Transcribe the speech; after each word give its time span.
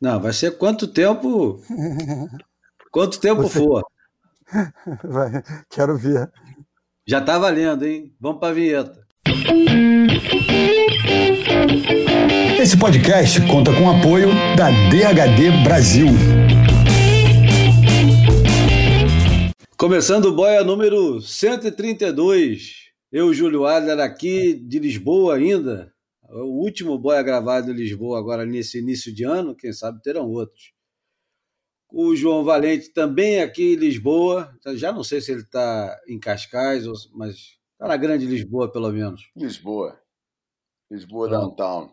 Não, 0.00 0.20
vai 0.20 0.32
ser 0.32 0.56
quanto 0.56 0.86
tempo. 0.86 1.60
quanto 2.92 3.18
tempo 3.18 3.42
Você... 3.42 3.58
for. 3.58 3.84
Vai, 5.02 5.42
quero 5.68 5.98
ver. 5.98 6.30
Já 7.06 7.20
tá 7.20 7.36
valendo, 7.36 7.84
hein? 7.84 8.14
Vamos 8.20 8.38
para 8.38 8.48
a 8.50 8.52
vinheta. 8.52 9.06
Esse 12.60 12.78
podcast 12.78 13.44
conta 13.46 13.72
com 13.74 13.86
o 13.86 13.98
apoio 13.98 14.28
da 14.56 14.70
DHD 14.70 15.64
Brasil. 15.64 16.06
Começando 19.76 20.26
o 20.26 20.32
boia 20.32 20.62
número 20.62 21.20
132. 21.20 22.88
Eu, 23.10 23.34
Júlio 23.34 23.66
Adler, 23.66 23.98
aqui 23.98 24.54
de 24.54 24.78
Lisboa 24.78 25.34
ainda. 25.34 25.92
O 26.28 26.62
último 26.62 26.98
boia 26.98 27.22
gravado 27.22 27.70
em 27.70 27.74
Lisboa 27.74 28.18
agora 28.18 28.44
nesse 28.44 28.78
início 28.78 29.12
de 29.14 29.24
ano, 29.24 29.56
quem 29.56 29.72
sabe 29.72 30.02
terão 30.02 30.28
outros. 30.30 30.72
O 31.90 32.14
João 32.14 32.44
Valente 32.44 32.90
também 32.90 33.40
aqui 33.40 33.72
em 33.72 33.76
Lisboa. 33.76 34.54
Já 34.74 34.92
não 34.92 35.02
sei 35.02 35.22
se 35.22 35.32
ele 35.32 35.40
está 35.40 35.98
em 36.06 36.18
Cascais, 36.18 36.84
mas 37.14 37.58
está 37.72 37.88
na 37.88 37.96
grande 37.96 38.26
Lisboa, 38.26 38.70
pelo 38.70 38.92
menos. 38.92 39.30
Lisboa. 39.34 39.98
Lisboa 40.90 41.30
Downtown. 41.30 41.90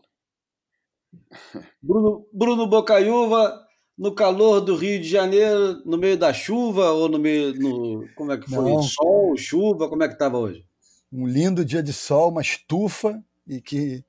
Bruno, 1.82 2.28
Bruno 2.34 2.68
Bocaiúva, 2.68 3.66
no 3.98 4.14
calor 4.14 4.60
do 4.60 4.76
Rio 4.76 5.02
de 5.02 5.08
Janeiro, 5.08 5.82
no 5.86 5.98
meio 5.98 6.18
da 6.18 6.34
chuva 6.34 6.92
ou 6.92 7.08
no 7.08 7.18
meio. 7.18 7.54
No, 7.54 8.06
como 8.16 8.34
é 8.34 8.38
que 8.38 8.50
foi? 8.50 8.74
Não. 8.74 8.82
Sol, 8.82 9.38
chuva? 9.38 9.88
Como 9.88 10.04
é 10.04 10.08
que 10.08 10.14
estava 10.16 10.38
hoje? 10.38 10.66
Um 11.10 11.26
lindo 11.26 11.64
dia 11.64 11.82
de 11.82 11.94
sol, 11.94 12.32
uma 12.32 12.42
estufa, 12.42 13.24
e 13.48 13.62
que 13.62 14.04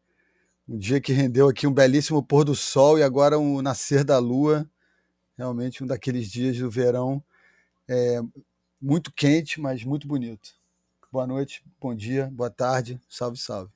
um 0.68 0.76
dia 0.76 1.00
que 1.00 1.12
rendeu 1.12 1.48
aqui 1.48 1.66
um 1.66 1.72
belíssimo 1.72 2.22
pôr 2.22 2.44
do 2.44 2.54
sol 2.54 2.98
e 2.98 3.02
agora 3.02 3.38
um 3.38 3.62
nascer 3.62 4.04
da 4.04 4.18
lua. 4.18 4.68
Realmente 5.36 5.84
um 5.84 5.86
daqueles 5.86 6.30
dias 6.30 6.58
do 6.58 6.70
verão 6.70 7.22
é, 7.88 8.20
muito 8.80 9.12
quente, 9.12 9.60
mas 9.60 9.84
muito 9.84 10.08
bonito. 10.08 10.54
Boa 11.12 11.26
noite, 11.26 11.62
bom 11.80 11.94
dia, 11.94 12.28
boa 12.32 12.50
tarde, 12.50 13.00
salve, 13.08 13.38
salve. 13.38 13.70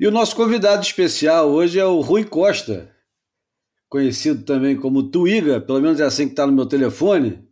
E 0.00 0.06
o 0.06 0.10
nosso 0.10 0.34
convidado 0.34 0.82
especial 0.82 1.50
hoje 1.50 1.78
é 1.78 1.84
o 1.84 2.00
Rui 2.00 2.24
Costa, 2.24 2.94
conhecido 3.88 4.44
também 4.44 4.76
como 4.76 5.10
Tuiga, 5.10 5.60
pelo 5.60 5.80
menos 5.80 6.00
é 6.00 6.04
assim 6.04 6.26
que 6.26 6.32
está 6.32 6.46
no 6.46 6.52
meu 6.52 6.66
telefone, 6.66 7.46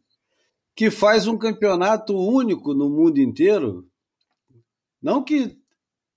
que 0.75 0.91
faz 0.91 1.27
um 1.27 1.37
campeonato 1.37 2.17
único 2.17 2.73
no 2.73 2.89
mundo 2.89 3.19
inteiro. 3.19 3.87
Não 5.03 5.23
que 5.23 5.59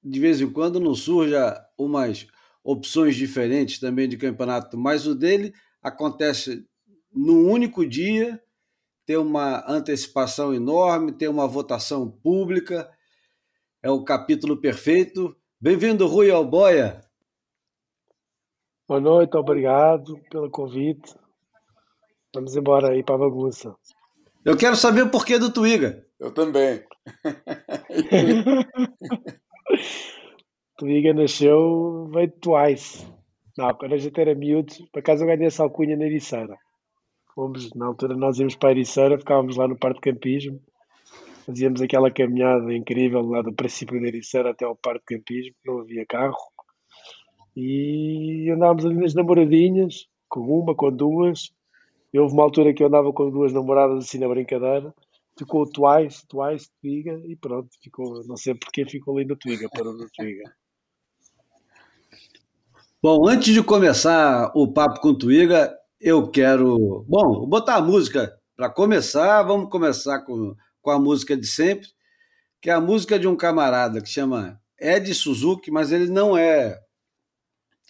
de 0.09 0.19
vez 0.19 0.41
em 0.41 0.51
quando 0.51 0.79
não 0.79 0.95
surja 0.95 1.63
umas 1.77 2.27
opções 2.63 3.15
diferentes 3.15 3.79
também 3.79 4.09
de 4.09 4.17
campeonato, 4.17 4.77
mas 4.77 5.05
o 5.05 5.13
dele 5.13 5.53
acontece 5.81 6.65
num 7.13 7.47
único 7.47 7.87
dia, 7.87 8.41
tem 9.05 9.17
uma 9.17 9.63
antecipação 9.69 10.53
enorme, 10.53 11.11
tem 11.11 11.27
uma 11.27 11.47
votação 11.47 12.09
pública, 12.09 12.89
é 13.83 13.89
o 13.89 14.03
capítulo 14.03 14.59
perfeito. 14.59 15.35
Bem-vindo, 15.61 16.07
Rui 16.07 16.31
Alboia. 16.31 17.01
Boa 18.87 18.99
noite, 18.99 19.37
obrigado 19.37 20.19
pelo 20.31 20.49
convite. 20.49 21.15
Vamos 22.33 22.55
embora 22.55 22.91
aí 22.91 23.03
para 23.03 23.15
a 23.15 23.19
bagunça. 23.19 23.75
Eu 24.43 24.57
quero 24.57 24.75
saber 24.75 25.03
o 25.03 25.11
porquê 25.11 25.37
do 25.37 25.51
Twiga. 25.51 26.05
Eu 26.19 26.33
também. 26.33 26.83
Twiga 30.77 31.13
nasceu, 31.13 32.09
veio 32.11 32.31
Twice. 32.39 33.05
Não, 33.57 33.73
quando 33.73 33.93
a 33.93 33.97
gente 33.97 34.19
era 34.19 34.33
miúdo, 34.33 34.73
por 34.91 34.99
acaso 34.99 35.23
eu 35.23 35.27
ganhei 35.27 35.47
essa 35.47 35.63
alcunha 35.63 35.97
na 35.97 36.05
Ericeira. 36.05 36.57
Fomos, 37.35 37.73
na 37.73 37.87
altura 37.87 38.15
nós 38.15 38.39
íamos 38.39 38.55
para 38.55 38.69
a 38.69 38.71
Ericeira, 38.71 39.19
ficávamos 39.19 39.57
lá 39.57 39.67
no 39.67 39.77
parque 39.77 39.99
de 39.99 40.13
campismo 40.13 40.61
Fazíamos 41.49 41.81
aquela 41.81 42.11
caminhada 42.11 42.71
incrível 42.71 43.21
lá 43.21 43.41
do 43.41 43.51
princípio 43.51 43.99
da 43.99 44.07
Ericeira 44.07 44.51
até 44.51 44.65
ao 44.65 44.75
parque 44.75 45.15
de 45.15 45.17
campismo, 45.17 45.55
não 45.65 45.79
havia 45.79 46.05
carro. 46.05 46.37
E 47.57 48.51
andávamos 48.53 48.85
ali 48.85 48.93
nas 48.93 49.15
namoradinhas, 49.15 50.05
com 50.27 50.41
uma, 50.41 50.75
com 50.75 50.91
duas. 50.91 51.51
E 52.13 52.19
houve 52.19 52.35
uma 52.35 52.43
altura 52.43 52.71
que 52.71 52.83
eu 52.83 52.87
andava 52.87 53.11
com 53.11 53.31
duas 53.31 53.51
namoradas 53.51 54.05
assim 54.05 54.19
na 54.19 54.27
brincadeira. 54.27 54.93
Ficou 55.39 55.65
Twice, 55.65 56.27
Twice, 56.27 56.69
Twiga 56.79 57.19
e 57.25 57.35
pronto, 57.35 57.69
ficou, 57.81 58.23
não 58.27 58.37
sei 58.37 58.53
porque 58.53 58.85
ficou 58.85 59.23
no 59.23 59.35
Twiga, 59.35 59.67
parou 59.69 59.93
no 59.93 60.07
Twiga. 60.11 60.43
Bom, 63.01 63.27
antes 63.27 63.53
de 63.53 63.63
começar 63.63 64.51
o 64.53 64.71
papo 64.71 64.99
com 64.99 65.17
Twiga, 65.17 65.73
eu 65.99 66.29
quero, 66.29 67.05
bom, 67.07 67.47
botar 67.47 67.77
a 67.77 67.81
música 67.81 68.37
para 68.55 68.69
começar. 68.69 69.41
Vamos 69.43 69.69
começar 69.69 70.19
com 70.25 70.53
com 70.81 70.91
a 70.91 70.99
música 70.99 71.35
de 71.35 71.47
sempre, 71.47 71.87
que 72.61 72.69
é 72.69 72.73
a 72.73 72.81
música 72.81 73.19
de 73.19 73.27
um 73.27 73.35
camarada 73.35 74.01
que 74.01 74.09
chama 74.09 74.59
Ed 74.79 75.13
Suzuki, 75.13 75.71
mas 75.71 75.91
ele 75.91 76.09
não 76.09 76.37
é 76.37 76.79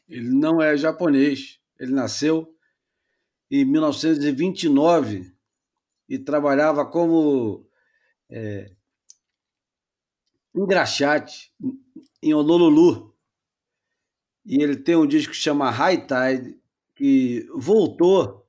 ele 0.07 0.29
não 0.29 0.61
é 0.61 0.75
japonês. 0.75 1.59
Ele 1.79 1.93
nasceu 1.93 2.53
em 3.49 3.63
1929 3.63 5.31
e 6.09 6.17
trabalhava 6.17 6.85
como 6.85 7.65
é, 8.29 8.71
engraxate 10.55 11.53
em 12.21 12.33
Honolulu. 12.33 13.15
E 14.45 14.61
ele 14.61 14.75
tem 14.75 14.95
um 14.95 15.05
disco 15.05 15.31
que 15.31 15.37
chama 15.37 15.69
High 15.69 16.07
Tide, 16.07 16.59
que 16.95 17.47
voltou 17.53 18.39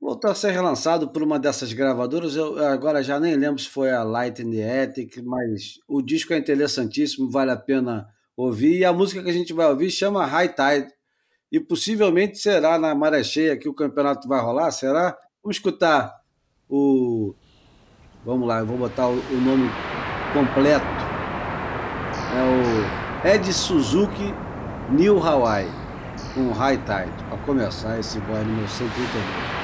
voltou 0.00 0.30
a 0.30 0.34
ser 0.34 0.52
relançado 0.52 1.08
por 1.08 1.22
uma 1.22 1.38
dessas 1.38 1.72
gravadoras. 1.72 2.34
Eu 2.36 2.64
agora 2.66 3.02
já 3.02 3.18
nem 3.18 3.36
lembro 3.36 3.60
se 3.60 3.68
foi 3.68 3.90
a 3.90 4.02
Light 4.02 4.40
in 4.40 4.50
the 4.50 4.82
Attic, 4.82 5.18
mas 5.22 5.80
o 5.86 6.00
disco 6.00 6.32
é 6.32 6.38
interessantíssimo, 6.38 7.30
vale 7.30 7.50
a 7.50 7.56
pena 7.56 8.08
ouvir. 8.36 8.78
E 8.78 8.84
a 8.84 8.92
música 8.92 9.22
que 9.22 9.30
a 9.30 9.32
gente 9.32 9.52
vai 9.52 9.66
ouvir 9.68 9.90
chama 9.90 10.24
High 10.24 10.54
Tide. 10.54 10.92
E 11.50 11.58
possivelmente 11.58 12.38
será 12.38 12.78
na 12.78 12.94
maré 12.94 13.24
cheia 13.24 13.56
que 13.56 13.68
o 13.68 13.74
campeonato 13.74 14.28
vai 14.28 14.40
rolar, 14.40 14.70
será? 14.70 15.16
Vamos 15.42 15.56
escutar 15.56 16.20
o. 16.68 17.34
Vamos 18.24 18.48
lá, 18.48 18.58
eu 18.58 18.66
vou 18.66 18.76
botar 18.76 19.06
o, 19.06 19.14
nome 19.14 19.70
completo. 20.32 20.84
É 22.34 23.24
o 23.24 23.28
Ed 23.28 23.52
Suzuki 23.52 24.34
New 24.90 25.24
Hawaii, 25.24 25.70
com 26.34 26.52
High 26.52 26.78
Tide, 26.78 27.24
para 27.28 27.38
começar 27.38 27.98
esse 27.98 28.18
boy 28.20 28.44
número 28.44 28.68
132. 28.68 29.57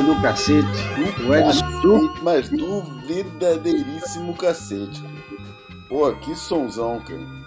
Do 0.00 0.20
cacete. 0.20 0.66
O 1.26 1.34
Ed 1.34 1.54
Suzuki. 1.54 2.20
Mas 2.22 2.48
do 2.48 2.82
verdadeiríssimo 3.06 4.34
cacete. 4.34 5.02
Pô, 5.88 6.12
que 6.12 6.34
sonzão, 6.34 7.00
cara. 7.00 7.44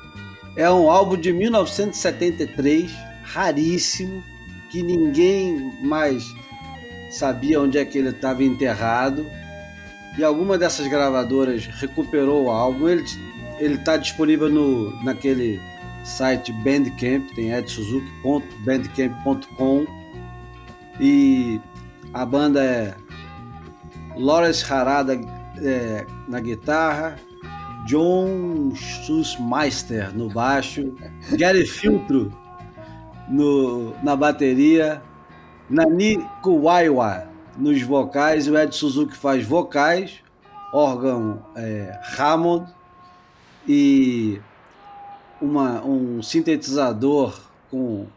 É 0.55 0.69
um 0.69 0.89
álbum 0.89 1.17
de 1.17 1.31
1973, 1.31 2.91
raríssimo, 3.23 4.23
que 4.71 4.81
ninguém 4.81 5.71
mais 5.83 6.23
sabia 7.11 7.61
onde 7.61 7.77
é 7.77 7.85
que 7.85 7.97
ele 7.97 8.09
estava 8.09 8.43
enterrado. 8.43 9.25
E 10.17 10.23
alguma 10.23 10.57
dessas 10.57 10.87
gravadoras 10.87 11.65
recuperou 11.65 12.45
o 12.45 12.49
álbum. 12.49 12.89
Ele 12.89 13.03
ele 13.59 13.75
está 13.75 13.97
disponível 13.97 14.49
no 14.49 14.91
naquele 15.03 15.61
site 16.03 16.51
Bandcamp, 16.53 17.29
tem 17.35 17.51
edsuzuki.bandcamp.com 17.51 19.85
e 20.99 21.61
a 22.13 22.25
banda 22.25 22.63
é 22.63 22.95
Lawrence 24.15 24.71
Harada 24.71 25.13
é, 25.61 26.05
na 26.27 26.39
guitarra, 26.39 27.17
John 27.85 28.73
Schussmeister 28.75 30.13
no 30.15 30.29
baixo, 30.29 30.93
Gary 31.31 31.65
Filtro 31.65 32.31
no, 33.29 33.93
na 34.03 34.15
bateria, 34.15 35.01
Nani 35.69 36.17
Kuwaiwa 36.41 37.27
nos 37.57 37.81
vocais, 37.81 38.47
o 38.47 38.57
Ed 38.57 38.75
Suzuki 38.75 39.15
faz 39.15 39.45
vocais, 39.45 40.21
órgão 40.73 41.45
é, 41.55 41.99
Hammond 42.17 42.67
e 43.67 44.39
uma, 45.41 45.83
um 45.83 46.21
sintetizador 46.21 47.39
com, 47.69 48.07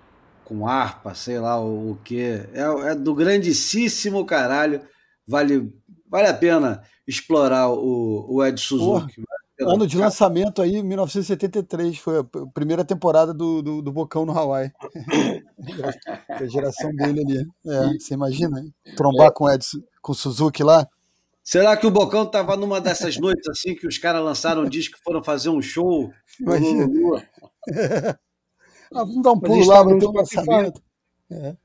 com 0.50 0.67
harpa, 0.67 1.14
sei 1.14 1.38
lá 1.38 1.61
o, 1.61 1.93
o 1.93 1.97
que. 2.02 2.20
É, 2.52 2.91
é, 2.91 2.94
do 2.97 3.14
grandíssimo 3.14 4.26
caralho. 4.26 4.82
Vale, 5.25 5.73
vale 6.08 6.26
a 6.26 6.35
pena 6.35 6.82
explorar 7.06 7.69
o, 7.70 8.26
o 8.29 8.44
Ed 8.44 8.61
Suzuki. 8.61 9.23
Porra, 9.23 9.73
ano 9.73 9.87
de 9.87 9.97
lançamento 9.97 10.61
aí, 10.61 10.82
1973, 10.82 11.99
foi 11.99 12.19
a 12.19 12.25
primeira 12.52 12.85
temporada 12.85 13.32
do, 13.32 13.62
do, 13.62 13.81
do 13.81 13.93
Bocão 13.93 14.26
no 14.26 14.37
Hawaii. 14.37 14.73
a 16.29 16.47
geração 16.47 16.91
dele 16.96 17.20
ali. 17.20 17.46
É, 17.67 17.93
você 17.96 18.14
imagina? 18.14 18.61
Trombar 18.96 19.29
é. 19.29 19.31
com 19.31 19.44
o 19.44 19.50
Ed, 19.50 19.64
com 20.03 20.11
o 20.11 20.14
Suzuki 20.17 20.64
lá? 20.64 20.85
Será 21.44 21.76
que 21.76 21.87
o 21.87 21.93
Bocão 21.93 22.25
estava 22.25 22.56
numa 22.56 22.81
dessas 22.81 23.17
noites 23.17 23.49
assim 23.49 23.76
que 23.76 23.87
os 23.87 23.99
caras 23.99 24.25
lançaram 24.25 24.62
um 24.62 24.69
disco 24.69 24.96
e 24.99 25.03
foram 25.05 25.23
fazer 25.23 25.50
um 25.50 25.62
show? 25.62 26.11
Imagina. 26.41 26.88
ah, 28.92 29.04
vamos 29.04 29.22
dar 29.22 29.32
um 29.32 29.40
pulo 29.40 29.66
lá, 29.66 29.82
vamos 29.82 30.00
ter 30.00 30.06
um 30.06 30.12
lançamento. 30.12 30.82
É. 31.31 31.56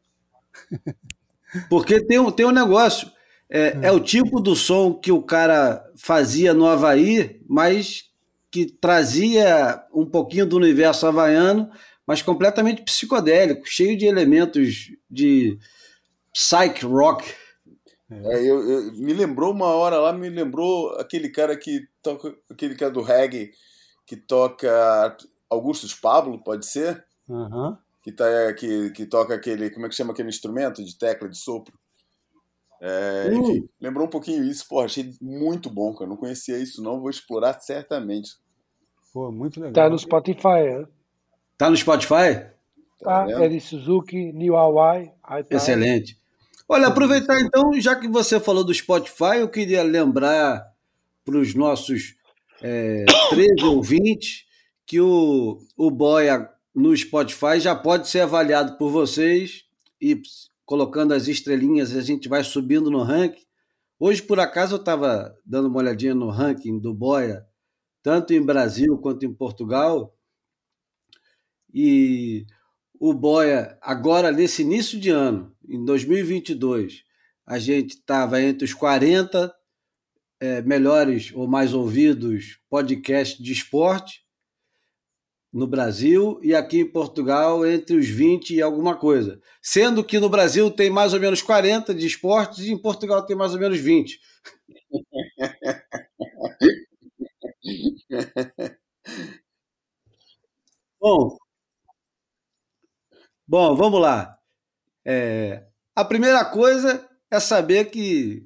Porque 1.69 2.01
tem 2.01 2.19
um, 2.19 2.31
tem 2.31 2.45
um 2.45 2.51
negócio. 2.51 3.11
É, 3.49 3.77
é, 3.83 3.91
o 3.91 3.99
tipo 3.99 4.39
do 4.39 4.55
som 4.55 4.93
que 4.93 5.11
o 5.11 5.21
cara 5.21 5.83
fazia 5.95 6.53
no 6.53 6.65
Havaí, 6.65 7.41
mas 7.47 8.09
que 8.49 8.65
trazia 8.65 9.83
um 9.93 10.05
pouquinho 10.05 10.45
do 10.45 10.57
universo 10.57 11.05
havaiano, 11.05 11.69
mas 12.07 12.21
completamente 12.21 12.81
psicodélico, 12.81 13.67
cheio 13.67 13.97
de 13.97 14.05
elementos 14.05 14.91
de 15.09 15.59
psych 16.33 16.85
rock 16.85 17.23
é, 18.09 18.39
eu, 18.39 18.69
eu, 18.69 18.93
me 18.93 19.13
lembrou 19.13 19.51
uma 19.51 19.67
hora 19.67 19.97
lá, 19.97 20.13
me 20.13 20.29
lembrou 20.29 20.91
aquele 20.99 21.29
cara 21.29 21.57
que 21.57 21.87
toca, 22.03 22.35
aquele 22.49 22.75
cara 22.75 22.91
do 22.91 23.01
reggae 23.01 23.51
que 24.05 24.15
toca 24.15 25.17
Augustus 25.49 25.93
Pablo, 25.93 26.43
pode 26.43 26.65
ser? 26.67 27.03
Uhum. 27.27 27.77
Que, 28.01 28.11
tá, 28.11 28.25
que, 28.53 28.91
que 28.91 29.05
toca 29.05 29.33
aquele, 29.33 29.69
como 29.69 29.85
é 29.85 29.89
que 29.89 29.95
chama 29.95 30.13
aquele 30.13 30.29
instrumento 30.29 30.83
de 30.83 30.97
tecla, 30.97 31.27
de 31.27 31.37
sopro? 31.37 31.77
É, 32.81 33.29
uh. 33.29 33.33
enfim, 33.33 33.69
lembrou 33.81 34.05
um 34.05 34.09
pouquinho 34.09 34.43
isso, 34.43 34.67
pô, 34.67 34.81
achei 34.81 35.13
muito 35.21 35.69
bom, 35.69 35.93
cara. 35.93 36.09
Não 36.09 36.17
conhecia 36.17 36.57
isso, 36.57 36.83
não, 36.83 36.99
vou 36.99 37.09
explorar 37.09 37.59
certamente. 37.59 38.31
Pô, 39.13 39.31
muito 39.31 39.59
legal. 39.59 39.73
Tá 39.73 39.89
no 39.89 39.97
Spotify, 39.97 40.59
é? 40.67 40.85
Tá 41.57 41.69
no 41.69 41.77
Spotify? 41.77 42.47
Tá, 42.99 43.25
tá 43.25 43.43
é 43.43 43.47
de 43.47 43.59
Suzuki, 43.59 44.31
New 44.33 44.55
Hawaii. 44.55 45.11
Excelente. 45.49 46.19
Olha, 46.67 46.87
aproveitar 46.87 47.39
então, 47.39 47.71
já 47.79 47.95
que 47.95 48.07
você 48.07 48.39
falou 48.39 48.63
do 48.63 48.73
Spotify, 48.73 49.37
eu 49.39 49.49
queria 49.49 49.83
lembrar 49.83 50.65
para 51.23 51.37
os 51.37 51.53
nossos 51.53 52.15
é, 52.61 53.05
13 53.29 53.63
ouvintes 53.63 54.45
que 54.85 54.99
o, 54.99 55.59
o 55.77 55.91
Boia 55.91 56.49
no 56.75 56.95
Spotify 56.95 57.57
já 57.57 57.73
pode 57.73 58.09
ser 58.09 58.19
avaliado 58.19 58.77
por 58.77 58.91
vocês 58.91 59.63
e 60.01 60.21
colocando 60.65 61.13
as 61.13 61.27
estrelinhas 61.29 61.95
a 61.95 62.01
gente 62.01 62.27
vai 62.27 62.43
subindo 62.43 62.91
no 62.91 63.01
ranking. 63.01 63.45
Hoje, 63.97 64.21
por 64.21 64.41
acaso, 64.41 64.75
eu 64.75 64.79
estava 64.79 65.33
dando 65.45 65.69
uma 65.69 65.77
olhadinha 65.77 66.13
no 66.13 66.29
ranking 66.29 66.77
do 66.77 66.93
Boia, 66.93 67.47
tanto 68.03 68.33
em 68.33 68.41
Brasil 68.41 68.97
quanto 68.97 69.25
em 69.25 69.33
Portugal, 69.33 70.13
e 71.73 72.45
o 72.99 73.13
Boia, 73.13 73.77
agora 73.81 74.31
nesse 74.31 74.61
início 74.61 74.99
de 74.99 75.09
ano, 75.09 75.55
em 75.67 75.83
2022, 75.83 77.03
a 77.45 77.57
gente 77.57 77.91
estava 77.91 78.41
entre 78.41 78.65
os 78.65 78.73
40 78.73 79.53
é, 80.41 80.61
melhores 80.61 81.31
ou 81.33 81.47
mais 81.47 81.73
ouvidos 81.73 82.59
podcasts 82.69 83.41
de 83.41 83.53
esporte 83.53 84.24
no 85.55 85.65
Brasil 85.65 86.37
e 86.43 86.53
aqui 86.53 86.81
em 86.81 86.85
Portugal 86.85 87.65
entre 87.65 87.95
os 87.95 88.09
20 88.09 88.53
e 88.55 88.61
alguma 88.61 88.97
coisa. 88.97 89.39
Sendo 89.61 90.03
que 90.03 90.19
no 90.19 90.27
Brasil 90.27 90.69
tem 90.69 90.89
mais 90.89 91.13
ou 91.13 91.19
menos 91.19 91.41
40 91.41 91.95
de 91.95 92.05
esportes 92.05 92.65
e 92.65 92.73
em 92.73 92.77
Portugal 92.77 93.25
tem 93.25 93.37
mais 93.37 93.53
ou 93.53 93.59
menos 93.59 93.79
20. 93.79 94.19
Bom, 100.99 101.37
Bom, 103.47 103.75
vamos 103.75 104.01
lá. 104.01 104.37
É, 105.05 105.63
a 105.95 106.03
primeira 106.03 106.43
coisa 106.43 107.07
é 107.31 107.39
saber 107.39 107.85
que 107.91 108.45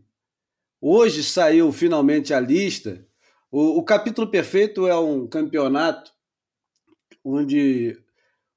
hoje 0.82 1.24
saiu 1.24 1.72
finalmente 1.72 2.34
a 2.34 2.40
lista. 2.40 3.08
O, 3.52 3.80
o 3.80 3.84
capítulo 3.84 4.30
perfeito 4.30 4.88
é 4.88 5.00
um 5.00 5.28
campeonato 5.28 6.12
onde 7.24 7.98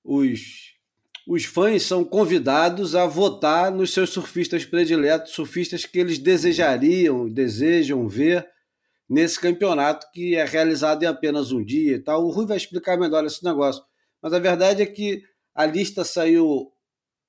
os, 0.05 0.73
os 1.27 1.45
fãs 1.45 1.83
são 1.83 2.05
convidados 2.05 2.95
a 2.95 3.07
votar 3.07 3.71
nos 3.71 3.93
seus 3.93 4.11
surfistas 4.11 4.65
prediletos, 4.65 5.33
surfistas 5.33 5.85
que 5.85 5.99
eles 5.99 6.19
desejariam, 6.19 7.29
desejam 7.29 8.09
ver 8.09 8.47
nesse 9.09 9.39
campeonato 9.39 10.11
que 10.13 10.35
é 10.37 10.45
realizado 10.45 11.03
em 11.03 11.07
apenas 11.07 11.53
um 11.53 11.63
dia 11.63 11.97
e 11.97 11.99
tal. 11.99 12.25
O 12.25 12.31
Rui 12.31 12.47
vai 12.47 12.57
explicar 12.57 12.99
melhor 12.99 13.25
esse 13.25 13.45
negócio. 13.45 13.83
Mas 14.23 14.33
a 14.33 14.39
verdade 14.39 14.83
é 14.83 14.87
que 14.87 15.23
a 15.55 15.67
lista 15.67 16.05
saiu 16.05 16.73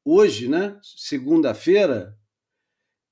hoje, 0.06 0.48
né? 0.48 0.78
Segunda-feira. 0.82 2.18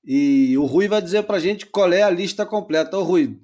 E 0.04 0.56
o 0.56 0.64
Rui 0.64 0.88
vai 0.88 1.00
dizer 1.00 1.22
para 1.24 1.36
a 1.36 1.40
gente 1.40 1.66
qual 1.66 1.92
é 1.92 2.02
a 2.02 2.10
lista 2.10 2.44
completa. 2.46 2.98
Ô, 2.98 3.02
Rui, 3.02 3.38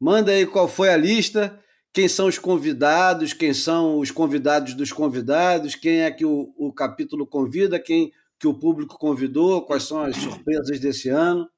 manda 0.00 0.32
aí 0.32 0.46
qual 0.46 0.68
foi 0.68 0.90
a 0.90 0.96
lista, 0.96 1.61
quem 1.92 2.08
são 2.08 2.26
os 2.26 2.38
convidados, 2.38 3.32
quem 3.32 3.52
são 3.52 3.98
os 3.98 4.10
convidados 4.10 4.74
dos 4.74 4.92
convidados, 4.92 5.74
quem 5.74 6.00
é 6.00 6.10
que 6.10 6.24
o, 6.24 6.52
o 6.56 6.72
capítulo 6.72 7.26
convida, 7.26 7.78
quem 7.78 8.12
que 8.38 8.48
o 8.48 8.58
público 8.58 8.98
convidou, 8.98 9.64
quais 9.64 9.84
são 9.84 10.00
as 10.00 10.16
surpresas 10.16 10.80
desse 10.80 11.08
ano. 11.08 11.48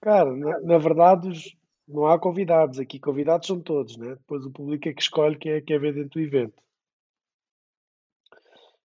Cara, 0.00 0.34
na, 0.34 0.60
na 0.60 0.78
verdade, 0.78 1.56
não 1.86 2.06
há 2.06 2.18
convidados 2.18 2.78
aqui. 2.78 2.98
Convidados 2.98 3.46
são 3.46 3.60
todos, 3.60 3.96
né? 3.98 4.14
Depois 4.14 4.46
o 4.46 4.50
público 4.50 4.88
é 4.88 4.94
que 4.94 5.02
escolhe 5.02 5.36
quem 5.36 5.52
é 5.52 5.60
que 5.60 5.66
quer 5.66 5.78
ver 5.78 5.94
dentro 5.94 6.18
do 6.18 6.20
evento. 6.20 6.62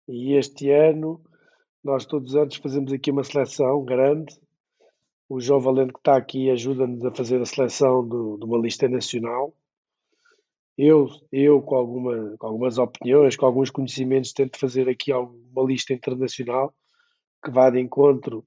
E 0.07 0.33
este 0.37 0.69
ano, 0.69 1.21
nós 1.83 2.05
todos 2.05 2.31
os 2.31 2.35
anos 2.35 2.55
fazemos 2.57 2.93
aqui 2.93 3.09
uma 3.09 3.23
seleção 3.23 3.83
grande. 3.83 4.39
O 5.33 5.39
João 5.39 5.61
Valente 5.61 5.93
que 5.93 5.99
está 5.99 6.17
aqui 6.17 6.49
ajuda-nos 6.49 7.05
a 7.05 7.15
fazer 7.15 7.39
a 7.39 7.45
seleção 7.45 8.05
do, 8.05 8.37
de 8.37 8.43
uma 8.43 8.57
lista 8.57 8.89
nacional. 8.89 9.55
Eu, 10.77 11.07
eu 11.31 11.61
com, 11.61 11.75
alguma, 11.75 12.35
com 12.37 12.47
algumas 12.47 12.77
opiniões, 12.77 13.37
com 13.37 13.45
alguns 13.45 13.69
conhecimentos, 13.69 14.33
tento 14.33 14.59
fazer 14.59 14.89
aqui 14.89 15.13
uma 15.13 15.63
lista 15.65 15.93
internacional 15.93 16.75
que 17.41 17.49
vá 17.49 17.69
de 17.69 17.79
encontro 17.79 18.45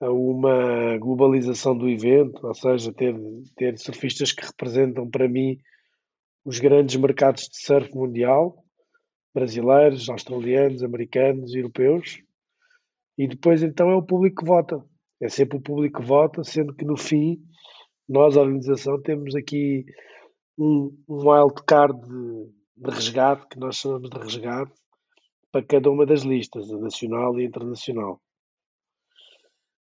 a 0.00 0.10
uma 0.10 0.98
globalização 0.98 1.78
do 1.78 1.88
evento, 1.88 2.48
ou 2.48 2.54
seja, 2.54 2.92
ter, 2.92 3.14
ter 3.54 3.78
surfistas 3.78 4.32
que 4.32 4.44
representam 4.44 5.08
para 5.08 5.28
mim 5.28 5.56
os 6.44 6.58
grandes 6.58 6.96
mercados 6.96 7.44
de 7.44 7.64
surf 7.64 7.94
mundial 7.94 8.64
brasileiros, 9.32 10.08
australianos, 10.08 10.82
americanos, 10.82 11.54
europeus, 11.54 12.20
e 13.16 13.28
depois 13.28 13.62
então 13.62 13.88
é 13.88 13.94
o 13.94 14.02
público 14.02 14.42
que 14.42 14.48
vota. 14.48 14.84
É 15.22 15.28
sempre 15.28 15.56
o 15.56 15.60
público 15.62 16.00
que 16.00 16.06
vota, 16.06 16.42
sendo 16.42 16.74
que 16.74 16.84
no 16.84 16.96
fim 16.96 17.40
nós, 18.08 18.36
a 18.36 18.40
organização, 18.40 19.00
temos 19.00 19.36
aqui 19.36 19.86
um, 20.58 20.94
um 21.08 21.30
wildcard 21.30 21.98
de, 22.00 22.52
de 22.76 22.90
resgate, 22.90 23.46
que 23.48 23.58
nós 23.58 23.76
chamamos 23.76 24.10
de 24.10 24.18
resgate, 24.18 24.72
para 25.52 25.64
cada 25.64 25.90
uma 25.90 26.04
das 26.04 26.22
listas, 26.22 26.70
a 26.72 26.76
nacional 26.76 27.38
e 27.38 27.44
a 27.44 27.46
internacional. 27.46 28.20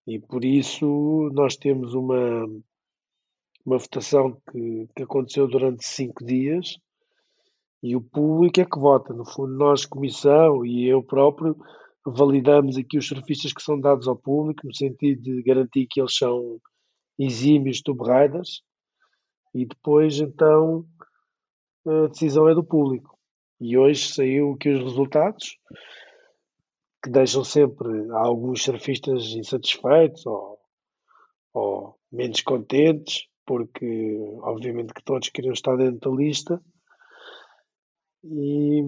E 0.05 0.19
por 0.19 0.45
isso 0.45 1.29
nós 1.33 1.55
temos 1.55 1.95
uma, 1.95 2.45
uma 3.65 3.77
votação 3.77 4.39
que, 4.51 4.87
que 4.95 5.03
aconteceu 5.03 5.47
durante 5.47 5.83
cinco 5.83 6.23
dias 6.23 6.77
e 7.81 7.95
o 7.95 8.01
público 8.01 8.61
é 8.61 8.65
que 8.65 8.79
vota. 8.79 9.13
No 9.13 9.25
fundo, 9.25 9.53
nós, 9.57 9.85
comissão 9.85 10.65
e 10.65 10.87
eu 10.87 11.01
próprio, 11.01 11.57
validamos 12.05 12.77
aqui 12.77 12.97
os 12.97 13.07
surfistas 13.07 13.53
que 13.53 13.61
são 13.61 13.79
dados 13.79 14.07
ao 14.07 14.15
público, 14.15 14.65
no 14.65 14.75
sentido 14.75 15.21
de 15.21 15.43
garantir 15.43 15.87
que 15.89 16.01
eles 16.01 16.15
são 16.15 16.59
exímios 17.17 17.81
tube 17.81 18.03
riders 18.03 18.61
e 19.53 19.65
depois 19.65 20.19
então 20.19 20.85
a 21.85 22.07
decisão 22.07 22.49
é 22.49 22.55
do 22.55 22.63
público. 22.63 23.17
E 23.59 23.77
hoje 23.77 24.13
saiu 24.13 24.53
aqui 24.53 24.69
os 24.69 24.81
resultados 24.81 25.57
que 27.03 27.09
deixam 27.09 27.43
sempre 27.43 28.09
alguns 28.11 28.63
surfistas 28.63 29.23
insatisfeitos 29.35 30.25
ou, 30.25 30.59
ou 31.53 31.99
menos 32.11 32.41
contentes, 32.41 33.27
porque 33.45 34.17
obviamente 34.41 34.93
que 34.93 35.03
todos 35.03 35.29
queriam 35.29 35.53
estar 35.53 35.75
dentro 35.75 36.11
da 36.11 36.17
lista. 36.17 36.61
E, 38.23 38.81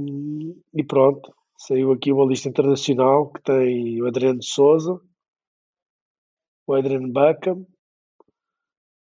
e 0.73 0.83
pronto, 0.83 1.33
saiu 1.57 1.91
aqui 1.91 2.11
uma 2.11 2.25
lista 2.25 2.49
internacional 2.49 3.31
que 3.31 3.41
tem 3.41 4.01
o 4.01 4.07
Adriano 4.07 4.43
Souza, 4.43 4.99
o 6.67 6.73
Adrian 6.73 7.09
Buckham, 7.09 7.65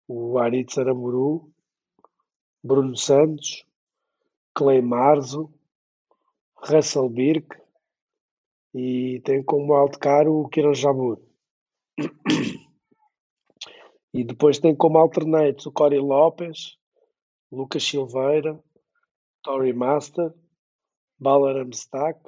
o 0.07 0.37
Aritz 0.37 0.73
Saramuru, 0.73 1.51
Bruno 2.63 2.95
Santos, 2.95 3.65
Clay 4.53 4.81
Marzo, 4.81 5.53
Russell 6.55 7.09
Birk 7.09 7.55
e 8.73 9.21
tem 9.23 9.43
como 9.43 9.73
alto 9.73 9.99
caro 9.99 10.41
o 10.41 10.49
Kiran 10.49 10.73
Jamur. 10.73 11.21
E 14.13 14.23
depois 14.23 14.57
tem 14.57 14.75
como 14.75 14.97
alternates 14.97 15.65
o 15.65 15.71
Corey 15.71 15.99
Lopes, 15.99 16.77
Lucas 17.51 17.83
Silveira, 17.83 18.59
Tory 19.43 19.73
Master, 19.73 20.33
Balaram 21.19 21.69
Stack, 21.69 22.19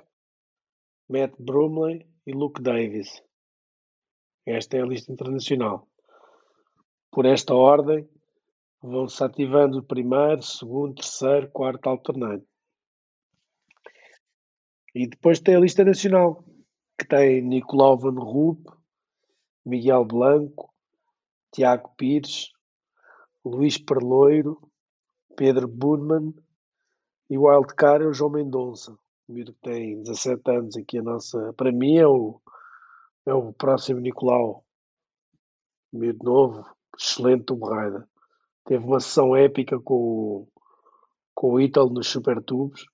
Matt 1.10 1.34
Brumley 1.40 2.06
e 2.28 2.32
Luke 2.32 2.62
Davis. 2.62 3.24
Esta 4.46 4.78
é 4.78 4.82
a 4.82 4.86
lista 4.86 5.12
internacional. 5.12 5.88
Por 7.12 7.26
esta 7.26 7.56
ordem, 7.56 8.08
vão-se 8.80 9.24
ativando 9.24 9.80
o 9.80 9.84
primeiro, 9.84 10.44
segundo, 10.44 10.94
terceiro, 10.94 11.50
quarto 11.50 11.88
alternante. 11.88 12.46
E 14.94 15.08
depois 15.08 15.40
tem 15.40 15.56
a 15.56 15.60
lista 15.60 15.84
nacional, 15.84 16.46
que 16.96 17.08
tem 17.08 17.42
Nicolau 17.42 17.98
Van 17.98 18.20
Rup, 18.20 18.68
Miguel 19.66 20.06
Blanco, 20.06 20.72
Tiago 21.52 21.90
Pires, 21.98 22.52
Luís 23.44 23.80
Perloiro, 23.80 24.62
Pedro 25.36 25.68
Bunman 25.68 26.36
e 27.28 27.36
o 27.36 27.48
wildcard 27.48 28.06
é 28.06 28.08
o 28.08 28.14
João 28.14 28.32
Mendonça, 28.32 28.96
o 29.30 29.34
que 29.34 29.54
tem 29.62 30.02
17 30.02 30.42
anos 30.50 30.76
aqui 30.76 30.98
a 30.98 31.04
nossa, 31.04 31.54
para 31.54 31.72
mim 31.72 31.98
é 31.98 32.08
o, 32.08 32.42
é 33.28 33.34
o 33.34 33.54
próximo 33.54 34.00
Nicolau, 34.00 34.66
miúdo 35.94 36.24
novo, 36.24 36.66
excelente 36.98 37.46
Tomb. 37.46 38.04
Teve 38.66 38.84
uma 38.84 39.00
sessão 39.00 39.36
épica 39.36 39.80
com 39.80 39.94
o, 39.94 40.48
com 41.36 41.54
o 41.54 41.62
Ítalo 41.62 41.92
nos 41.92 42.08
Super 42.08 42.42
Tubos 42.42 42.88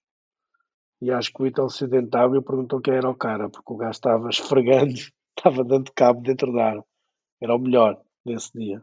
e 1.02 1.10
acho 1.10 1.32
que 1.32 1.42
o 1.42 1.48
Ítalo 1.48 1.70
se 1.70 1.88
dentava 1.88 2.38
e 2.38 2.42
perguntou 2.42 2.82
quem 2.82 2.96
era 2.96 3.10
o 3.10 3.16
cara, 3.16 3.50
porque 3.50 3.74
o 3.74 3.78
gajo 3.78 3.92
estava 3.92 4.30
esfregando, 4.30 4.94
estava 5.38 5.64
dando 5.64 5.92
cabo 5.94 6.22
dentro 6.22 6.52
da 6.52 6.66
área. 6.66 6.86
Era 7.42 7.56
o 7.56 7.60
melhor 7.60 7.98
nesse 8.26 8.52
dia. 8.58 8.82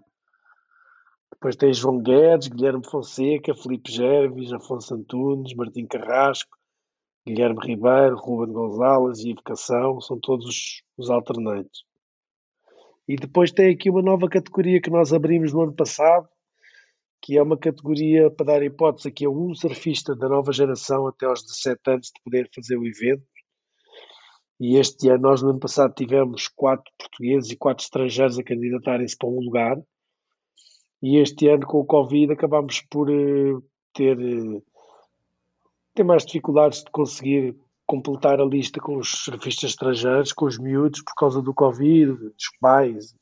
Depois 1.30 1.56
tem 1.56 1.72
João 1.72 2.00
Guedes, 2.00 2.48
Guilherme 2.48 2.86
Fonseca, 2.88 3.54
Felipe 3.54 3.90
Gerves, 3.90 4.52
Afonso 4.52 4.94
Antunes, 4.94 5.54
Martim 5.54 5.86
Carrasco, 5.86 6.56
Guilherme 7.26 7.58
Ribeiro, 7.64 8.16
Ruben 8.16 8.52
Gonzalez 8.52 9.20
e 9.20 9.30
Evocação, 9.30 10.00
são 10.00 10.18
todos 10.18 10.82
os, 10.98 11.10
alternantes. 11.10 11.82
E 13.06 13.16
depois 13.16 13.52
tem 13.52 13.72
aqui 13.72 13.90
uma 13.90 14.02
nova 14.02 14.28
categoria 14.28 14.80
que 14.80 14.90
nós 14.90 15.12
abrimos 15.12 15.52
no 15.52 15.62
ano 15.62 15.74
passado, 15.74 16.28
que 17.20 17.38
é 17.38 17.42
uma 17.42 17.56
categoria 17.56 18.30
para 18.30 18.46
dar 18.46 18.62
hipótese 18.62 19.08
aqui 19.08 19.24
a 19.24 19.30
um 19.30 19.54
surfista 19.54 20.16
da 20.16 20.28
nova 20.28 20.52
geração 20.52 21.06
até 21.06 21.26
aos 21.26 21.42
17 21.42 21.80
anos 21.86 22.06
de 22.08 22.22
poder 22.24 22.50
fazer 22.52 22.76
o 22.76 22.86
evento. 22.86 23.24
E 24.60 24.76
este 24.76 25.08
ano, 25.08 25.22
nós 25.22 25.42
no 25.42 25.50
ano 25.50 25.60
passado 25.60 25.94
tivemos 25.94 26.48
quatro 26.48 26.90
portugueses 26.98 27.50
e 27.50 27.56
quatro 27.56 27.84
estrangeiros 27.84 28.38
a 28.38 28.44
candidatarem-se 28.44 29.16
para 29.16 29.28
um 29.28 29.40
lugar. 29.40 29.76
E 31.02 31.18
este 31.18 31.48
ano, 31.48 31.66
com 31.66 31.78
o 31.78 31.84
Covid, 31.84 32.32
acabámos 32.32 32.80
por 32.88 33.10
uh, 33.10 33.60
ter, 33.92 34.16
ter 35.94 36.04
mais 36.04 36.24
dificuldades 36.24 36.82
de 36.84 36.90
conseguir 36.90 37.56
completar 37.86 38.40
a 38.40 38.44
lista 38.44 38.80
com 38.80 38.96
os 38.96 39.10
surfistas 39.10 39.70
estrangeiros, 39.70 40.32
com 40.32 40.46
os 40.46 40.58
miúdos, 40.58 41.02
por 41.02 41.14
causa 41.14 41.42
do 41.42 41.52
Covid, 41.52 42.14
dos 42.14 42.50
pais, 42.60 43.14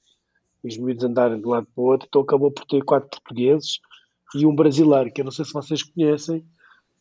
e 0.62 0.68
os 0.68 0.78
miúdos 0.78 1.04
andarem 1.04 1.40
de 1.40 1.46
um 1.46 1.50
lado 1.50 1.66
para 1.74 1.82
o 1.82 1.86
outro. 1.86 2.06
Então 2.08 2.22
acabou 2.22 2.50
por 2.50 2.64
ter 2.66 2.84
quatro 2.84 3.08
portugueses 3.10 3.80
e 4.34 4.46
um 4.46 4.54
brasileiro, 4.54 5.10
que 5.12 5.20
eu 5.20 5.24
não 5.24 5.32
sei 5.32 5.44
se 5.44 5.52
vocês 5.52 5.82
conhecem, 5.82 6.44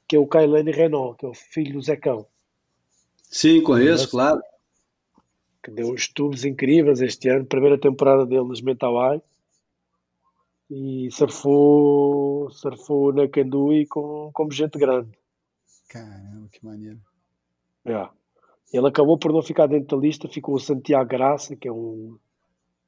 que 0.08 0.16
é 0.16 0.20
o 0.20 0.26
Kailane 0.26 0.72
Renault, 0.72 1.18
que 1.18 1.26
é 1.26 1.30
o 1.30 1.34
filho 1.34 1.74
do 1.74 1.82
Zecão. 1.82 2.26
Sim, 3.24 3.62
conheço, 3.62 4.10
claro. 4.10 4.42
Que 5.64 5.70
deu 5.70 5.92
uns 5.92 6.08
tubos 6.08 6.46
incríveis 6.46 7.02
este 7.02 7.30
ano, 7.30 7.46
primeira 7.46 7.78
temporada 7.78 8.26
dele 8.26 8.48
nos 8.48 8.62
Mentawai. 8.62 9.22
E 10.72 11.10
surfou, 11.12 12.50
surfou 12.50 13.14
na 13.14 13.28
Candui 13.28 13.86
com, 13.86 14.32
como 14.34 14.52
gente 14.52 14.80
grande. 14.80 15.10
Caramba, 15.90 16.48
que 16.52 16.64
maneiro. 16.64 17.00
É. 17.84 18.08
Ele 18.72 18.88
acabou 18.88 19.18
por 19.18 19.34
não 19.34 19.42
ficar 19.42 19.66
dentro 19.66 19.98
da 19.98 20.02
lista, 20.02 20.30
ficou 20.30 20.56
o 20.56 20.60
Santiago 20.60 21.10
Graça, 21.10 21.56
que 21.56 21.68
é 21.68 21.72
um, 21.72 22.18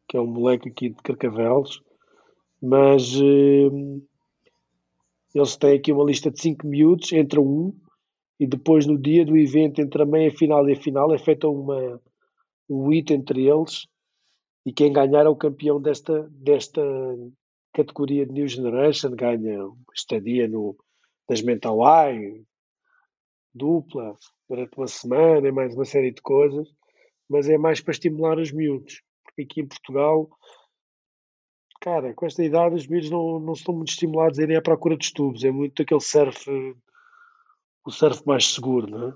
que 0.07 0.15
é 0.15 0.21
um 0.21 0.27
moleque 0.27 0.69
aqui 0.69 0.89
de 0.89 1.01
Carcavelos, 1.01 1.81
mas 2.61 3.15
eh, 3.15 4.01
eles 5.33 5.55
têm 5.57 5.77
aqui 5.77 5.91
uma 5.91 6.03
lista 6.03 6.29
de 6.29 6.39
5 6.39 6.67
miúdos, 6.67 7.11
entra 7.11 7.41
um, 7.41 7.75
e 8.39 8.45
depois 8.45 8.85
no 8.85 8.99
dia 8.99 9.25
do 9.25 9.35
evento, 9.35 9.81
entre 9.81 10.03
a 10.03 10.05
meia 10.05 10.31
final 10.31 10.69
e 10.69 10.73
a 10.73 10.79
final, 10.79 11.11
é 11.11 11.17
feita 11.17 11.47
uma, 11.47 11.99
um 12.69 12.89
hit 12.89 13.11
entre 13.11 13.47
eles, 13.47 13.87
e 14.63 14.71
quem 14.71 14.93
ganhar 14.93 15.25
é 15.25 15.29
o 15.29 15.35
campeão 15.35 15.81
desta, 15.81 16.29
desta 16.29 16.83
categoria 17.73 18.27
de 18.27 18.33
New 18.33 18.47
Generation, 18.47 19.15
ganha 19.15 19.67
estadia 19.95 20.47
no, 20.47 20.75
das 21.27 21.41
Mental 21.41 21.79
Eye, 21.81 22.45
dupla, 23.53 24.15
durante 24.49 24.77
uma 24.77 24.87
semana, 24.87 25.47
e 25.47 25.51
mais 25.51 25.73
uma 25.75 25.85
série 25.85 26.11
de 26.11 26.21
coisas, 26.21 26.67
mas 27.29 27.47
é 27.49 27.57
mais 27.57 27.81
para 27.81 27.91
estimular 27.91 28.37
os 28.37 28.51
miúdos, 28.51 29.01
porque 29.23 29.43
aqui 29.43 29.61
em 29.61 29.67
Portugal 29.67 30.29
cara, 31.81 32.13
com 32.13 32.25
esta 32.27 32.43
idade 32.43 32.75
os 32.75 32.87
miúdos 32.87 33.09
não, 33.09 33.39
não 33.39 33.53
estão 33.53 33.73
muito 33.75 33.89
estimulados 33.89 34.37
a 34.37 34.43
irem 34.43 34.55
à 34.55 34.61
procura 34.61 34.95
de 34.95 35.11
tubos, 35.11 35.43
é 35.43 35.51
muito 35.51 35.81
aquele 35.81 35.99
surf, 35.99 36.49
o 37.83 37.91
surf 37.91 38.25
mais 38.25 38.53
seguro, 38.53 38.87
não 38.87 39.09
é? 39.09 39.13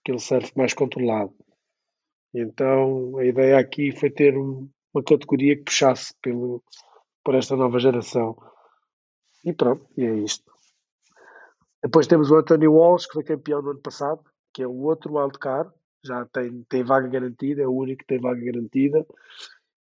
aquele 0.00 0.18
surf 0.18 0.52
mais 0.56 0.74
controlado. 0.74 1.34
Então 2.34 3.16
a 3.18 3.24
ideia 3.24 3.58
aqui 3.58 3.92
foi 3.92 4.10
ter 4.10 4.36
um, 4.36 4.68
uma 4.92 5.02
categoria 5.02 5.56
que 5.56 5.64
puxasse 5.64 6.14
pelo, 6.20 6.62
por 7.24 7.34
esta 7.34 7.56
nova 7.56 7.78
geração. 7.78 8.36
E 9.44 9.52
pronto, 9.52 9.86
e 9.96 10.04
é 10.04 10.14
isto. 10.16 10.51
Depois 11.82 12.06
temos 12.06 12.30
o 12.30 12.36
António 12.36 12.72
Walsh, 12.72 13.06
que 13.06 13.14
foi 13.14 13.24
campeão 13.24 13.60
no 13.60 13.70
ano 13.70 13.80
passado, 13.80 14.20
que 14.52 14.62
é 14.62 14.66
o 14.66 14.82
outro 14.82 15.14
wildcard, 15.14 15.70
já 16.04 16.24
tem, 16.26 16.62
tem 16.68 16.84
vaga 16.84 17.08
garantida, 17.08 17.62
é 17.62 17.66
o 17.66 17.74
único 17.74 18.00
que 18.00 18.06
tem 18.06 18.20
vaga 18.20 18.40
garantida. 18.40 19.04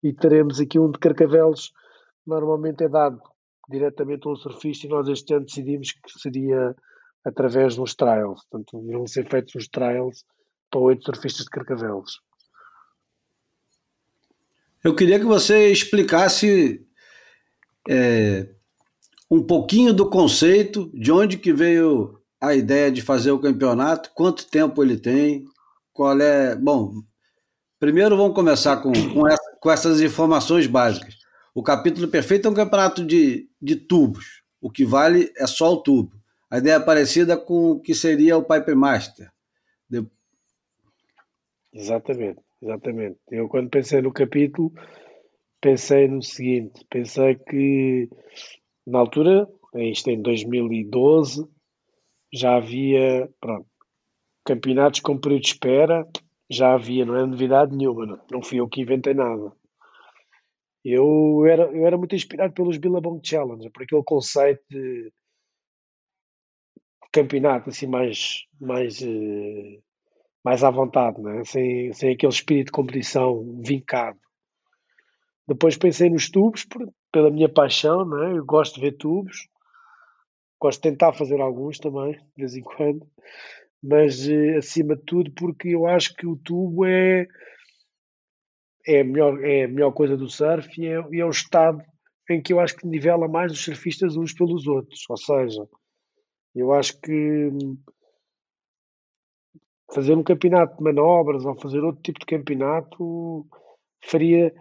E 0.04 0.12
teremos 0.14 0.60
aqui 0.60 0.80
um 0.80 0.92
de 0.92 1.00
Carcavelos, 1.00 1.72
normalmente 2.26 2.84
é 2.84 2.90
dado 2.90 3.22
diretamente 3.70 4.28
a 4.28 4.32
um 4.32 4.36
surfista 4.36 4.86
e 4.86 4.90
nós 4.90 5.08
este 5.08 5.34
ano 5.34 5.46
decidimos 5.46 5.92
que 5.92 6.20
seria 6.20 6.76
através 7.24 7.76
dos 7.76 7.96
trials. 7.96 8.46
Portanto, 8.50 8.82
vão 8.82 9.06
ser 9.06 9.30
feitos 9.30 9.56
os 9.56 9.68
trials 9.68 10.26
para 10.70 10.80
oito 10.80 11.06
surfistas 11.06 11.46
de 11.46 11.52
Carcavelos. 11.52 12.22
Eu 14.84 14.96
queria 14.96 15.20
que 15.20 15.26
você 15.26 15.72
explicasse 15.72 16.84
é, 17.88 18.50
um 19.32 19.42
pouquinho 19.42 19.94
do 19.94 20.10
conceito, 20.10 20.92
de 20.94 21.10
onde 21.10 21.38
que 21.38 21.54
veio 21.54 22.20
a 22.42 22.54
ideia 22.54 22.92
de 22.92 23.02
fazer 23.02 23.32
o 23.32 23.40
campeonato, 23.40 24.12
quanto 24.14 24.50
tempo 24.50 24.84
ele 24.84 24.98
tem, 24.98 25.46
qual 25.94 26.20
é... 26.20 26.54
Bom, 26.54 27.02
primeiro 27.80 28.18
vamos 28.18 28.36
começar 28.36 28.82
com, 28.82 28.92
com, 28.92 29.26
essa, 29.26 29.58
com 29.62 29.72
essas 29.72 30.02
informações 30.02 30.68
básicas. 30.68 31.16
O 31.56 31.64
capítulo 31.64 32.10
perfeito 32.10 32.46
é 32.46 32.52
um 32.52 32.54
campeonato 32.54 33.06
de, 33.06 33.48
de 33.62 33.78
tubos. 33.78 34.44
O 34.60 34.70
que 34.70 34.84
vale 34.84 35.32
é 35.38 35.48
só 35.48 35.72
o 35.72 35.82
tubo. 35.82 36.12
A 36.50 36.58
ideia 36.58 36.76
é 36.76 36.80
parecida 36.80 37.38
com 37.38 37.72
o 37.72 37.80
que 37.80 37.96
seria 37.96 38.38
o 38.38 38.44
Pipe 38.44 38.76
Master. 38.76 39.32
De... 39.90 40.06
Exatamente, 41.72 42.42
exatamente. 42.62 43.18
Eu 43.30 43.48
quando 43.48 43.70
pensei 43.70 44.02
no 44.02 44.12
capítulo, 44.12 44.74
pensei 45.62 46.10
no 46.10 46.22
seguinte: 46.22 46.86
pensei 46.90 47.36
que 47.36 48.10
na 48.92 49.00
altura, 49.00 49.48
isto 49.76 50.10
em 50.10 50.22
2012, 50.22 51.48
já 52.34 52.58
havia 52.58 53.30
pronto, 53.40 53.66
campeonatos 54.46 55.00
com 55.00 55.18
período 55.18 55.44
de 55.44 55.48
espera, 55.48 56.08
já 56.50 56.74
havia, 56.74 57.06
não 57.06 57.16
é 57.16 57.26
novidade 57.26 57.76
nenhuma, 57.76 58.06
não, 58.06 58.20
não 58.30 58.44
fui 58.44 58.60
eu 58.60 58.68
que 58.68 58.82
inventei 58.82 59.14
nada. 59.14 59.54
Eu 60.84 61.46
era, 61.46 61.64
eu 61.72 61.86
era 61.86 61.98
muito 61.98 62.16
inspirado 62.16 62.54
pelos 62.54 62.78
Billabong 62.78 63.22
Challenge, 63.24 63.70
por 63.70 63.84
aquele 63.84 64.04
conceito 64.04 64.62
de 64.70 65.12
campeonato 67.14 67.70
assim 67.70 67.88
mais, 67.88 68.46
mais, 68.60 69.02
eh, 69.02 69.80
mais 70.44 70.64
à 70.64 70.70
vontade, 70.70 71.22
né? 71.22 71.44
sem, 71.46 71.94
sem 71.94 72.14
aquele 72.14 72.34
espírito 72.34 72.68
de 72.68 72.72
competição 72.72 73.62
vincado. 73.64 74.20
Depois 75.48 75.78
pensei 75.78 76.10
nos 76.10 76.30
tubos, 76.30 76.66
por, 76.66 76.92
pela 77.12 77.30
minha 77.30 77.50
paixão, 77.50 78.06
né? 78.06 78.38
eu 78.38 78.46
gosto 78.46 78.76
de 78.76 78.82
ver 78.82 78.98
tubos, 78.98 79.48
gosto 80.60 80.82
de 80.82 80.90
tentar 80.90 81.14
fazer 81.14 81.42
alguns 81.42 81.80
também, 81.80 82.14
de 82.14 82.22
vez 82.38 82.56
em 82.56 82.62
quando, 82.62 83.06
mas 83.84 84.28
eh, 84.30 84.58
acima 84.58 84.96
de 84.96 85.04
tudo 85.04 85.32
porque 85.32 85.70
eu 85.70 85.88
acho 85.88 86.14
que 86.16 86.28
o 86.28 86.38
tubo 86.38 86.86
é 86.86 87.28
é 88.88 89.02
a 89.02 89.04
melhor, 89.04 89.44
é 89.44 89.64
a 89.64 89.68
melhor 89.68 89.92
coisa 89.92 90.18
do 90.18 90.30
surf 90.30 90.70
e 90.80 90.88
é, 90.88 91.04
e 91.12 91.20
é 91.20 91.26
o 91.26 91.30
estado 91.30 91.84
em 92.30 92.42
que 92.42 92.54
eu 92.54 92.60
acho 92.60 92.76
que 92.76 92.88
nivela 92.88 93.28
mais 93.28 93.52
os 93.52 93.64
surfistas 93.64 94.16
uns 94.16 94.34
pelos 94.34 94.68
outros. 94.68 95.06
Ou 95.10 95.18
seja, 95.18 95.68
eu 96.56 96.74
acho 96.74 97.00
que 97.00 97.50
fazer 99.94 100.16
um 100.16 100.24
campeonato 100.24 100.78
de 100.78 100.84
manobras 100.84 101.46
ou 101.46 101.60
fazer 101.60 101.84
outro 101.84 102.02
tipo 102.02 102.20
de 102.20 102.26
campeonato 102.26 103.46
faria 104.04 104.54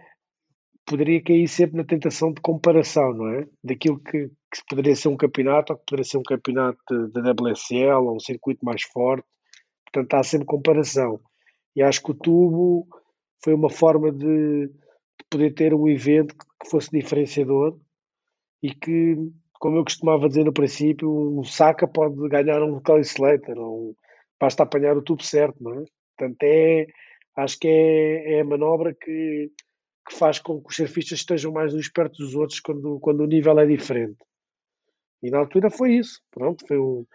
poderia 0.91 1.23
cair 1.23 1.47
sempre 1.47 1.77
na 1.77 1.85
tentação 1.85 2.33
de 2.33 2.41
comparação, 2.41 3.13
não 3.13 3.29
é? 3.29 3.47
Daquilo 3.63 3.97
que, 3.97 4.27
que 4.27 4.65
poderia 4.67 4.93
ser 4.93 5.07
um 5.07 5.15
campeonato 5.15 5.71
ou 5.71 5.79
que 5.79 5.85
poderia 5.85 6.03
ser 6.03 6.17
um 6.17 6.23
campeonato 6.23 7.07
da 7.13 7.31
WSL 7.31 8.07
ou 8.07 8.17
um 8.17 8.19
circuito 8.19 8.65
mais 8.65 8.83
forte. 8.83 9.25
Portanto, 9.85 10.13
há 10.15 10.23
sempre 10.23 10.45
comparação. 10.45 11.21
E 11.73 11.81
acho 11.81 12.03
que 12.03 12.11
o 12.11 12.13
tubo 12.13 12.87
foi 13.41 13.53
uma 13.53 13.69
forma 13.69 14.11
de, 14.11 14.67
de 14.67 15.25
poder 15.29 15.53
ter 15.53 15.73
um 15.73 15.87
evento 15.87 16.35
que 16.35 16.69
fosse 16.69 16.91
diferenciador 16.91 17.79
e 18.61 18.75
que, 18.75 19.15
como 19.53 19.77
eu 19.77 19.85
costumava 19.85 20.27
dizer 20.27 20.43
no 20.43 20.51
princípio, 20.51 21.09
um 21.09 21.43
saca 21.45 21.87
pode 21.87 22.27
ganhar 22.27 22.61
um 22.61 22.81
Kelly 22.81 23.01
Slater, 23.01 23.57
ou 23.57 23.95
basta 24.37 24.63
apanhar 24.63 24.97
o 24.97 25.01
tubo 25.01 25.23
certo, 25.23 25.55
não 25.63 25.71
é? 25.71 25.83
Portanto, 26.17 26.43
é, 26.43 26.87
acho 27.37 27.57
que 27.57 27.67
é, 27.69 28.33
é 28.33 28.41
a 28.41 28.45
manobra 28.45 28.93
que, 28.93 29.49
que 30.07 30.15
faz 30.15 30.39
com 30.39 30.61
que 30.61 30.69
os 30.69 30.75
surfistas 30.75 31.19
estejam 31.19 31.51
mais 31.51 31.73
uns 31.73 31.89
perto 31.89 32.17
dos 32.17 32.35
outros 32.35 32.59
quando, 32.59 32.99
quando 32.99 33.21
o 33.21 33.27
nível 33.27 33.59
é 33.59 33.65
diferente. 33.65 34.17
E 35.21 35.29
na 35.29 35.39
altura 35.39 35.69
foi 35.69 35.93
isso. 35.93 36.21
Pronto, 36.31 36.65
foi, 36.67 36.79
um, 36.79 37.05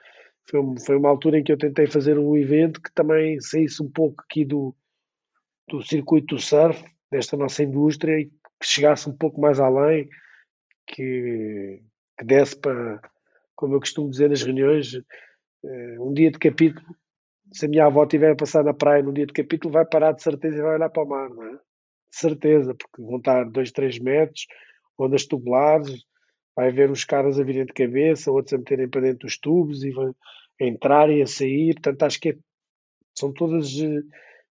foi, 0.48 0.60
um, 0.60 0.78
foi 0.78 0.96
uma 0.96 1.08
altura 1.08 1.38
em 1.38 1.44
que 1.44 1.52
eu 1.52 1.58
tentei 1.58 1.86
fazer 1.86 2.18
um 2.18 2.36
evento 2.36 2.80
que 2.80 2.92
também 2.92 3.40
saísse 3.40 3.82
um 3.82 3.90
pouco 3.90 4.22
aqui 4.22 4.44
do, 4.44 4.74
do 5.68 5.82
circuito 5.82 6.36
do 6.36 6.40
surf, 6.40 6.84
desta 7.10 7.36
nossa 7.36 7.62
indústria, 7.62 8.20
e 8.20 8.26
que 8.26 8.66
chegasse 8.66 9.08
um 9.08 9.16
pouco 9.16 9.40
mais 9.40 9.58
além, 9.58 10.08
que, 10.86 11.82
que 12.18 12.24
desse 12.24 12.56
para, 12.56 13.00
como 13.54 13.74
eu 13.74 13.80
costumo 13.80 14.10
dizer 14.10 14.30
nas 14.30 14.42
reuniões, 14.42 14.94
eh, 15.64 15.96
um 16.00 16.12
dia 16.12 16.30
de 16.30 16.38
capítulo, 16.38 16.86
se 17.52 17.66
a 17.66 17.68
minha 17.68 17.86
avó 17.86 18.04
estiver 18.04 18.32
a 18.32 18.36
passar 18.36 18.64
na 18.64 18.74
praia 18.74 19.02
num 19.02 19.12
dia 19.12 19.26
de 19.26 19.32
capítulo, 19.32 19.72
vai 19.72 19.84
parar 19.84 20.12
de 20.12 20.22
certeza 20.22 20.58
e 20.58 20.62
vai 20.62 20.76
olhar 20.76 20.90
para 20.90 21.02
o 21.02 21.08
mar, 21.08 21.28
não 21.30 21.42
é? 21.42 21.65
De 22.16 22.20
certeza, 22.20 22.74
porque 22.74 23.02
vão 23.02 23.18
estar 23.18 23.44
2, 23.44 23.72
3 23.72 23.98
metros, 23.98 24.46
ondas 24.98 25.26
tubulares, 25.26 26.02
vai 26.56 26.72
ver 26.72 26.90
os 26.90 27.04
caras 27.04 27.38
a 27.38 27.44
virem 27.44 27.66
de 27.66 27.74
cabeça, 27.74 28.32
outros 28.32 28.54
a 28.54 28.58
meterem 28.58 28.88
para 28.88 29.02
dentro 29.02 29.26
dos 29.26 29.38
tubos 29.38 29.84
e 29.84 29.90
vão 29.90 30.16
entrar 30.58 31.10
e 31.10 31.20
a 31.20 31.26
sair. 31.26 31.74
Portanto, 31.74 32.02
acho 32.04 32.18
que 32.18 32.30
é, 32.30 32.36
são 33.14 33.30
todas 33.34 33.68
eh, 33.78 34.00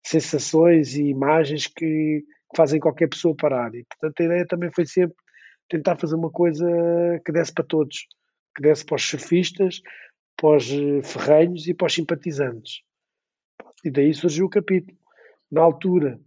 sensações 0.06 0.96
e 0.96 1.04
imagens 1.04 1.66
que, 1.68 2.26
fazem 2.56 2.80
qualquer 2.80 3.08
pessoa 3.08 3.36
parar. 3.36 3.74
E, 3.74 3.84
portanto, 3.86 4.20
a 4.20 4.26
ideia 4.26 4.46
também 4.46 4.70
foi 4.72 4.86
sempre 4.86 5.16
tentar 5.70 5.98
fazer 5.98 6.16
uma 6.16 6.30
coisa 6.30 6.68
que 7.26 7.32
desse 7.32 7.54
para 7.54 7.64
todos, 7.64 8.06
que 8.56 8.62
desse 8.62 8.86
para 8.86 8.96
os 8.96 9.08
surfistas, 9.08 9.82
para 10.38 10.58
os 10.58 10.70
eh, 10.70 11.02
ferrenhos 11.02 11.66
e 11.68 11.74
para 11.74 11.88
os 11.88 11.94
simpatizantes. 11.94 12.82
E 13.84 13.90
daí 13.90 14.14
surgiu 14.14 14.48
o 14.48 14.50
capítulo. 14.50 14.98
Na 15.50 15.62
altura 15.62 16.20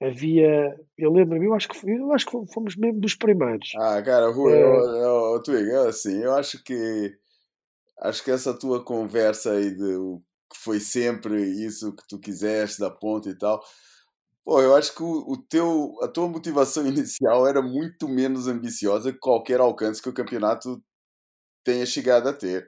havia, 0.00 0.76
eu 0.96 1.12
lembro-me, 1.12 1.46
eu 1.46 1.54
acho 1.54 1.68
que 1.68 1.90
eu 1.90 2.12
acho 2.12 2.26
que 2.26 2.52
fomos 2.52 2.76
mesmo 2.76 3.00
dos 3.00 3.14
primeiros. 3.14 3.72
Ah, 3.76 4.00
cara, 4.02 4.30
Rui, 4.30 4.52
é... 4.52 4.62
eu, 4.62 5.34
eu, 5.34 5.42
Twig, 5.42 5.68
eu, 5.68 5.88
assim, 5.88 6.22
eu 6.22 6.34
acho 6.34 6.62
que 6.62 7.16
acho 8.00 8.22
que 8.22 8.30
essa 8.30 8.54
tua 8.54 8.84
conversa 8.84 9.52
aí 9.52 9.70
de 9.70 10.18
que 10.50 10.58
foi 10.58 10.80
sempre 10.80 11.42
isso 11.42 11.94
que 11.94 12.06
tu 12.08 12.18
quiseste 12.18 12.80
da 12.80 12.90
ponta 12.90 13.28
e 13.28 13.36
tal. 13.36 13.62
Pô, 14.44 14.62
eu 14.62 14.74
acho 14.74 14.94
que 14.94 15.02
o, 15.02 15.32
o, 15.32 15.36
teu, 15.36 15.94
a 16.02 16.08
tua 16.08 16.26
motivação 16.28 16.86
inicial 16.88 17.46
era 17.46 17.60
muito 17.60 18.08
menos 18.08 18.46
ambiciosa 18.46 19.12
que 19.12 19.18
qualquer 19.18 19.60
alcance 19.60 20.00
que 20.00 20.08
o 20.08 20.14
campeonato 20.14 20.82
tenha 21.64 21.84
chegado 21.84 22.28
a 22.28 22.32
ter. 22.32 22.66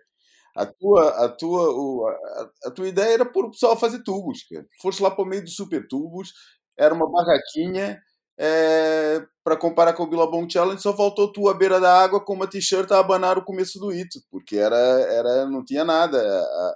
A 0.57 0.67
tua, 0.67 1.25
a 1.25 1.29
tua, 1.29 1.71
o, 1.71 2.07
a, 2.07 2.51
a, 2.67 2.71
tua 2.71 2.89
ideia 2.89 3.15
era 3.15 3.25
pôr 3.25 3.47
o 3.47 3.51
pessoal 3.51 3.73
a 3.73 3.77
fazer 3.77 4.03
tubos. 4.03 4.43
Cara. 4.45 4.67
Foste 4.83 5.03
lá 5.03 5.11
para 5.11 5.25
o 5.25 5.27
meio 5.27 5.43
dos 5.43 5.55
super 5.55 5.87
tubos, 5.89 6.33
era 6.81 6.95
uma 6.95 7.11
barraquinha 7.11 8.01
é, 8.39 9.23
para 9.45 9.55
comparar 9.55 9.93
com 9.93 10.05
o 10.05 10.07
Billabong 10.07 10.51
Challenge, 10.51 10.81
só 10.81 10.97
faltou 10.97 11.31
tu 11.31 11.47
à 11.49 11.55
beira 11.55 11.79
da 11.79 12.03
água 12.03 12.25
com 12.25 12.33
uma 12.33 12.47
t-shirt 12.47 12.91
a 12.91 12.99
abanar 12.99 13.37
o 13.37 13.45
começo 13.45 13.79
do 13.79 13.93
hito, 13.93 14.19
porque 14.31 14.57
era, 14.57 14.77
era, 14.77 15.47
não 15.47 15.63
tinha 15.63 15.85
nada. 15.85 16.19
A, 16.19 16.75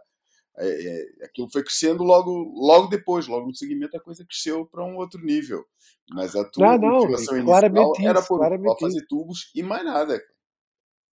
é, 0.58 0.68
é, 0.68 1.24
aquilo 1.24 1.48
foi 1.50 1.64
crescendo 1.64 2.04
logo, 2.04 2.52
logo 2.54 2.88
depois, 2.88 3.26
logo 3.26 3.46
no 3.46 3.54
seguimento 3.54 3.96
a 3.96 4.00
coisa 4.00 4.24
cresceu 4.26 4.66
para 4.66 4.84
um 4.84 4.96
outro 4.96 5.24
nível. 5.24 5.64
Mas 6.10 6.36
a 6.36 6.44
tua 6.44 6.76
não, 6.76 6.98
motivação 6.98 7.34
não, 7.34 7.40
inicial 7.40 7.92
isso, 7.92 8.06
era 8.06 8.22
por 8.22 8.78
fazer 8.78 9.06
tubos 9.08 9.50
e 9.54 9.62
mais 9.62 9.84
nada. 9.84 10.20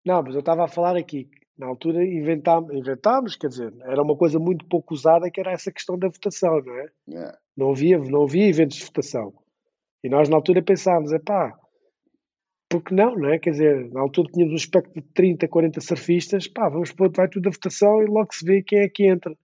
Não, 0.03 0.23
mas 0.23 0.33
eu 0.33 0.41
estava 0.41 0.65
a 0.65 0.69
falar 0.69 0.97
aqui, 0.97 1.31
na 1.59 1.67
altura 1.67 2.05
inventámos, 2.05 2.73
inventámos, 2.73 3.37
quer 3.37 3.49
dizer, 3.49 3.75
era 3.81 4.01
uma 4.01 4.17
coisa 4.17 4.39
muito 4.39 4.65
pouco 4.67 4.95
usada 4.95 5.31
que 5.31 5.41
era 5.41 5.51
essa 5.51 5.73
questão 5.73 5.99
da 5.99 6.09
votação, 6.09 6.63
não 6.63 6.75
é? 6.75 6.87
é. 7.13 7.37
Não, 7.57 7.71
havia, 7.73 7.99
não 7.99 8.23
havia 8.23 8.47
eventos 8.49 8.77
de 8.77 8.85
votação. 8.85 9.35
E 10.05 10.09
nós 10.09 10.29
na 10.29 10.37
altura 10.37 10.63
pensávamos, 10.63 11.13
é 11.13 11.19
pá, 11.19 11.59
porque 12.69 12.95
não, 12.95 13.17
não 13.17 13.29
é? 13.31 13.39
Quer 13.39 13.51
dizer, 13.51 13.91
na 13.91 14.01
altura 14.01 14.31
tínhamos 14.33 14.53
um 14.53 14.57
espectro 14.57 15.03
de 15.03 15.09
30, 15.13 15.49
40 15.49 15.81
surfistas, 15.81 16.47
pá, 16.47 16.69
vamos 16.69 16.93
pôr, 16.93 17.11
vai 17.11 17.29
tudo 17.29 17.49
a 17.49 17.53
votação 17.53 18.03
e 18.03 18.07
logo 18.07 18.33
se 18.33 18.45
vê 18.45 18.63
quem 18.63 18.81
é 18.81 18.89
que 18.89 19.07
entra. 19.07 19.37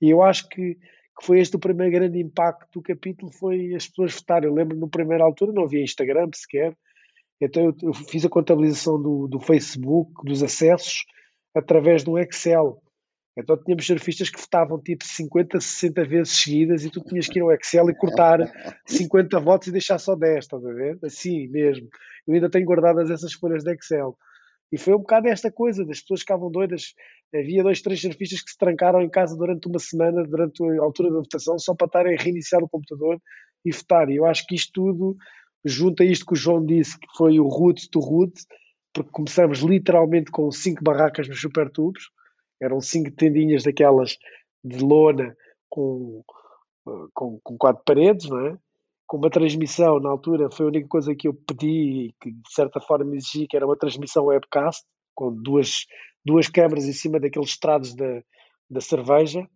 E 0.00 0.10
eu 0.10 0.22
acho 0.22 0.48
que, 0.48 0.74
que 0.74 1.24
foi 1.24 1.38
este 1.38 1.54
o 1.54 1.60
primeiro 1.60 1.92
grande 1.92 2.18
impacto 2.18 2.80
do 2.80 2.82
capítulo, 2.82 3.30
foi 3.30 3.74
as 3.74 3.86
pessoas 3.86 4.14
votarem. 4.14 4.48
Eu 4.48 4.54
lembro 4.54 4.76
na 4.76 4.88
primeira 4.88 5.22
altura, 5.22 5.52
não 5.52 5.64
havia 5.64 5.84
Instagram 5.84 6.30
sequer, 6.34 6.76
então 7.40 7.64
eu, 7.66 7.76
eu 7.82 7.94
fiz 7.94 8.24
a 8.24 8.28
contabilização 8.28 9.00
do, 9.00 9.28
do 9.28 9.38
Facebook, 9.38 10.24
dos 10.24 10.42
acessos, 10.42 11.04
através 11.54 12.02
de 12.02 12.10
um 12.10 12.18
Excel. 12.18 12.80
Então 13.36 13.56
tínhamos 13.56 13.86
surfistas 13.86 14.30
que 14.30 14.40
votavam 14.40 14.80
tipo 14.80 15.04
50, 15.04 15.60
60 15.60 16.04
vezes 16.04 16.36
seguidas 16.36 16.84
e 16.84 16.90
tu 16.90 17.00
tinhas 17.00 17.26
que 17.26 17.38
ir 17.38 17.42
ao 17.42 17.52
Excel 17.52 17.90
e 17.90 17.94
cortar 17.94 18.38
50 18.86 19.40
votos 19.40 19.68
e 19.68 19.72
deixar 19.72 19.98
só 19.98 20.14
10, 20.14 20.44
estás 20.44 20.64
a 20.64 20.72
ver? 20.72 20.98
Assim 21.02 21.48
mesmo. 21.48 21.88
Eu 22.26 22.34
ainda 22.34 22.48
tenho 22.48 22.64
guardadas 22.64 23.10
essas 23.10 23.32
folhas 23.32 23.64
de 23.64 23.72
Excel. 23.72 24.16
E 24.72 24.78
foi 24.78 24.94
um 24.94 24.98
bocado 24.98 25.28
esta 25.28 25.52
coisa, 25.52 25.84
das 25.84 26.00
pessoas 26.00 26.20
ficavam 26.20 26.50
doidas. 26.50 26.94
Havia 27.34 27.62
dois, 27.62 27.82
três 27.82 28.00
surfistas 28.00 28.42
que 28.42 28.50
se 28.50 28.58
trancaram 28.58 29.00
em 29.02 29.10
casa 29.10 29.36
durante 29.36 29.68
uma 29.68 29.78
semana, 29.78 30.24
durante 30.24 30.62
a 30.62 30.82
altura 30.82 31.10
da 31.10 31.18
votação, 31.18 31.58
só 31.58 31.74
para 31.74 31.86
estarem 31.86 32.16
a 32.16 32.20
reiniciar 32.20 32.62
o 32.62 32.68
computador 32.68 33.20
e 33.64 33.72
votar. 33.72 34.08
E 34.10 34.16
eu 34.16 34.24
acho 34.24 34.46
que 34.46 34.54
isto 34.54 34.72
tudo, 34.72 35.16
junta 35.64 36.04
isto 36.04 36.26
que 36.26 36.32
o 36.32 36.36
João 36.36 36.64
disse, 36.64 36.98
que 36.98 37.06
foi 37.16 37.38
o 37.38 37.48
root 37.48 37.88
to 37.90 38.00
root, 38.00 38.32
porque 38.94 39.10
começamos 39.10 39.58
literalmente 39.58 40.30
com 40.30 40.50
cinco 40.52 40.82
barracas 40.82 41.28
nos 41.28 41.40
super 41.40 41.68
tubos, 41.68 42.10
eram 42.62 42.80
cinco 42.80 43.10
tendinhas 43.10 43.64
daquelas 43.64 44.16
de 44.62 44.78
lona 44.78 45.36
com, 45.68 46.22
eh, 46.88 47.06
com, 47.12 47.40
com 47.42 47.58
quatro 47.58 47.82
paredes, 47.84 48.30
não 48.30 48.46
é? 48.46 48.56
Com 49.06 49.18
uma 49.18 49.28
transmissão, 49.28 49.98
na 49.98 50.08
altura, 50.08 50.48
foi 50.50 50.64
a 50.64 50.68
única 50.68 50.88
coisa 50.88 51.14
que 51.14 51.28
eu 51.28 51.34
pedi 51.34 52.06
e 52.06 52.14
que 52.20 52.30
de 52.30 52.54
certa 52.54 52.80
forma 52.80 53.14
exigi, 53.16 53.46
que 53.48 53.56
era 53.56 53.66
uma 53.66 53.76
transmissão 53.76 54.26
webcast, 54.26 54.86
com 55.14 55.34
duas, 55.34 55.86
duas 56.24 56.48
câmaras 56.48 56.84
em 56.84 56.92
cima 56.92 57.20
daqueles 57.20 57.50
estrados 57.50 57.94
da, 57.94 58.22
da 58.70 58.80
cerveja, 58.80 59.46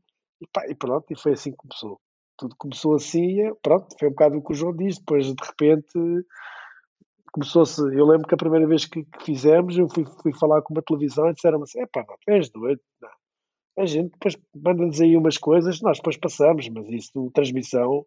e, 0.42 0.46
pá, 0.52 0.66
e 0.68 0.74
pronto, 0.74 1.06
e 1.10 1.18
foi 1.18 1.32
assim 1.32 1.52
que 1.52 1.56
começou. 1.56 2.00
Tudo 2.36 2.54
começou 2.58 2.94
assim, 2.94 3.40
e 3.40 3.54
pronto, 3.62 3.86
foi 3.98 4.08
um 4.08 4.12
bocado 4.12 4.36
o 4.36 4.42
que 4.42 4.52
o 4.52 4.54
João 4.54 4.76
diz, 4.76 4.98
depois 4.98 5.26
de 5.26 5.44
repente 5.44 5.98
começou-se, 7.38 7.80
eu 7.80 8.04
lembro 8.04 8.26
que 8.26 8.34
a 8.34 8.38
primeira 8.38 8.66
vez 8.66 8.84
que, 8.84 9.04
que 9.04 9.24
fizemos, 9.24 9.78
eu 9.78 9.88
fui, 9.88 10.04
fui, 10.22 10.32
falar 10.34 10.60
com 10.62 10.74
uma 10.74 10.82
televisão 10.82 11.30
e 11.30 11.34
disseram 11.34 11.62
assim, 11.62 11.80
epá, 11.80 12.04
não, 12.06 12.34
és 12.34 12.50
doido, 12.50 12.80
não. 13.00 13.08
A 13.78 13.86
gente 13.86 14.10
depois 14.10 14.36
manda-nos 14.56 15.00
aí 15.00 15.16
umas 15.16 15.38
coisas, 15.38 15.80
nós 15.80 15.98
depois 15.98 16.16
passamos, 16.16 16.68
mas 16.68 16.88
isso, 16.88 17.30
transmissão, 17.32 18.04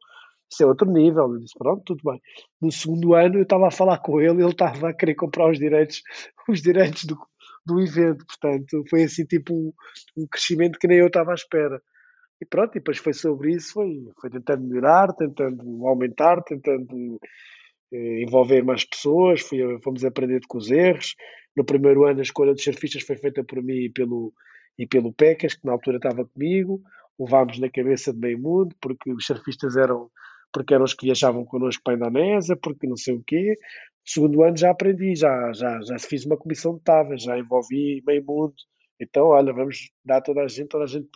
isso 0.52 0.63
é 0.63 0.65
outro 0.65 0.91
nível. 0.91 1.34
Eu 1.34 1.39
disse, 1.39 1.58
pronto, 1.58 1.82
tudo 1.86 2.02
bem. 2.04 2.22
No 2.62 2.70
segundo 2.70 3.13
ano 3.13 3.38
eu 3.38 3.44
estava 3.44 3.70
a 3.70 3.72
falar 3.72 4.00
com 4.00 4.20
ele, 4.20 4.44
ele 4.44 4.52
estava 4.52 4.89
a 4.89 4.94
querer 4.94 5.15
comprar 5.15 5.50
os 5.50 5.58
direitos, 5.58 6.02
os 6.50 6.62
direitos 6.62 7.06
do, 7.06 7.17
do 7.65 7.80
evento, 7.80 8.26
portanto, 8.26 8.84
foi 8.89 9.04
assim 9.04 9.26
tipo 9.26 9.54
um, 9.54 9.72
um 10.17 10.28
crescimento 10.28 10.78
que 10.78 10.88
nem 10.88 10.98
eu 10.98 11.08
estava 11.08 11.32
à 11.32 11.36
espera. 11.36 11.82
E 12.41 12.46
pronto, 12.46 12.72
e 12.72 12.80
depois 12.80 12.98
foi 12.98 13.13
sobre 13.13 13.54
isso, 13.54 13.72
foi, 13.74 14.10
foi 14.20 14.30
tentando 14.30 14.67
melhorar, 14.67 15.13
tentando 15.13 15.88
aumentar, 15.88 16.44
tentando 16.44 17.17
envolver 17.91 18.63
mais 18.63 18.86
pessoas, 18.86 19.41
fui, 19.41 19.60
fomos 19.84 20.04
aprender 20.06 20.41
com 20.47 20.58
os 20.58 20.71
erros. 20.71 21.15
No 21.56 21.65
primeiro 21.65 22.06
ano 22.06 22.19
a 22.19 22.23
escolha 22.23 22.54
dos 22.54 22.63
surfistas 22.63 23.04
foi 23.04 23.17
feita 23.17 23.43
por 23.43 23.62
mim 23.62 23.86
e 23.86 23.89
pelo, 23.89 24.34
e 24.77 24.88
pelo 24.88 25.13
Pecas, 25.13 25.54
que 25.54 25.65
na 25.65 25.73
altura 25.73 25.97
estava 25.97 26.25
comigo. 26.25 26.82
Levámos 27.19 27.60
na 27.60 27.69
cabeça 27.69 28.13
de 28.13 28.19
meio 28.19 28.39
mundo, 28.39 28.75
porque 28.82 29.12
os 29.12 29.25
surfistas 29.25 29.75
eram 29.75 30.10
porque 30.54 30.73
eram 30.73 30.84
os 30.84 30.93
que 30.93 31.06
viajavam 31.06 31.45
connosco 31.45 31.82
para 31.82 31.93
a 31.93 31.95
Indonésia, 31.95 32.58
porque 32.58 32.86
não 32.86 32.97
sei 32.97 33.15
o 33.15 33.23
quê. 33.25 33.58
No 33.58 34.12
segundo 34.12 34.43
ano 34.43 34.58
já 34.58 34.71
aprendi, 34.71 35.15
já, 35.15 35.54
já, 35.54 35.80
já 35.82 35.97
fiz 35.99 36.25
uma 36.25 36.36
comissão 36.36 36.75
de 36.75 36.82
táveis, 36.82 37.23
já 37.23 37.38
envolvi 37.38 38.04
meio 38.06 38.23
mundo. 38.25 38.54
Então, 38.99 39.27
olha, 39.27 39.54
vamos 39.54 39.89
dar 40.04 40.21
toda 40.21 40.41
a 40.41 40.47
gente, 40.47 40.67
toda 40.67 40.84
a 40.84 40.88
gente, 40.88 41.08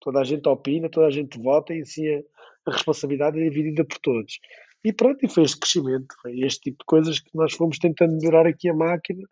toda 0.00 0.20
a 0.20 0.24
gente 0.24 0.48
opina, 0.48 0.88
toda 0.88 1.06
a 1.06 1.10
gente 1.10 1.38
vota 1.38 1.74
e 1.74 1.82
assim 1.82 2.08
a, 2.08 2.22
a 2.66 2.72
responsabilidade 2.72 3.38
é 3.38 3.48
dividida 3.48 3.84
por 3.84 3.98
todos. 3.98 4.38
E 4.84 4.92
pronto, 4.92 5.24
e 5.24 5.28
foi 5.28 5.44
este 5.44 5.58
crescimento, 5.58 6.14
foi 6.20 6.40
este 6.40 6.60
tipo 6.60 6.78
de 6.78 6.86
coisas 6.86 7.20
que 7.20 7.30
nós 7.34 7.54
fomos 7.54 7.78
tentando 7.78 8.16
melhorar 8.16 8.46
aqui 8.46 8.68
a 8.68 8.74
máquina 8.74 9.22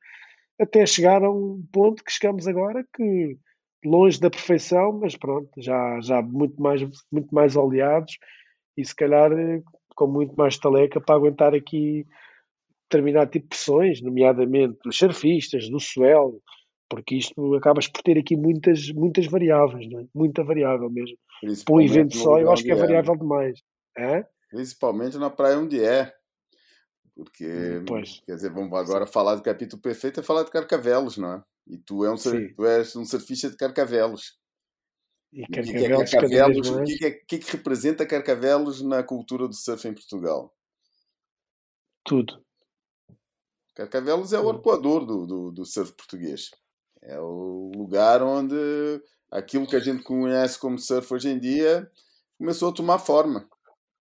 até 0.60 0.84
chegar 0.84 1.24
a 1.24 1.30
um 1.30 1.64
ponto 1.72 2.04
que 2.04 2.12
chegamos 2.12 2.46
agora 2.46 2.84
que 2.94 3.38
longe 3.84 4.20
da 4.20 4.30
perfeição, 4.30 4.92
mas 5.00 5.16
pronto, 5.16 5.50
já, 5.58 5.98
já 6.02 6.20
muito, 6.20 6.60
mais, 6.60 6.82
muito 7.10 7.34
mais 7.34 7.56
oleados 7.56 8.18
e 8.76 8.84
se 8.84 8.94
calhar 8.94 9.32
eh, 9.32 9.62
com 9.96 10.06
muito 10.06 10.34
mais 10.36 10.58
taleca 10.58 11.00
para 11.00 11.14
aguentar 11.14 11.54
aqui 11.54 12.06
determinado 12.90 13.30
tipo 13.30 13.44
de 13.44 13.48
pressões, 13.48 14.02
nomeadamente 14.02 14.78
dos 14.84 14.98
surfistas, 14.98 15.70
do 15.70 15.80
swell, 15.80 16.42
porque 16.90 17.14
isto 17.16 17.54
acabas 17.54 17.88
por 17.88 18.02
ter 18.02 18.18
aqui 18.18 18.36
muitas, 18.36 18.90
muitas 18.90 19.26
variáveis, 19.26 19.86
é? 19.92 20.04
muita 20.14 20.44
variável 20.44 20.90
mesmo. 20.90 21.16
Para 21.64 21.74
um 21.74 21.80
evento 21.80 22.16
só, 22.16 22.38
eu 22.38 22.50
acho 22.50 22.64
que 22.64 22.72
é 22.72 22.74
variável 22.74 23.16
demais. 23.16 23.60
É? 23.96 24.24
Principalmente 24.50 25.16
na 25.16 25.30
praia 25.30 25.58
onde 25.58 25.82
é. 25.82 26.12
Porque, 27.14 27.46
hum, 27.46 27.84
pois. 27.86 28.20
quer 28.26 28.34
dizer, 28.34 28.52
vamos 28.52 28.72
agora 28.76 29.06
falar 29.06 29.36
do 29.36 29.42
capítulo 29.42 29.80
perfeito 29.80 30.20
é 30.20 30.22
falar 30.22 30.42
de 30.42 30.50
Carcavelos, 30.50 31.16
não 31.16 31.34
é? 31.34 31.44
E 31.66 31.78
tu, 31.78 32.04
é 32.04 32.10
um, 32.10 32.16
tu 32.16 32.66
és 32.66 32.96
um 32.96 33.04
surfista 33.04 33.48
de 33.48 33.56
Carcavelos. 33.56 34.38
E, 35.32 35.42
e 35.42 35.46
que, 35.46 35.60
é 35.60 36.04
Carcavelos, 36.04 36.68
o 36.68 36.82
que, 36.82 37.04
é, 37.04 37.10
que, 37.10 37.38
que 37.38 37.52
representa 37.52 38.06
Carcavelos 38.06 38.82
na 38.82 39.02
cultura 39.02 39.46
do 39.46 39.54
surf 39.54 39.86
em 39.86 39.94
Portugal? 39.94 40.52
Tudo. 42.04 42.44
Carcavelos 43.74 44.32
é 44.32 44.40
o 44.40 44.50
arpoador 44.50 45.06
do, 45.06 45.26
do, 45.26 45.52
do 45.52 45.64
surf 45.64 45.92
português. 45.92 46.50
É 47.02 47.20
o 47.20 47.70
lugar 47.74 48.22
onde 48.22 48.56
aquilo 49.30 49.66
que 49.66 49.76
a 49.76 49.80
gente 49.80 50.02
conhece 50.02 50.58
como 50.58 50.78
surf 50.78 51.14
hoje 51.14 51.28
em 51.28 51.38
dia 51.38 51.88
começou 52.36 52.70
a 52.70 52.74
tomar 52.74 52.98
forma. 52.98 53.48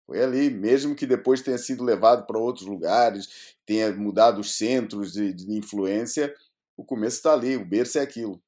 Foi 0.07 0.23
ali, 0.23 0.51
mesmo 0.51 0.95
que 0.95 1.07
depois 1.07 1.40
tenha 1.40 1.57
sido 1.57 1.83
levado 1.83 2.27
para 2.27 2.38
outros 2.38 2.67
lugares, 2.67 3.57
tenha 3.64 3.93
mudado 3.93 4.40
os 4.40 4.57
centros 4.57 5.12
de, 5.12 5.33
de 5.33 5.53
influência, 5.53 6.35
o 6.77 6.85
começo 6.85 7.17
está 7.17 7.33
ali, 7.33 7.57
o 7.57 7.64
berço 7.64 7.99
é 7.99 8.03
aquilo. 8.03 8.43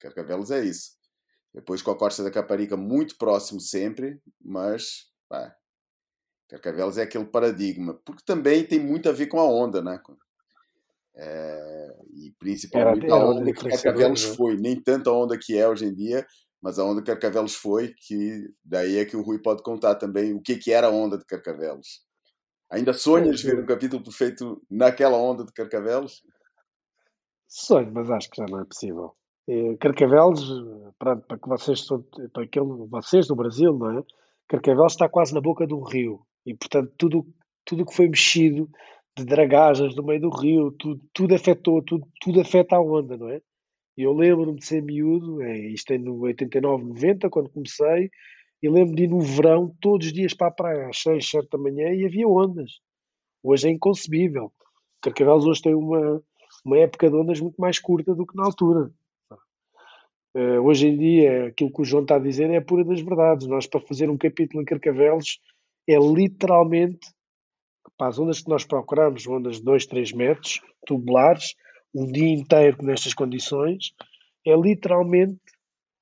Carcavelos 0.00 0.50
é 0.50 0.64
isso. 0.64 0.92
Depois 1.52 1.80
com 1.80 1.92
a 1.92 1.96
Costa 1.96 2.24
da 2.24 2.30
Caparica 2.30 2.76
muito 2.76 3.16
próximo 3.16 3.60
sempre, 3.60 4.20
mas 4.40 5.08
pá, 5.28 5.56
Carcavelos 6.48 6.98
é 6.98 7.02
aquele 7.02 7.24
paradigma, 7.24 7.94
porque 8.04 8.22
também 8.24 8.64
tem 8.64 8.80
muito 8.80 9.08
a 9.08 9.12
ver 9.12 9.26
com 9.26 9.38
a 9.38 9.44
onda, 9.44 9.80
né? 9.80 10.00
É, 11.16 11.96
e 12.12 12.32
principalmente 12.38 13.06
era, 13.06 13.14
era 13.14 13.24
a 13.24 13.30
onda 13.30 13.52
que 13.52 13.68
Carcavelos 13.68 14.28
né? 14.30 14.36
foi, 14.36 14.56
nem 14.56 14.80
tanto 14.80 15.08
a 15.08 15.16
onda 15.16 15.38
que 15.38 15.56
é 15.56 15.68
hoje 15.68 15.86
em 15.86 15.94
dia, 15.94 16.26
mas 16.64 16.78
a 16.78 16.84
onda 16.84 17.02
que 17.02 17.10
Carcavelos 17.10 17.54
foi, 17.54 17.92
que 17.92 18.48
daí 18.64 18.96
é 18.96 19.04
que 19.04 19.18
o 19.18 19.20
Rui 19.20 19.38
pode 19.38 19.62
contar 19.62 19.96
também 19.96 20.32
o 20.32 20.40
que, 20.40 20.56
que 20.56 20.72
era 20.72 20.86
a 20.86 20.90
onda 20.90 21.18
de 21.18 21.26
Carcavelos. 21.26 22.02
Ainda 22.72 22.94
sonhas 22.94 23.42
ver 23.42 23.60
um 23.60 23.66
capítulo 23.66 24.02
perfeito 24.02 24.62
naquela 24.70 25.18
onda 25.18 25.44
de 25.44 25.52
Carcavelos? 25.52 26.22
Sonho, 27.46 27.92
mas 27.92 28.10
acho 28.10 28.30
que 28.30 28.38
já 28.38 28.46
não 28.48 28.62
é 28.62 28.64
possível. 28.64 29.12
E 29.46 29.76
Carcavelos, 29.76 30.42
pronto, 30.98 31.26
para 31.26 31.38
que 31.38 31.48
vocês, 31.50 31.86
para 32.32 32.44
aquele, 32.44 32.88
vocês 32.88 33.26
do 33.26 33.36
Brasil, 33.36 33.74
não 33.74 33.98
é? 33.98 34.02
Carcavelos 34.48 34.94
está 34.94 35.06
quase 35.06 35.34
na 35.34 35.42
boca 35.42 35.66
do 35.66 35.82
rio 35.82 36.22
e, 36.46 36.54
portanto, 36.54 36.90
tudo 36.96 37.26
tudo 37.66 37.84
que 37.84 37.94
foi 37.94 38.08
mexido 38.08 38.70
de 39.16 39.24
dragagens 39.24 39.94
no 39.94 40.02
meio 40.02 40.20
do 40.22 40.30
rio, 40.30 40.72
tudo, 40.72 41.00
tudo 41.12 41.34
afetou, 41.34 41.82
tudo, 41.82 42.06
tudo 42.20 42.40
afeta 42.40 42.76
a 42.76 42.80
onda, 42.80 43.18
não 43.18 43.28
é? 43.28 43.40
Eu 43.96 44.12
lembro-me 44.12 44.58
de 44.58 44.66
ser 44.66 44.82
miúdo, 44.82 45.40
é, 45.42 45.56
isto 45.56 45.92
é 45.92 45.98
no 45.98 46.18
89, 46.20 46.84
90, 46.84 47.30
quando 47.30 47.48
comecei, 47.48 48.10
e 48.62 48.68
lembro-me 48.68 48.96
de 48.96 49.02
ir 49.04 49.08
no 49.08 49.20
verão, 49.20 49.74
todos 49.80 50.06
os 50.06 50.12
dias 50.12 50.34
para 50.34 50.48
a 50.48 50.50
praia, 50.50 50.88
às 50.88 50.98
6, 50.98 51.28
7 51.28 51.48
da 51.50 51.58
manhã, 51.58 51.92
e 51.94 52.04
havia 52.04 52.26
ondas. 52.26 52.80
Hoje 53.42 53.68
é 53.68 53.70
inconcebível. 53.70 54.52
Carcavelos 55.00 55.46
hoje 55.46 55.62
tem 55.62 55.74
uma, 55.74 56.22
uma 56.64 56.78
época 56.78 57.08
de 57.08 57.14
ondas 57.14 57.40
muito 57.40 57.60
mais 57.60 57.78
curta 57.78 58.14
do 58.14 58.26
que 58.26 58.36
na 58.36 58.44
altura. 58.44 58.90
Uh, 60.36 60.60
hoje 60.62 60.88
em 60.88 60.96
dia, 60.96 61.46
aquilo 61.46 61.72
que 61.72 61.82
o 61.82 61.84
João 61.84 62.02
está 62.02 62.16
a 62.16 62.18
dizer 62.18 62.50
é 62.50 62.56
a 62.56 62.62
pura 62.62 62.84
das 62.84 63.00
verdades. 63.00 63.46
Nós, 63.46 63.66
para 63.66 63.80
fazer 63.80 64.10
um 64.10 64.16
capítulo 64.16 64.62
em 64.62 64.64
Carcavelos, 64.64 65.40
é 65.86 65.96
literalmente, 65.96 67.06
para 67.96 68.08
as 68.08 68.18
ondas 68.18 68.40
que 68.40 68.48
nós 68.48 68.64
procuramos, 68.64 69.26
ondas 69.28 69.58
de 69.58 69.62
2, 69.62 69.86
3 69.86 70.12
metros, 70.12 70.60
tubulares, 70.86 71.54
um 71.94 72.10
dia 72.10 72.28
inteiro 72.28 72.78
nestas 72.82 73.14
condições, 73.14 73.94
é 74.46 74.54
literalmente 74.56 75.40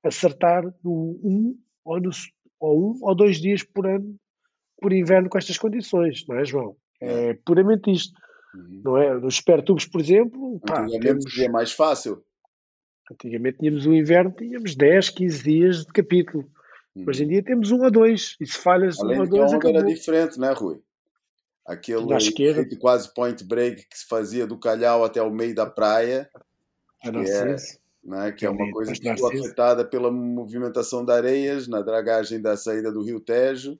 acertar 0.03 0.63
no 0.83 1.19
um 1.23 1.57
ou, 1.85 2.01
no, 2.01 2.09
ou 2.59 2.91
um 2.91 2.99
ou 3.01 3.15
dois 3.15 3.39
dias 3.39 3.63
por 3.63 3.87
ano 3.87 4.15
por 4.81 4.91
inverno 4.91 5.29
com 5.29 5.37
estas 5.37 5.57
condições, 5.57 6.25
não 6.27 6.37
é, 6.37 6.43
João? 6.43 6.75
É, 7.01 7.29
é. 7.29 7.33
puramente 7.45 7.89
isto. 7.89 8.13
Uhum. 8.53 8.81
Não 8.83 8.97
é? 8.97 9.13
Nos 9.13 9.37
supertubos, 9.37 9.85
por 9.85 10.01
exemplo, 10.01 10.59
pá, 10.59 10.85
temos... 10.85 11.37
é 11.37 11.47
mais 11.47 11.71
fácil. 11.71 12.21
Antigamente 13.09 13.59
tínhamos 13.59 13.85
o 13.85 13.93
inverno, 13.93 14.31
tínhamos 14.31 14.75
10, 14.75 15.09
15 15.09 15.43
dias 15.43 15.85
de 15.85 15.93
capítulo. 15.93 16.49
Uhum. 16.95 17.05
Hoje 17.07 17.23
em 17.23 17.27
dia 17.29 17.43
temos 17.43 17.71
um 17.71 17.83
a 17.83 17.89
dois. 17.89 18.35
E 18.41 18.45
se 18.45 18.57
falhas 18.57 18.99
Além 18.99 19.19
um 19.19 19.23
a 19.23 19.25
dois, 19.25 19.53
acabou. 19.53 19.77
era 19.77 19.87
diferente, 19.87 20.37
não 20.37 20.49
é, 20.49 20.53
Rui? 20.53 20.81
Aquele 21.65 22.19
feito 22.19 22.77
quase 22.77 23.13
point 23.13 23.41
break 23.43 23.87
que 23.87 23.97
se 23.97 24.05
fazia 24.05 24.45
do 24.45 24.59
calhau 24.59 25.03
até 25.03 25.21
o 25.21 25.31
meio 25.31 25.55
da 25.55 25.65
praia. 25.65 26.29
Que 27.01 27.09
é, 27.09 27.55
né, 28.03 28.31
que 28.31 28.45
é 28.45 28.49
uma 28.49 28.69
coisa 28.71 28.93
que 28.93 29.09
ficou 29.09 29.29
afetada 29.29 29.85
pela 29.85 30.11
movimentação 30.11 31.05
de 31.05 31.11
areias 31.11 31.67
na 31.67 31.81
dragagem 31.81 32.41
da 32.41 32.57
saída 32.57 32.91
do 32.91 33.01
Rio 33.01 33.19
Tejo. 33.19 33.79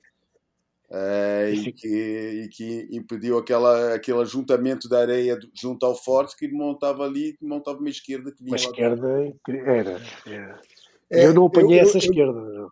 É, 0.90 1.50
e, 1.50 1.72
que, 1.72 1.88
e 1.88 2.48
que 2.48 2.88
impediu 2.92 3.36
aquela, 3.38 3.94
aquele 3.94 4.20
ajuntamento 4.20 4.88
da 4.88 5.00
areia 5.00 5.38
junto 5.52 5.84
ao 5.84 5.94
forte 5.94 6.36
que 6.36 6.46
montava 6.46 7.04
ali, 7.04 7.36
montava 7.42 7.78
uma 7.78 7.88
esquerda 7.88 8.30
que 8.30 8.44
vinha 8.44 8.52
Uma 8.52 8.56
esquerda 8.56 9.08
era. 9.48 10.00
era. 10.26 10.60
É, 11.10 11.26
eu 11.26 11.34
não 11.34 11.46
apanhei 11.46 11.80
eu, 11.80 11.82
essa 11.82 11.96
eu, 11.96 12.00
esquerda. 12.00 12.38
Eu, 12.38 12.70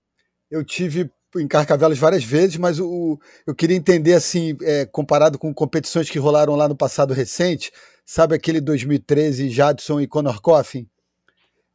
eu 0.51 0.65
tive 0.65 1.11
em 1.37 1.49
Carcavelos 1.49 1.99
várias 1.99 2.25
vezes, 2.25 2.57
mas 2.57 2.79
o, 2.79 3.19
eu 3.47 3.55
queria 3.55 3.77
entender, 3.77 4.15
assim, 4.15 4.57
é, 4.63 4.87
comparado 4.87 5.39
com 5.39 5.53
competições 5.53 6.11
que 6.11 6.19
rolaram 6.19 6.55
lá 6.55 6.69
no 6.69 6.77
passado 6.77 7.15
recente, 7.15 7.73
sabe 8.05 8.35
aquele 8.35 8.61
2013 8.61 9.49
Jadson 9.49 10.01
e 10.01 10.07
Conor 10.07 10.41
Coffin? 10.41 10.89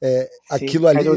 É, 0.01 0.23
Sim, 0.23 0.29
aquilo 0.49 0.87
ali. 0.87 1.07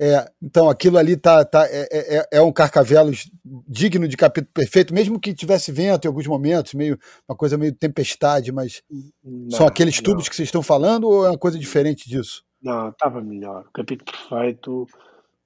É, 0.00 0.30
então 0.40 0.70
aquilo 0.70 0.96
ali 0.96 1.16
tá, 1.16 1.44
tá 1.44 1.66
é, 1.66 1.88
é, 1.90 2.18
é, 2.18 2.28
é 2.34 2.40
um 2.40 2.52
Carcavelos 2.52 3.28
digno 3.66 4.06
de 4.06 4.16
capítulo 4.16 4.52
perfeito, 4.54 4.94
mesmo 4.94 5.18
que 5.18 5.34
tivesse 5.34 5.72
vento 5.72 6.04
em 6.04 6.08
alguns 6.08 6.26
momentos, 6.28 6.74
meio 6.74 6.96
uma 7.28 7.36
coisa 7.36 7.58
meio 7.58 7.72
tempestade, 7.72 8.52
mas 8.52 8.80
não, 9.24 9.50
são 9.50 9.66
aqueles 9.66 10.00
tubos 10.00 10.24
não. 10.24 10.30
que 10.30 10.36
vocês 10.36 10.46
estão 10.46 10.62
falando 10.62 11.08
ou 11.08 11.26
é 11.26 11.30
uma 11.30 11.38
coisa 11.38 11.58
diferente 11.58 12.08
disso? 12.08 12.44
Não, 12.62 12.90
estava 12.90 13.20
melhor. 13.20 13.64
O 13.68 13.72
capítulo 13.72 14.04
perfeito 14.12 14.86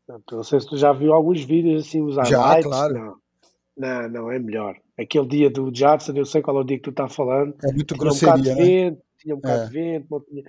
não 0.08 0.42
sei 0.42 0.60
se 0.60 0.68
tu 0.68 0.76
já 0.76 0.92
viu 0.92 1.12
alguns 1.12 1.42
vídeos 1.42 1.86
assim, 1.86 2.02
os 2.02 2.14
Já, 2.14 2.60
claro. 2.62 2.94
Não, 2.94 3.16
não, 3.76 4.08
não, 4.08 4.30
é 4.30 4.38
melhor. 4.38 4.76
Aquele 4.98 5.26
dia 5.26 5.50
do 5.50 5.74
Jadson, 5.74 6.12
eu 6.12 6.26
sei 6.26 6.42
qual 6.42 6.58
é 6.58 6.60
o 6.60 6.64
dia 6.64 6.76
que 6.76 6.84
tu 6.84 6.90
estás 6.90 7.14
falando. 7.14 7.54
É 7.64 7.72
muito 7.72 7.94
tinha 7.94 7.98
grosseria, 7.98 8.34
um 8.34 8.38
bocado 8.38 8.42
de 8.42 8.54
né? 8.54 8.64
vento, 8.64 9.02
tinha 9.18 9.34
um 9.34 9.38
bocado 9.38 9.62
é. 9.62 9.66
de 9.66 9.72
vento. 9.72 10.26
Tinha... 10.28 10.44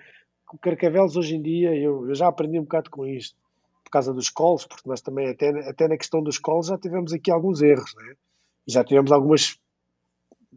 Com 0.46 0.58
Carcavelos 0.58 1.16
hoje 1.16 1.36
em 1.36 1.42
dia, 1.42 1.76
eu, 1.76 2.08
eu 2.08 2.16
já 2.16 2.28
aprendi 2.28 2.60
um 2.60 2.64
bocado 2.64 2.90
com 2.90 3.06
isto, 3.06 3.36
por 3.84 3.90
causa 3.90 4.14
dos 4.14 4.30
calls, 4.30 4.68
porque 4.68 4.88
nós 4.88 5.02
também, 5.02 5.30
até, 5.30 5.50
até 5.68 5.88
na 5.88 5.98
questão 5.98 6.22
dos 6.22 6.38
calls, 6.38 6.68
já 6.68 6.78
tivemos 6.78 7.12
aqui 7.12 7.32
alguns 7.32 7.62
erros, 7.62 7.96
né? 7.96 8.14
já 8.68 8.84
tivemos 8.84 9.12
algumas, 9.12 9.58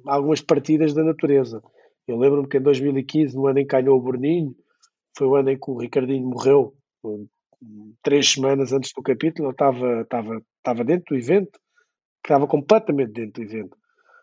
algumas 0.06 0.40
partidas 0.40 0.92
da 0.92 1.02
natureza. 1.02 1.62
Eu 2.06 2.18
lembro-me 2.18 2.48
que 2.48 2.58
em 2.58 2.62
2015, 2.62 3.34
no 3.36 3.46
ano 3.46 3.58
em 3.58 3.66
que 3.66 3.74
ganhou 3.74 3.96
o 3.96 4.00
Borninho, 4.00 4.54
foi 5.16 5.26
o 5.26 5.34
ano 5.34 5.50
em 5.50 5.58
que 5.58 5.70
o 5.70 5.78
Ricardinho 5.78 6.28
morreu, 6.28 6.74
três 8.02 8.32
semanas 8.32 8.72
antes 8.72 8.92
do 8.94 9.02
capítulo, 9.02 9.48
eu 9.48 9.52
estava, 9.52 10.02
estava, 10.02 10.42
estava 10.58 10.84
dentro 10.84 11.14
do 11.14 11.16
evento, 11.16 11.58
estava 12.22 12.46
completamente 12.46 13.12
dentro 13.12 13.32
do 13.32 13.42
evento. 13.42 13.76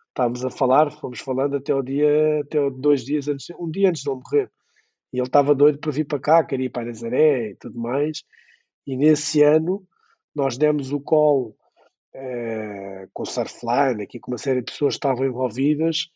Estávamos 0.09 0.45
a 0.45 0.49
falar, 0.51 0.91
fomos 0.91 1.19
falando 1.19 1.57
até 1.57 1.73
o 1.73 1.81
dia, 1.81 2.41
até 2.41 2.69
dois 2.69 3.03
dias 3.03 3.27
antes, 3.27 3.47
um 3.59 3.69
dia 3.69 3.89
antes 3.89 4.03
de 4.03 4.09
ele 4.09 4.19
morrer. 4.19 4.51
E 5.11 5.17
ele 5.17 5.27
estava 5.27 5.55
doido 5.55 5.79
para 5.79 5.91
vir 5.91 6.05
para 6.05 6.19
cá, 6.19 6.43
queria 6.43 6.67
ir 6.67 6.69
para 6.69 6.85
Nazaré 6.85 7.51
e 7.51 7.55
tudo 7.55 7.79
mais. 7.79 8.23
E 8.85 8.95
nesse 8.95 9.41
ano 9.41 9.83
nós 10.35 10.57
demos 10.57 10.91
o 10.91 10.99
call 10.99 11.55
eh, 12.13 13.07
com 13.13 13.23
o 13.23 13.25
Surfline, 13.25 14.03
aqui 14.03 14.19
com 14.19 14.31
uma 14.31 14.37
série 14.37 14.61
de 14.61 14.71
pessoas 14.71 14.93
que 14.93 14.97
estavam 14.97 15.25
envolvidas, 15.25 16.09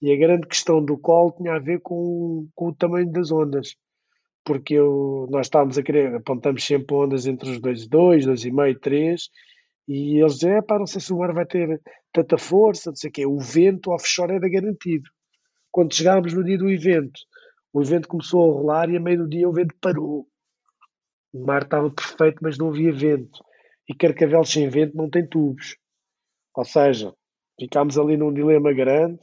e 0.00 0.12
a 0.12 0.16
grande 0.16 0.46
questão 0.46 0.84
do 0.84 0.98
call 0.98 1.32
tinha 1.32 1.54
a 1.54 1.58
ver 1.58 1.80
com, 1.80 2.48
com 2.54 2.68
o 2.68 2.74
tamanho 2.74 3.10
das 3.10 3.30
ondas. 3.30 3.76
Porque 4.44 4.74
eu, 4.74 5.28
nós 5.30 5.46
estávamos 5.46 5.78
a 5.78 5.82
querer, 5.82 6.14
apontamos 6.14 6.64
sempre 6.64 6.94
ondas 6.94 7.26
entre 7.26 7.50
os 7.50 7.60
2,2, 7.60 8.26
2,5, 8.26 8.80
3, 8.80 9.30
e 9.88 10.20
eles 10.20 10.34
dizem, 10.34 10.62
pá, 10.62 10.78
não 10.78 10.86
sei 10.86 11.00
se 11.00 11.12
o 11.12 11.18
mar 11.18 11.32
vai 11.32 11.46
ter 11.46 11.80
tanta 12.12 12.38
força, 12.38 12.90
não 12.90 12.96
sei 12.96 13.10
o 13.10 13.12
quê. 13.12 13.26
O 13.26 13.38
vento 13.38 13.90
offshore 13.90 14.34
era 14.34 14.48
garantido. 14.48 15.08
Quando 15.70 15.94
chegámos 15.94 16.32
no 16.34 16.44
dia 16.44 16.58
do 16.58 16.70
evento, 16.70 17.20
o 17.72 17.82
evento 17.82 18.08
começou 18.08 18.42
a 18.42 18.54
rolar 18.54 18.90
e 18.90 18.96
a 18.96 19.00
meio 19.00 19.18
do 19.18 19.28
dia 19.28 19.48
o 19.48 19.52
vento 19.52 19.74
parou. 19.80 20.26
O 21.32 21.46
mar 21.46 21.62
estava 21.62 21.90
perfeito, 21.90 22.38
mas 22.42 22.58
não 22.58 22.68
havia 22.68 22.92
vento. 22.92 23.42
E 23.88 23.94
Carcavelos 23.94 24.52
sem 24.52 24.68
vento 24.68 24.96
não 24.96 25.08
tem 25.08 25.26
tubos. 25.26 25.76
Ou 26.54 26.64
seja, 26.64 27.14
ficámos 27.58 27.98
ali 27.98 28.16
num 28.16 28.32
dilema 28.32 28.72
grande. 28.72 29.18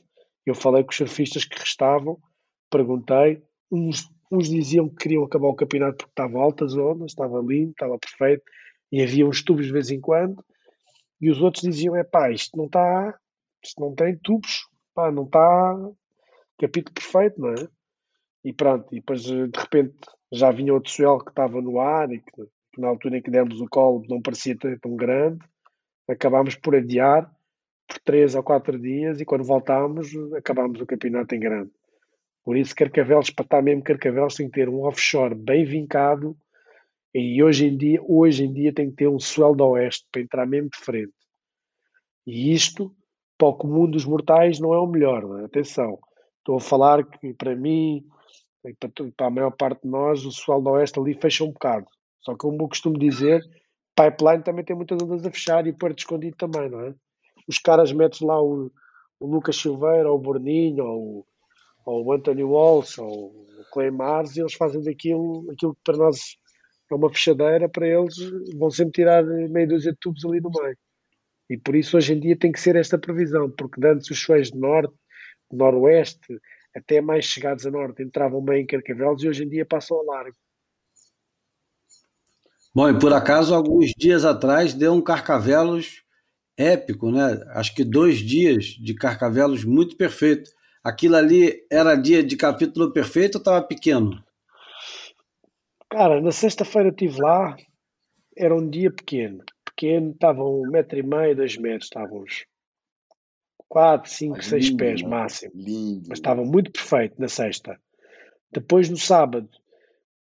Eu 0.45 0.55
falei 0.55 0.83
com 0.83 0.89
os 0.89 0.97
surfistas 0.97 1.45
que 1.45 1.59
restavam, 1.59 2.17
perguntei. 2.71 3.43
Uns, 3.71 4.09
uns 4.31 4.49
diziam 4.49 4.87
que 4.89 4.95
queriam 4.95 5.23
acabar 5.23 5.47
o 5.47 5.55
campeonato 5.55 5.97
porque 5.97 6.11
estava 6.11 6.39
altas 6.39 6.75
ondas, 6.75 7.11
estava 7.11 7.39
lindo, 7.39 7.71
estava 7.71 7.97
perfeito 7.97 8.43
e 8.91 9.01
havia 9.01 9.27
uns 9.27 9.43
tubos 9.43 9.65
de 9.65 9.71
vez 9.71 9.89
em 9.91 9.99
quando, 9.99 10.43
e 11.21 11.29
os 11.29 11.41
outros 11.41 11.63
diziam: 11.63 11.95
é 11.95 12.03
pá, 12.03 12.31
isto 12.31 12.57
não 12.57 12.65
está, 12.65 13.17
isto 13.63 13.81
não 13.81 13.93
tem 13.93 14.17
tubos, 14.17 14.67
pá, 14.93 15.11
não 15.11 15.23
está 15.23 15.75
capítulo 16.59 16.93
perfeito, 16.93 17.39
não 17.39 17.49
é? 17.49 17.67
E 18.43 18.53
pronto, 18.53 18.87
e 18.93 18.99
depois 18.99 19.23
de 19.23 19.49
repente 19.55 19.95
já 20.31 20.51
vinha 20.51 20.73
outro 20.73 20.91
swell 20.91 21.19
que 21.19 21.29
estava 21.29 21.61
no 21.61 21.79
ar 21.79 22.11
e 22.11 22.19
que, 22.19 22.45
que, 22.73 22.81
na 22.81 22.87
altura 22.87 23.17
em 23.17 23.21
que 23.21 23.31
demos 23.31 23.59
o 23.59 23.67
colo 23.67 24.03
não 24.07 24.21
parecia 24.21 24.57
tão 24.81 24.95
grande, 24.95 25.39
acabámos 26.07 26.55
por 26.55 26.75
adiar 26.75 27.29
por 27.87 27.99
três 27.99 28.35
ou 28.35 28.43
quatro 28.43 28.77
dias 28.77 29.19
e 29.19 29.25
quando 29.25 29.43
voltámos 29.43 30.07
acabámos 30.35 30.79
o 30.79 30.85
campeonato 30.85 31.33
em 31.33 31.39
grande. 31.39 31.71
Por 32.49 32.57
isso, 32.57 32.75
Carcavelos, 32.75 33.29
para 33.29 33.45
estar 33.45 33.61
mesmo 33.61 33.83
Carcavelos, 33.83 34.33
tem 34.33 34.47
que 34.47 34.53
ter 34.53 34.67
um 34.67 34.81
offshore 34.81 35.35
bem 35.35 35.63
vincado 35.63 36.35
e 37.13 37.43
hoje 37.43 37.67
em 37.67 37.77
dia, 37.77 38.01
hoje 38.01 38.43
em 38.43 38.51
dia 38.51 38.73
tem 38.73 38.89
que 38.89 38.95
ter 38.95 39.07
um 39.07 39.19
swell 39.19 39.53
do 39.53 39.67
oeste 39.67 40.07
para 40.11 40.23
entrar 40.23 40.47
mesmo 40.47 40.67
de 40.67 40.79
frente. 40.79 41.13
E 42.25 42.51
isto, 42.51 42.91
para 43.37 43.49
o 43.49 43.53
comum 43.53 43.87
dos 43.87 44.03
mortais, 44.03 44.59
não 44.59 44.73
é 44.73 44.79
o 44.79 44.87
melhor. 44.87 45.41
É? 45.41 45.45
Atenção, 45.45 45.99
estou 46.39 46.55
a 46.55 46.59
falar 46.59 47.03
que 47.03 47.35
para 47.35 47.55
mim, 47.55 48.03
e 48.65 48.73
para, 48.73 49.27
a 49.27 49.29
maior 49.29 49.51
parte 49.51 49.83
de 49.83 49.87
nós, 49.87 50.25
o 50.25 50.31
swell 50.31 50.59
do 50.59 50.71
oeste 50.71 50.99
ali 50.99 51.13
fecha 51.13 51.43
um 51.43 51.51
bocado. 51.51 51.85
Só 52.21 52.31
que, 52.31 52.39
como 52.39 52.63
eu 52.63 52.67
costumo 52.67 52.97
dizer, 52.97 53.43
pipeline 53.95 54.41
também 54.41 54.65
tem 54.65 54.75
muitas 54.75 54.99
ondas 55.03 55.23
a 55.23 55.29
fechar 55.29 55.67
e 55.67 55.71
Porto 55.71 55.99
Escondido 55.99 56.35
também, 56.35 56.67
não 56.67 56.81
é? 56.81 56.95
Os 57.47 57.59
caras 57.59 57.91
metem 57.91 58.27
lá 58.27 58.41
o, 58.41 58.71
o 59.19 59.27
Lucas 59.27 59.55
Silveira, 59.55 60.09
ou 60.09 60.17
o 60.17 60.19
Borninho, 60.19 60.83
ou, 60.83 61.27
ou 61.89 62.05
o 62.05 62.13
Anthony 62.13 62.43
Walsh, 62.43 62.99
ou 62.99 63.31
o 63.31 63.63
Clay 63.73 63.89
Mars, 63.89 64.35
e 64.35 64.41
eles 64.41 64.53
fazem 64.53 64.81
daquilo 64.81 65.49
aquilo 65.51 65.73
que 65.73 65.81
para 65.83 65.97
nós 65.97 66.37
é 66.91 66.95
uma 66.95 67.09
fechadeira 67.09 67.67
para 67.67 67.87
eles, 67.87 68.15
vão 68.55 68.69
sempre 68.69 68.93
tirar 68.93 69.23
meia 69.23 69.67
dúzia 69.67 69.91
de 69.91 69.97
tubos 69.99 70.23
ali 70.25 70.39
no 70.39 70.49
meio. 70.49 70.77
E 71.49 71.57
por 71.57 71.75
isso 71.75 71.97
hoje 71.97 72.13
em 72.13 72.19
dia 72.19 72.37
tem 72.37 72.51
que 72.51 72.59
ser 72.59 72.75
esta 72.75 72.97
previsão, 72.97 73.49
porque 73.49 73.85
antes 73.85 74.09
os 74.09 74.21
feios 74.21 74.51
de 74.51 74.57
norte, 74.57 74.93
de 75.51 75.57
noroeste, 75.57 76.39
até 76.75 77.01
mais 77.01 77.25
chegados 77.25 77.65
a 77.65 77.71
norte, 77.71 78.03
entravam 78.03 78.41
meio 78.41 78.61
em 78.61 78.67
Carcavelos 78.67 79.23
e 79.23 79.27
hoje 79.27 79.43
em 79.43 79.49
dia 79.49 79.65
passam 79.65 79.99
a 79.99 80.03
largo. 80.03 80.37
Bom, 82.73 82.87
e 82.87 82.99
por 82.99 83.13
acaso, 83.13 83.53
alguns 83.53 83.91
dias 83.97 84.25
atrás, 84.25 84.75
deu 84.75 84.93
um 84.93 85.01
Carcavelos 85.01 86.03
épico, 86.55 87.11
né? 87.11 87.43
Acho 87.49 87.73
que 87.73 87.83
dois 87.83 88.17
dias 88.17 88.65
de 88.65 88.93
Carcavelos 88.93 89.63
muito 89.63 89.97
perfeito. 89.97 90.51
Aquilo 90.83 91.15
ali 91.15 91.65
era 91.69 91.95
dia 91.95 92.23
de 92.23 92.37
capítulo 92.37 92.91
perfeito 92.91 93.35
ou 93.35 93.39
estava 93.39 93.61
pequeno? 93.61 94.23
Cara, 95.89 96.21
na 96.21 96.31
sexta-feira 96.31 96.89
estive 96.89 97.19
lá, 97.19 97.57
era 98.37 98.55
um 98.55 98.69
dia 98.69 98.91
pequeno. 98.91 99.43
Pequeno, 99.65 100.11
estavam 100.11 100.61
um 100.61 100.69
metro 100.69 100.97
e 100.97 101.03
meio, 101.03 101.35
dois 101.35 101.57
metros, 101.57 101.85
estavam 101.85 102.21
uns 102.21 102.45
quatro, 103.67 104.09
cinco, 104.09 104.37
ah, 104.37 104.41
seis 104.41 104.65
lindo, 104.65 104.77
pés 104.77 105.01
máximo. 105.01 105.51
Lindo. 105.55 106.05
Mas 106.09 106.19
estava 106.19 106.43
muito 106.43 106.71
perfeito 106.71 107.19
na 107.19 107.27
sexta. 107.27 107.79
Depois 108.51 108.89
no 108.89 108.97
sábado, 108.97 109.49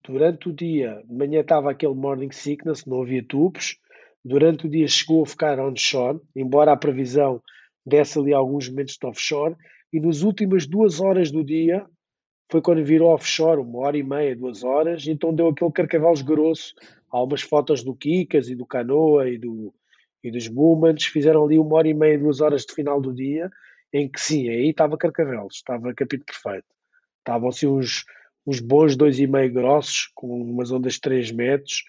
durante 0.04 0.48
o 0.48 0.52
dia, 0.52 1.02
de 1.06 1.14
manhã 1.14 1.40
estava 1.40 1.70
aquele 1.70 1.94
morning 1.94 2.30
sickness, 2.30 2.84
não 2.84 3.02
havia 3.02 3.24
tubos. 3.24 3.78
Durante 4.22 4.66
o 4.66 4.70
dia 4.70 4.86
chegou 4.86 5.22
a 5.22 5.26
ficar 5.26 5.58
onshore, 5.58 6.20
embora 6.36 6.72
a 6.72 6.76
previsão 6.76 7.42
desse 7.86 8.18
ali 8.18 8.34
alguns 8.34 8.68
momentos 8.68 8.98
de 9.00 9.06
offshore. 9.06 9.56
E 9.92 10.00
nas 10.00 10.22
últimas 10.22 10.66
duas 10.66 11.00
horas 11.00 11.30
do 11.30 11.44
dia, 11.44 11.84
foi 12.50 12.60
quando 12.60 12.84
virou 12.84 13.12
offshore, 13.12 13.60
uma 13.60 13.78
hora 13.80 13.96
e 13.96 14.02
meia, 14.02 14.34
duas 14.34 14.64
horas, 14.64 15.06
então 15.06 15.34
deu 15.34 15.48
aquele 15.48 15.70
carcavalos 15.70 16.22
grosso. 16.22 16.74
Há 17.10 17.22
umas 17.22 17.42
fotos 17.42 17.82
do 17.82 17.94
Kikas 17.94 18.48
e 18.48 18.54
do 18.54 18.66
Canoa 18.66 19.28
e, 19.28 19.38
do, 19.38 19.72
e 20.22 20.30
dos 20.30 20.48
Movements, 20.48 21.06
fizeram 21.06 21.44
ali 21.44 21.58
uma 21.58 21.76
hora 21.76 21.88
e 21.88 21.94
meia, 21.94 22.18
duas 22.18 22.40
horas 22.40 22.64
de 22.64 22.74
final 22.74 23.00
do 23.00 23.12
dia, 23.12 23.50
em 23.92 24.08
que 24.08 24.20
sim, 24.20 24.48
aí 24.48 24.70
estava 24.70 24.96
carcavelos, 24.96 25.56
estava 25.56 25.94
capítulo 25.94 26.26
perfeito. 26.26 26.66
Estavam 27.18 27.48
assim 27.48 27.66
uns, 27.66 28.04
uns 28.46 28.60
bons 28.60 28.96
dois 28.96 29.18
e 29.18 29.26
meio 29.26 29.52
grossos, 29.52 30.10
com 30.14 30.28
umas 30.42 30.70
ondas 30.70 30.94
de 30.94 31.00
3 31.00 31.32
metros, 31.32 31.84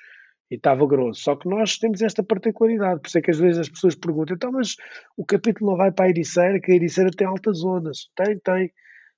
e 0.52 0.56
estava 0.56 0.86
grosso. 0.86 1.22
Só 1.22 1.36
que 1.38 1.48
nós 1.48 1.78
temos 1.78 2.02
esta 2.02 2.22
particularidade, 2.22 3.00
por 3.00 3.08
isso 3.08 3.18
é 3.18 3.22
que 3.22 3.32
às 3.32 3.40
vezes 3.40 3.60
as 3.60 3.70
pessoas 3.70 3.96
perguntam, 3.96 4.36
então, 4.36 4.52
mas 4.52 4.76
o 5.16 5.26
capítulo 5.26 5.72
não 5.72 5.78
vai 5.78 5.94
para 5.94 6.06
a 6.06 6.10
Ericeira, 6.10 6.60
que 6.60 6.74
a 6.74 6.76
Ericeira 6.76 7.10
tem 7.10 7.26
altas 7.26 7.64
ondas. 7.64 8.10
Tem, 8.16 8.38
tem. 8.38 8.72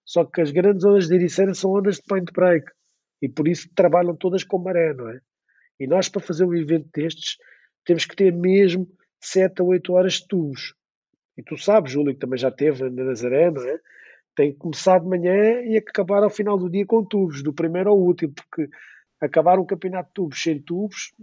Só 0.05 0.23
que 0.23 0.41
as 0.41 0.51
grandes 0.51 0.85
ondas 0.85 1.07
de 1.07 1.15
Ericeira 1.15 1.55
são 1.55 1.73
ondas 1.73 1.95
de 1.95 2.03
point 2.03 2.31
break 2.31 2.71
e 3.19 3.27
por 3.27 3.47
isso 3.47 3.67
trabalham 3.75 4.15
todas 4.15 4.43
com 4.43 4.59
maré, 4.59 4.93
não 4.93 5.09
é? 5.09 5.19
E 5.79 5.87
nós, 5.87 6.07
para 6.07 6.21
fazer 6.21 6.45
um 6.45 6.53
evento 6.53 6.87
destes, 6.93 7.37
temos 7.83 8.05
que 8.05 8.15
ter 8.15 8.31
mesmo 8.31 8.87
7 9.19 9.61
a 9.61 9.65
8 9.65 9.93
horas 9.93 10.13
de 10.13 10.27
tubos. 10.27 10.75
E 11.35 11.41
tu 11.41 11.57
sabes, 11.57 11.91
Júlio, 11.91 12.13
que 12.13 12.19
também 12.19 12.37
já 12.37 12.51
teve 12.51 12.87
na 12.89 13.03
Nazaré, 13.05 13.49
não 13.49 13.63
é? 13.63 13.79
Tem 14.35 14.51
que 14.51 14.59
começar 14.59 14.99
de 14.99 15.07
manhã 15.07 15.61
e 15.61 15.77
acabar 15.77 16.21
ao 16.21 16.29
final 16.29 16.57
do 16.57 16.69
dia 16.69 16.85
com 16.85 17.03
tubos, 17.03 17.41
do 17.41 17.53
primeiro 17.53 17.89
ao 17.89 17.97
último, 17.97 18.33
porque 18.33 18.69
acabar 19.25 19.59
um 19.59 19.65
campeonato 19.65 20.09
de 20.09 20.13
tubos 20.13 20.41
sem 20.41 20.61
tubos, 20.61 21.13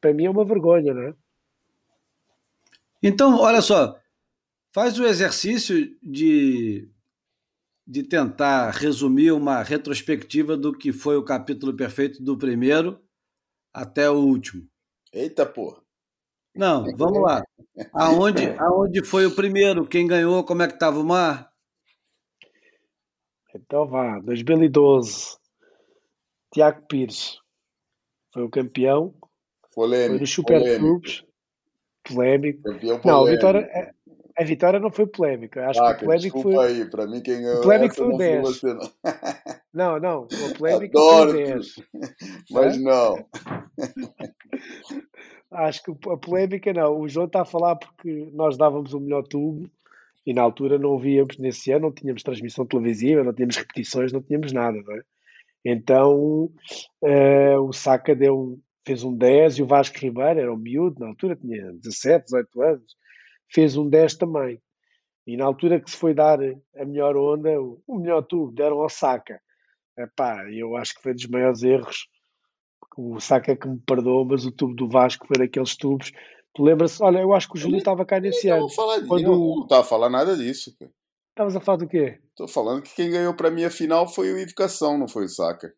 para 0.00 0.14
mim 0.14 0.26
é 0.26 0.30
uma 0.30 0.44
vergonha, 0.44 0.94
não 0.94 1.02
é? 1.02 1.14
Então, 3.02 3.38
olha 3.38 3.62
só, 3.62 3.98
faz 4.74 4.98
o 4.98 5.06
exercício 5.06 5.96
de 6.02 6.88
de 7.90 8.04
tentar 8.04 8.70
resumir 8.70 9.32
uma 9.32 9.64
retrospectiva 9.64 10.56
do 10.56 10.72
que 10.72 10.92
foi 10.92 11.16
o 11.16 11.24
capítulo 11.24 11.74
perfeito 11.74 12.22
do 12.22 12.38
primeiro 12.38 13.00
até 13.74 14.08
o 14.08 14.14
último. 14.14 14.64
Eita, 15.12 15.44
pô. 15.44 15.82
Não, 16.54 16.84
vamos 16.96 17.20
lá. 17.20 17.42
Aonde, 17.92 18.44
aonde 18.58 19.04
foi 19.04 19.26
o 19.26 19.34
primeiro? 19.34 19.84
Quem 19.88 20.06
ganhou? 20.06 20.44
Como 20.44 20.62
é 20.62 20.68
que 20.68 20.74
estava 20.74 21.00
o 21.00 21.04
mar? 21.04 21.50
Então 23.52 23.88
vá, 23.88 24.20
2012. 24.20 25.39
Tiago 26.52 26.86
Pires 26.88 27.38
foi 28.32 28.42
o 28.42 28.50
campeão. 28.50 29.14
Polêmico. 29.74 30.10
Foi 30.10 30.20
no 30.20 30.26
Super 30.26 30.58
polêmico. 30.58 30.84
Clubes. 30.84 31.24
Polémico. 32.04 32.62
Campeão 32.62 33.00
polêmico. 33.00 33.08
Não, 33.08 33.26
a 33.26 33.30
vitória, 33.30 33.58
é, 33.60 33.94
a 34.36 34.44
vitória 34.44 34.80
não 34.80 34.90
foi 34.90 35.06
polémica. 35.06 35.68
Acho 35.68 35.82
ah, 35.82 35.94
que 35.94 36.02
o 36.02 36.06
polémico 36.06 36.42
foi. 36.42 36.56
aí, 36.56 36.90
para 36.90 37.06
mim 37.06 37.20
quem 37.20 37.42
ganhou. 37.42 37.58
O 37.60 37.62
polémico 37.62 37.94
foi 37.94 38.06
o 38.06 38.16
10. 38.16 38.40
Você, 38.40 38.74
não. 38.74 38.90
não, 39.72 40.00
não, 40.00 40.22
o 40.22 40.58
polémico 40.58 40.98
Adoro 40.98 41.30
foi 41.32 41.42
o 41.42 41.46
10. 41.46 41.74
Mas 42.50 42.76
é? 42.78 42.80
não. 42.80 43.26
Acho 45.52 45.82
que 45.82 45.90
a 46.10 46.16
polémica 46.16 46.72
não. 46.72 47.00
O 47.00 47.08
João 47.08 47.26
está 47.26 47.42
a 47.42 47.46
falar 47.46 47.76
porque 47.76 48.30
nós 48.32 48.56
dávamos 48.56 48.92
o 48.94 49.00
melhor 49.00 49.22
tubo 49.22 49.70
e 50.24 50.32
na 50.32 50.42
altura 50.42 50.78
não 50.78 50.98
víamos 50.98 51.38
nesse 51.38 51.72
ano, 51.72 51.86
não 51.86 51.92
tínhamos 51.92 52.22
transmissão 52.22 52.66
televisiva, 52.66 53.24
não 53.24 53.32
tínhamos 53.32 53.56
repetições, 53.56 54.12
não 54.12 54.22
tínhamos 54.22 54.52
nada, 54.52 54.80
não 54.80 54.94
é? 54.94 55.02
Então 55.64 56.50
uh, 57.02 57.60
o 57.68 57.72
Saca 57.72 58.14
deu, 58.14 58.58
fez 58.86 59.04
um 59.04 59.14
10 59.14 59.58
e 59.58 59.62
o 59.62 59.66
Vasco 59.66 59.98
Ribeiro 59.98 60.40
era 60.40 60.52
um 60.52 60.56
miúdo, 60.56 61.00
na 61.00 61.08
altura 61.08 61.36
tinha 61.36 61.72
17, 61.72 62.24
18 62.24 62.62
anos 62.62 63.00
fez 63.50 63.76
um 63.76 63.88
10 63.88 64.14
também. 64.14 64.60
E 65.26 65.36
na 65.36 65.44
altura 65.44 65.80
que 65.80 65.90
se 65.90 65.96
foi 65.96 66.14
dar 66.14 66.38
a 66.40 66.84
melhor 66.84 67.16
onda, 67.16 67.50
o 67.86 67.98
melhor 67.98 68.22
tubo, 68.22 68.52
deram 68.52 68.80
ao 68.80 68.88
Saca. 68.88 69.40
Epá, 69.98 70.44
eu 70.50 70.76
acho 70.76 70.94
que 70.94 71.02
foi 71.02 71.12
dos 71.12 71.26
maiores 71.26 71.62
erros. 71.62 72.08
O 72.96 73.20
Saca 73.20 73.54
que 73.54 73.68
me 73.68 73.78
perdoou, 73.78 74.24
mas 74.24 74.46
o 74.46 74.52
tubo 74.52 74.74
do 74.74 74.88
Vasco 74.88 75.26
foi 75.26 75.38
daqueles 75.38 75.76
tubos. 75.76 76.10
Tu 76.54 76.62
lembras? 76.62 77.00
Olha, 77.00 77.18
eu 77.18 77.32
acho 77.32 77.48
que 77.48 77.56
o 77.56 77.60
Júlio 77.60 77.78
estava 77.78 78.04
cá 78.04 78.18
nesse 78.18 78.48
ano. 78.48 78.68
Falar 78.70 79.06
quando... 79.06 79.24
Eu 79.24 79.38
não 79.38 79.62
estava 79.62 79.82
a 79.82 79.84
falar 79.84 80.08
nada 80.08 80.36
disso. 80.36 80.74
Estavas 81.40 81.56
a 81.56 81.60
falar 81.60 81.78
do 81.78 81.88
quê? 81.88 82.18
Estou 82.28 82.46
falando 82.46 82.82
que 82.82 82.94
quem 82.94 83.10
ganhou 83.10 83.34
para 83.34 83.50
mim 83.50 83.64
a 83.64 83.70
final 83.70 84.06
foi 84.06 84.30
o 84.30 84.38
Educação, 84.38 84.98
não 84.98 85.08
foi 85.08 85.24
o 85.24 85.28
Saka. 85.28 85.72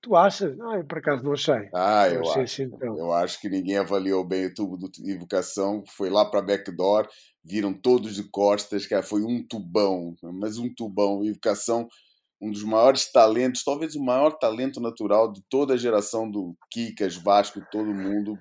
Tu 0.00 0.16
achas? 0.16 0.58
Ah, 0.60 0.78
eu 0.78 0.84
por 0.86 0.96
acaso 0.96 1.22
não 1.22 1.34
achei. 1.34 1.68
Ah, 1.74 2.08
eu, 2.08 2.22
achei 2.22 2.42
acho. 2.42 2.62
Assim, 2.62 2.74
então. 2.74 2.98
Eu 2.98 3.12
acho 3.12 3.38
que 3.38 3.50
ninguém 3.50 3.76
avaliou 3.76 4.24
bem 4.24 4.46
o 4.46 4.54
tubo 4.54 4.78
do 4.78 4.88
Educação. 5.04 5.84
Foi 5.94 6.08
lá 6.08 6.24
para 6.24 6.40
backdoor, 6.40 7.06
viram 7.44 7.74
todos 7.74 8.14
de 8.14 8.22
costas, 8.30 8.86
cara. 8.86 9.02
Foi 9.02 9.22
um 9.22 9.46
tubão, 9.46 10.14
mas 10.22 10.56
um 10.56 10.72
tubão. 10.74 11.22
Educação, 11.22 11.86
um 12.40 12.50
dos 12.50 12.62
maiores 12.62 13.12
talentos, 13.12 13.62
talvez 13.62 13.94
o 13.94 14.02
maior 14.02 14.38
talento 14.38 14.80
natural 14.80 15.30
de 15.30 15.42
toda 15.50 15.74
a 15.74 15.76
geração 15.76 16.30
do 16.30 16.56
Kikas, 16.70 17.14
Vasco, 17.16 17.60
todo 17.70 17.92
mundo. 17.92 18.38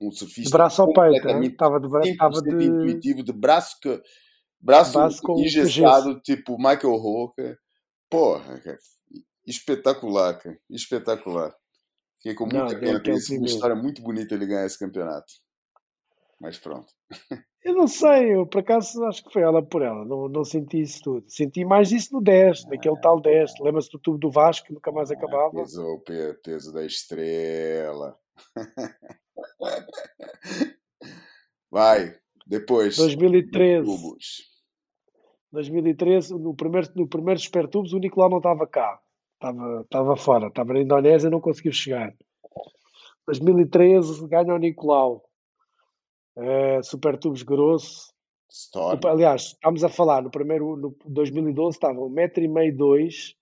Um 0.00 0.10
surfista. 0.10 0.50
De 0.50 0.50
braço 0.50 0.82
ao 0.82 0.92
peito, 0.92 1.28
estava 1.44 1.78
de 1.78 1.88
braço. 1.88 2.42
de... 2.42 2.64
intuitivo, 2.64 3.22
de 3.22 3.32
braço, 3.32 3.76
que, 3.80 4.02
braço, 4.62 4.98
engessado, 5.36 6.20
tipo 6.20 6.56
Michael 6.56 6.94
Hooker. 6.94 7.58
Porra, 8.08 8.60
cara 8.60 8.78
espetacular, 9.46 10.38
cara. 10.38 10.58
Espetacular. 10.70 11.54
Fiquei 12.18 12.34
com 12.34 12.44
muita 12.44 12.74
não, 12.74 12.80
pena. 12.80 13.02
Tem 13.02 13.14
uma 13.14 13.46
história 13.46 13.74
muito 13.74 14.02
bonita 14.02 14.34
ele 14.34 14.46
ganhar 14.46 14.66
esse 14.66 14.78
campeonato. 14.78 15.32
Mas 16.40 16.58
pronto. 16.58 16.92
Eu 17.64 17.74
não 17.74 17.86
sei, 17.86 18.34
eu 18.34 18.44
por 18.44 18.58
acaso 18.58 19.04
acho 19.04 19.22
que 19.22 19.32
foi 19.32 19.40
ela 19.40 19.64
por 19.64 19.82
ela, 19.82 20.04
não, 20.04 20.28
não 20.28 20.44
senti 20.44 20.80
isso 20.80 21.00
tudo. 21.00 21.30
Senti 21.30 21.64
mais 21.64 21.92
isso 21.92 22.12
no 22.12 22.20
10, 22.20 22.64
naquele 22.64 23.00
tal 23.00 23.20
10. 23.20 23.52
Lembra-se 23.60 23.88
do 23.88 24.00
tubo 24.00 24.18
do 24.18 24.32
Vasco 24.32 24.66
que 24.66 24.72
nunca 24.72 24.90
mais 24.90 25.12
ah, 25.12 25.14
acabava? 25.14 25.52
Pesou 25.52 25.94
o 25.94 26.02
peso 26.42 26.72
da 26.72 26.84
estrela. 26.84 28.18
Vai, 31.70 32.18
depois. 32.48 32.96
2013. 32.96 33.86
2013, 35.52 36.34
no 36.34 36.54
primeiro, 36.54 36.88
no 36.96 37.06
primeiro 37.06 37.38
Super 37.38 37.68
Tubos, 37.68 37.92
o 37.92 37.98
Nicolau 37.98 38.30
não 38.30 38.38
estava 38.38 38.66
cá. 38.66 39.00
Estava, 39.34 39.80
estava 39.82 40.16
fora, 40.16 40.46
estava 40.48 40.72
na 40.72 40.80
Indonésia 40.80 41.28
e 41.28 41.30
não 41.30 41.40
conseguiu 41.40 41.72
chegar. 41.72 42.14
2013 43.26 44.26
ganha 44.28 44.54
o 44.54 44.58
Nicolau. 44.58 45.24
Uh, 46.36 46.82
Super 46.82 47.18
Tubos 47.18 47.42
Grosso. 47.42 48.12
Storm. 48.50 49.00
Aliás, 49.06 49.42
estamos 49.42 49.82
a 49.82 49.88
falar 49.88 50.22
no 50.22 50.30
primeiro, 50.30 50.76
no 50.76 50.94
2012 51.06 51.76
estava 51.76 52.00
um 52.00 52.10
metro 52.10 52.44
e 52.44 52.48
meio, 52.48 52.76
dois. 52.76 53.34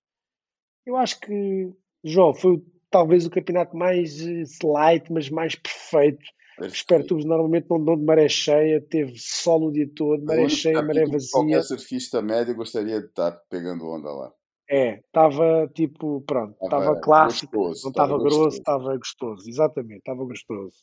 Eu 0.86 0.96
acho 0.96 1.18
que, 1.20 1.72
João, 2.04 2.32
foi 2.32 2.62
talvez 2.90 3.26
o 3.26 3.30
campeonato 3.30 3.76
mais 3.76 4.20
light, 4.62 5.12
mas 5.12 5.28
mais 5.28 5.54
perfeito. 5.56 6.24
Os 6.66 6.78
Super 6.78 7.06
Tubos 7.06 7.24
normalmente 7.24 7.66
não 7.70 7.82
dão 7.82 7.96
de 7.96 8.04
maré 8.04 8.28
cheia, 8.28 8.80
teve 8.80 9.14
sol 9.16 9.68
o 9.68 9.72
dia 9.72 9.88
todo, 9.94 10.24
maré 10.24 10.48
cheia, 10.48 10.82
maré 10.82 11.06
vazia. 11.06 11.30
Qualquer 11.32 11.62
surfista 11.62 12.20
médio 12.20 12.54
gostaria 12.54 13.00
de 13.00 13.06
estar 13.06 13.32
pegando 13.48 13.88
onda 13.88 14.10
lá. 14.10 14.32
É, 14.68 15.00
estava 15.00 15.68
tipo, 15.74 16.20
pronto, 16.20 16.56
estava 16.62 17.00
clássico, 17.00 17.56
gostoso, 17.56 17.84
não 17.84 17.90
estava 17.90 18.18
grosso, 18.18 18.58
estava 18.58 18.96
gostoso, 18.96 19.48
exatamente, 19.48 19.98
estava 19.98 20.24
gostoso. 20.24 20.76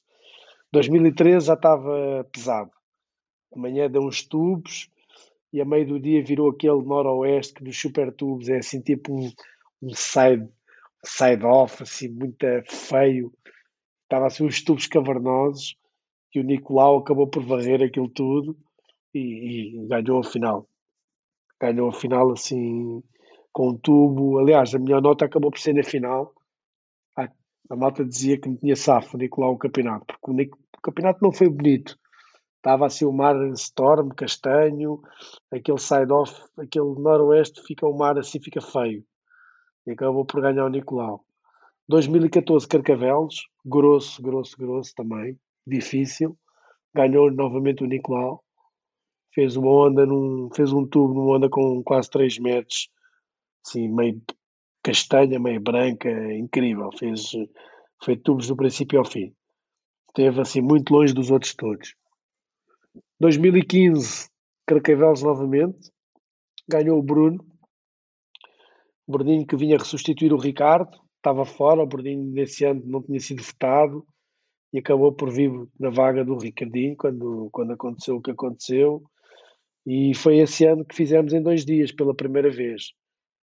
2013 0.73 1.45
já 1.45 1.53
estava 1.53 2.27
pesado. 2.31 2.71
De 3.53 3.61
manhã 3.61 3.89
deu 3.89 4.01
uns 4.01 4.27
tubos 4.27 4.89
e 5.53 5.61
a 5.61 5.65
meio 5.65 5.87
do 5.87 5.99
dia 5.99 6.21
virou 6.23 6.49
aquele 6.49 6.83
noroeste 6.83 7.53
que 7.53 7.63
dos 7.63 7.79
super 7.79 8.11
tubos 8.11 8.49
é 8.49 8.57
assim 8.57 8.81
tipo 8.81 9.13
um, 9.13 9.31
um 9.81 9.93
side, 9.93 10.47
side 11.05 11.45
off, 11.45 11.81
assim, 11.81 12.09
muito 12.09 12.45
feio. 12.67 13.31
Estava 14.07 14.27
assim 14.27 14.45
uns 14.45 14.63
tubos 14.63 14.87
cavernosos 14.87 15.75
e 16.33 16.39
o 16.39 16.43
Nicolau 16.43 16.99
acabou 16.99 17.27
por 17.27 17.43
varrer 17.43 17.83
aquilo 17.83 18.07
tudo 18.07 18.57
e, 19.13 19.83
e 19.83 19.87
ganhou 19.87 20.19
a 20.19 20.23
final. 20.23 20.67
Ganhou 21.61 21.89
a 21.89 21.93
final 21.93 22.31
assim 22.31 23.03
com 23.51 23.69
um 23.71 23.77
tubo. 23.77 24.39
Aliás, 24.39 24.73
a 24.73 24.79
melhor 24.79 25.01
nota 25.01 25.25
acabou 25.25 25.51
por 25.51 25.59
ser 25.59 25.73
na 25.73 25.83
final. 25.83 26.33
A 27.69 27.75
malta 27.75 28.05
dizia 28.05 28.39
que 28.39 28.47
não 28.47 28.55
tinha 28.55 28.77
safo 28.77 29.17
Nicolau 29.17 29.53
o 29.53 29.57
campeonato, 29.57 30.05
porque 30.05 30.31
o, 30.31 30.33
Nic... 30.33 30.55
o 30.55 30.81
campeonato 30.81 31.19
não 31.21 31.33
foi 31.33 31.49
bonito. 31.49 31.99
Estava 32.55 32.85
assim 32.85 33.03
o 33.03 33.11
mar 33.11 33.35
storm, 33.55 34.09
castanho, 34.15 35.01
aquele 35.51 35.77
side-off, 35.77 36.41
aquele 36.57 36.95
noroeste, 36.97 37.61
fica 37.63 37.85
o 37.85 37.97
mar 37.97 38.17
assim, 38.17 38.39
fica 38.39 38.61
feio. 38.61 39.03
E 39.85 39.91
acabou 39.91 40.25
por 40.25 40.41
ganhar 40.41 40.65
o 40.65 40.69
Nicolau. 40.69 41.25
2014 41.89 42.67
Carcavelos, 42.67 43.47
grosso, 43.65 44.21
grosso, 44.21 44.57
grosso 44.57 44.93
também, 44.95 45.39
difícil. 45.65 46.37
Ganhou 46.93 47.31
novamente 47.31 47.83
o 47.83 47.87
Nicolau. 47.87 48.43
Fez 49.33 49.55
uma 49.55 49.69
onda, 49.69 50.05
num, 50.05 50.49
fez 50.53 50.73
um 50.73 50.85
tubo 50.85 51.13
numa 51.13 51.37
onda 51.37 51.49
com 51.49 51.81
quase 51.83 52.09
3 52.09 52.39
metros 52.39 52.89
assim, 53.65 53.87
meio 53.87 54.21
castanha, 54.83 55.39
meio 55.39 55.59
branca, 55.61 56.09
incrível. 56.33 56.89
Fez, 56.97 57.31
fez 58.03 58.19
tubos 58.23 58.47
do 58.47 58.55
princípio 58.55 58.99
ao 58.99 59.05
fim. 59.05 59.33
Esteve 60.09 60.41
assim 60.41 60.61
muito 60.61 60.91
longe 60.91 61.13
dos 61.13 61.29
outros 61.29 61.53
todos. 61.53 61.93
2015, 63.19 64.29
Carcavelos 64.65 65.21
novamente. 65.21 65.91
Ganhou 66.67 66.99
o 66.99 67.03
Bruno. 67.03 67.45
O 69.05 69.11
Bruninho 69.11 69.45
que 69.45 69.55
vinha 69.55 69.77
ressuscitar 69.77 70.33
o 70.33 70.37
Ricardo. 70.37 70.97
Estava 71.27 71.43
fora, 71.43 71.83
o 71.83 71.85
Bruninho 71.85 72.23
nesse 72.31 72.63
ano 72.63 72.81
não 72.85 73.03
tinha 73.03 73.19
sido 73.19 73.43
votado 73.43 74.07
e 74.71 74.79
acabou 74.79 75.11
por 75.11 75.29
vir 75.29 75.51
na 75.77 75.89
vaga 75.89 76.23
do 76.23 76.37
Ricardinho 76.37 76.95
quando, 76.95 77.49
quando 77.51 77.73
aconteceu 77.73 78.15
o 78.15 78.21
que 78.21 78.31
aconteceu. 78.31 79.03
E 79.85 80.15
foi 80.15 80.37
esse 80.37 80.63
ano 80.63 80.85
que 80.85 80.95
fizemos 80.95 81.33
em 81.33 81.41
dois 81.41 81.65
dias 81.65 81.91
pela 81.91 82.15
primeira 82.15 82.49
vez. 82.49 82.93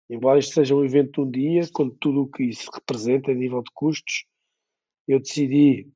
Embora 0.08 0.38
isto 0.38 0.54
seja 0.54 0.76
um 0.76 0.86
evento 0.86 1.12
de 1.12 1.22
um 1.22 1.32
dia, 1.32 1.62
com 1.74 1.90
tudo 1.90 2.22
o 2.22 2.30
que 2.30 2.44
isso 2.44 2.70
representa 2.72 3.32
a 3.32 3.34
nível 3.34 3.64
de 3.64 3.72
custos, 3.74 4.26
eu 5.08 5.20
decidi 5.20 5.90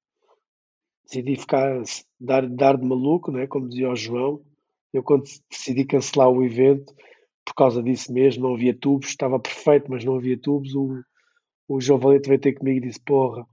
decidi 1.04 1.36
ficar 1.36 1.84
dar, 2.20 2.50
dar 2.50 2.78
de 2.80 2.84
maluco, 2.84 3.32
né? 3.32 3.46
como 3.46 3.70
dizia 3.70 3.92
o 3.92 3.96
João. 3.96 4.44
Eu 4.92 5.04
quando 5.04 5.26
decidi 5.52 5.86
cancelar 5.86 6.32
o 6.32 6.44
evento, 6.44 6.96
por 7.46 7.54
causa 7.54 7.84
disso 7.84 8.12
mesmo, 8.12 8.48
não 8.48 8.56
havia 8.56 8.76
tubos, 8.76 9.10
estava 9.10 9.40
perfeito, 9.40 9.86
mas 9.92 10.04
não 10.04 10.16
havia 10.16 10.36
tubos. 10.36 10.74
O, 10.74 11.04
o 11.68 11.80
Valente 11.98 12.28
veio 12.28 12.40
ter 12.40 12.54
comigo 12.54 12.78
e 12.78 12.88
disse: 12.88 13.00
Porra, 13.02 13.46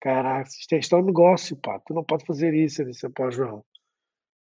caraca, 0.00 0.48
isto 0.48 0.72
é, 0.74 0.78
isto 0.78 0.96
é 0.96 0.98
um 0.98 1.04
negócio, 1.04 1.56
pá, 1.56 1.78
tu 1.80 1.94
não 1.94 2.04
podes 2.04 2.26
fazer 2.26 2.54
isso. 2.54 2.82
Eu 2.82 2.86
disse: 2.86 3.08
Pá, 3.10 3.30
João, 3.30 3.64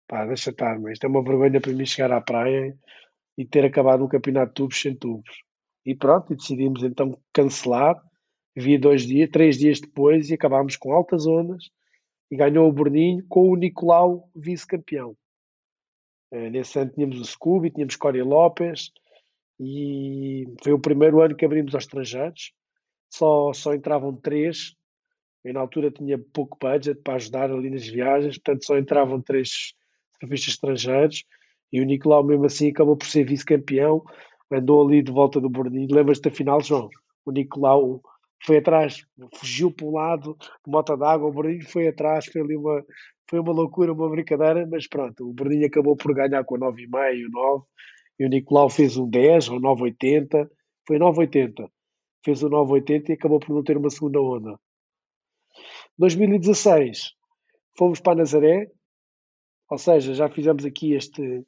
pá, 0.08 0.26
deixa 0.26 0.50
estar, 0.50 0.78
mas 0.80 0.94
isto 0.94 1.04
é 1.04 1.08
uma 1.08 1.22
vergonha 1.22 1.60
para 1.60 1.72
mim 1.72 1.86
chegar 1.86 2.12
à 2.12 2.20
praia 2.20 2.76
e 3.36 3.46
ter 3.46 3.64
acabado 3.64 4.04
um 4.04 4.08
campeonato 4.08 4.48
de 4.48 4.54
tubos 4.54 4.80
sem 4.80 4.94
tubos. 4.94 5.42
E 5.84 5.94
pronto, 5.94 6.32
e 6.32 6.36
decidimos 6.36 6.82
então 6.82 7.18
cancelar. 7.32 8.00
Vi 8.54 8.76
dois 8.76 9.06
dias, 9.06 9.30
três 9.30 9.58
dias 9.58 9.80
depois 9.80 10.28
e 10.28 10.34
acabámos 10.34 10.76
com 10.76 10.92
altas 10.92 11.26
ondas 11.26 11.70
e 12.30 12.36
ganhou 12.36 12.68
o 12.68 12.72
Borninho 12.72 13.24
com 13.28 13.48
o 13.48 13.56
Nicolau 13.56 14.28
vice-campeão. 14.34 15.16
Uh, 16.32 16.50
nesse 16.50 16.78
ano 16.78 16.90
tínhamos 16.90 17.18
o 17.18 17.24
Scooby, 17.24 17.70
tínhamos 17.70 17.96
Cory 17.96 18.22
Lopes 18.22 18.90
e 19.58 20.46
foi 20.62 20.72
o 20.72 20.78
primeiro 20.78 21.20
ano 21.20 21.34
que 21.34 21.44
abrimos 21.44 21.74
aos 21.74 21.84
estrangeiros. 21.84 22.52
Só, 23.12 23.52
só 23.52 23.74
entravam 23.74 24.14
três. 24.16 24.74
Eu, 25.44 25.54
na 25.54 25.60
altura 25.60 25.90
tinha 25.90 26.18
pouco 26.18 26.56
budget 26.60 27.00
para 27.02 27.14
ajudar 27.14 27.50
ali 27.50 27.68
nas 27.70 27.86
viagens, 27.86 28.38
portanto 28.38 28.64
só 28.64 28.78
entravam 28.78 29.20
três 29.20 29.74
surfistas 30.20 30.54
estrangeiros 30.54 31.24
e 31.72 31.80
o 31.80 31.84
Nicolau 31.84 32.22
mesmo 32.22 32.46
assim 32.46 32.70
acabou 32.70 32.96
por 32.96 33.06
ser 33.06 33.24
vice-campeão 33.24 34.04
andou 34.56 34.86
ali 34.86 35.02
de 35.02 35.10
volta 35.10 35.40
do 35.40 35.48
Borninho. 35.48 35.88
Lembras-te 35.90 36.22
da 36.22 36.30
final, 36.30 36.60
João? 36.60 36.88
O 37.24 37.32
Nicolau 37.32 38.00
foi 38.44 38.58
atrás, 38.58 39.04
fugiu 39.36 39.72
para 39.72 39.86
um 39.86 39.92
lado, 39.92 40.36
moto 40.66 40.96
d'água, 40.96 41.28
o 41.28 41.32
Borninho 41.32 41.64
foi 41.68 41.88
atrás, 41.88 42.26
foi 42.26 42.40
ali 42.42 42.56
uma, 42.56 42.84
foi 43.30 43.38
uma 43.38 43.52
loucura, 43.52 43.92
uma 43.92 44.10
brincadeira, 44.10 44.66
mas 44.68 44.88
pronto, 44.88 45.28
o 45.28 45.32
Borninho 45.32 45.66
acabou 45.66 45.96
por 45.96 46.12
ganhar 46.12 46.42
com 46.44 46.56
a 46.56 46.58
9,5 46.58 47.14
e 47.14 47.26
o 47.26 47.30
9, 47.30 47.64
e 48.18 48.26
o 48.26 48.28
Nicolau 48.28 48.68
fez 48.68 48.96
um 48.96 49.08
10 49.08 49.48
ou 49.50 49.60
9,80, 49.60 50.48
foi 50.86 50.98
9,80, 50.98 51.68
fez 52.24 52.42
o 52.42 52.48
9,80 52.48 53.08
e 53.08 53.12
acabou 53.12 53.40
por 53.40 53.54
não 53.54 53.62
ter 53.62 53.76
uma 53.76 53.90
segunda 53.90 54.20
onda. 54.20 54.58
2016, 55.98 57.12
fomos 57.76 58.00
para 58.00 58.16
Nazaré, 58.16 58.70
ou 59.68 59.78
seja, 59.78 60.14
já 60.14 60.28
fizemos 60.28 60.64
aqui 60.64 60.94
este, 60.94 61.44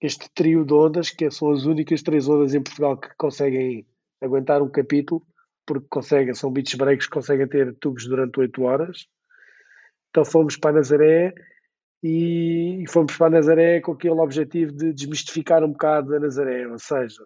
este 0.00 0.30
trio 0.32 0.64
de 0.64 0.74
ondas, 0.74 1.10
que 1.10 1.30
são 1.30 1.50
as 1.50 1.64
únicas 1.64 2.02
três 2.02 2.28
ondas 2.28 2.54
em 2.54 2.62
Portugal 2.62 2.96
que 2.96 3.08
conseguem 3.16 3.86
aguentar 4.20 4.62
um 4.62 4.70
capítulo, 4.70 5.22
porque 5.66 5.86
conseguem, 5.88 6.34
são 6.34 6.52
beach 6.52 6.76
breaks 6.76 7.06
que 7.06 7.14
conseguem 7.14 7.48
ter 7.48 7.74
tubos 7.76 8.06
durante 8.06 8.38
8 8.38 8.62
horas. 8.62 9.06
Então 10.10 10.24
fomos 10.24 10.56
para 10.56 10.76
Nazaré 10.76 11.32
e, 12.02 12.84
fomos 12.88 13.16
para 13.16 13.30
Nazaré 13.30 13.80
com 13.80 13.92
aquele 13.92 14.20
objetivo 14.20 14.72
de 14.72 14.92
desmistificar 14.92 15.64
um 15.64 15.72
bocado 15.72 16.14
a 16.14 16.20
Nazaré, 16.20 16.66
ou 16.66 16.78
seja, 16.78 17.24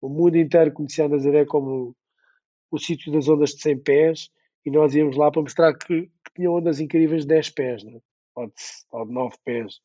o 0.00 0.08
mundo 0.08 0.36
inteiro 0.36 0.72
conhecia 0.72 1.06
a 1.06 1.08
Nazaré 1.08 1.44
como 1.44 1.94
o 2.70 2.78
sítio 2.78 3.12
das 3.12 3.28
ondas 3.28 3.50
de 3.50 3.62
100 3.62 3.78
pés 3.78 4.30
e 4.64 4.70
nós 4.70 4.94
íamos 4.94 5.16
lá 5.16 5.30
para 5.30 5.42
mostrar 5.42 5.74
que, 5.74 6.02
que 6.02 6.34
tinha 6.36 6.50
ondas 6.50 6.80
incríveis 6.80 7.22
de 7.22 7.28
10 7.28 7.50
pés, 7.50 7.84
né? 7.84 8.00
ou, 8.34 8.46
de, 8.46 8.52
ou 8.92 9.06
de 9.06 9.12
9 9.12 9.36
pés. 9.44 9.80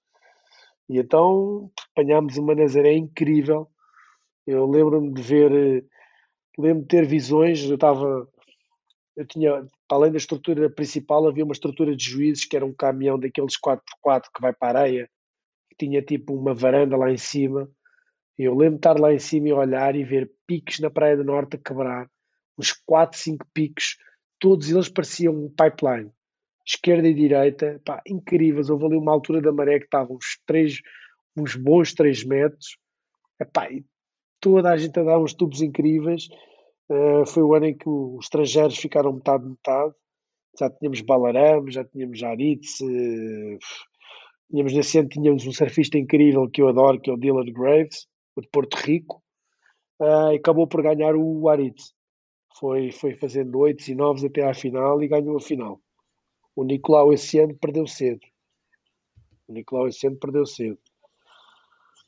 E 0.89 0.99
então 0.99 1.71
apanhámos 1.91 2.37
uma 2.37 2.55
Nazaré 2.55 2.93
incrível. 2.93 3.67
Eu 4.45 4.69
lembro-me 4.69 5.13
de 5.13 5.21
ver, 5.21 5.85
lembro 6.57 6.83
de 6.83 6.87
ter 6.87 7.05
visões. 7.05 7.63
Eu 7.63 7.75
estava, 7.75 8.29
eu 9.15 9.25
tinha, 9.25 9.67
além 9.89 10.11
da 10.11 10.17
estrutura 10.17 10.69
principal, 10.69 11.27
havia 11.27 11.43
uma 11.43 11.53
estrutura 11.53 11.95
de 11.95 12.03
juízes 12.03 12.45
que 12.45 12.55
era 12.55 12.65
um 12.65 12.73
caminhão 12.73 13.19
daqueles 13.19 13.55
4x4 13.59 14.25
que 14.33 14.41
vai 14.41 14.53
para 14.53 14.79
a 14.79 14.81
areia, 14.83 15.09
que 15.69 15.85
tinha 15.85 16.01
tipo 16.01 16.33
uma 16.35 16.53
varanda 16.53 16.95
lá 16.95 17.11
em 17.11 17.17
cima. 17.17 17.69
E 18.37 18.43
eu 18.43 18.53
lembro 18.53 18.75
de 18.75 18.79
estar 18.79 18.99
lá 18.99 19.13
em 19.13 19.19
cima 19.19 19.47
e 19.47 19.53
olhar 19.53 19.95
e 19.95 20.03
ver 20.03 20.31
picos 20.45 20.79
na 20.79 20.91
Praia 20.91 21.17
do 21.17 21.23
Norte 21.23 21.55
a 21.55 21.59
quebrar, 21.59 22.09
uns 22.57 22.71
4, 22.85 23.17
5 23.17 23.45
picos, 23.53 23.97
todos 24.39 24.69
eles 24.69 24.89
pareciam 24.89 25.33
um 25.33 25.49
pipeline 25.49 26.11
esquerda 26.65 27.07
e 27.07 27.13
direita, 27.13 27.79
pá, 27.85 28.01
incríveis. 28.07 28.69
Houve 28.69 28.85
ali 28.85 28.97
uma 28.97 29.11
altura 29.11 29.41
da 29.41 29.51
maré 29.51 29.79
que 29.79 29.85
estava 29.85 30.11
uns, 30.11 30.39
uns 31.37 31.55
bons 31.55 31.93
3 31.93 32.23
metros, 32.25 32.77
epá, 33.39 33.71
e 33.71 33.85
toda 34.39 34.71
a 34.71 34.77
gente 34.77 34.99
a 34.99 35.03
dar 35.03 35.19
uns 35.19 35.33
tubos 35.33 35.61
incríveis. 35.61 36.27
Uh, 36.89 37.25
foi 37.25 37.43
o 37.43 37.53
ano 37.53 37.67
em 37.67 37.77
que 37.77 37.87
os 37.87 38.25
estrangeiros 38.25 38.77
ficaram 38.77 39.13
metade-metade. 39.13 39.93
Já 40.59 40.69
tínhamos 40.69 41.01
Balarame, 41.01 41.71
já 41.71 41.83
tínhamos 41.83 42.23
Aritz, 42.23 42.79
uh, 42.81 43.57
tínhamos 44.49 44.73
nesse 44.73 44.99
ano 44.99 45.09
tínhamos 45.09 45.45
um 45.45 45.51
surfista 45.51 45.97
incrível 45.97 46.49
que 46.49 46.61
eu 46.61 46.69
adoro, 46.69 46.99
que 46.99 47.09
é 47.09 47.13
o 47.13 47.17
Dylan 47.17 47.51
Graves, 47.51 48.07
o 48.35 48.41
de 48.41 48.47
Porto 48.49 48.75
Rico, 48.75 49.21
uh, 50.01 50.35
acabou 50.35 50.67
por 50.67 50.81
ganhar 50.81 51.15
o 51.15 51.49
Aritz. 51.49 51.93
Foi, 52.59 52.91
foi 52.91 53.15
fazendo 53.15 53.59
8 53.59 53.87
e 53.89 53.95
9 53.95 54.27
até 54.27 54.47
à 54.47 54.53
final 54.53 55.01
e 55.03 55.07
ganhou 55.07 55.35
a 55.37 55.41
final. 55.41 55.81
O 56.55 56.63
Nicolau 56.63 57.11
esse 57.11 57.37
ano 57.39 57.55
perdeu 57.55 57.85
cedo. 57.85 58.21
O 59.47 59.53
Nicolau 59.53 59.87
esse 59.87 60.07
ano 60.07 60.17
perdeu 60.17 60.45
cedo. 60.45 60.79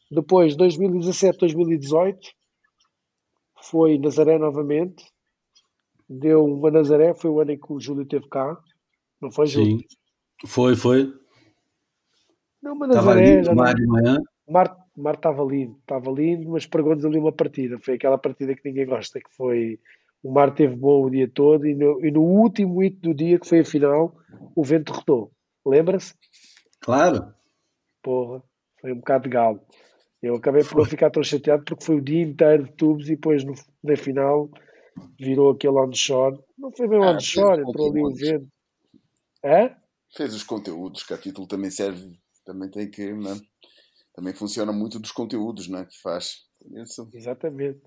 Depois, 0.10 0.56
2017, 0.56 1.38
2018, 1.39 2.30
foi 3.62 3.98
Nazaré 3.98 4.38
novamente. 4.38 5.06
Deu 6.08 6.45
uma 6.45 6.72
Nazaré, 6.72 7.14
foi 7.14 7.30
o 7.30 7.41
ano 7.41 7.52
em 7.52 7.60
que 7.60 7.74
o 7.74 7.80
Júlio 7.80 8.06
teve 8.06 8.30
cá. 8.30 8.58
Não 9.22 9.30
foi, 9.30 9.48
Júlio? 9.48 9.80
Sim, 9.80 9.86
foi, 10.48 10.76
foi. 10.78 11.14
Não, 12.62 12.74
uma 12.74 12.88
Nazaré. 12.88 13.41
Estava 13.41 13.64
lindo, 13.66 13.76
de 13.76 13.88
manhã. 13.88 14.18
Mar, 14.50 14.78
Mar 14.95 15.16
estava 15.16 15.43
lindo, 15.43 15.78
estava 15.82 16.10
lindo, 16.10 16.50
mas 16.50 16.66
pregou-nos 16.66 17.04
ali 17.04 17.20
uma 17.20 17.34
partida. 17.34 17.78
Foi 17.80 17.95
aquela 17.95 18.18
partida 18.18 18.56
que 18.56 18.62
ninguém 18.64 18.86
gosta, 18.86 19.20
que 19.20 19.36
foi 19.36 19.78
o 20.28 20.32
mar 20.34 20.53
teve 20.53 20.75
bom 20.75 21.05
o 21.05 21.09
dia 21.09 21.32
todo 21.34 21.65
e 21.65 21.73
no, 21.73 22.05
e 22.05 22.11
no 22.11 22.21
último 22.21 22.84
hito 22.84 22.99
do 22.99 23.13
dia, 23.13 23.39
que 23.39 23.47
foi 23.47 23.61
a 23.61 23.65
final, 23.65 24.13
o 24.53 24.61
vento 24.61 24.91
derrotou. 24.91 25.32
Lembra-se? 25.65 26.13
Claro. 26.82 27.34
Porra, 28.03 28.43
foi 28.82 28.91
um 28.91 28.97
bocado 28.97 29.23
de 29.23 29.30
galo. 29.30 29.61
Eu 30.21 30.36
acabei 30.36 30.65
por 30.65 30.80
não 30.80 30.86
ficar 30.86 31.11
tão 31.11 31.23
chateado 31.23 31.63
porque 31.63 31.86
foi 31.86 31.95
o 31.95 32.01
dia 32.01 32.21
inteiro 32.23 32.65
de 32.65 32.73
tubos 32.73 33.05
e 33.07 33.15
depois 33.15 33.45
no, 33.45 33.53
na 33.82 33.95
final 33.95 34.49
virou 35.17 35.51
aquele 35.51 35.80
onshore. 35.80 36.38
Não 36.57 36.73
foi 36.75 36.89
bem 36.89 37.01
ah, 37.01 37.11
onshore, 37.11 37.61
entrou 37.61 37.89
ali 37.89 38.03
o 38.03 38.13
vento. 38.13 38.47
É? 39.45 39.78
Fez 40.13 40.34
os 40.34 40.43
conteúdos, 40.43 41.03
que 41.03 41.13
a 41.13 41.17
título 41.17 41.47
também 41.47 41.71
serve, 41.71 42.19
também 42.43 42.69
tem 42.69 42.91
que, 42.91 43.13
não 43.13 43.32
é? 43.32 43.36
Também 44.13 44.34
funciona 44.34 44.73
muito 44.73 44.99
dos 44.99 45.13
conteúdos, 45.13 45.69
não 45.69 45.80
é? 45.80 45.86
Que 45.86 46.01
faz. 46.01 46.39
Isso. 46.75 47.09
Exatamente 47.13 47.80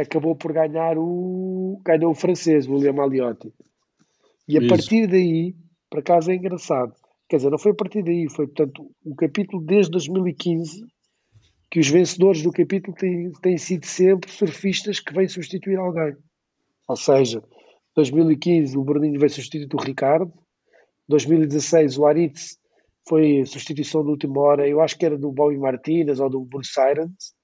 acabou 0.00 0.34
por 0.34 0.52
ganhar 0.52 0.96
o 0.96 1.80
ganhou 1.84 2.12
o 2.12 2.14
francês, 2.14 2.66
o 2.66 2.74
William 2.74 3.02
Aliotti. 3.02 3.52
E 4.48 4.56
a 4.56 4.60
Isso. 4.60 4.68
partir 4.68 5.06
daí, 5.06 5.54
por 5.90 6.00
acaso 6.00 6.30
é 6.30 6.34
engraçado, 6.34 6.94
quer 7.28 7.36
dizer, 7.36 7.50
não 7.50 7.58
foi 7.58 7.72
a 7.72 7.74
partir 7.74 8.02
daí, 8.02 8.28
foi 8.30 8.46
portanto 8.46 8.90
o 9.04 9.14
capítulo 9.14 9.62
desde 9.62 9.90
2015 9.92 10.84
que 11.70 11.80
os 11.80 11.88
vencedores 11.88 12.42
do 12.42 12.52
capítulo 12.52 12.94
têm, 12.94 13.32
têm 13.40 13.56
sido 13.56 13.86
sempre 13.86 14.30
surfistas 14.30 15.00
que 15.00 15.14
vêm 15.14 15.26
substituir 15.26 15.76
alguém. 15.76 16.14
Ou 16.86 16.96
seja, 16.96 17.42
2015 17.96 18.76
o 18.76 18.84
Bruninho 18.84 19.18
veio 19.18 19.30
substituir 19.30 19.68
o 19.72 19.82
Ricardo, 19.82 20.32
2016 21.08 21.98
o 21.98 22.06
Aritz 22.06 22.58
foi 23.08 23.44
substituição 23.46 24.02
de 24.02 24.10
última 24.10 24.40
hora, 24.40 24.68
eu 24.68 24.80
acho 24.80 24.96
que 24.96 25.04
era 25.04 25.18
do 25.18 25.32
Bobby 25.32 25.58
Martinez 25.58 26.20
ou 26.20 26.30
do 26.30 26.44
Bruce 26.44 26.78
Irons, 26.78 27.34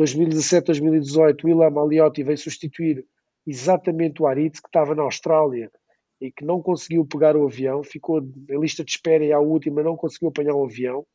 2017, 0.00 0.64
2018, 0.64 1.46
o 1.46 1.50
Ilam 1.50 1.78
Aliotti 1.78 2.22
veio 2.22 2.38
substituir 2.38 3.04
exatamente 3.46 4.22
o 4.22 4.26
Aritz, 4.26 4.58
que 4.58 4.68
estava 4.68 4.94
na 4.94 5.02
Austrália 5.02 5.70
e 6.18 6.32
que 6.32 6.42
não 6.42 6.62
conseguiu 6.62 7.04
pegar 7.04 7.36
o 7.36 7.46
avião, 7.46 7.84
ficou 7.84 8.22
na 8.48 8.58
lista 8.58 8.82
de 8.82 8.92
espera 8.92 9.22
e 9.22 9.30
à 9.30 9.38
última 9.38 9.82
não 9.82 9.98
conseguiu 9.98 10.30
apanhar 10.30 10.54
o 10.54 10.64
avião. 10.64 11.06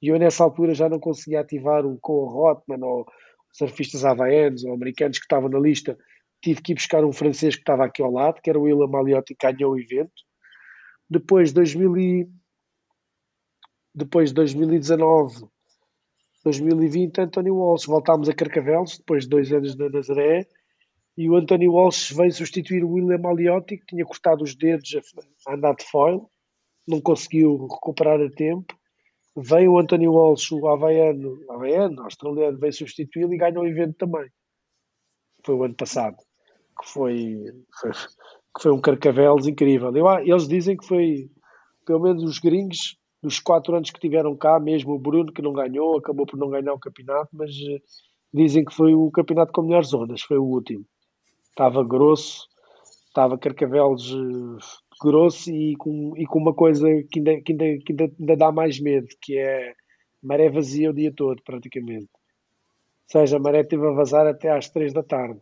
E 0.00 0.06
eu, 0.06 0.18
nessa 0.20 0.44
altura, 0.44 0.72
já 0.72 0.88
não 0.88 1.00
conseguia 1.00 1.40
ativar 1.40 1.84
o 1.84 1.98
Cole 1.98 2.32
Rotman 2.32 2.78
ou 2.86 3.06
surfistas 3.52 4.04
havaianos 4.04 4.62
ou 4.62 4.72
americanos 4.72 5.18
que 5.18 5.24
estavam 5.24 5.48
na 5.48 5.58
lista. 5.58 5.98
Tive 6.40 6.62
que 6.62 6.70
ir 6.70 6.74
buscar 6.76 7.04
um 7.04 7.12
francês 7.12 7.56
que 7.56 7.62
estava 7.62 7.84
aqui 7.86 8.00
ao 8.00 8.12
lado, 8.12 8.40
que 8.40 8.48
era 8.48 8.60
o 8.60 8.68
Ilam 8.68 8.94
Aliotti, 8.94 9.34
que 9.34 9.52
ganhou 9.52 9.72
o 9.72 9.80
evento. 9.80 10.22
Depois, 11.10 11.52
2000 11.52 11.96
e... 11.96 12.28
Depois 13.92 14.28
de 14.28 14.36
2019, 14.36 15.48
2020, 16.48 17.20
António 17.20 17.56
Walsh. 17.56 17.86
Voltámos 17.86 18.28
a 18.28 18.34
Carcavelos, 18.34 18.98
depois 18.98 19.24
de 19.24 19.30
dois 19.30 19.52
anos 19.52 19.76
na 19.76 19.88
Nazaré, 19.88 20.46
e 21.16 21.28
o 21.28 21.36
António 21.36 21.72
Walsh 21.72 22.12
veio 22.12 22.32
substituir 22.32 22.84
o 22.84 22.92
William 22.92 23.20
Aliotti, 23.28 23.76
que 23.76 23.86
tinha 23.86 24.04
cortado 24.04 24.42
os 24.42 24.54
dedos 24.54 24.96
a 25.46 25.54
andar 25.54 25.74
de 25.74 25.84
foil, 25.84 26.30
não 26.86 27.00
conseguiu 27.00 27.66
recuperar 27.66 28.20
a 28.20 28.30
tempo. 28.30 28.74
Veio 29.36 29.72
o 29.72 29.78
António 29.78 30.12
Walsh, 30.12 30.52
o 30.52 30.66
havaiano, 30.68 31.38
havaiano, 31.50 32.02
australiano, 32.02 32.58
veio 32.58 32.72
substituí-lo 32.72 33.34
e 33.34 33.38
ganhou 33.38 33.64
o 33.64 33.66
evento 33.66 33.94
também. 33.96 34.28
Foi 35.44 35.54
o 35.54 35.64
ano 35.64 35.74
passado, 35.74 36.16
que 36.80 36.88
foi, 36.88 37.36
foi 37.80 37.92
que 38.58 38.62
foi 38.62 38.72
um 38.72 38.80
Carcavelos 38.80 39.46
incrível. 39.46 39.94
Eu, 39.94 40.08
eles 40.18 40.48
dizem 40.48 40.76
que 40.76 40.86
foi, 40.86 41.30
pelo 41.86 42.00
menos 42.00 42.24
os 42.24 42.38
gringos, 42.38 42.97
dos 43.22 43.40
quatro 43.40 43.74
anos 43.74 43.90
que 43.90 44.00
tiveram 44.00 44.36
cá, 44.36 44.60
mesmo 44.60 44.92
o 44.92 44.98
Bruno, 44.98 45.32
que 45.32 45.42
não 45.42 45.52
ganhou, 45.52 45.98
acabou 45.98 46.26
por 46.26 46.38
não 46.38 46.48
ganhar 46.48 46.72
o 46.72 46.78
campeonato, 46.78 47.28
mas 47.32 47.50
uh, 47.50 47.80
dizem 48.32 48.64
que 48.64 48.74
foi 48.74 48.94
o 48.94 49.10
campeonato 49.10 49.52
com 49.52 49.62
melhores 49.62 49.92
ondas, 49.92 50.22
foi 50.22 50.38
o 50.38 50.44
último. 50.44 50.84
Estava 51.50 51.84
grosso, 51.84 52.46
estava 53.08 53.36
Carcavelos 53.36 54.12
uh, 54.12 54.58
grosso 55.02 55.50
e 55.50 55.76
com, 55.76 56.14
e 56.16 56.26
com 56.26 56.38
uma 56.38 56.54
coisa 56.54 56.86
que 57.10 57.18
ainda, 57.18 57.40
que, 57.40 57.52
ainda, 57.52 57.64
que 57.84 57.92
ainda, 57.92 58.14
ainda 58.18 58.36
dá 58.36 58.52
mais 58.52 58.80
medo, 58.80 59.08
que 59.20 59.36
é 59.36 59.74
maré 60.22 60.48
vazia 60.48 60.90
o 60.90 60.94
dia 60.94 61.12
todo, 61.12 61.42
praticamente. 61.42 62.08
Ou 63.14 63.20
seja, 63.20 63.36
a 63.36 63.40
maré 63.40 63.64
teve 63.64 63.86
a 63.86 63.92
vazar 63.92 64.26
até 64.26 64.50
às 64.50 64.68
três 64.68 64.92
da 64.92 65.02
tarde. 65.02 65.40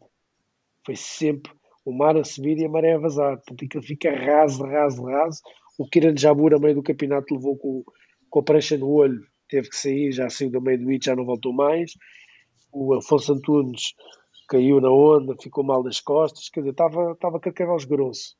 Foi 0.85 0.95
sempre 0.95 1.53
o 1.85 1.93
mar 1.93 2.17
a 2.17 2.25
subir 2.25 2.59
e 2.59 2.65
a 2.65 2.69
maré 2.69 2.95
a 2.95 2.99
vazar. 2.99 3.37
Portanto, 3.37 3.65
aquilo 3.65 3.83
fica 3.83 4.11
raso, 4.15 4.65
raso, 4.65 5.05
raso 5.05 5.43
o 5.79 5.87
Kiran 5.89 6.17
Jabur, 6.17 6.55
a 6.55 6.59
meio 6.59 6.77
do 6.77 6.83
campeonato, 6.83 7.35
levou 7.35 7.57
com, 7.57 7.85
com 8.31 8.39
a 8.39 8.43
prancha 8.43 8.77
no 8.77 8.89
olho, 8.89 9.27
teve 9.49 9.69
que 9.69 9.77
sair, 9.77 10.13
já 10.13 10.29
saiu 10.29 10.51
do 10.51 10.61
meio 10.61 10.79
do 10.79 10.89
hit, 10.89 11.05
já 11.05 11.15
não 11.15 11.25
voltou 11.25 11.53
mais. 11.53 11.93
O 12.73 12.95
Afonso 12.95 13.33
Antunes 13.33 13.95
caiu 14.49 14.81
na 14.81 14.91
onda, 14.91 15.37
ficou 15.41 15.65
mal 15.65 15.83
das 15.83 16.01
costas, 16.01 16.49
quer 16.49 16.61
dizer, 16.61 16.73
estava, 16.73 17.13
estava 17.13 17.41
carcavelos 17.41 17.85
grosso. 17.85 18.37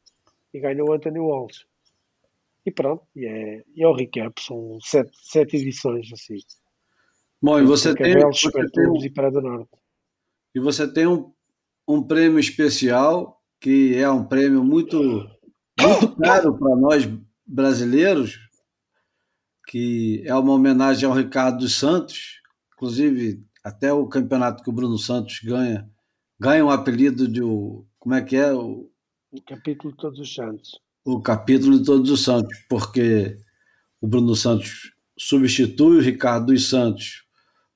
E 0.53 0.61
ganhou 0.61 0.89
o 0.89 0.93
Anthony 0.93 1.19
Walsh. 1.19 1.67
E 2.65 2.71
pronto, 2.71 3.05
e 3.15 3.27
é, 3.27 3.63
e 3.75 3.83
é 3.83 3.87
o 3.87 3.95
recap, 3.95 4.43
são 4.43 4.79
sete, 4.81 5.11
sete 5.23 5.57
edições 5.57 6.13
assim. 6.13 6.39
Bom, 7.41 7.61
e 7.61 7.65
você 7.65 7.95
tem, 7.95 8.19
você 8.19 8.51
tem 8.51 8.91
um, 8.91 9.05
e 9.05 9.11
Parada 9.11 9.41
Norte. 9.41 9.71
E 10.55 10.59
você 10.59 10.93
tem 10.93 11.07
um, 11.07 11.33
um 11.87 12.03
prêmio 12.03 12.41
especial, 12.41 13.41
que 13.61 13.97
é 13.97 14.11
um 14.11 14.25
prêmio 14.25 14.65
muito, 14.65 14.99
muito 15.81 16.17
caro 16.17 16.59
para 16.59 16.75
nós 16.75 17.07
brasileiros, 17.47 18.39
que 19.69 20.23
é 20.25 20.35
uma 20.35 20.53
homenagem 20.53 21.09
ao 21.09 21.15
Ricardo 21.15 21.59
dos 21.59 21.75
Santos, 21.75 22.41
inclusive 22.75 23.45
até 23.63 23.93
o 23.93 24.07
campeonato 24.07 24.63
que 24.63 24.71
o 24.71 24.73
Bruno 24.73 24.99
Santos 24.99 25.41
ganha, 25.43 25.89
ganha 26.39 26.65
um 26.65 26.71
apelido 26.71 27.29
de 27.29 27.43
o, 27.43 27.85
como 27.99 28.15
é 28.15 28.23
que 28.23 28.37
é? 28.37 28.53
O, 28.53 28.91
o 29.31 29.43
capítulo 29.43 29.93
de 29.93 29.99
Todos 29.99 30.21
os 30.21 30.35
Santos. 30.35 30.81
O 31.05 31.21
capítulo 31.21 31.79
de 31.79 31.85
Todos 31.85 32.11
os 32.11 32.23
Santos, 32.23 32.57
porque 32.69 33.39
o 34.01 34.07
Bruno 34.07 34.35
Santos 34.35 34.93
substitui 35.19 35.99
o 35.99 36.03
Ricardo 36.03 36.47
dos 36.47 36.69
Santos 36.69 37.25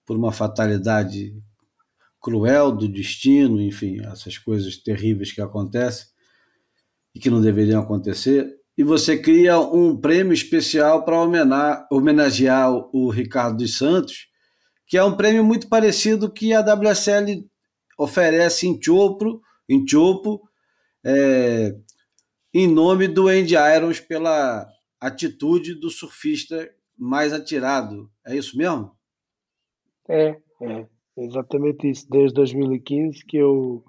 por 0.05 0.17
uma 0.17 0.33
fatalidade 0.33 1.35
cruel 2.21 2.71
do 2.71 2.89
destino, 2.89 3.61
enfim, 3.61 4.01
essas 4.05 4.37
coisas 4.37 4.77
terríveis 4.77 5.33
que 5.33 5.41
acontecem 5.41 6.07
e 7.15 7.19
que 7.19 7.31
não 7.31 7.41
deveriam 7.41 7.81
acontecer 7.81 8.60
e 8.81 8.83
você 8.83 9.21
cria 9.21 9.61
um 9.61 9.95
prêmio 9.95 10.33
especial 10.33 11.05
para 11.05 11.21
homenagear 11.91 12.73
o 12.97 13.11
Ricardo 13.11 13.59
dos 13.59 13.77
Santos, 13.77 14.27
que 14.87 14.97
é 14.97 15.05
um 15.05 15.15
prêmio 15.15 15.45
muito 15.45 15.69
parecido 15.69 16.33
que 16.33 16.55
a 16.55 16.63
WSL 16.63 17.47
oferece 17.99 18.67
em 18.67 18.83
Chopo, 18.83 19.43
em 19.69 19.87
Chopo 19.87 20.41
é, 21.05 21.77
em 22.55 22.67
nome 22.67 23.07
do 23.07 23.29
Andy 23.29 23.55
Irons 23.55 24.01
pela 24.01 24.67
atitude 24.99 25.75
do 25.75 25.91
surfista 25.91 26.67
mais 26.97 27.35
atirado. 27.35 28.11
É 28.27 28.35
isso 28.35 28.57
mesmo? 28.57 28.93
É, 30.09 30.39
é 30.63 30.87
exatamente 31.19 31.87
isso. 31.87 32.07
Desde 32.09 32.33
2015 32.33 33.27
que 33.27 33.37
eu, 33.37 33.85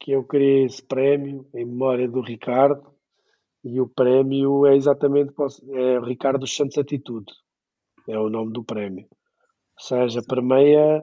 que 0.00 0.10
eu 0.10 0.24
criei 0.24 0.64
esse 0.64 0.82
prémio 0.82 1.46
em 1.54 1.64
memória 1.64 2.08
do 2.08 2.20
Ricardo 2.20 2.91
e 3.64 3.80
o 3.80 3.88
prémio 3.88 4.66
é 4.66 4.76
exatamente 4.76 5.32
é 5.70 5.98
Ricardo 6.00 6.46
Santos 6.46 6.78
Atitude. 6.78 7.32
É 8.08 8.18
o 8.18 8.28
nome 8.28 8.52
do 8.52 8.64
prémio. 8.64 9.06
Ou 9.10 9.84
seja, 9.84 10.22
permeia 10.22 11.02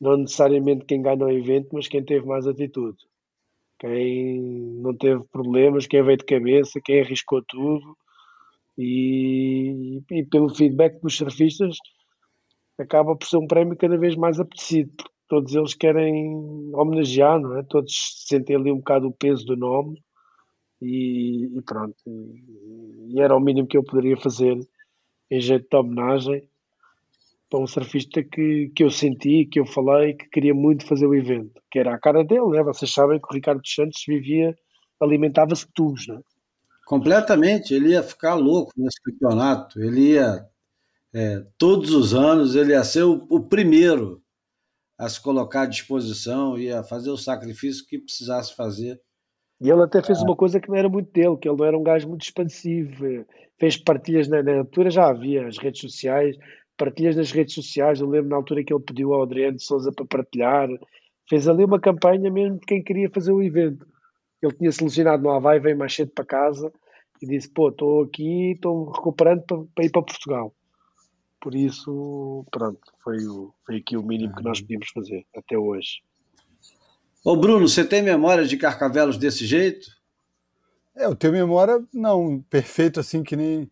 não 0.00 0.16
necessariamente 0.16 0.86
quem 0.86 1.02
ganha 1.02 1.24
o 1.24 1.30
evento, 1.30 1.68
mas 1.72 1.88
quem 1.88 2.04
teve 2.04 2.26
mais 2.26 2.46
atitude. 2.46 2.96
Quem 3.78 4.40
não 4.80 4.96
teve 4.96 5.22
problemas, 5.24 5.86
quem 5.86 6.02
veio 6.02 6.16
de 6.18 6.24
cabeça, 6.24 6.80
quem 6.82 7.00
arriscou 7.00 7.42
tudo. 7.46 7.96
E, 8.76 10.00
e 10.10 10.24
pelo 10.24 10.54
feedback 10.54 11.00
dos 11.00 11.16
surfistas, 11.16 11.76
acaba 12.78 13.16
por 13.16 13.26
ser 13.26 13.36
um 13.36 13.46
prémio 13.46 13.76
cada 13.76 13.98
vez 13.98 14.16
mais 14.16 14.40
apetecido, 14.40 14.92
porque 14.96 15.12
todos 15.28 15.54
eles 15.54 15.74
querem 15.74 16.72
homenagear, 16.74 17.40
não 17.40 17.58
é? 17.58 17.62
Todos 17.64 18.24
sentem 18.26 18.56
ali 18.56 18.72
um 18.72 18.78
bocado 18.78 19.08
o 19.08 19.12
peso 19.12 19.44
do 19.44 19.56
nome 19.56 20.00
e, 20.80 21.58
e 21.58 21.62
pronto. 21.62 21.96
E, 22.06 23.14
e, 23.14 23.20
era 23.20 23.36
o 23.36 23.40
mínimo 23.40 23.66
que 23.66 23.76
eu 23.76 23.84
poderia 23.84 24.16
fazer 24.16 24.58
em 25.30 25.40
jeito 25.40 25.68
de 25.68 25.76
homenagem 25.76 26.48
para 27.50 27.60
um 27.60 27.66
surfista 27.66 28.22
que, 28.22 28.70
que 28.74 28.84
eu 28.84 28.90
senti, 28.90 29.46
que 29.46 29.58
eu 29.58 29.66
falei, 29.66 30.14
que 30.14 30.28
queria 30.28 30.54
muito 30.54 30.86
fazer 30.86 31.06
o 31.06 31.14
evento, 31.14 31.60
que 31.70 31.78
era 31.78 31.94
a 31.94 31.98
cara 31.98 32.22
dele, 32.22 32.48
né? 32.50 32.62
Vocês 32.62 32.92
sabem 32.92 33.18
que 33.18 33.26
o 33.30 33.34
Ricardo 33.34 33.66
Santos 33.66 34.02
vivia, 34.06 34.56
alimentava-se 35.00 35.66
de 35.66 35.72
tubos, 35.72 36.06
né? 36.06 36.20
Completamente, 36.86 37.74
ele 37.74 37.90
ia 37.90 38.02
ficar 38.02 38.34
louco 38.34 38.72
nesse 38.76 39.00
campeonato, 39.02 39.80
ele 39.80 40.12
ia, 40.12 40.46
é, 41.12 41.44
todos 41.58 41.90
os 41.92 42.14
anos, 42.14 42.54
ele 42.54 42.72
ia 42.72 42.84
ser 42.84 43.02
o, 43.02 43.26
o 43.30 43.40
primeiro 43.40 44.22
a 44.98 45.08
se 45.08 45.20
colocar 45.20 45.62
à 45.62 45.66
disposição, 45.66 46.58
ia 46.58 46.82
fazer 46.82 47.10
o 47.10 47.16
sacrifício 47.16 47.86
que 47.86 47.98
precisasse 47.98 48.54
fazer 48.54 49.00
e 49.60 49.70
ele 49.70 49.82
até 49.82 50.02
fez 50.02 50.22
uma 50.22 50.36
coisa 50.36 50.60
que 50.60 50.68
não 50.68 50.76
era 50.76 50.88
muito 50.88 51.12
dele, 51.12 51.36
que 51.36 51.48
ele 51.48 51.56
não 51.56 51.64
era 51.64 51.76
um 51.76 51.82
gajo 51.82 52.08
muito 52.08 52.22
expansivo. 52.22 53.24
Fez 53.58 53.76
partilhas 53.76 54.28
na, 54.28 54.42
na 54.42 54.58
altura, 54.58 54.90
já 54.90 55.08
havia 55.08 55.48
as 55.48 55.58
redes 55.58 55.80
sociais, 55.80 56.36
partilhas 56.76 57.16
nas 57.16 57.32
redes 57.32 57.54
sociais. 57.54 58.00
Eu 58.00 58.08
lembro 58.08 58.30
na 58.30 58.36
altura 58.36 58.62
que 58.62 58.72
ele 58.72 58.82
pediu 58.82 59.12
ao 59.12 59.22
Adriano 59.22 59.56
de 59.56 59.64
Souza 59.64 59.90
para 59.92 60.06
partilhar. 60.06 60.68
Fez 61.28 61.48
ali 61.48 61.64
uma 61.64 61.80
campanha 61.80 62.30
mesmo 62.30 62.58
de 62.58 62.66
quem 62.66 62.82
queria 62.82 63.10
fazer 63.10 63.32
o 63.32 63.42
evento. 63.42 63.84
Ele 64.40 64.52
tinha 64.52 64.70
selecionado 64.70 65.22
no 65.22 65.30
Havaí, 65.30 65.58
veio 65.58 65.76
mais 65.76 65.92
cedo 65.92 66.12
para 66.14 66.24
casa 66.24 66.72
e 67.20 67.26
disse: 67.26 67.50
Pô, 67.50 67.70
estou 67.70 68.04
aqui, 68.04 68.52
estou 68.52 68.92
recuperando 68.92 69.42
para, 69.42 69.58
para, 69.74 69.84
ir 69.84 69.90
para 69.90 70.02
Portugal. 70.02 70.54
Por 71.40 71.54
isso, 71.54 72.44
pronto, 72.50 72.80
foi, 73.02 73.18
o, 73.26 73.52
foi 73.66 73.76
aqui 73.78 73.96
o 73.96 74.02
mínimo 74.02 74.34
que 74.36 74.42
nós 74.42 74.60
podíamos 74.60 74.88
fazer 74.90 75.26
até 75.36 75.58
hoje. 75.58 76.00
Ô 77.24 77.36
Bruno, 77.36 77.68
você 77.68 77.84
tem 77.84 78.00
memória 78.00 78.44
de 78.44 78.56
Carcavelos 78.56 79.18
desse 79.18 79.44
jeito? 79.44 79.90
É, 80.94 81.04
eu 81.04 81.16
tenho 81.16 81.32
memória, 81.32 81.82
não, 81.92 82.40
perfeito 82.42 83.00
assim, 83.00 83.22
que 83.22 83.34
nem, 83.36 83.70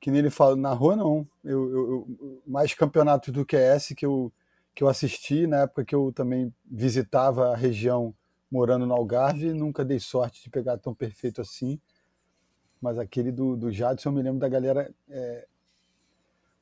que 0.00 0.10
nem 0.10 0.20
ele 0.20 0.30
fala, 0.30 0.56
na 0.56 0.72
rua 0.72 0.94
não. 0.94 1.26
Eu, 1.42 1.70
eu, 1.70 2.08
eu, 2.20 2.42
mais 2.46 2.72
campeonatos 2.72 3.32
do 3.32 3.44
esse 3.50 3.94
que 3.94 4.06
eu, 4.06 4.32
que 4.74 4.82
eu 4.82 4.88
assisti, 4.88 5.46
na 5.46 5.62
época 5.62 5.84
que 5.84 5.94
eu 5.94 6.12
também 6.12 6.52
visitava 6.64 7.52
a 7.52 7.56
região 7.56 8.14
morando 8.50 8.86
no 8.86 8.94
Algarve, 8.94 9.52
nunca 9.52 9.84
dei 9.84 9.98
sorte 9.98 10.42
de 10.42 10.50
pegar 10.50 10.78
tão 10.78 10.94
perfeito 10.94 11.40
assim. 11.40 11.80
Mas 12.80 12.98
aquele 12.98 13.32
do, 13.32 13.56
do 13.56 13.72
Jadson, 13.72 14.10
eu 14.10 14.12
me 14.12 14.22
lembro 14.22 14.38
da 14.38 14.48
galera 14.48 14.92
é, 15.08 15.46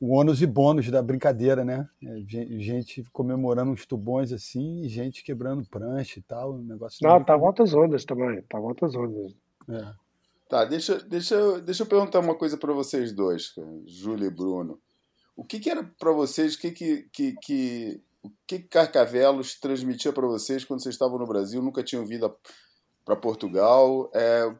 o 0.02 0.18
ônus 0.18 0.42
e 0.42 0.46
bônus 0.48 0.90
da 0.90 1.00
brincadeira, 1.00 1.64
né? 1.64 1.88
É, 2.04 2.18
gente 2.26 3.04
comemorando 3.12 3.70
uns 3.70 3.86
tubões 3.86 4.32
assim 4.32 4.82
e 4.82 4.88
gente 4.88 5.22
quebrando 5.22 5.64
prancha 5.64 6.18
e 6.18 6.22
tal. 6.22 6.54
Um 6.54 6.64
negócio 6.64 6.98
Não, 7.00 7.22
tá 7.22 7.34
altas 7.34 7.72
ondas 7.72 8.04
também. 8.04 8.42
Tá 8.50 8.58
altas 8.58 8.96
ondas. 8.96 9.32
É. 9.70 9.94
Tá, 10.48 10.64
deixa, 10.64 10.98
deixa, 11.04 11.60
deixa 11.60 11.84
eu 11.84 11.86
perguntar 11.86 12.18
uma 12.18 12.34
coisa 12.34 12.56
para 12.56 12.72
vocês 12.72 13.12
dois, 13.12 13.54
Júlio 13.86 14.26
e 14.26 14.30
Bruno. 14.30 14.80
O 15.36 15.44
que, 15.44 15.60
que 15.60 15.70
era 15.70 15.84
para 15.84 16.10
vocês, 16.10 16.56
o 16.56 16.58
que, 16.58 16.72
que, 16.72 17.08
que, 17.12 17.34
que, 17.40 18.02
o 18.24 18.30
que 18.44 18.58
Carcavelos 18.58 19.54
transmitia 19.54 20.12
para 20.12 20.26
vocês 20.26 20.64
quando 20.64 20.82
vocês 20.82 20.96
estavam 20.96 21.16
no 21.16 21.28
Brasil, 21.28 21.62
nunca 21.62 21.80
tinham 21.80 22.04
vindo 22.04 22.28
para 23.04 23.14
Portugal? 23.14 24.10
É, 24.12 24.52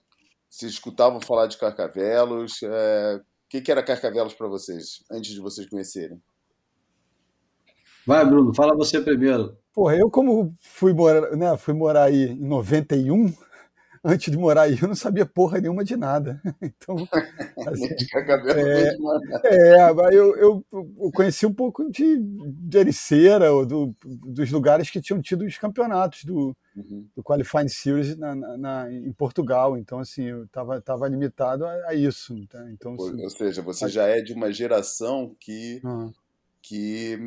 vocês 0.49 0.71
escutavam 0.71 1.21
falar 1.21 1.49
de 1.49 1.59
Carcavelos? 1.59 2.63
É, 2.63 3.21
que, 3.53 3.61
que 3.61 3.71
era 3.71 3.83
Carcavelos 3.83 4.33
para 4.33 4.49
vocês, 4.49 5.05
antes 5.11 5.33
de 5.33 5.41
vocês 5.41 5.69
conhecerem? 5.69 6.19
Vai, 8.07 8.25
Bruno, 8.25 8.55
fala 8.55 8.75
você 8.75 8.99
primeiro. 8.99 9.59
Porra, 9.75 9.95
eu 9.95 10.11
como 10.11 10.55
fui 10.59 10.95
morar, 10.95 11.37
né, 11.37 11.55
fui 11.59 11.75
morar 11.75 12.05
aí 12.05 12.31
em 12.31 12.35
91, 12.35 13.31
antes 14.05 14.31
de 14.31 14.37
morar 14.37 14.63
aí 14.63 14.79
eu 14.81 14.89
não 14.89 14.95
sabia 14.95 15.25
porra 15.25 15.61
nenhuma 15.61 15.85
de 15.85 15.97
nada. 15.97 16.41
Então, 16.63 16.97
assim, 17.69 17.89
é, 19.45 19.79
é, 19.79 19.91
eu, 20.13 20.37
eu, 20.37 20.65
eu, 20.73 21.11
conheci 21.13 21.47
um 21.47 21.53
pouco 21.53 21.89
de, 21.91 22.19
de 22.19 22.79
Ericeira, 22.79 23.49
do, 23.65 23.95
dos 24.03 24.51
lugares 24.51 24.91
que 24.91 25.01
tinham 25.01 25.21
tido 25.21 25.45
os 25.45 25.59
campeonatos 25.59 26.25
do, 26.25 26.57
uhum. 26.77 27.07
do 27.15 27.23
Qualifying 27.23 27.69
Series 27.69 28.17
na, 28.17 28.35
na, 28.35 28.93
em 28.93 29.13
Portugal. 29.13 29.77
Então, 29.77 29.99
assim, 29.99 30.25
eu 30.25 30.45
estava 30.45 30.81
tava 30.81 31.09
limitado 31.09 31.65
a, 31.65 31.73
a 31.89 31.95
isso. 31.95 32.35
Tá? 32.49 32.65
Então, 32.71 32.95
assim, 32.95 33.23
Ou 33.23 33.31
seja, 33.31 33.63
você 33.63 33.89
já 33.89 34.07
é 34.07 34.21
de 34.21 34.33
uma 34.33 34.53
geração 34.53 35.37
que, 35.39 35.81
uhum. 35.85 36.13
que, 36.61 37.19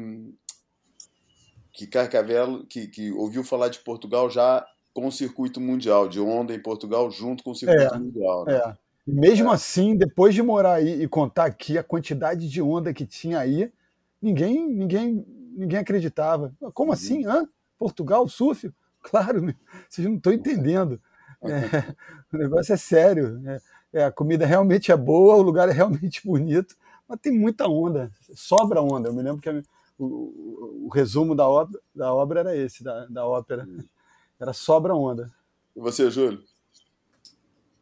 que 1.72 1.88
Carcavelo, 1.88 2.66
que, 2.66 2.88
que 2.88 3.12
ouviu 3.12 3.44
falar 3.44 3.70
de 3.70 3.80
Portugal 3.80 4.30
já 4.30 4.66
com 4.96 5.06
o 5.06 5.12
circuito 5.12 5.60
mundial, 5.60 6.08
de 6.08 6.22
onda 6.22 6.56
em 6.56 6.60
Portugal 6.60 7.12
junto 7.12 7.44
com 7.44 7.52
o 7.52 7.56
circuito 7.56 7.94
é, 7.94 8.00
mundial. 8.00 8.46
Né? 8.46 8.56
É. 8.56 8.74
E 9.06 9.12
mesmo 9.12 9.52
é. 9.52 9.54
assim, 9.54 9.98
depois 9.98 10.34
de 10.34 10.42
morar 10.42 10.76
aí 10.76 11.04
e 11.04 11.08
contar 11.08 11.46
aqui 11.46 11.78
a 11.78 11.84
quantidade 11.84 12.50
de 12.50 12.62
onda 12.62 12.94
que 12.94 13.06
tinha 13.06 13.40
aí, 13.40 13.70
ninguém 14.22 14.66
ninguém 14.66 15.26
ninguém 15.54 15.80
acreditava. 15.80 16.54
Como 16.74 16.92
uhum. 16.92 16.94
assim? 16.94 17.26
Hã? 17.28 17.46
Portugal, 17.78 18.28
surf? 18.28 18.72
Claro, 19.08 19.54
vocês 19.88 20.08
não 20.08 20.16
estão 20.16 20.34
entendendo. 20.34 21.00
É, 21.44 21.94
o 22.34 22.38
negócio 22.40 22.74
é 22.74 22.78
sério. 22.78 23.38
Né? 23.40 23.62
É, 23.94 24.06
a 24.06 24.12
comida 24.12 24.48
realmente 24.48 24.92
é 24.92 24.98
boa, 24.98 25.36
o 25.36 25.44
lugar 25.44 25.70
é 25.70 25.72
realmente 25.74 26.26
bonito, 26.26 26.76
mas 27.08 27.20
tem 27.20 27.32
muita 27.32 27.68
onda, 27.68 28.12
sobra 28.34 28.82
onda. 28.82 29.10
Eu 29.10 29.14
me 29.14 29.22
lembro 29.22 29.40
que 29.40 29.48
a, 29.48 29.62
o, 30.00 30.06
o, 30.06 30.86
o, 30.86 30.90
resumo 30.90 31.36
da 31.36 31.48
obra, 31.48 31.80
da 31.94 32.12
obra 32.12 32.40
era 32.40 32.58
esse, 32.58 32.84
da, 32.84 33.06
da 33.06 33.28
ópera. 33.28 33.68
Uhum. 33.68 33.84
Era 34.40 34.54
sobra 34.54 34.94
onda. 34.94 35.32
E 35.76 35.80
você, 35.80 36.10
Júlio? 36.10 36.44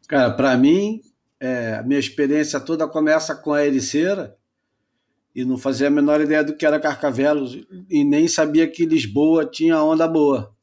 Cara, 0.08 0.30
para 0.32 0.56
mim, 0.56 1.00
é, 1.40 1.74
a 1.74 1.82
minha 1.82 1.98
experiência 1.98 2.60
toda 2.60 2.88
começa 2.88 3.34
com 3.34 3.52
a 3.52 3.64
Ericeira 3.64 4.36
e 5.34 5.44
não 5.44 5.58
fazia 5.58 5.88
a 5.88 5.90
menor 5.90 6.20
ideia 6.20 6.44
do 6.44 6.56
que 6.56 6.64
era 6.64 6.78
Carcavelos 6.78 7.58
e 7.90 8.04
nem 8.04 8.28
sabia 8.28 8.70
que 8.70 8.86
Lisboa 8.86 9.44
tinha 9.44 9.82
onda 9.82 10.06
boa. 10.06 10.54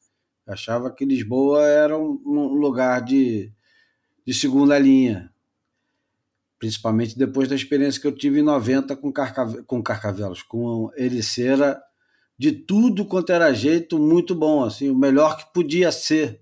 Achava 0.48 0.92
que 0.92 1.06
Lisboa 1.06 1.66
era 1.68 1.98
um, 1.98 2.22
um 2.26 2.54
lugar 2.54 3.02
de, 3.04 3.52
de 4.26 4.34
segunda 4.34 4.78
linha. 4.80 5.32
Principalmente 6.58 7.18
depois 7.18 7.50
da 7.50 7.56
experiência 7.56 8.00
que 8.00 8.08
eu 8.08 8.16
tive 8.16 8.40
em 8.40 8.44
90 8.44 8.96
com, 8.96 9.12
Carcave, 9.12 9.64
com 9.64 9.82
Carcavelos, 9.82 10.42
com 10.42 10.92
Ericeira, 10.96 11.82
de 12.42 12.52
tudo 12.52 13.06
quanto 13.06 13.32
era 13.32 13.54
jeito, 13.54 14.00
muito 14.00 14.34
bom, 14.34 14.64
assim, 14.64 14.90
o 14.90 14.96
melhor 14.96 15.38
que 15.38 15.54
podia 15.54 15.92
ser. 15.92 16.42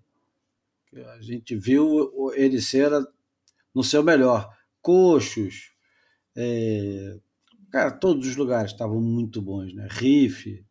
A 0.96 1.22
gente 1.22 1.58
viu 1.58 2.10
o 2.16 2.32
Ericeira 2.34 3.06
no 3.76 3.84
seu 3.84 4.02
melhor. 4.02 4.50
Coxos, 4.82 5.74
é, 6.38 7.18
cara, 7.70 7.92
todos 7.92 8.30
os 8.30 8.38
lugares 8.38 8.72
estavam 8.72 9.02
muito 9.02 9.42
bons, 9.42 9.74
né? 9.74 9.90
Riff, 9.92 10.64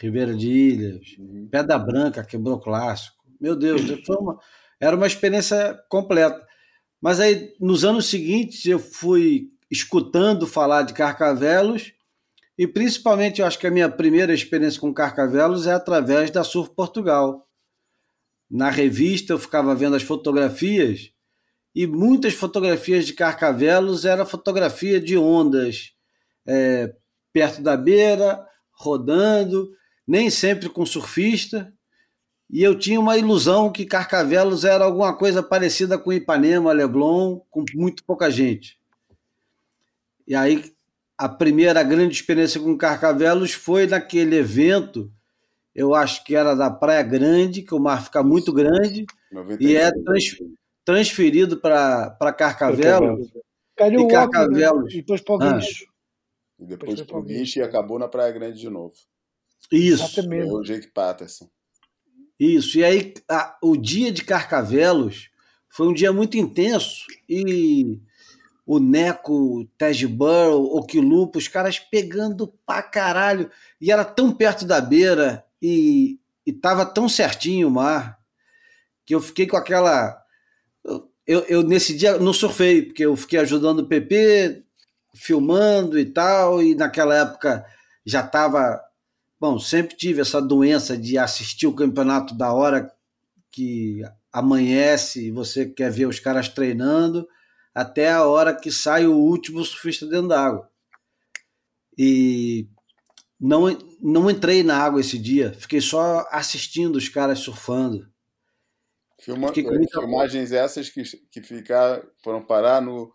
Ribeira 0.00 0.34
de 0.34 0.48
Ilhas, 0.48 1.14
uhum. 1.18 1.46
Pedra 1.50 1.78
Branca 1.78 2.24
quebrou 2.24 2.58
clássico. 2.58 3.22
Meu 3.38 3.54
Deus, 3.54 3.82
foi 4.06 4.16
uma, 4.16 4.40
era 4.80 4.96
uma 4.96 5.06
experiência 5.06 5.78
completa. 5.90 6.42
Mas 7.02 7.20
aí, 7.20 7.54
nos 7.60 7.84
anos 7.84 8.06
seguintes, 8.06 8.64
eu 8.64 8.78
fui 8.78 9.52
escutando 9.70 10.46
falar 10.46 10.84
de 10.84 10.94
Carcavelos 10.94 11.92
e 12.56 12.66
principalmente 12.66 13.40
eu 13.40 13.46
acho 13.46 13.58
que 13.58 13.66
a 13.66 13.70
minha 13.70 13.88
primeira 13.88 14.32
experiência 14.32 14.80
com 14.80 14.94
Carcavelos 14.94 15.66
é 15.66 15.72
através 15.72 16.30
da 16.30 16.44
Surf 16.44 16.70
Portugal. 16.74 17.48
Na 18.48 18.70
revista 18.70 19.32
eu 19.32 19.38
ficava 19.38 19.74
vendo 19.74 19.96
as 19.96 20.02
fotografias 20.02 21.10
e 21.74 21.86
muitas 21.86 22.34
fotografias 22.34 23.04
de 23.04 23.12
Carcavelos 23.12 24.04
era 24.04 24.24
fotografia 24.24 25.00
de 25.00 25.18
ondas 25.18 25.92
é, 26.46 26.94
perto 27.32 27.60
da 27.60 27.76
beira, 27.76 28.46
rodando, 28.72 29.72
nem 30.06 30.30
sempre 30.30 30.68
com 30.68 30.86
surfista. 30.86 31.72
E 32.48 32.62
eu 32.62 32.78
tinha 32.78 33.00
uma 33.00 33.18
ilusão 33.18 33.72
que 33.72 33.84
Carcavelos 33.84 34.64
era 34.64 34.84
alguma 34.84 35.16
coisa 35.16 35.42
parecida 35.42 35.98
com 35.98 36.12
Ipanema, 36.12 36.72
Leblon, 36.72 37.40
com 37.50 37.64
muito 37.74 38.04
pouca 38.04 38.30
gente. 38.30 38.78
E 40.28 40.36
aí 40.36 40.73
a 41.16 41.28
primeira 41.28 41.82
grande 41.82 42.14
experiência 42.14 42.60
com 42.60 42.76
Carcavelos 42.76 43.52
foi 43.52 43.86
naquele 43.86 44.36
evento, 44.36 45.12
eu 45.74 45.94
acho 45.94 46.24
que 46.24 46.34
era 46.34 46.54
da 46.54 46.70
Praia 46.70 47.02
Grande, 47.02 47.62
que 47.62 47.74
o 47.74 47.80
mar 47.80 48.04
fica 48.04 48.22
muito 48.22 48.52
grande, 48.52 49.06
99. 49.32 49.64
e 49.64 49.76
é 49.76 49.90
trans, 49.90 50.24
transferido 50.84 51.56
para 51.58 52.32
Carcavelos. 52.36 53.32
Caiu 53.76 54.00
e 54.00 54.08
Carcavelos. 54.08 54.92
E 54.92 54.96
depois 54.98 55.20
para 55.20 55.34
o 55.34 55.42
ah. 55.42 55.52
Guincho. 55.52 55.86
E 56.58 56.66
depois, 56.66 56.94
depois 56.94 57.02
para 57.02 57.18
o 57.18 57.22
Guincho 57.22 57.58
e 57.58 57.62
acabou 57.62 57.98
na 57.98 58.08
Praia 58.08 58.32
Grande 58.32 58.58
de 58.60 58.70
novo. 58.70 58.94
Isso. 59.70 60.04
Exatamente. 60.04 60.50
o 60.50 60.62
Jake 60.62 60.88
Patterson. 60.88 61.48
Isso. 62.38 62.78
E 62.78 62.84
aí, 62.84 63.14
a, 63.28 63.56
o 63.62 63.76
dia 63.76 64.12
de 64.12 64.24
Carcavelos 64.24 65.30
foi 65.68 65.88
um 65.88 65.94
dia 65.94 66.12
muito 66.12 66.36
intenso 66.36 67.04
e 67.28 68.00
o 68.66 68.78
Neco, 68.78 69.60
o 69.60 69.64
Tej 69.76 70.06
Burrow, 70.06 70.64
o 70.76 70.84
Quilupo, 70.84 71.38
os 71.38 71.48
caras 71.48 71.78
pegando 71.78 72.48
pra 72.66 72.82
caralho. 72.82 73.50
E 73.80 73.92
era 73.92 74.04
tão 74.04 74.32
perto 74.32 74.64
da 74.64 74.80
beira 74.80 75.44
e, 75.60 76.18
e 76.46 76.52
tava 76.52 76.86
tão 76.86 77.08
certinho 77.08 77.68
o 77.68 77.70
mar 77.70 78.18
que 79.04 79.14
eu 79.14 79.20
fiquei 79.20 79.46
com 79.46 79.56
aquela. 79.56 80.18
Eu, 81.26 81.40
eu 81.46 81.62
nesse 81.62 81.94
dia 81.94 82.18
não 82.18 82.32
surfei, 82.32 82.82
porque 82.82 83.04
eu 83.04 83.16
fiquei 83.16 83.38
ajudando 83.38 83.80
o 83.80 83.86
PP, 83.86 84.62
filmando 85.14 85.98
e 85.98 86.06
tal, 86.06 86.62
e 86.62 86.74
naquela 86.74 87.14
época 87.14 87.64
já 88.04 88.22
tava. 88.22 88.80
Bom, 89.38 89.58
sempre 89.58 89.94
tive 89.94 90.22
essa 90.22 90.40
doença 90.40 90.96
de 90.96 91.18
assistir 91.18 91.66
o 91.66 91.74
campeonato 91.74 92.34
da 92.34 92.52
hora 92.52 92.90
que 93.50 94.00
amanhece 94.32 95.26
e 95.26 95.30
você 95.30 95.66
quer 95.66 95.90
ver 95.90 96.06
os 96.06 96.18
caras 96.18 96.48
treinando 96.48 97.28
até 97.74 98.10
a 98.10 98.24
hora 98.24 98.54
que 98.54 98.70
sai 98.70 99.06
o 99.06 99.16
último 99.16 99.64
surfista 99.64 100.06
dentro 100.06 100.28
da 100.28 100.40
água. 100.40 100.70
E 101.98 102.68
não, 103.40 103.66
não 104.00 104.30
entrei 104.30 104.62
na 104.62 104.78
água 104.78 105.00
esse 105.00 105.18
dia, 105.18 105.52
fiquei 105.54 105.80
só 105.80 106.26
assistindo 106.30 106.96
os 106.96 107.08
caras 107.08 107.40
surfando. 107.40 108.08
Filma, 109.20 109.52
muita... 109.52 110.00
Filmagens 110.00 110.52
essas 110.52 110.90
que, 110.90 111.02
que 111.30 111.42
ficar, 111.42 112.02
foram 112.22 112.44
parar 112.44 112.80
no 112.80 113.12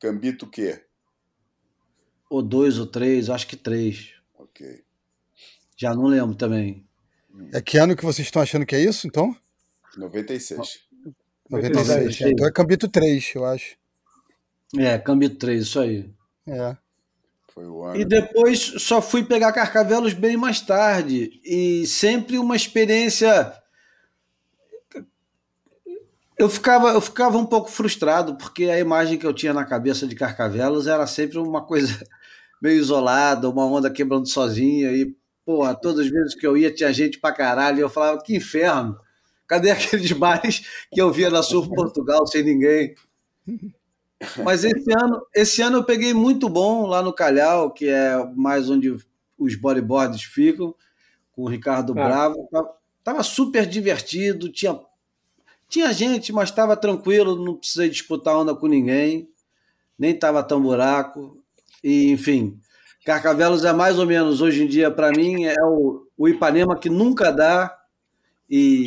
Cambito 0.00 0.48
quê? 0.48 0.84
Ou 2.28 2.42
dois 2.42 2.78
ou 2.78 2.86
três, 2.86 3.30
acho 3.30 3.46
que 3.46 3.56
três. 3.56 4.14
Ok. 4.34 4.82
Já 5.76 5.94
não 5.94 6.06
lembro 6.06 6.34
também. 6.34 6.86
É 7.52 7.60
que 7.60 7.78
ano 7.78 7.96
que 7.96 8.04
vocês 8.04 8.26
estão 8.26 8.42
achando 8.42 8.66
que 8.66 8.74
é 8.74 8.80
isso, 8.80 9.06
então? 9.06 9.36
96. 9.96 10.80
96. 11.48 12.32
Então 12.32 12.46
é 12.46 12.52
Cambito 12.52 12.88
3, 12.88 13.32
eu 13.34 13.44
acho. 13.44 13.76
É, 14.78 14.98
câmbio 14.98 15.30
3, 15.30 15.62
isso 15.62 15.80
aí. 15.80 16.10
É. 16.46 16.76
Foi 17.52 17.66
o 17.66 17.82
ano. 17.82 18.00
E 18.00 18.04
depois 18.04 18.58
só 18.78 19.02
fui 19.02 19.22
pegar 19.22 19.52
Carcavelos 19.52 20.14
bem 20.14 20.36
mais 20.36 20.60
tarde. 20.60 21.40
E 21.44 21.86
sempre 21.86 22.38
uma 22.38 22.56
experiência. 22.56 23.52
Eu 26.38 26.48
ficava, 26.48 26.88
eu 26.92 27.00
ficava 27.00 27.36
um 27.36 27.44
pouco 27.44 27.70
frustrado, 27.70 28.36
porque 28.36 28.64
a 28.64 28.78
imagem 28.78 29.18
que 29.18 29.26
eu 29.26 29.34
tinha 29.34 29.52
na 29.52 29.64
cabeça 29.64 30.06
de 30.06 30.16
Carcavelos 30.16 30.86
era 30.86 31.06
sempre 31.06 31.38
uma 31.38 31.64
coisa 31.64 32.02
meio 32.60 32.78
isolada, 32.78 33.48
uma 33.48 33.66
onda 33.66 33.90
quebrando 33.90 34.26
sozinha. 34.26 34.90
E, 34.92 35.14
porra, 35.44 35.74
todas 35.74 36.06
as 36.06 36.10
vezes 36.10 36.34
que 36.34 36.46
eu 36.46 36.56
ia 36.56 36.72
tinha 36.74 36.92
gente 36.92 37.20
pra 37.20 37.32
caralho. 37.32 37.78
E 37.78 37.82
eu 37.82 37.90
falava, 37.90 38.22
que 38.22 38.34
inferno! 38.34 38.98
Cadê 39.46 39.68
aqueles 39.70 40.12
bares 40.12 40.66
que 40.90 41.02
eu 41.02 41.12
via 41.12 41.28
na 41.28 41.42
Surf 41.42 41.68
Portugal 41.68 42.26
sem 42.26 42.42
ninguém? 42.42 42.94
Mas 44.44 44.64
esse 44.64 44.92
ano, 44.92 45.26
esse 45.34 45.62
ano 45.62 45.78
eu 45.78 45.84
peguei 45.84 46.14
muito 46.14 46.48
bom 46.48 46.86
lá 46.86 47.02
no 47.02 47.12
Calhau, 47.12 47.70
que 47.70 47.88
é 47.88 48.24
mais 48.34 48.70
onde 48.70 48.96
os 49.38 49.54
bodyboards 49.56 50.22
ficam, 50.22 50.74
com 51.32 51.42
o 51.42 51.48
Ricardo 51.48 51.92
ah. 51.92 51.94
Bravo. 51.94 52.48
Tava 53.02 53.22
super 53.22 53.66
divertido, 53.66 54.48
tinha, 54.48 54.78
tinha 55.68 55.92
gente, 55.92 56.32
mas 56.32 56.50
estava 56.50 56.76
tranquilo, 56.76 57.44
não 57.44 57.56
precisei 57.56 57.90
disputar 57.90 58.36
onda 58.36 58.54
com 58.54 58.68
ninguém, 58.68 59.28
nem 59.98 60.16
tava 60.16 60.42
tão 60.42 60.62
buraco. 60.62 61.42
E, 61.82 62.10
enfim, 62.12 62.60
Carcavelos 63.04 63.64
é 63.64 63.72
mais 63.72 63.98
ou 63.98 64.06
menos, 64.06 64.40
hoje 64.40 64.62
em 64.62 64.68
dia, 64.68 64.90
para 64.90 65.10
mim, 65.10 65.44
é 65.44 65.60
o, 65.64 66.06
o 66.16 66.28
Ipanema 66.28 66.78
que 66.78 66.88
nunca 66.88 67.32
dá 67.32 67.76
e 68.48 68.86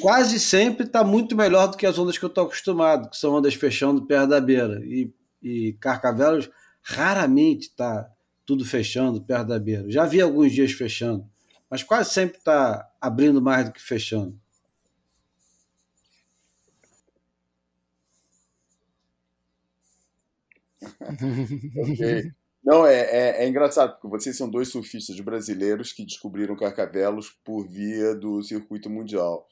quase 0.00 0.40
sempre 0.40 0.84
está 0.86 1.04
muito 1.04 1.36
melhor 1.36 1.68
do 1.68 1.76
que 1.76 1.86
as 1.86 1.98
ondas 1.98 2.18
que 2.18 2.24
eu 2.24 2.28
estou 2.28 2.44
acostumado, 2.44 3.08
que 3.08 3.16
são 3.16 3.34
ondas 3.34 3.54
fechando 3.54 4.06
perto 4.06 4.30
da 4.30 4.40
beira. 4.40 4.80
E, 4.84 5.12
e 5.42 5.72
Carcavelos 5.74 6.50
raramente 6.82 7.68
está 7.68 8.08
tudo 8.44 8.64
fechando 8.64 9.22
perto 9.22 9.48
da 9.48 9.58
beira. 9.58 9.90
Já 9.90 10.04
vi 10.04 10.20
alguns 10.20 10.52
dias 10.52 10.72
fechando, 10.72 11.28
mas 11.70 11.82
quase 11.82 12.12
sempre 12.12 12.38
está 12.38 12.88
abrindo 13.00 13.40
mais 13.40 13.66
do 13.66 13.72
que 13.72 13.82
fechando. 13.82 14.38
ok. 21.76 22.32
Não, 22.64 22.84
é, 22.84 22.98
é, 22.98 23.44
é, 23.44 23.48
engraçado, 23.48 23.92
porque 23.92 24.08
vocês 24.08 24.36
são 24.36 24.50
dois 24.50 24.68
surfistas 24.68 25.18
brasileiros 25.20 25.92
que 25.92 26.04
descobriram 26.04 26.56
Carcavelos 26.56 27.30
por 27.44 27.68
via 27.68 28.12
do 28.12 28.42
circuito 28.42 28.90
mundial 28.90 29.46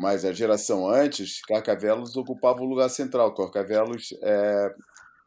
mas 0.00 0.24
a 0.24 0.32
geração 0.32 0.88
antes, 0.88 1.42
Carcavelos 1.42 2.16
ocupava 2.16 2.62
o 2.62 2.64
lugar 2.64 2.88
central. 2.88 3.34
Carcavelos, 3.34 4.14
é, 4.22 4.74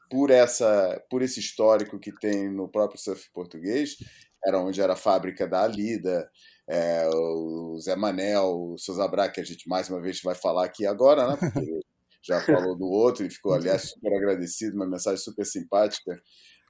por, 0.10 0.32
essa, 0.32 1.00
por 1.12 1.22
esse 1.22 1.40
histórico 1.40 2.00
que 2.00 2.12
tem 2.12 2.52
no 2.52 2.68
próprio 2.68 3.00
surf 3.00 3.30
português, 3.32 3.98
era 4.44 4.60
onde 4.60 4.82
era 4.82 4.94
a 4.94 4.98
fábrica 4.98 5.48
da 5.48 5.62
Alida, 5.62 6.28
é, 6.68 7.08
o 7.08 7.78
Zé 7.80 7.96
Manel, 7.96 8.74
o 8.74 8.78
Souza 8.80 9.08
Bra, 9.08 9.30
que 9.30 9.40
a 9.40 9.44
gente 9.44 9.70
mais 9.70 9.92
uma 9.92 10.02
vez 10.02 10.20
vai 10.24 10.34
falar 10.34 10.66
aqui 10.66 10.88
agora, 10.88 11.28
né? 11.28 11.38
Porque 11.40 11.80
já 12.24 12.42
falou 12.42 12.76
do 12.76 12.88
outro 12.88 13.28
e 13.28 13.30
ficou, 13.30 13.54
aliás, 13.54 13.92
super 13.92 14.12
agradecido, 14.12 14.76
uma 14.76 14.88
mensagem 14.88 15.24
super 15.24 15.46
simpática 15.46 16.20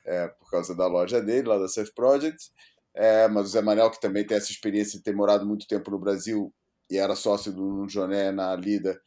é, 0.05 0.27
por 0.27 0.51
causa 0.51 0.75
da 0.75 0.87
loja 0.87 1.21
dele, 1.21 1.47
lá 1.47 1.57
da 1.57 1.69
Surf 1.69 1.93
Project. 1.95 2.51
É, 2.93 3.29
mas 3.29 3.45
o 3.45 3.49
Zé 3.49 3.61
Manel, 3.61 3.89
que 3.89 4.01
também 4.01 4.27
tem 4.27 4.35
essa 4.35 4.51
experiência 4.51 4.97
de 4.97 5.05
ter 5.05 5.15
morado 5.15 5.45
muito 5.45 5.65
tempo 5.65 5.89
no 5.89 5.97
Brasil, 5.97 6.53
e 6.89 6.97
era 6.97 7.15
sócio 7.15 7.51
do 7.51 7.87
Joné 7.87 8.31
na 8.31 8.55
Lida, 8.55 8.99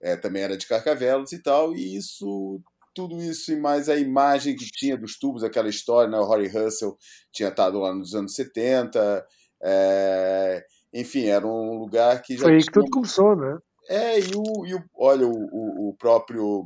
é, 0.00 0.16
também 0.16 0.42
era 0.42 0.56
de 0.56 0.66
Carcavelos 0.66 1.32
e 1.32 1.42
tal, 1.42 1.74
e 1.74 1.96
isso, 1.96 2.60
tudo 2.94 3.22
isso 3.22 3.52
e 3.52 3.56
mais 3.56 3.88
a 3.88 3.96
imagem 3.96 4.56
que 4.56 4.66
tinha 4.66 4.96
dos 4.96 5.18
tubos, 5.18 5.44
aquela 5.44 5.68
história, 5.68 6.10
né, 6.10 6.18
o 6.18 6.24
Rory 6.24 6.48
Russell 6.48 6.96
tinha 7.32 7.48
estado 7.48 7.78
lá 7.78 7.94
nos 7.94 8.14
anos 8.14 8.34
70, 8.34 9.26
é, 9.62 10.64
enfim, 10.92 11.26
era 11.26 11.46
um 11.46 11.78
lugar 11.78 12.20
que 12.22 12.36
já 12.36 12.42
Foi 12.42 12.54
aí 12.54 12.60
que 12.62 12.72
tudo 12.72 12.90
começou, 12.90 13.36
né? 13.36 13.58
É, 13.88 14.20
e 14.20 14.30
o, 14.34 14.66
e 14.66 14.74
o 14.74 14.84
olha, 14.96 15.26
o, 15.26 15.32
o, 15.32 15.90
o 15.90 15.96
próprio 15.96 16.62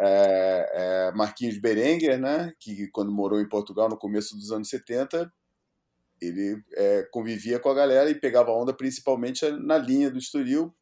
é, 0.00 0.70
é, 1.08 1.12
Marquinhos 1.12 1.58
Berenguer, 1.58 2.18
né, 2.18 2.52
que 2.60 2.88
quando 2.90 3.12
morou 3.12 3.40
em 3.40 3.48
Portugal 3.48 3.88
no 3.88 3.98
começo 3.98 4.36
dos 4.36 4.50
anos 4.52 4.68
70, 4.68 5.30
ele 6.20 6.62
é, 6.74 7.02
convivia 7.10 7.58
com 7.58 7.68
a 7.68 7.74
galera 7.74 8.10
e 8.10 8.14
pegava 8.14 8.52
onda 8.52 8.72
principalmente 8.72 9.48
na 9.50 9.78
linha 9.78 10.10
do 10.10 10.18
Estoril 10.18 10.74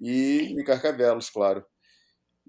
e 0.00 0.54
em 0.58 0.64
Carcavelos, 0.64 1.30
claro. 1.30 1.64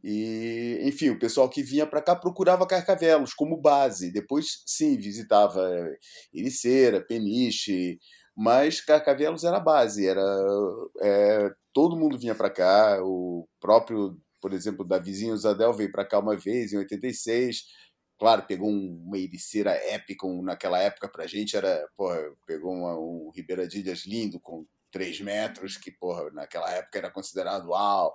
E, 0.03 0.79
enfim, 0.83 1.09
o 1.09 1.19
pessoal 1.19 1.49
que 1.49 1.63
vinha 1.63 1.85
para 1.85 2.01
cá 2.01 2.15
procurava 2.15 2.67
Carcavelos 2.67 3.33
como 3.33 3.59
base. 3.59 4.11
Depois, 4.11 4.63
sim, 4.65 4.97
visitava 4.97 5.69
Ericeira, 6.33 7.01
Peniche, 7.01 7.99
mas 8.35 8.79
Carcavelos 8.81 9.43
era 9.43 9.57
a 9.57 9.59
base. 9.59 10.07
Era, 10.07 10.21
é, 11.01 11.49
todo 11.73 11.97
mundo 11.97 12.17
vinha 12.17 12.35
para 12.35 12.49
cá. 12.49 12.99
O 13.03 13.47
próprio, 13.59 14.17
por 14.41 14.53
exemplo, 14.53 14.85
da 14.85 14.99
vizinho 14.99 15.35
Zadel 15.37 15.73
veio 15.73 15.91
para 15.91 16.05
cá 16.05 16.19
uma 16.19 16.37
vez, 16.37 16.73
em 16.73 16.77
86 16.77 17.63
Claro, 18.17 18.43
pegou 18.47 18.69
uma 18.69 19.17
ericeira 19.17 19.71
épica 19.71 20.27
naquela 20.41 20.79
época 20.79 21.07
pra 21.07 21.27
gente, 21.27 21.55
era, 21.55 21.87
porra, 21.95 22.19
pegou 22.47 22.73
uma, 22.73 22.97
um 22.97 23.29
Ribeira 23.33 23.67
de 23.67 23.79
Ilhas 23.79 24.05
lindo, 24.05 24.39
com 24.39 24.65
3 24.91 25.21
metros, 25.21 25.77
que, 25.77 25.91
porra, 25.91 26.31
naquela 26.31 26.71
época 26.71 26.97
era 26.97 27.11
considerado 27.11 27.69
uau. 27.69 28.13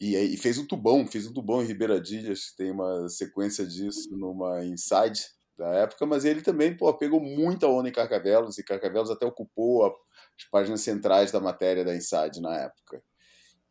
E, 0.00 0.14
e 0.14 0.36
fez 0.36 0.58
um 0.58 0.66
tubão, 0.66 1.06
fez 1.08 1.26
um 1.26 1.32
tubão 1.32 1.60
em 1.60 1.66
Ribeira 1.66 2.00
de 2.00 2.18
Ilhas, 2.18 2.52
tem 2.56 2.70
uma 2.70 3.08
sequência 3.08 3.66
disso 3.66 4.08
numa 4.16 4.64
Inside 4.64 5.26
da 5.56 5.70
época, 5.70 6.06
mas 6.06 6.24
ele 6.24 6.40
também, 6.40 6.76
pô, 6.76 6.96
pegou 6.96 7.20
muita 7.20 7.66
onda 7.66 7.88
em 7.88 7.92
Carcavelos, 7.92 8.58
e 8.58 8.62
Carcavelos 8.62 9.10
até 9.10 9.26
ocupou 9.26 9.86
a, 9.86 9.88
as 9.88 10.44
páginas 10.52 10.82
centrais 10.82 11.32
da 11.32 11.40
matéria 11.40 11.84
da 11.84 11.96
Inside 11.96 12.40
na 12.40 12.56
época. 12.56 13.02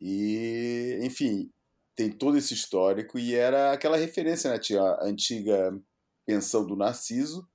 E, 0.02 1.00
enfim, 1.02 1.50
tem 1.98 2.10
todo 2.10 2.38
esse 2.38 2.54
histórico 2.54 3.20
e 3.20 3.36
era 3.36 3.74
aquela 3.74 3.98
referência, 3.98 4.50
né? 4.50 4.60
A 4.80 5.06
antiga 5.06 5.78
pensão 6.26 6.66
do 6.66 6.78
Narciso, 6.78 7.46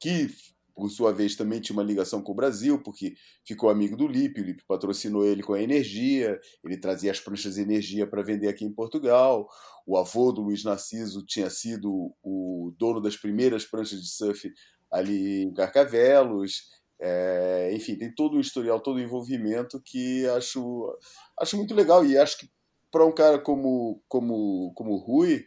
que 0.00 0.28
por 0.74 0.90
sua 0.90 1.12
vez, 1.12 1.36
também 1.36 1.60
tinha 1.60 1.76
uma 1.76 1.84
ligação 1.84 2.20
com 2.20 2.32
o 2.32 2.34
Brasil, 2.34 2.82
porque 2.82 3.14
ficou 3.46 3.70
amigo 3.70 3.96
do 3.96 4.08
Lipe, 4.08 4.40
o 4.40 4.44
Lipe 4.44 4.64
patrocinou 4.66 5.24
ele 5.24 5.42
com 5.42 5.52
a 5.52 5.62
energia, 5.62 6.38
ele 6.64 6.76
trazia 6.76 7.12
as 7.12 7.20
pranchas 7.20 7.54
de 7.54 7.60
energia 7.60 8.06
para 8.06 8.24
vender 8.24 8.48
aqui 8.48 8.64
em 8.64 8.72
Portugal. 8.72 9.48
O 9.86 9.96
avô 9.96 10.32
do 10.32 10.42
Luiz 10.42 10.64
Narciso 10.64 11.24
tinha 11.24 11.48
sido 11.48 12.12
o 12.22 12.74
dono 12.76 13.00
das 13.00 13.16
primeiras 13.16 13.64
pranchas 13.64 14.00
de 14.02 14.08
surf 14.08 14.52
ali 14.90 15.42
em 15.42 15.54
Carcavelos. 15.54 16.64
É, 17.00 17.70
enfim, 17.72 17.96
tem 17.96 18.12
todo 18.12 18.36
o 18.36 18.40
historial, 18.40 18.80
todo 18.80 18.96
o 18.96 19.00
envolvimento 19.00 19.80
que 19.80 20.26
acho, 20.30 20.92
acho 21.38 21.56
muito 21.56 21.74
legal. 21.74 22.04
E 22.04 22.18
acho 22.18 22.38
que 22.38 22.48
para 22.94 23.04
um 23.04 23.10
cara 23.10 23.40
como, 23.40 24.00
como, 24.06 24.72
como 24.76 24.92
o 24.92 24.98
Rui, 24.98 25.44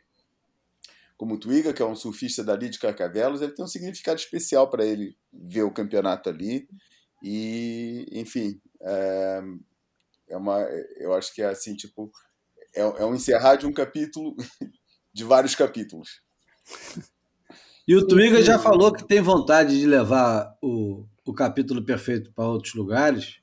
como 1.15 1.35
o 1.35 1.39
Twiga, 1.39 1.71
que 1.71 1.81
é 1.81 1.85
um 1.85 1.95
surfista 1.95 2.43
dali 2.43 2.67
de 2.67 2.77
Carcavelos, 2.77 3.41
ele 3.41 3.53
tem 3.53 3.63
um 3.63 3.69
significado 3.69 4.19
especial 4.19 4.69
para 4.69 4.85
ele 4.85 5.17
ver 5.31 5.63
o 5.63 5.71
campeonato 5.71 6.29
ali. 6.29 6.67
E, 7.23 8.05
enfim, 8.11 8.59
é, 8.81 9.41
é 10.27 10.35
uma, 10.35 10.59
eu 10.97 11.13
acho 11.13 11.33
que 11.33 11.41
é 11.41 11.45
assim, 11.45 11.73
tipo, 11.73 12.11
é, 12.75 12.81
é 12.81 13.05
um 13.05 13.15
encerrar 13.15 13.55
de 13.55 13.65
um 13.65 13.71
capítulo, 13.71 14.35
de 15.13 15.23
vários 15.23 15.55
capítulos. 15.55 16.21
E 17.87 17.95
o 17.95 18.05
Twiga 18.05 18.43
já 18.43 18.59
falou 18.59 18.91
que 18.91 19.07
tem 19.07 19.21
vontade 19.21 19.79
de 19.79 19.85
levar 19.85 20.53
o, 20.61 21.05
o 21.25 21.33
capítulo 21.33 21.81
perfeito 21.81 22.29
para 22.33 22.45
outros 22.45 22.73
lugares, 22.73 23.39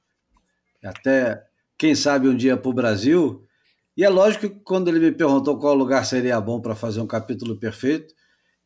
até, 0.84 1.42
quem 1.78 1.94
sabe, 1.94 2.28
um 2.28 2.36
dia 2.36 2.55
para 2.55 2.70
o 2.70 2.74
Brasil. 2.74 3.48
E 3.97 4.05
é 4.05 4.09
lógico 4.09 4.49
que 4.49 4.61
quando 4.61 4.88
ele 4.88 4.99
me 4.99 5.12
perguntou 5.12 5.59
qual 5.59 5.74
lugar 5.74 6.05
seria 6.05 6.40
bom 6.40 6.61
para 6.61 6.74
fazer 6.74 7.01
um 7.01 7.07
capítulo 7.07 7.57
perfeito, 7.57 8.14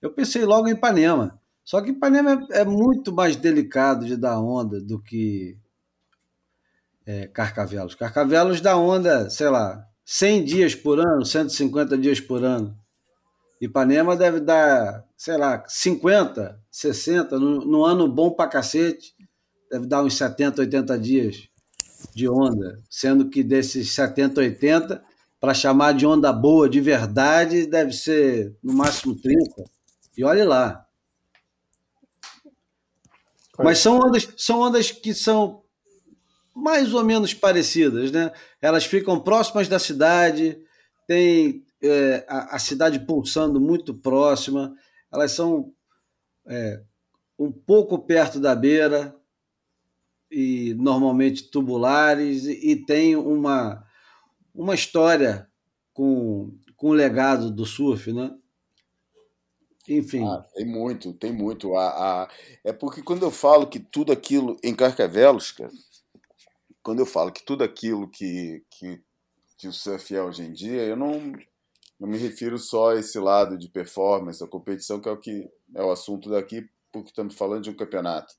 eu 0.00 0.10
pensei 0.10 0.44
logo 0.44 0.68
em 0.68 0.72
Ipanema. 0.72 1.38
Só 1.64 1.82
que 1.82 1.90
Ipanema 1.90 2.46
é, 2.50 2.60
é 2.60 2.64
muito 2.64 3.12
mais 3.12 3.36
delicado 3.36 4.06
de 4.06 4.16
dar 4.16 4.40
onda 4.40 4.80
do 4.80 4.98
que 4.98 5.58
é, 7.04 7.26
Carcavelos. 7.26 7.94
Carcavelos 7.94 8.60
dá 8.60 8.76
onda, 8.76 9.28
sei 9.28 9.50
lá, 9.50 9.84
100 10.04 10.44
dias 10.44 10.74
por 10.74 10.98
ano, 10.98 11.24
150 11.26 11.98
dias 11.98 12.20
por 12.20 12.42
ano. 12.42 12.74
Ipanema 13.60 14.16
deve 14.16 14.40
dar, 14.40 15.04
sei 15.16 15.36
lá, 15.36 15.64
50, 15.66 16.58
60, 16.70 17.38
no, 17.38 17.64
no 17.64 17.84
ano 17.84 18.08
bom 18.08 18.30
pra 18.30 18.46
cacete, 18.46 19.14
deve 19.70 19.86
dar 19.86 20.02
uns 20.02 20.16
70, 20.16 20.62
80 20.62 20.98
dias 20.98 21.48
de 22.14 22.28
onda, 22.28 22.80
sendo 22.88 23.28
que 23.28 23.42
desses 23.42 23.92
70, 23.92 24.40
80, 24.40 25.02
para 25.40 25.54
chamar 25.54 25.92
de 25.92 26.06
onda 26.06 26.32
boa 26.32 26.68
de 26.68 26.80
verdade, 26.80 27.66
deve 27.66 27.92
ser 27.92 28.56
no 28.62 28.72
máximo 28.72 29.14
30. 29.14 29.64
E 30.16 30.24
olhe 30.24 30.42
lá. 30.42 30.84
Mas 33.58 33.78
são 33.78 33.98
ondas, 33.98 34.28
são 34.36 34.60
ondas 34.60 34.90
que 34.90 35.14
são 35.14 35.62
mais 36.54 36.92
ou 36.92 37.04
menos 37.04 37.34
parecidas, 37.34 38.10
né? 38.10 38.32
Elas 38.60 38.84
ficam 38.84 39.20
próximas 39.20 39.68
da 39.68 39.78
cidade, 39.78 40.60
tem 41.06 41.64
é, 41.82 42.24
a, 42.28 42.56
a, 42.56 42.58
cidade 42.58 43.00
pulsando 43.00 43.60
muito 43.60 43.94
próxima, 43.94 44.74
elas 45.12 45.32
são 45.32 45.72
é, 46.46 46.82
um 47.38 47.52
pouco 47.52 47.98
perto 47.98 48.40
da 48.40 48.54
beira 48.54 49.14
e 50.30 50.74
normalmente 50.74 51.50
tubulares 51.50 52.44
e, 52.44 52.72
e 52.72 52.84
tem 52.84 53.14
uma 53.16 53.84
uma 54.58 54.74
história 54.74 55.48
com, 55.94 56.52
com 56.76 56.88
o 56.88 56.92
legado 56.92 57.50
do 57.50 57.64
surf, 57.64 58.12
né? 58.12 58.36
Enfim. 59.88 60.26
Ah, 60.26 60.44
tem 60.52 60.66
muito, 60.66 61.14
tem 61.14 61.32
muito. 61.32 61.76
A, 61.76 62.24
a, 62.24 62.28
é 62.64 62.72
porque 62.72 63.00
quando 63.02 63.22
eu 63.22 63.30
falo 63.30 63.68
que 63.68 63.78
tudo 63.78 64.12
aquilo 64.12 64.58
em 64.62 64.74
Carcavelos, 64.74 65.52
cara, 65.52 65.70
quando 66.82 66.98
eu 66.98 67.06
falo 67.06 67.32
que 67.32 67.44
tudo 67.44 67.62
aquilo 67.62 68.10
que, 68.10 68.64
que, 68.70 69.00
que 69.56 69.68
o 69.68 69.72
surf 69.72 70.14
é 70.14 70.22
hoje 70.22 70.42
em 70.42 70.52
dia, 70.52 70.82
eu 70.82 70.96
não, 70.96 71.32
não 71.98 72.08
me 72.08 72.18
refiro 72.18 72.58
só 72.58 72.90
a 72.90 72.98
esse 72.98 73.18
lado 73.18 73.56
de 73.56 73.68
performance, 73.68 74.42
a 74.42 74.48
competição, 74.48 75.00
que 75.00 75.08
é 75.08 75.12
o 75.12 75.16
que 75.16 75.48
é 75.74 75.82
o 75.82 75.92
assunto 75.92 76.28
daqui, 76.28 76.68
porque 76.92 77.10
estamos 77.10 77.34
falando 77.36 77.62
de 77.62 77.70
um 77.70 77.76
campeonato. 77.76 78.34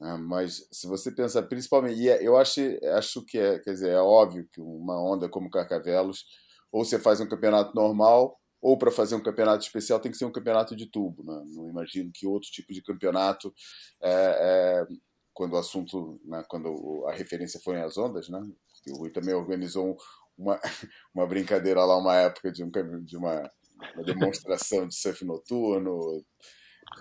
Né? 0.00 0.16
Mas 0.16 0.66
se 0.70 0.86
você 0.86 1.10
pensar 1.10 1.42
principalmente, 1.44 2.00
e 2.00 2.08
é, 2.08 2.26
eu 2.26 2.36
acho, 2.36 2.60
acho 2.96 3.24
que 3.24 3.38
é, 3.38 3.58
quer 3.58 3.72
dizer, 3.72 3.90
é 3.90 4.00
óbvio 4.00 4.48
que 4.52 4.60
uma 4.60 5.00
onda 5.02 5.28
como 5.28 5.50
Carcavelos, 5.50 6.24
ou 6.70 6.84
você 6.84 6.98
faz 6.98 7.20
um 7.20 7.28
campeonato 7.28 7.74
normal, 7.74 8.38
ou 8.60 8.76
para 8.76 8.90
fazer 8.90 9.14
um 9.14 9.22
campeonato 9.22 9.64
especial 9.64 10.00
tem 10.00 10.10
que 10.10 10.18
ser 10.18 10.24
um 10.24 10.32
campeonato 10.32 10.74
de 10.74 10.86
tubo. 10.86 11.22
Né? 11.24 11.42
Não 11.54 11.68
imagino 11.68 12.10
que 12.12 12.26
outro 12.26 12.50
tipo 12.50 12.72
de 12.72 12.82
campeonato, 12.82 13.54
é, 14.02 14.10
é, 14.10 14.86
quando 15.32 15.52
o 15.54 15.58
assunto, 15.58 16.20
né, 16.24 16.44
quando 16.48 17.06
a 17.08 17.12
referência 17.12 17.60
foi 17.62 17.80
as 17.80 17.98
ondas, 17.98 18.28
né? 18.28 18.40
Porque 18.72 18.90
o 18.90 18.96
Rui 18.96 19.10
também 19.10 19.34
organizou 19.34 19.96
uma, 20.36 20.58
uma 21.14 21.26
brincadeira 21.26 21.84
lá 21.84 21.96
uma 21.96 22.16
época 22.16 22.50
de, 22.50 22.64
um, 22.64 22.70
de 23.04 23.16
uma, 23.16 23.50
uma 23.94 24.02
demonstração 24.02 24.88
de 24.88 24.94
surf 24.96 25.24
noturno, 25.24 26.24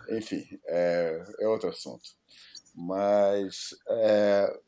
enfim, 0.10 0.43
é, 0.68 1.24
é 1.39 1.48
outro 1.48 1.70
assunto 1.70 2.04
mas 2.76 3.69
é, 3.88 4.59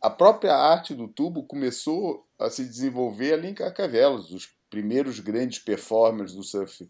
a 0.00 0.08
própria 0.08 0.54
arte 0.54 0.94
do 0.94 1.08
tubo 1.08 1.42
começou 1.42 2.26
a 2.38 2.48
se 2.48 2.64
desenvolver 2.64 3.32
ali 3.32 3.48
em 3.48 3.54
Carcavelos. 3.54 4.30
Os 4.30 4.48
primeiros 4.70 5.18
grandes 5.18 5.58
performers 5.58 6.34
do 6.34 6.42
surf 6.42 6.88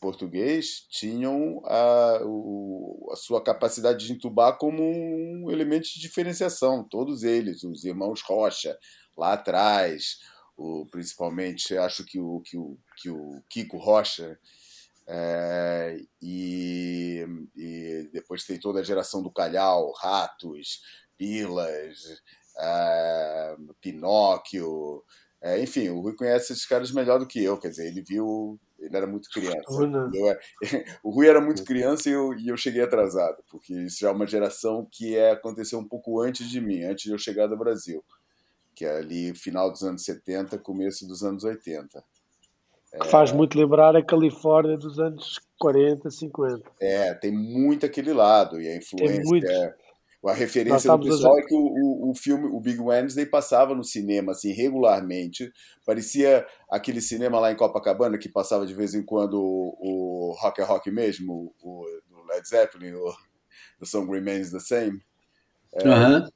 português 0.00 0.86
tinham 0.88 1.62
a, 1.64 2.20
o, 2.24 3.08
a 3.12 3.16
sua 3.16 3.42
capacidade 3.42 4.06
de 4.06 4.12
entubar 4.12 4.58
como 4.58 4.82
um 4.82 5.50
elemento 5.50 5.84
de 5.84 6.00
diferenciação, 6.00 6.82
todos 6.82 7.22
eles, 7.22 7.62
os 7.62 7.84
irmãos 7.84 8.20
Rocha, 8.22 8.76
lá 9.16 9.34
atrás, 9.34 10.18
o, 10.56 10.86
principalmente 10.86 11.76
acho 11.76 12.04
que 12.04 12.18
o, 12.18 12.40
que 12.40 12.58
o, 12.58 12.76
que 12.96 13.10
o 13.10 13.42
Kiko 13.48 13.76
Rocha 13.76 14.38
é, 15.14 16.00
e, 16.22 17.26
e, 17.54 18.08
depois 18.14 18.44
tem 18.44 18.58
toda 18.58 18.80
a 18.80 18.82
geração 18.82 19.22
do 19.22 19.30
Calhau, 19.30 19.92
Ratos, 19.92 20.80
Pilas, 21.18 22.22
é, 22.58 23.56
Pinóquio. 23.78 25.04
É, 25.42 25.62
enfim, 25.62 25.90
o 25.90 26.00
Rui 26.00 26.14
conhece 26.14 26.54
esses 26.54 26.64
caras 26.64 26.90
melhor 26.92 27.18
do 27.18 27.26
que 27.26 27.44
eu, 27.44 27.58
quer 27.58 27.68
dizer, 27.68 27.88
ele 27.88 28.00
viu. 28.00 28.58
Ele 28.78 28.96
era 28.96 29.06
muito 29.06 29.28
criança. 29.28 29.62
Eu, 29.68 30.36
o 31.04 31.10
Rui 31.10 31.28
era 31.28 31.42
muito 31.42 31.62
criança 31.62 32.08
e 32.08 32.12
eu, 32.12 32.32
e 32.34 32.48
eu 32.48 32.56
cheguei 32.56 32.82
atrasado, 32.82 33.44
porque 33.50 33.74
isso 33.74 33.98
já 34.00 34.08
é 34.08 34.12
uma 34.12 34.26
geração 34.26 34.88
que 34.90 35.14
é, 35.14 35.32
aconteceu 35.32 35.78
um 35.78 35.86
pouco 35.86 36.20
antes 36.22 36.48
de 36.48 36.60
mim, 36.60 36.84
antes 36.84 37.04
de 37.04 37.10
eu 37.10 37.18
chegar 37.18 37.48
do 37.48 37.56
Brasil, 37.56 38.02
que 38.74 38.86
é 38.86 38.96
ali 38.96 39.34
final 39.34 39.70
dos 39.70 39.82
anos 39.82 40.04
70, 40.04 40.58
começo 40.58 41.06
dos 41.06 41.22
anos 41.22 41.44
80 41.44 42.02
que 43.00 43.08
faz 43.08 43.32
muito 43.32 43.58
lembrar 43.58 43.96
a 43.96 44.04
Califórnia 44.04 44.76
dos 44.76 44.98
anos 44.98 45.40
40, 45.58 46.10
50. 46.10 46.70
É, 46.80 47.14
tem 47.14 47.32
muito 47.32 47.86
aquele 47.86 48.12
lado, 48.12 48.60
e 48.60 48.68
a 48.68 48.76
influência. 48.76 49.22
Muito... 49.24 49.46
É, 49.46 49.74
a 50.24 50.32
referência 50.32 50.96
do 50.96 51.04
pessoal 51.04 51.38
é 51.38 51.42
que 51.42 51.54
o, 51.54 51.58
o, 51.58 52.10
o, 52.10 52.14
filme, 52.14 52.46
o 52.46 52.60
Big 52.60 52.78
Wednesday, 52.78 53.26
passava 53.26 53.74
no 53.74 53.82
cinema 53.82 54.32
assim, 54.32 54.52
regularmente. 54.52 55.50
Parecia 55.84 56.46
aquele 56.70 57.00
cinema 57.00 57.40
lá 57.40 57.50
em 57.50 57.56
Copacabana 57.56 58.16
que 58.16 58.28
passava 58.28 58.64
de 58.64 58.74
vez 58.74 58.94
em 58.94 59.02
quando 59.02 59.34
o, 59.40 60.30
o 60.30 60.36
Rock 60.40 60.60
é 60.60 60.64
Rock 60.64 60.90
mesmo, 60.92 61.52
o, 61.60 61.84
o 62.12 62.24
Led 62.32 62.48
Zeppelin, 62.48 62.92
o 62.92 63.12
The 63.80 63.86
Song 63.86 64.12
Remains 64.12 64.52
the 64.52 64.60
Same. 64.60 65.02
É, 65.74 65.88
uhum. 65.88 66.28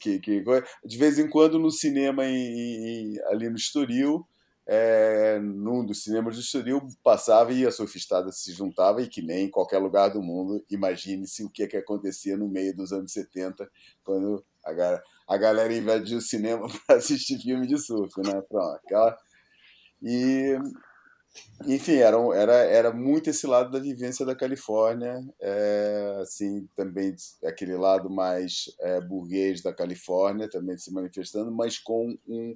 que, 0.00 0.18
que, 0.20 0.44
de 0.84 0.96
vez 0.96 1.18
em 1.18 1.28
quando 1.28 1.58
no 1.58 1.70
cinema 1.70 2.24
em, 2.24 2.36
em, 2.36 3.20
ali 3.26 3.50
no 3.50 3.56
Estoril 3.56 4.26
é, 4.66 5.38
num 5.38 5.84
dos 5.84 6.02
cinemas 6.02 6.34
do 6.34 6.40
Estoril, 6.40 6.86
passava 7.02 7.52
e 7.52 7.64
a 7.64 7.70
surfistada 7.70 8.32
se 8.32 8.52
juntava 8.52 9.00
e 9.00 9.08
que 9.08 9.22
nem 9.22 9.44
em 9.44 9.50
qualquer 9.50 9.78
lugar 9.78 10.08
do 10.08 10.20
mundo, 10.20 10.64
imagine-se 10.68 11.44
o 11.44 11.50
que, 11.50 11.62
é 11.62 11.66
que 11.68 11.76
acontecia 11.76 12.36
no 12.36 12.48
meio 12.48 12.74
dos 12.74 12.92
anos 12.92 13.12
70, 13.12 13.68
quando 14.02 14.44
a, 14.64 15.02
a 15.28 15.36
galera 15.38 15.72
invadiu 15.72 16.18
o 16.18 16.22
cinema 16.22 16.66
para 16.86 16.96
assistir 16.96 17.38
filme 17.38 17.66
de 17.66 17.78
surf, 17.78 18.20
né? 18.22 18.42
Pronto, 18.48 18.80
aquela... 18.84 19.16
E, 20.02 20.58
enfim, 21.64 21.96
era, 21.96 22.16
era, 22.34 22.54
era 22.54 22.92
muito 22.92 23.30
esse 23.30 23.46
lado 23.46 23.70
da 23.70 23.78
vivência 23.78 24.26
da 24.26 24.34
Califórnia, 24.34 25.22
é, 25.40 26.18
assim, 26.20 26.68
também 26.76 27.14
aquele 27.44 27.76
lado 27.76 28.10
mais 28.10 28.64
é, 28.80 29.00
burguês 29.00 29.62
da 29.62 29.72
Califórnia, 29.72 30.50
também 30.50 30.76
se 30.76 30.92
manifestando, 30.92 31.50
mas 31.52 31.78
com 31.78 32.16
um 32.26 32.54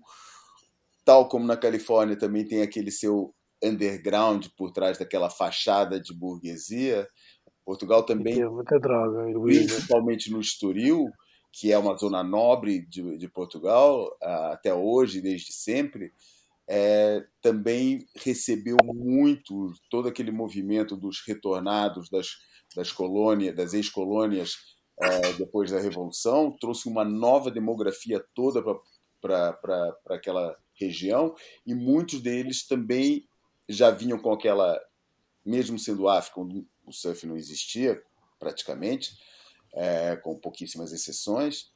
tal 1.10 1.28
como 1.28 1.44
na 1.44 1.56
Califórnia 1.56 2.16
também 2.16 2.46
tem 2.46 2.62
aquele 2.62 2.92
seu 2.92 3.34
underground 3.60 4.46
por 4.56 4.70
trás 4.70 4.96
daquela 4.96 5.28
fachada 5.28 6.00
de 6.00 6.14
burguesia, 6.14 7.04
Portugal 7.64 8.04
também, 8.04 8.36
tem 8.36 8.48
muita 8.48 8.78
droga, 8.78 9.24
principalmente 9.42 10.30
no 10.30 10.40
Estoril, 10.40 11.10
que 11.52 11.72
é 11.72 11.76
uma 11.76 11.96
zona 11.96 12.22
nobre 12.22 12.86
de, 12.86 13.18
de 13.18 13.28
Portugal, 13.28 14.08
até 14.22 14.72
hoje, 14.72 15.20
desde 15.20 15.52
sempre, 15.52 16.12
é, 16.68 17.24
também 17.42 18.06
recebeu 18.14 18.76
muito 18.84 19.72
todo 19.90 20.06
aquele 20.06 20.30
movimento 20.30 20.96
dos 20.96 21.20
retornados, 21.26 22.08
das 22.08 22.28
das 22.76 22.92
colônias, 22.92 23.56
das 23.56 23.74
ex-colônias 23.74 24.52
é, 25.02 25.32
depois 25.32 25.72
da 25.72 25.80
Revolução, 25.80 26.56
trouxe 26.60 26.88
uma 26.88 27.04
nova 27.04 27.50
demografia 27.50 28.24
toda 28.32 28.62
para 29.20 29.58
aquela 30.08 30.56
região 30.80 31.34
e 31.66 31.74
muitos 31.74 32.20
deles 32.20 32.66
também 32.66 33.28
já 33.68 33.90
vinham 33.90 34.18
com 34.18 34.32
aquela, 34.32 34.80
mesmo 35.44 35.78
sendo 35.78 36.08
África, 36.08 36.40
onde 36.40 36.66
o 36.86 36.92
surf 36.92 37.26
não 37.26 37.36
existia 37.36 38.02
praticamente, 38.38 39.12
é, 39.72 40.16
com 40.16 40.34
pouquíssimas 40.36 40.92
exceções, 40.92 41.70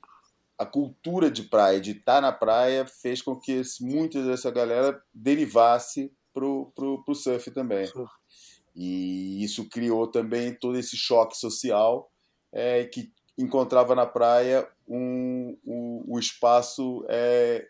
a 0.59 0.65
cultura 0.65 1.31
de 1.31 1.43
praia, 1.43 1.81
de 1.81 1.93
estar 1.93 2.21
na 2.21 2.33
praia, 2.33 2.87
fez 2.87 3.21
com 3.21 3.39
que 3.39 3.61
muita 3.81 4.25
dessa 4.25 4.51
galera 4.51 5.03
derivasse 5.13 6.13
para 6.33 6.45
o 6.47 7.15
surf 7.15 7.51
também. 7.51 7.91
E 8.75 9.45
isso 9.45 9.69
criou 9.69 10.07
também 10.07 10.55
todo 10.55 10.79
esse 10.79 10.97
choque 10.97 11.37
social 11.37 12.11
é, 12.53 12.85
que 12.85 13.13
encontrava 13.37 13.95
na 13.95 14.07
praia 14.07 14.69
um, 14.87 15.57
um, 15.65 16.05
um 16.09 16.19
espaço 16.19 17.05
é, 17.09 17.69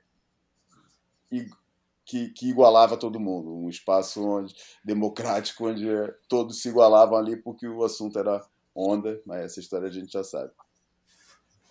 que, 2.05 2.29
que, 2.31 2.49
igualava 2.49 2.97
todo 2.97 3.21
mundo, 3.21 3.55
um 3.55 3.69
espaço 3.69 4.23
onde, 4.23 4.55
democrático 4.85 5.69
onde 5.69 5.87
todos 6.29 6.61
se 6.61 6.69
igualavam 6.69 7.17
ali 7.19 7.37
porque 7.37 7.67
o 7.67 7.83
assunto 7.83 8.19
era 8.19 8.45
onda, 8.75 9.21
mas 9.25 9.45
essa 9.45 9.61
história 9.61 9.89
a 9.89 9.91
gente 9.91 10.13
já 10.13 10.23
sabe. 10.23 10.51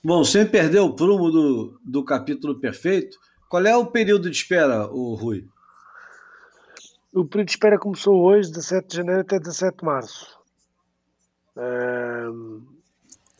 Bom, 0.03 0.23
sem 0.23 0.45
perder 0.45 0.79
o 0.79 0.93
prumo 0.93 1.31
do, 1.31 1.79
do 1.83 2.03
capítulo 2.03 2.59
perfeito, 2.59 3.17
qual 3.47 3.65
é 3.65 3.75
o 3.75 3.85
período 3.85 4.29
de 4.29 4.35
espera, 4.35 4.87
o 4.87 5.13
Rui? 5.13 5.47
O 7.13 7.23
período 7.25 7.47
de 7.47 7.51
espera 7.51 7.77
começou 7.77 8.21
hoje, 8.21 8.51
17 8.51 8.87
de 8.87 8.97
janeiro 8.97 9.21
até 9.21 9.39
17 9.39 9.77
de 9.77 9.85
março. 9.85 10.39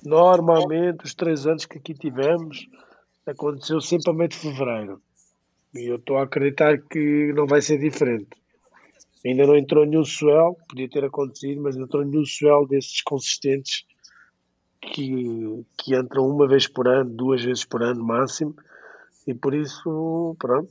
normalmente, 0.06 1.04
os 1.04 1.16
três 1.16 1.48
anos 1.48 1.66
que 1.66 1.80
aqui 1.80 1.94
tivemos, 1.94 2.68
aconteceu 3.26 3.82
sempre 3.82 4.12
a 4.12 4.14
meio 4.14 4.30
de 4.30 4.38
fevereiro. 4.38 5.02
E 5.74 5.86
eu 5.90 5.96
estou 5.96 6.18
a 6.18 6.24
acreditar 6.24 6.78
que 6.78 7.34
não 7.34 7.48
vai 7.48 7.62
ser 7.62 7.80
diferente. 7.80 8.30
Ainda 9.26 9.48
não 9.48 9.56
entrou 9.56 9.86
nenhum 9.86 10.04
swell, 10.04 10.58
podia 10.68 10.90
ter 10.90 11.06
acontecido, 11.06 11.62
mas 11.62 11.76
não 11.76 11.86
entrou 11.86 12.04
nenhum 12.04 12.26
swell 12.26 12.68
desses 12.68 13.02
consistentes 13.02 13.86
que, 14.82 15.66
que 15.78 15.96
entram 15.96 16.28
uma 16.28 16.48
vez 16.48 16.68
por 16.68 16.88
ano, 16.88 17.10
duas 17.10 17.42
vezes 17.42 17.64
por 17.64 17.82
ano 17.82 18.04
máximo, 18.04 18.56
e 19.26 19.34
por 19.34 19.54
isso, 19.54 20.36
pronto, 20.38 20.70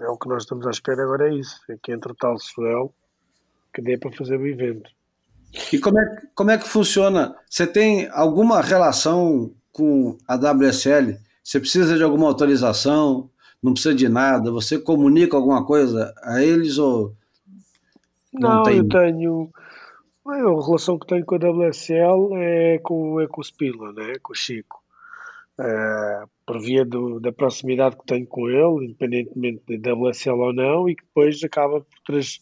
é 0.00 0.08
o 0.08 0.16
que 0.16 0.28
nós 0.28 0.44
estamos 0.44 0.66
à 0.66 0.70
espera 0.70 1.02
agora 1.02 1.28
é 1.28 1.34
isso, 1.34 1.60
é 1.68 1.76
que 1.80 1.92
entre 1.92 2.12
o 2.12 2.14
tal 2.14 2.38
swell 2.38 2.92
que 3.74 3.82
dê 3.82 3.98
para 3.98 4.12
fazer 4.12 4.38
o 4.38 4.46
evento. 4.46 4.90
E 5.72 5.78
como 5.78 5.98
é, 5.98 6.22
como 6.34 6.50
é 6.50 6.58
que 6.58 6.68
funciona? 6.68 7.36
Você 7.48 7.66
tem 7.66 8.08
alguma 8.10 8.62
relação 8.62 9.54
com 9.70 10.16
a 10.26 10.34
WSL? 10.34 11.18
Você 11.42 11.60
precisa 11.60 11.96
de 11.96 12.02
alguma 12.02 12.26
autorização? 12.26 13.30
Não 13.62 13.72
precisa 13.72 13.94
de 13.94 14.08
nada? 14.08 14.50
Você 14.50 14.78
comunica 14.78 15.36
alguma 15.36 15.64
coisa 15.64 16.12
a 16.22 16.42
eles 16.42 16.78
ou 16.78 17.14
não, 18.32 18.56
não 18.56 18.62
tem... 18.62 18.78
eu 18.78 18.88
tenho 18.88 19.50
a 20.26 20.36
relação 20.36 20.98
que 20.98 21.06
tenho 21.06 21.24
com 21.24 21.34
a 21.34 21.38
WSL 21.38 22.36
é 22.36 22.78
com, 22.78 23.20
é 23.20 23.26
com 23.26 23.40
o 23.40 23.44
Spila, 23.44 23.92
né? 23.92 24.14
com 24.22 24.32
o 24.32 24.36
Chico. 24.36 24.80
É, 25.58 26.24
por 26.46 26.60
via 26.60 26.84
do, 26.84 27.20
da 27.20 27.30
proximidade 27.30 27.96
que 27.96 28.06
tenho 28.06 28.26
com 28.26 28.48
ele, 28.48 28.86
independentemente 28.86 29.62
de 29.66 29.92
WSL 29.92 30.40
ou 30.40 30.52
não, 30.52 30.88
e 30.88 30.96
que 30.96 31.04
depois 31.04 31.42
acaba 31.44 31.80
por, 31.80 32.00
trans, 32.06 32.40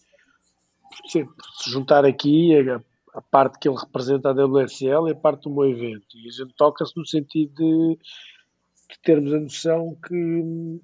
por 0.88 1.10
se 1.10 1.26
juntar 1.70 2.04
aqui 2.04 2.56
a, 2.56 2.80
a, 3.14 3.20
parte 3.20 3.58
que 3.58 3.68
ele 3.68 3.78
representa 3.78 4.28
a 4.28 4.32
WSL 4.32 5.08
e 5.08 5.10
a 5.10 5.16
parte 5.16 5.42
do 5.42 5.50
meu 5.50 5.68
evento. 5.68 6.06
E 6.14 6.28
a 6.28 6.30
gente 6.30 6.54
toca-se 6.54 6.96
no 6.96 7.04
sentido 7.04 7.52
de, 7.54 7.98
de, 8.90 8.98
termos 9.02 9.34
a 9.34 9.40
noção 9.40 9.96
que, 10.06 10.80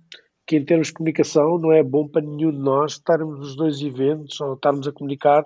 que, 0.46 0.56
em 0.56 0.64
termos 0.64 0.88
de 0.88 0.94
comunicação, 0.94 1.58
não 1.58 1.72
é 1.72 1.82
bom 1.82 2.06
para 2.06 2.22
nenhum 2.22 2.52
de 2.52 2.58
nós 2.58 2.92
estarmos 2.92 3.38
nos 3.38 3.56
dois 3.56 3.80
eventos 3.82 4.40
ou 4.40 4.54
estarmos 4.54 4.86
a 4.86 4.92
comunicar 4.92 5.44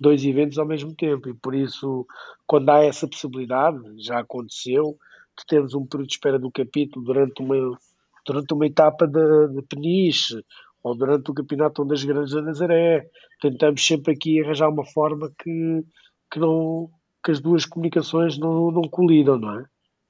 dois 0.00 0.24
eventos 0.24 0.58
ao 0.58 0.66
mesmo 0.66 0.94
tempo 0.94 1.28
e 1.28 1.34
por 1.34 1.54
isso 1.54 2.06
quando 2.46 2.70
há 2.70 2.84
essa 2.84 3.08
possibilidade, 3.08 3.78
já 3.98 4.20
aconteceu, 4.20 4.96
de 5.38 5.46
termos 5.46 5.74
um 5.74 5.86
período 5.86 6.08
de 6.08 6.14
espera 6.14 6.38
do 6.38 6.50
capítulo 6.50 7.04
durante 7.04 7.42
uma, 7.42 7.78
durante 8.26 8.54
uma 8.54 8.66
etapa 8.66 9.06
de, 9.06 9.48
de 9.48 9.62
peniche 9.62 10.42
ou 10.82 10.94
durante 10.96 11.30
o 11.30 11.34
campeonato 11.34 11.84
das 11.84 12.04
Grandes 12.04 12.32
da 12.32 12.42
Nazaré, 12.42 13.08
tentamos 13.40 13.84
sempre 13.84 14.12
aqui 14.12 14.42
arranjar 14.42 14.68
uma 14.68 14.84
forma 14.84 15.30
que, 15.42 15.84
que, 16.30 16.38
não, 16.38 16.88
que 17.24 17.32
as 17.32 17.40
duas 17.40 17.66
comunicações 17.66 18.38
não, 18.38 18.70
não 18.70 18.82
colidam, 18.82 19.38
não 19.38 19.58
é? 19.58 19.64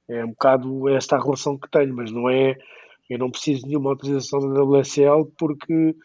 É 0.09 0.23
um 0.23 0.29
bocado 0.29 0.87
esta 0.87 1.17
a 1.17 1.21
relação 1.21 1.57
que 1.57 1.69
tenho, 1.69 1.93
mas 1.93 2.11
não 2.11 2.29
é, 2.29 2.55
eu 3.09 3.17
não 3.17 3.31
preciso 3.31 3.61
de 3.61 3.67
nenhuma 3.67 3.91
autorização 3.91 4.39
da 4.39 4.63
WSL 4.63 5.25
porque 5.37 5.95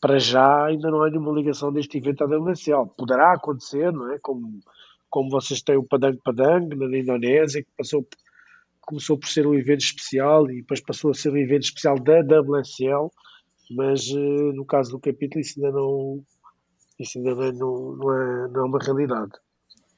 para 0.00 0.18
já 0.18 0.66
ainda 0.66 0.90
não 0.90 1.02
há 1.02 1.08
nenhuma 1.08 1.32
ligação 1.32 1.72
deste 1.72 1.96
evento 1.96 2.22
à 2.22 2.26
WSL. 2.26 2.86
Poderá 2.96 3.32
acontecer, 3.32 3.90
não 3.90 4.12
é? 4.12 4.18
Como, 4.18 4.60
como 5.08 5.30
vocês 5.30 5.62
têm 5.62 5.76
o 5.76 5.84
Padang 5.84 6.18
Padang 6.22 6.76
na 6.76 6.98
Indonésia, 6.98 7.62
que 7.62 7.70
passou, 7.76 8.06
começou 8.82 9.18
por 9.18 9.28
ser 9.28 9.46
um 9.46 9.54
evento 9.54 9.80
especial 9.80 10.50
e 10.50 10.56
depois 10.56 10.80
passou 10.80 11.10
a 11.10 11.14
ser 11.14 11.30
um 11.30 11.38
evento 11.38 11.62
especial 11.62 11.98
da 11.98 12.20
WSL, 12.20 13.10
mas 13.70 14.10
uh, 14.10 14.52
no 14.52 14.66
caso 14.66 14.90
do 14.90 15.00
capítulo 15.00 15.40
isso 15.40 15.54
ainda 15.56 15.72
não, 15.72 16.22
isso 16.98 17.16
ainda 17.16 17.34
não, 17.52 17.96
não, 17.96 18.12
é, 18.12 18.48
não 18.48 18.60
é 18.60 18.64
uma 18.64 18.78
realidade. 18.78 19.32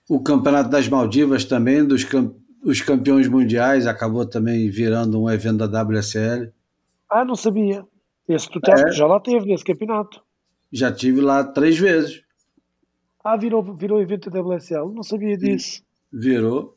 O 0.08 0.22
Campeonato 0.22 0.70
das 0.70 0.88
Maldivas 0.88 1.44
também, 1.44 1.84
dos 1.84 2.04
camp 2.04 2.36
os 2.66 2.80
campeões 2.80 3.28
mundiais, 3.28 3.86
acabou 3.86 4.26
também 4.26 4.68
virando 4.68 5.22
um 5.22 5.30
evento 5.30 5.68
da 5.68 5.82
WSL. 5.82 6.52
Ah, 7.08 7.24
não 7.24 7.36
sabia. 7.36 7.86
Esse 8.28 8.50
tu 8.50 8.58
é. 8.68 8.92
já 8.92 9.06
lá 9.06 9.20
teve 9.20 9.46
nesse 9.46 9.62
campeonato. 9.62 10.20
Já 10.72 10.90
tive 10.90 11.20
lá 11.20 11.44
três 11.44 11.78
vezes. 11.78 12.24
Ah, 13.22 13.36
virou, 13.36 13.62
virou 13.76 14.02
evento 14.02 14.28
da 14.28 14.40
WSL. 14.40 14.92
Não 14.92 15.04
sabia 15.04 15.38
disso. 15.38 15.80
Virou. 16.12 16.76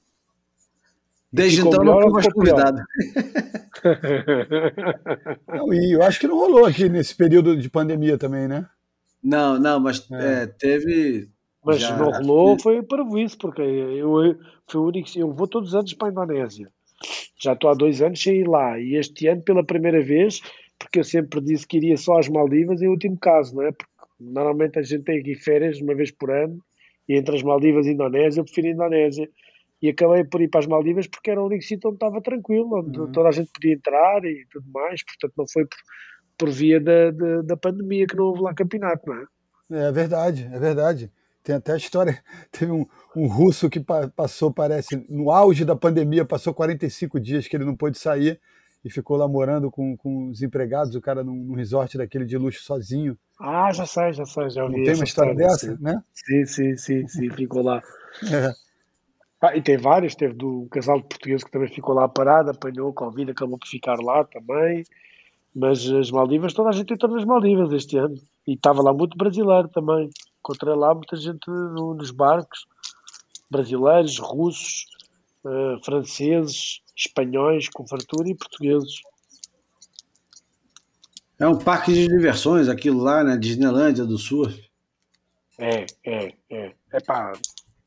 Desde 1.34 1.62
então 1.62 1.84
não 1.84 2.00
fui 2.02 2.12
mais 2.12 2.34
convidado. 2.34 2.78
não, 5.48 5.74
e 5.74 5.96
eu 5.96 6.04
acho 6.04 6.20
que 6.20 6.28
não 6.28 6.38
rolou 6.38 6.66
aqui 6.66 6.88
nesse 6.88 7.16
período 7.16 7.58
de 7.58 7.70
pandemia 7.70 8.18
também, 8.18 8.48
né? 8.48 8.68
Não, 9.24 9.60
não, 9.60 9.80
mas 9.80 10.10
é. 10.12 10.44
É, 10.44 10.48
teve. 10.48 11.30
Mas 11.64 11.82
já... 11.82 11.96
não 11.98 12.12
rolou, 12.12 12.60
foi 12.60 12.82
para 12.82 13.04
isso, 13.20 13.38
porque 13.38 13.62
eu, 13.62 14.24
eu, 14.24 14.38
foi 14.68 14.82
o 14.82 14.86
único, 14.86 15.10
eu 15.16 15.34
vou 15.34 15.48
todos 15.48 15.70
os 15.70 15.76
anos 15.76 15.94
para 15.94 16.08
a 16.08 16.12
Indonésia. 16.12 16.72
Já 17.42 17.54
estou 17.54 17.70
há 17.70 17.74
dois 17.74 18.02
anos 18.02 18.22
sem 18.22 18.38
ir 18.38 18.48
lá. 18.48 18.80
E 18.80 18.96
este 18.96 19.28
ano, 19.28 19.42
pela 19.42 19.64
primeira 19.64 20.02
vez, 20.02 20.42
porque 20.78 21.00
eu 21.00 21.04
sempre 21.04 21.42
disse 21.42 21.68
que 21.68 21.78
iria 21.78 21.98
só 21.98 22.18
às 22.18 22.28
Maldivas 22.28 22.82
em 22.82 22.88
último 22.88 23.18
caso, 23.18 23.56
não 23.56 23.64
é? 23.64 23.72
Porque 23.72 23.92
normalmente 24.20 24.80
a 24.80 24.82
gente 24.82 25.04
tem 25.04 25.20
aqui 25.20 25.36
férias 25.36 25.80
uma 25.82 25.96
vez 25.96 26.12
por 26.12 26.32
ano 26.32 26.62
e 27.08 27.16
entre 27.16 27.36
as 27.36 27.44
Maldivas 27.44 27.86
e 27.86 27.90
a 27.90 27.94
Indonésia 27.94 28.40
eu 28.40 28.46
prefiro 28.46 28.68
a 28.68 28.72
Indonésia. 28.72 29.30
E 29.82 29.90
acabei 29.90 30.26
por 30.26 30.42
ir 30.42 30.50
para 30.50 30.60
as 30.60 30.68
Maldivas 30.68 31.08
porque 31.08 31.32
era 31.32 31.42
o 31.42 31.46
único 31.46 31.64
sítio 31.64 31.90
onde 31.90 31.96
estava 31.96 32.22
tranquilo, 32.22 32.80
onde 32.80 33.00
uhum. 33.00 33.12
toda 33.12 33.30
a 33.30 33.32
gente 33.32 33.50
podia 33.52 33.74
entrar 33.74 34.24
e 34.26 34.46
tudo 34.52 34.70
mais, 34.74 35.02
portanto 35.04 35.34
não 35.38 35.46
foi 35.48 35.66
por, 35.66 35.78
por 36.38 36.50
via 36.50 36.82
da, 36.82 37.12
da, 37.12 37.42
da, 37.44 37.58
pandemia 37.58 38.06
que 38.06 38.16
não 38.16 38.26
houve 38.26 38.42
lá 38.42 38.54
campeonato, 38.54 39.08
não 39.08 39.16
é? 39.16 39.88
É 39.88 39.92
verdade, 39.92 40.50
é 40.52 40.60
verdade. 40.60 41.12
Tem 41.50 41.56
até 41.56 41.74
a 41.74 41.78
história, 41.78 42.16
teve 42.52 42.72
um, 42.72 42.86
um 43.16 43.26
russo 43.26 43.72
que 43.72 43.80
pa 43.80 44.08
passou, 44.08 44.54
parece, 44.54 45.04
no 45.10 45.32
auge 45.32 45.66
da 45.66 45.76
pandemia, 45.76 46.24
passou 46.24 46.54
45 46.54 47.20
dias 47.20 47.48
que 47.48 47.58
ele 47.58 47.66
não 47.66 47.76
pôde 47.76 47.98
sair, 47.98 48.40
e 48.86 48.90
ficou 48.92 49.18
lá 49.18 49.28
morando 49.28 49.72
com, 49.72 49.98
com 49.98 50.30
os 50.30 50.44
empregados, 50.44 50.94
o 50.94 51.02
cara 51.02 51.24
num, 51.24 51.34
num 51.34 51.56
resort 51.56 51.98
daquele 51.98 52.24
de 52.24 52.38
luxo 52.38 52.62
sozinho. 52.62 53.18
Ah, 53.40 53.74
já 53.74 53.88
sei, 53.88 54.14
já 54.14 54.26
sei, 54.26 54.48
já 54.52 54.64
ouvi. 54.64 54.78
Não 54.78 54.84
tem 54.84 54.94
uma 54.94 55.04
história, 55.04 55.34
dessa, 55.34 55.76
sim. 55.76 55.78
né? 55.82 56.04
Sim, 56.14 56.46
sim, 56.46 56.78
sim, 56.78 57.08
sim, 57.08 57.30
ficou 57.32 57.64
lá. 57.64 57.82
É. 58.32 58.54
Ah, 59.42 59.56
e 59.56 59.62
tem 59.62 59.78
vários, 59.78 60.16
teve 60.16 60.34
do 60.34 60.68
casal 60.70 60.98
de 60.98 61.08
português 61.08 61.44
que 61.44 61.50
também 61.50 61.70
ficou 61.70 61.96
lá 61.96 62.10
parado, 62.10 62.52
apanhou 62.52 62.94
Covid, 62.94 63.32
acabou 63.32 63.58
por 63.58 63.68
ficar 63.68 63.98
lá 64.00 64.24
também. 64.26 64.84
Mas 65.56 65.90
as 65.90 66.12
Maldivas, 66.12 66.54
toda 66.54 66.70
a 66.70 66.74
gente 66.74 66.94
entrou 66.94 67.16
nas 67.16 67.24
Maldivas 67.24 67.72
este 67.72 67.98
ano. 67.98 68.16
E 68.46 68.54
estava 68.54 68.82
lá 68.82 68.94
muito 68.94 69.18
brasileiro 69.18 69.68
também. 69.70 70.10
Encontrei 70.40 70.74
lá 70.76 70.94
muita 70.94 71.16
gente 71.16 71.48
no, 71.48 71.94
nos 71.94 72.12
barcos, 72.12 72.66
brasileiros, 73.50 74.18
russos, 74.18 74.86
uh, 75.44 75.84
franceses, 75.84 76.82
espanhóis 76.96 77.70
com 77.70 77.88
fartura 77.88 78.30
e 78.30 78.36
portugueses. 78.36 79.02
É 81.40 81.48
um 81.48 81.58
parque 81.58 81.94
de 81.94 82.08
diversões, 82.08 82.68
aquilo 82.68 83.02
lá, 83.02 83.24
né? 83.24 83.38
Disneylândia 83.38 84.06
do 84.06 84.18
Sul. 84.18 84.48
É, 85.58 85.86
é, 86.06 86.34
é. 86.50 86.74
É 86.92 87.00
pá, 87.00 87.32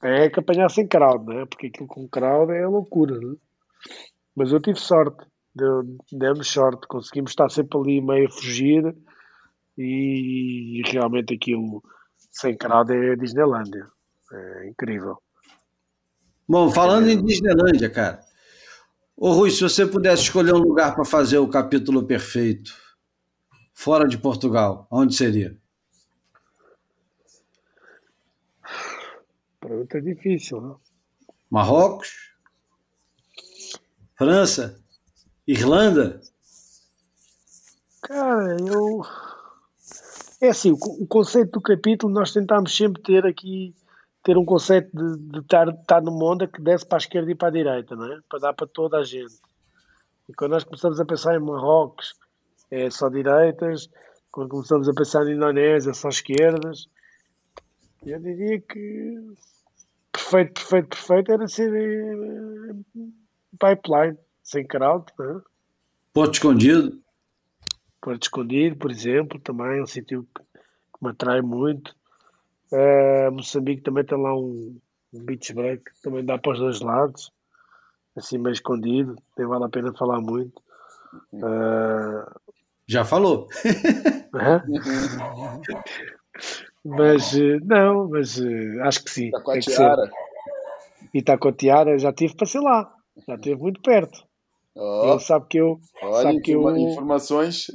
é 0.02 0.30
que 0.30 0.40
apanhar 0.40 0.70
sem 0.70 0.86
crowd, 0.86 1.26
né? 1.26 1.44
Porque 1.46 1.66
aquilo 1.66 1.86
com 1.86 2.08
crowd 2.08 2.52
é 2.52 2.66
loucura, 2.66 3.18
né? 3.18 3.34
Mas 4.34 4.52
eu 4.52 4.60
tive 4.60 4.78
sorte, 4.78 5.24
demos 6.10 6.48
sorte, 6.48 6.86
conseguimos 6.86 7.32
estar 7.32 7.50
sempre 7.50 7.78
ali 7.78 8.00
meio 8.00 8.28
a 8.28 8.30
fugir 8.30 8.94
e 9.76 10.82
realmente 10.86 11.34
aquilo 11.34 11.82
sem 12.32 12.56
crowd 12.56 12.92
é 12.92 13.14
Disneylândia. 13.14 13.86
É 14.32 14.68
incrível. 14.68 15.18
Bom, 16.48 16.70
falando 16.70 17.08
em 17.08 17.22
Disneylândia, 17.22 17.90
cara. 17.90 18.20
Ô 19.16 19.32
Rui, 19.32 19.50
se 19.50 19.60
você 19.60 19.86
pudesse 19.86 20.22
escolher 20.22 20.54
um 20.54 20.58
lugar 20.58 20.94
para 20.94 21.04
fazer 21.04 21.38
o 21.38 21.48
capítulo 21.48 22.04
perfeito, 22.04 22.74
fora 23.74 24.08
de 24.08 24.18
Portugal, 24.18 24.86
onde 24.90 25.14
seria? 25.14 25.56
Pergunta 29.60 30.00
difícil, 30.00 30.60
não? 30.60 30.80
Marrocos? 31.48 32.32
França? 34.16 34.82
Irlanda? 35.46 36.20
Cara, 38.02 38.56
eu. 38.58 39.02
É 40.42 40.48
assim, 40.48 40.72
o 40.72 41.06
conceito 41.06 41.52
do 41.52 41.60
capítulo 41.60 42.12
nós 42.12 42.32
tentámos 42.32 42.76
sempre 42.76 43.00
ter 43.00 43.24
aqui, 43.24 43.72
ter 44.24 44.36
um 44.36 44.44
conceito 44.44 44.90
de, 44.92 45.16
de 45.16 45.38
estar, 45.38 45.68
estar 45.68 46.02
numa 46.02 46.24
onda 46.24 46.48
que 46.48 46.60
desce 46.60 46.84
para 46.84 46.98
a 46.98 46.98
esquerda 46.98 47.30
e 47.30 47.34
para 47.36 47.46
a 47.46 47.52
direita, 47.52 47.94
não 47.94 48.12
é? 48.12 48.18
Para 48.28 48.40
dar 48.40 48.52
para 48.52 48.66
toda 48.66 48.98
a 48.98 49.04
gente. 49.04 49.36
E 50.28 50.34
quando 50.34 50.50
nós 50.50 50.64
começamos 50.64 50.98
a 50.98 51.04
pensar 51.04 51.36
em 51.36 51.38
Marrocos, 51.38 52.14
é 52.72 52.90
só 52.90 53.08
direitas. 53.08 53.88
Quando 54.32 54.48
começamos 54.48 54.88
a 54.88 54.92
pensar 54.92 55.24
em 55.28 55.36
Indonésia, 55.36 55.94
só 55.94 56.08
esquerdas. 56.08 56.88
Eu 58.04 58.18
diria 58.18 58.60
que 58.60 59.22
perfeito, 60.10 60.54
perfeito, 60.54 60.88
perfeito 60.88 61.32
era 61.32 61.46
ser 61.46 61.72
eh, 61.72 62.74
pipeline, 63.60 64.18
sem 64.42 64.66
crowd, 64.66 65.04
não 65.16 65.38
é? 65.38 65.40
Porto 66.12 66.34
Escondido? 66.34 67.00
Porto 68.02 68.24
Escondido, 68.24 68.76
por 68.76 68.90
exemplo, 68.90 69.38
também 69.38 69.78
é 69.78 69.82
um 69.82 69.86
sítio 69.86 70.26
que, 70.34 70.42
que 70.42 71.04
me 71.04 71.10
atrai 71.10 71.40
muito. 71.40 71.94
Uh, 72.72 73.30
Moçambique 73.30 73.82
também 73.82 74.04
tem 74.04 74.20
lá 74.20 74.34
um, 74.34 74.76
um 75.14 75.24
beach 75.24 75.54
break, 75.54 75.84
também 76.02 76.24
dá 76.24 76.36
para 76.36 76.52
os 76.52 76.58
dois 76.58 76.80
lados, 76.80 77.30
assim 78.16 78.38
meio 78.38 78.54
escondido, 78.54 79.14
nem 79.38 79.46
vale 79.46 79.64
a 79.64 79.68
pena 79.68 79.94
falar 79.94 80.20
muito. 80.20 80.60
Uh, 81.32 82.26
Já 82.88 83.04
falou. 83.04 83.46
mas 86.84 87.32
não, 87.62 88.08
mas 88.08 88.40
acho 88.82 89.04
que 89.04 89.10
sim. 89.10 89.28
Itacoatiara. 89.28 90.10
Itacoatiara, 91.14 91.98
já 91.98 92.12
tive 92.12 92.34
para 92.34 92.46
ser 92.48 92.60
lá, 92.60 92.92
já 93.28 93.36
esteve 93.36 93.60
muito 93.60 93.80
perto. 93.80 94.24
Oh, 94.74 95.12
ele 95.12 95.20
sabe 95.20 95.46
que 95.48 95.58
eu. 95.58 95.78
Olha, 96.02 96.22
sabe 96.22 96.40
que 96.40 96.52
eu, 96.52 96.76
informações 96.76 97.66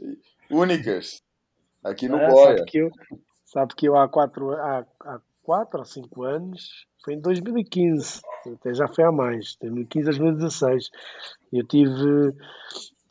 únicas 0.49 1.21
aqui 1.83 2.07
no 2.07 2.17
é, 2.17 2.29
Boia. 2.29 2.57
Sabe 2.57 2.71
que 2.71 2.77
eu, 2.77 2.91
sabe 3.45 3.75
que 3.75 3.87
eu 3.87 3.95
há 3.95 4.07
quatro, 4.07 4.51
há, 4.51 4.85
há 5.01 5.19
quatro 5.43 5.79
ou 5.79 5.85
cinco 5.85 6.23
anos, 6.23 6.87
foi 7.03 7.13
em 7.13 7.21
2015, 7.21 8.21
até 8.53 8.73
já 8.73 8.87
foi 8.87 9.03
há 9.03 9.11
mais, 9.11 9.55
2015 9.61 10.09
a 10.09 10.11
2016. 10.11 10.89
Eu 11.53 11.67
tive, 11.67 12.33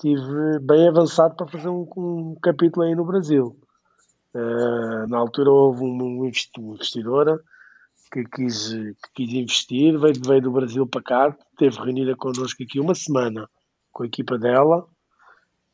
tive 0.01 0.59
bem 0.61 0.89
avançado 0.89 1.37
para 1.37 1.47
fazer 1.47 1.69
um, 1.69 1.89
um 1.97 2.37
capítulo 2.43 2.85
aí 2.85 2.95
no 2.95 3.05
Brasil. 3.05 3.57
Uh, 4.35 5.09
na 5.09 5.17
altura 5.17 5.51
houve 5.51 5.83
uma 5.83 6.27
investidora 6.27 7.41
que 8.13 8.23
quis, 8.25 8.69
que 8.69 8.95
quis 9.15 9.33
investir, 9.33 9.99
veio, 9.99 10.15
veio 10.27 10.43
do 10.43 10.53
Brasil 10.53 10.87
para 10.87 11.03
cá, 11.03 11.37
esteve 11.53 11.79
reunida 11.79 12.15
connosco 12.17 12.63
aqui 12.63 12.79
uma 12.79 12.95
semana 12.95 13.49
com 13.97 14.03
a 14.03 14.07
equipa 14.07 14.37
dela 14.37 14.87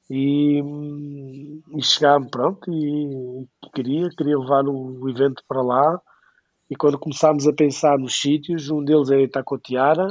e, 0.09 0.63
e 1.77 1.83
chegámos, 1.83 2.31
pronto, 2.31 2.73
e, 2.73 3.43
e, 3.43 3.71
queria, 3.75 4.09
queria 4.11 4.39
levar 4.39 4.65
o 4.69 5.11
evento 5.11 5.43
para 5.49 5.61
lá 5.61 6.01
e 6.71 6.77
quando 6.77 7.01
começámos 7.01 7.49
a 7.49 7.53
pensar 7.53 7.99
nos 7.99 8.15
sítios, 8.15 8.71
um 8.71 8.85
deles 8.85 9.11
era 9.11 9.23
Itacotiara, 9.23 10.07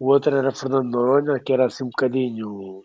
o 0.00 0.06
outro 0.06 0.34
era 0.34 0.50
Fernando 0.50 0.90
Noronha, 0.90 1.38
que 1.38 1.52
era 1.52 1.66
assim 1.66 1.84
um 1.84 1.90
bocadinho 1.90 2.82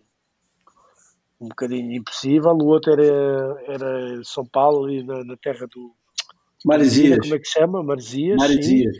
um 1.42 1.50
bocadinho 1.50 1.92
impossível, 1.94 2.52
o 2.52 2.68
outro 2.68 2.94
era, 2.94 3.64
era 3.68 4.24
São 4.24 4.46
Paulo, 4.46 4.86
ali 4.86 5.04
na, 5.04 5.24
na 5.24 5.36
terra 5.38 5.66
do 5.68 5.92
Maresias. 6.64 7.20
Como 7.20 7.34
é 7.34 7.40
que 7.40 7.48
se 7.48 7.60
chama? 7.60 7.84
Maresias. 7.84 8.38
Maresias. 8.38 8.96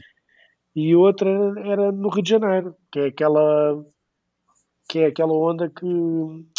E 0.76 0.96
outra 0.96 1.30
era 1.64 1.92
no 1.92 2.10
Rio 2.10 2.24
de 2.24 2.30
Janeiro, 2.32 2.76
que 2.92 3.00
é 3.00 3.06
aquela 3.08 3.86
que 4.88 5.00
é 5.00 5.08
aquela 5.08 5.34
onda 5.34 5.70
que 5.70 5.86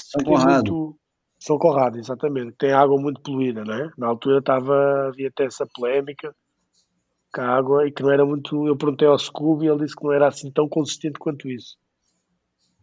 São 0.03 0.24
Conrado. 0.24 0.72
Muito... 0.72 0.99
São 1.39 1.59
Conrado, 1.59 1.99
exatamente. 1.99 2.57
Tem 2.59 2.72
água 2.72 3.01
muito 3.01 3.20
poluída, 3.20 3.64
né? 3.64 3.91
Na 3.97 4.09
altura 4.09 4.39
estava, 4.39 5.09
havia 5.09 5.29
até 5.29 5.45
essa 5.45 5.66
polémica 5.66 6.35
com 7.33 7.41
a 7.41 7.49
água 7.49 7.87
e 7.87 7.93
que 7.93 8.03
não 8.03 8.11
era 8.11 8.24
muito. 8.24 8.66
Eu 8.66 8.77
perguntei 8.77 9.07
ao 9.07 9.18
Scooby 9.18 9.66
e 9.66 9.68
ele 9.68 9.85
disse 9.85 9.95
que 9.95 10.05
não 10.05 10.12
era 10.12 10.29
assim 10.29 10.51
tão 10.51 10.68
consistente 10.68 11.18
quanto 11.18 11.49
isso. 11.49 11.77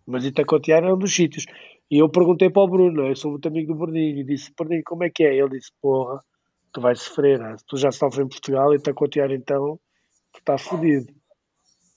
Mas 0.06 0.26
Itacotiara 0.26 0.86
era 0.86 0.96
um 0.96 1.00
dos 1.00 1.14
sítios. 1.14 1.46
E 1.90 1.98
eu 1.98 2.10
perguntei 2.10 2.50
para 2.50 2.62
o 2.62 2.68
Bruno, 2.68 3.08
eu 3.08 3.16
sou 3.16 3.32
muito 3.32 3.48
amigo 3.48 3.74
do 3.74 3.80
Bruninho, 3.80 4.20
e 4.20 4.24
disse: 4.24 4.54
Bruninho, 4.58 4.84
como 4.86 5.04
é 5.04 5.10
que 5.10 5.24
é? 5.24 5.36
Ele 5.36 5.50
disse: 5.50 5.72
Porra, 5.82 6.20
tu 6.72 6.82
vais 6.82 7.00
sofrer, 7.00 7.40
né? 7.40 7.56
tu 7.68 7.78
já 7.78 7.92
sofres 7.92 8.26
em 8.26 8.30
Portugal, 8.30 8.74
Itacotiara 8.74 9.34
então, 9.34 9.80
tu 10.32 10.40
estás 10.40 10.62
fodido. 10.62 11.14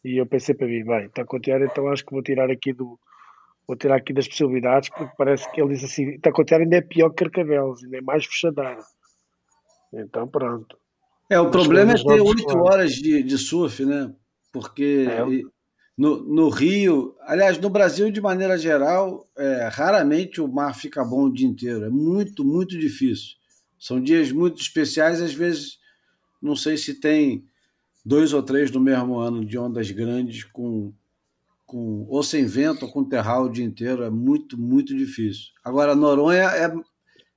E 0.05 0.21
eu 0.21 0.27
pensei 0.27 0.55
para 0.55 0.67
mim: 0.67 0.85
bem, 0.85 1.07
Itacotiara 1.07 1.65
então 1.65 1.89
acho 1.89 2.05
que 2.05 2.13
vou 2.13 2.23
tirar 2.23 2.51
aqui 2.51 2.73
do 2.73 2.99
vou 3.67 3.77
tirar 3.77 3.97
aqui 3.97 4.12
das 4.12 4.29
possibilidades, 4.29 4.89
porque 4.89 5.14
parece 5.17 5.51
que 5.51 5.61
ele 5.61 5.75
diz 5.75 5.85
assim, 5.85 6.11
Itacoatiara 6.11 6.62
ainda 6.62 6.77
é 6.77 6.81
pior 6.81 7.11
que 7.11 7.25
Carcavelos, 7.25 7.83
ainda 7.83 7.99
é 7.99 8.01
mais 8.01 8.25
fechadar. 8.25 8.79
Então 9.93 10.29
pronto. 10.29 10.79
É, 11.29 11.41
o 11.41 11.51
problema 11.51 11.93
é 11.93 11.97
ter 11.97 12.21
oito 12.21 12.59
horas 12.59 12.93
de, 12.93 13.23
de 13.23 13.37
surf, 13.37 13.85
né? 13.85 14.12
Porque 14.53 15.07
é. 15.11 15.25
no, 15.99 16.23
no 16.23 16.49
Rio, 16.49 17.17
aliás, 17.23 17.59
no 17.59 17.69
Brasil, 17.69 18.11
de 18.11 18.21
maneira 18.21 18.57
geral, 18.57 19.29
é, 19.37 19.69
raramente 19.73 20.41
o 20.41 20.47
mar 20.47 20.75
fica 20.75 21.05
bom 21.05 21.25
o 21.25 21.33
dia 21.33 21.47
inteiro. 21.47 21.85
É 21.85 21.91
muito, 21.91 22.45
muito 22.45 22.79
difícil. 22.79 23.35
São 23.79 24.01
dias 24.01 24.31
muito 24.31 24.61
especiais, 24.62 25.21
às 25.21 25.35
vezes, 25.35 25.79
não 26.41 26.55
sei 26.55 26.77
se 26.77 26.95
tem 26.95 27.45
dois 28.05 28.33
ou 28.33 28.43
três 28.43 28.71
no 28.71 28.81
mesmo 28.81 29.19
ano 29.19 29.45
de 29.45 29.59
ondas 29.59 29.91
grandes 29.91 30.45
com 30.45 30.93
com 31.67 32.07
ou 32.09 32.23
sem 32.23 32.47
vento 32.47 32.87
ou 32.87 32.93
com 32.93 33.05
terral 33.05 33.45
o 33.45 33.51
dia 33.51 33.64
inteiro 33.64 34.05
é 34.05 34.11
muito, 34.11 34.59
muito 34.59 34.97
difícil. 34.97 35.51
Agora, 35.64 35.95
Noronha 35.95 36.45
é, 36.45 36.73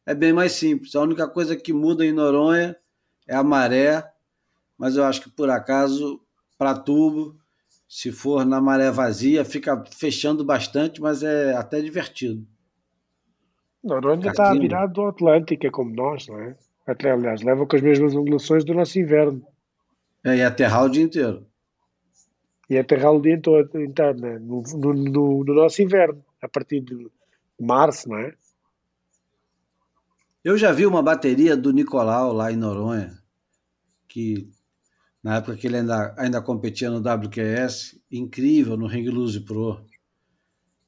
é 0.05 0.15
bem 0.15 0.31
mais 0.31 0.53
simples. 0.53 0.95
A 0.95 1.01
única 1.01 1.27
coisa 1.27 1.55
que 1.55 1.73
muda 1.73 2.05
em 2.05 2.13
Noronha 2.13 2.75
é 3.27 3.35
a 3.35 3.43
maré, 3.43 4.03
mas 4.77 4.95
eu 4.95 5.03
acho 5.03 5.21
que 5.21 5.29
por 5.29 5.49
acaso, 5.49 6.21
para 6.57 6.77
tubo, 6.77 7.35
se 7.87 8.11
for 8.11 8.45
na 8.45 8.61
maré 8.61 8.91
vazia, 8.91 9.43
fica 9.43 9.83
fechando 9.91 10.45
bastante, 10.45 11.01
mas 11.01 11.23
é 11.23 11.55
até 11.55 11.81
divertido. 11.81 12.47
Noronha 13.83 14.29
está 14.29 14.53
virado 14.53 14.93
do 14.93 15.05
Atlântico, 15.07 15.65
é 15.65 15.71
como 15.71 15.93
nós, 15.95 16.27
não 16.27 16.39
é? 16.39 16.55
Até, 16.85 17.11
aliás, 17.11 17.41
leva 17.41 17.65
com 17.65 17.75
as 17.75 17.81
mesmas 17.81 18.15
ondulações 18.15 18.63
do 18.63 18.73
nosso 18.73 18.99
inverno. 18.99 19.41
É, 20.23 20.37
e 20.37 20.41
é 20.41 20.49
terral 20.49 20.85
o 20.85 20.89
dia 20.89 21.03
inteiro 21.03 21.48
e 22.69 22.77
aterrar 22.77 23.11
o 23.11 23.27
interno 23.27 24.21
né? 24.21 24.39
no, 24.39 24.61
no, 24.61 24.93
no, 24.93 25.43
no, 25.43 25.53
nosso 25.53 25.81
inverno, 25.81 26.23
a 26.41 26.47
partir 26.47 26.81
de 26.81 27.09
março, 27.59 28.07
não 28.07 28.17
é? 28.17 28.33
Eu 30.43 30.57
já 30.57 30.71
vi 30.71 30.85
uma 30.85 31.01
bateria 31.01 31.57
do 31.57 31.73
Nicolau 31.73 32.31
lá 32.31 32.51
em 32.51 32.55
Noronha, 32.55 33.17
que 34.07 34.49
na 35.21 35.37
época 35.37 35.57
que 35.57 35.67
ele 35.67 35.77
ainda, 35.77 36.15
ainda 36.17 36.41
competia 36.41 36.89
no 36.89 36.99
WQS, 36.99 37.99
incrível, 38.09 38.77
no 38.77 38.87
Ring 38.87 39.09
Loose 39.09 39.41
Pro. 39.41 39.83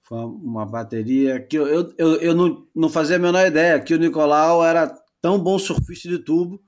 Foi 0.04 0.20
uma 0.20 0.66
bateria 0.66 1.40
que 1.40 1.58
eu, 1.58 1.68
eu, 1.68 1.94
eu, 1.98 2.16
eu 2.16 2.36
não, 2.36 2.66
não 2.74 2.90
fazia 2.90 3.18
a 3.18 3.20
menor 3.20 3.46
ideia 3.46 3.80
que 3.80 3.94
o 3.94 4.00
Nicolau 4.00 4.64
era 4.64 4.88
tão 5.22 5.38
bom 5.38 5.60
surfista 5.60 6.08
de 6.08 6.20
tubo 6.20 6.62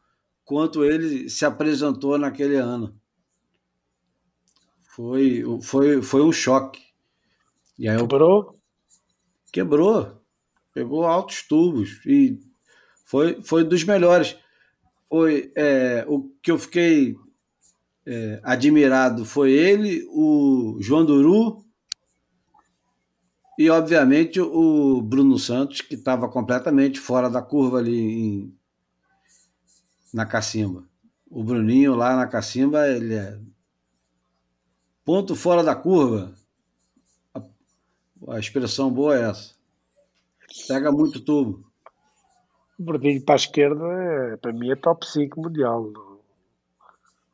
quanto 0.43 0.83
ele 0.83 1.29
se 1.29 1.45
apresentou 1.45 2.17
naquele 2.17 2.57
ano. 2.57 2.93
Foi, 4.95 5.43
foi, 5.63 6.01
foi 6.03 6.21
um 6.21 6.31
choque. 6.31 6.79
E 7.79 7.89
aí 7.89 7.97
quebrou? 7.97 8.59
Quebrou. 9.51 10.21
Pegou 10.71 11.05
altos 11.05 11.41
tubos. 11.41 11.99
E 12.05 12.39
foi, 13.03 13.41
foi 13.41 13.63
dos 13.63 13.83
melhores. 13.83 14.37
Foi 15.09 15.51
é, 15.55 16.05
o 16.07 16.29
que 16.43 16.51
eu 16.51 16.59
fiquei 16.59 17.15
é, 18.05 18.39
admirado 18.43 19.25
foi 19.25 19.51
ele, 19.51 20.05
o 20.09 20.77
João 20.79 21.05
Duru 21.05 21.63
e, 23.57 23.69
obviamente, 23.69 24.39
o 24.39 25.01
Bruno 25.01 25.39
Santos, 25.39 25.81
que 25.81 25.95
estava 25.95 26.29
completamente 26.29 26.99
fora 26.99 27.31
da 27.31 27.41
curva 27.41 27.79
ali 27.79 27.99
em, 27.99 28.57
na 30.13 30.25
cacimba. 30.25 30.87
O 31.29 31.43
Bruninho 31.43 31.95
lá 31.95 32.15
na 32.15 32.27
cacimba, 32.27 32.87
ele 32.87 33.15
é 33.15 33.39
Ponto 35.05 35.35
fora 35.35 35.63
da 35.63 35.75
curva. 35.75 36.33
A, 37.33 37.41
a 38.35 38.39
expressão 38.39 38.91
boa 38.91 39.17
é 39.17 39.29
essa. 39.29 39.53
Pega 40.67 40.91
muito 40.91 41.19
tubo. 41.19 41.65
O 42.79 42.83
Bordinho 42.83 43.21
para 43.21 43.35
a 43.35 43.37
esquerda, 43.37 43.83
é, 43.85 44.37
para 44.37 44.53
mim, 44.53 44.71
é 44.71 44.75
top 44.75 45.05
5 45.05 45.41
mundial. 45.41 45.91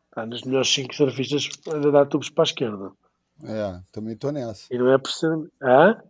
Está 0.07 0.25
nos 0.25 0.43
melhores 0.43 0.73
5 0.73 0.93
surfistas 0.93 1.49
a 1.67 1.91
dar 1.91 2.05
tubos 2.07 2.29
para 2.29 2.43
a 2.43 2.45
esquerda. 2.45 2.91
É, 3.43 3.79
também 3.91 4.15
tô 4.15 4.31
nessa. 4.31 4.73
E 4.73 4.77
não 4.77 4.91
é 4.91 4.97
por 4.97 5.11
ser. 5.11 5.31
Hã? 5.61 6.01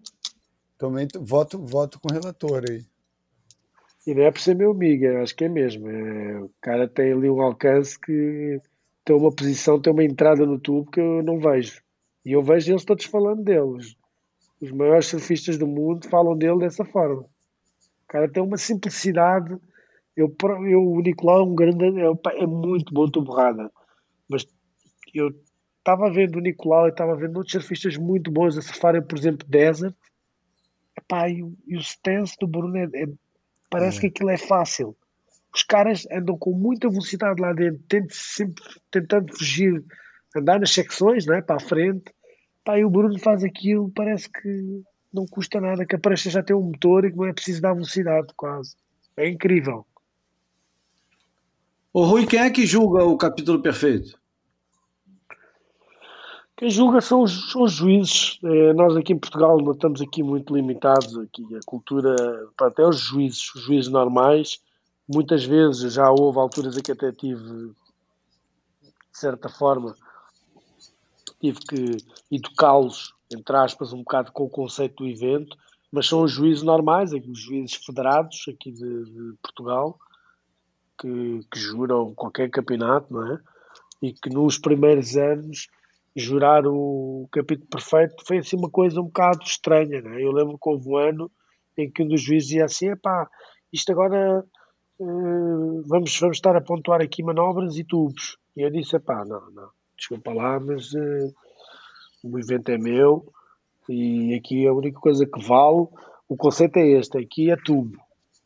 Também 0.77 1.07
voto, 1.19 1.59
voto 1.59 1.99
com 1.99 2.09
o 2.09 2.13
relator 2.13 2.63
aí. 2.69 2.85
E 4.07 4.15
não 4.15 4.23
é 4.23 4.31
por 4.31 4.39
ser 4.39 4.55
meu 4.55 4.71
amigo, 4.71 5.05
eu 5.05 5.21
acho 5.21 5.35
que 5.35 5.43
é 5.43 5.49
mesmo. 5.49 5.89
É, 5.89 6.39
o 6.39 6.49
cara 6.61 6.87
tem 6.87 7.11
ali 7.11 7.29
um 7.29 7.41
alcance 7.41 7.99
que 7.99 8.61
tem 9.09 9.15
uma 9.17 9.31
posição, 9.31 9.81
tem 9.81 9.91
uma 9.91 10.03
entrada 10.03 10.45
no 10.45 10.59
tubo 10.59 10.91
que 10.91 10.99
eu 10.99 11.23
não 11.23 11.39
vejo. 11.39 11.81
E 12.23 12.33
eu 12.33 12.43
vejo 12.43 12.71
eles 12.71 12.85
todos 12.85 13.05
falando 13.05 13.41
dele. 13.43 13.61
Os, 14.61 14.71
maiores 14.71 15.07
surfistas 15.07 15.57
do 15.57 15.65
mundo 15.65 16.07
falam 16.07 16.37
dele 16.37 16.59
dessa 16.59 16.85
forma. 16.85 17.21
O 17.21 17.27
cara 18.07 18.29
tem 18.29 18.43
uma 18.43 18.55
simplicidade. 18.57 19.57
Eu, 20.15 20.31
eu, 20.67 20.83
o 20.83 21.01
Nicolau 21.01 21.39
é 21.39 21.43
um 21.43 21.55
grande. 21.55 21.85
É, 21.99 22.43
é 22.43 22.45
muito 22.45 22.93
bom 22.93 23.09
tuborrada. 23.09 23.71
Mas 24.29 24.45
eu 25.11 25.31
estava 25.79 26.11
vendo 26.11 26.35
o 26.35 26.41
Nicolau 26.41 26.85
e 26.85 26.91
estava 26.91 27.15
vendo 27.15 27.37
outros 27.37 27.53
surfistas 27.53 27.97
muito 27.97 28.29
bons 28.29 28.59
a 28.59 28.61
surfarem, 28.61 29.01
por 29.01 29.17
exemplo, 29.17 29.47
Desert. 29.49 29.95
Epá, 30.95 31.27
e, 31.27 31.41
o- 31.41 31.57
e 31.65 31.75
o 31.75 31.79
stance 31.79 32.35
do 32.39 32.45
Bruno 32.45 32.77
é, 32.77 32.83
é- 32.93 33.07
parece 33.71 34.01
que 34.01 34.07
aquilo 34.07 34.29
é 34.29 34.37
fácil. 34.37 34.95
Os 35.53 35.63
caras 35.63 36.07
andam 36.11 36.37
com 36.37 36.51
muita 36.53 36.89
velocidade 36.89 37.41
lá 37.41 37.53
dentro, 37.53 37.81
tent- 37.87 38.11
sempre 38.11 38.63
tentando 38.91 39.35
fugir, 39.35 39.83
andar 40.35 40.59
nas 40.59 40.71
secções, 40.71 41.25
não 41.25 41.35
é? 41.35 41.41
para 41.41 41.55
a 41.55 41.59
frente. 41.59 42.13
Pá, 42.63 42.77
e 42.77 42.85
o 42.85 42.89
Bruno 42.89 43.17
faz 43.19 43.43
aquilo, 43.43 43.91
parece 43.95 44.29
que 44.29 44.81
não 45.11 45.25
custa 45.25 45.59
nada, 45.59 45.85
que 45.85 45.95
a 45.95 45.99
prancha 45.99 46.29
já 46.29 46.43
tem 46.43 46.55
um 46.55 46.61
motor 46.61 47.03
e 47.05 47.11
que 47.11 47.17
não 47.17 47.25
é 47.25 47.33
preciso 47.33 47.61
dar 47.61 47.73
velocidade, 47.73 48.27
quase. 48.35 48.75
É 49.17 49.27
incrível. 49.27 49.85
Ô 51.91 52.03
Rui, 52.05 52.27
quem 52.27 52.39
é 52.39 52.49
que 52.51 52.65
julga 52.67 53.03
o 53.03 53.17
capítulo 53.17 53.61
perfeito? 53.61 54.19
Quem 56.55 56.69
julga 56.69 57.01
são 57.01 57.21
os, 57.23 57.51
são 57.51 57.63
os 57.63 57.71
juízes. 57.71 58.37
Eh, 58.43 58.73
nós 58.73 58.95
aqui 58.95 59.13
em 59.13 59.17
Portugal 59.17 59.57
não 59.61 59.71
estamos 59.71 60.01
aqui 60.01 60.21
muito 60.21 60.53
limitados. 60.53 61.17
Aqui 61.17 61.43
a 61.55 61.59
cultura, 61.65 62.15
pronto, 62.55 62.81
é 62.81 62.87
os 62.87 62.99
juízes, 62.99 63.55
os 63.55 63.63
juízes 63.63 63.89
normais. 63.89 64.59
Muitas 65.11 65.43
vezes 65.43 65.93
já 65.93 66.07
houve 66.11 66.37
alturas 66.37 66.77
em 66.77 66.81
que 66.81 66.91
até 66.91 67.11
tive, 67.11 67.41
de 67.41 67.73
certa 69.11 69.49
forma, 69.49 69.95
tive 71.41 71.59
que 71.59 71.97
educá-los, 72.31 73.15
entre 73.33 73.55
aspas, 73.55 73.91
um 73.91 73.99
bocado 73.99 74.31
com 74.31 74.43
o 74.43 74.49
conceito 74.49 75.03
do 75.03 75.09
evento, 75.09 75.57
mas 75.91 76.07
são 76.07 76.21
os 76.21 76.31
juízes 76.31 76.61
normais, 76.61 77.11
os 77.11 77.39
juízes 77.39 77.75
federados 77.83 78.45
aqui 78.47 78.71
de, 78.71 79.05
de 79.05 79.37
Portugal, 79.41 79.97
que, 80.99 81.39
que 81.51 81.59
juram 81.59 82.13
qualquer 82.13 82.49
campeonato, 82.49 83.11
não 83.11 83.33
é? 83.33 83.39
E 84.01 84.13
que 84.13 84.29
nos 84.29 84.59
primeiros 84.59 85.15
anos 85.15 85.67
jurar 86.15 86.67
o 86.67 87.27
capítulo 87.31 87.67
perfeito 87.69 88.23
foi 88.25 88.39
assim 88.39 88.57
uma 88.57 88.69
coisa 88.69 89.01
um 89.01 89.05
bocado 89.05 89.43
estranha, 89.43 90.01
não 90.01 90.11
é? 90.11 90.23
Eu 90.23 90.31
lembro 90.31 90.59
que 90.61 90.69
houve 90.69 90.87
um 90.87 90.97
ano 90.97 91.31
em 91.75 91.89
que 91.89 92.03
um 92.03 92.07
dos 92.07 92.21
juízes 92.21 92.49
dizia 92.49 92.65
assim, 92.65 92.89
epá, 92.89 93.27
isto 93.71 93.91
agora 93.91 94.45
eh, 94.99 95.81
vamos, 95.85 96.17
vamos 96.19 96.37
estar 96.37 96.55
a 96.55 96.61
pontuar 96.61 97.01
aqui 97.01 97.23
manobras 97.23 97.77
e 97.77 97.83
tubos. 97.83 98.37
E 98.55 98.61
eu 98.61 98.69
disse, 98.69 98.95
epá, 98.95 99.23
não, 99.25 99.49
não, 99.51 99.69
desculpa 99.97 100.33
lá, 100.33 100.59
mas 100.59 100.93
eh, 100.93 101.31
o 102.23 102.37
evento 102.37 102.69
é 102.69 102.77
meu 102.77 103.31
e 103.87 104.35
aqui 104.35 104.67
a 104.67 104.73
única 104.73 104.99
coisa 104.99 105.25
que 105.25 105.41
vale, 105.41 105.87
o 106.27 106.37
conceito 106.37 106.77
é 106.77 106.87
este, 106.99 107.17
aqui 107.17 107.49
é 107.49 107.55
tubo. 107.55 107.97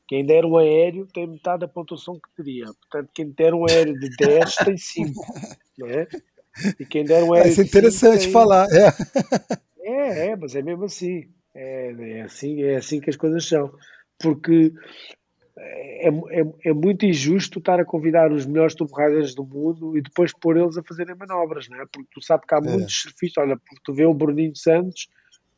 Quem 0.08 0.26
der 0.26 0.46
um 0.46 0.58
aéreo 0.58 1.08
tem 1.08 1.28
metade 1.28 1.62
da 1.62 1.68
pontuação 1.68 2.16
que 2.16 2.30
teria. 2.36 2.66
Portanto, 2.66 3.10
quem 3.14 3.30
der 3.30 3.54
um 3.54 3.66
aéreo 3.68 4.00
de 4.00 4.10
10 4.16 4.56
tem 4.64 4.78
5. 4.78 5.22
Não 5.78 5.88
é? 5.88 6.08
E 6.80 6.86
quem 6.86 7.04
der 7.04 7.24
um 7.24 7.34
aéreo 7.34 7.52
isso 7.52 7.62
é 7.62 7.64
de 7.64 7.70
cinco 7.70 7.78
interessante 7.78 8.24
tem- 8.24 8.32
falar. 8.32 8.68
É. 8.72 8.94
é, 9.82 10.28
é, 10.28 10.36
mas 10.36 10.56
é 10.56 10.62
mesmo 10.62 10.86
assim. 10.86 11.30
É, 11.56 11.92
é 11.92 12.22
assim. 12.22 12.62
é 12.64 12.76
assim 12.76 13.00
que 13.00 13.10
as 13.10 13.16
coisas 13.16 13.46
são. 13.48 13.74
Porque 14.20 14.72
é, 15.56 16.08
é, 16.08 16.54
é 16.66 16.74
muito 16.74 17.06
injusto 17.06 17.60
estar 17.60 17.80
a 17.80 17.86
convidar 17.86 18.32
os 18.32 18.46
melhores 18.46 18.74
tuborradeiros 18.74 19.36
do 19.36 19.46
mundo 19.46 19.96
e 19.96 20.02
depois 20.02 20.34
pôr 20.34 20.58
eles 20.58 20.78
a 20.78 20.84
fazerem 20.84 21.16
manobras, 21.16 21.70
não 21.70 21.80
é? 21.80 21.86
Porque 21.86 22.10
tu 22.12 22.22
sabes 22.22 22.48
que 22.48 22.56
há 22.56 22.62
muitos 22.62 23.02
surfistas. 23.02 23.44
Olha, 23.44 23.58
porque 23.58 23.82
tu 23.84 23.94
vê 23.94 24.06
o 24.06 24.14
Bruninho 24.14 24.56
Santos, 24.56 25.08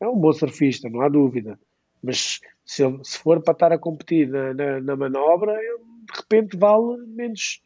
é 0.00 0.06
um 0.06 0.16
bom 0.16 0.32
surfista, 0.32 0.88
não 0.90 1.00
há 1.00 1.08
dúvida. 1.08 1.58
Mas 2.02 2.40
se, 2.64 2.82
se 3.02 3.18
for 3.18 3.42
para 3.42 3.52
estar 3.52 3.72
a 3.72 3.78
competir 3.78 4.28
na, 4.28 4.52
na, 4.52 4.80
na 4.80 4.96
manobra, 4.96 5.52
ele 5.52 5.78
de 5.78 6.18
repente 6.18 6.56
vale 6.56 6.98
menos, 7.06 7.62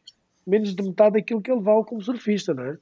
menos 0.46 0.74
de 0.74 0.82
metade 0.82 1.14
daquilo 1.14 1.42
que 1.42 1.50
ele 1.50 1.60
vale 1.60 1.84
como 1.84 2.00
surfista, 2.00 2.54
não 2.54 2.64
é? 2.64 2.78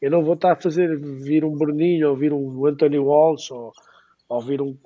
Eu 0.00 0.10
não 0.10 0.22
vou 0.22 0.34
estar 0.34 0.52
a 0.52 0.60
fazer 0.60 0.98
vir 0.98 1.44
um 1.44 1.56
Bruninho 1.56 2.10
ou 2.10 2.16
vir 2.16 2.32
um 2.32 2.66
Anthony 2.66 2.98
Walsh 2.98 3.50
ou, 3.50 3.72
ou 4.28 4.40
vir 4.40 4.62
um, 4.62 4.76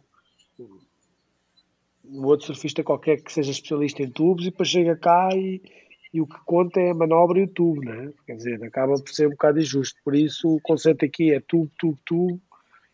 um 2.05 2.25
outro 2.27 2.47
surfista 2.47 2.83
qualquer 2.83 3.23
que 3.23 3.33
seja 3.33 3.51
especialista 3.51 4.03
em 4.03 4.11
tubos 4.11 4.45
e 4.47 4.51
depois 4.51 4.69
chega 4.69 4.97
cá 4.97 5.31
e, 5.35 5.63
e 6.13 6.21
o 6.21 6.27
que 6.27 6.39
conta 6.45 6.81
é 6.81 6.91
a 6.91 6.95
manobra 6.95 7.41
e 7.41 7.45
o 7.45 7.49
tubo, 7.49 7.81
né? 7.83 8.13
Quer 8.27 8.37
dizer, 8.37 8.65
acaba 8.65 8.95
por 8.95 9.09
ser 9.11 9.27
um 9.27 9.31
bocado 9.31 9.59
injusto. 9.59 9.99
Por 10.05 10.15
isso 10.15 10.57
o 10.57 10.61
conceito 10.61 11.05
aqui 11.05 11.33
é 11.33 11.41
tubo, 11.41 11.71
tubo, 11.79 11.99
tubo. 12.05 12.41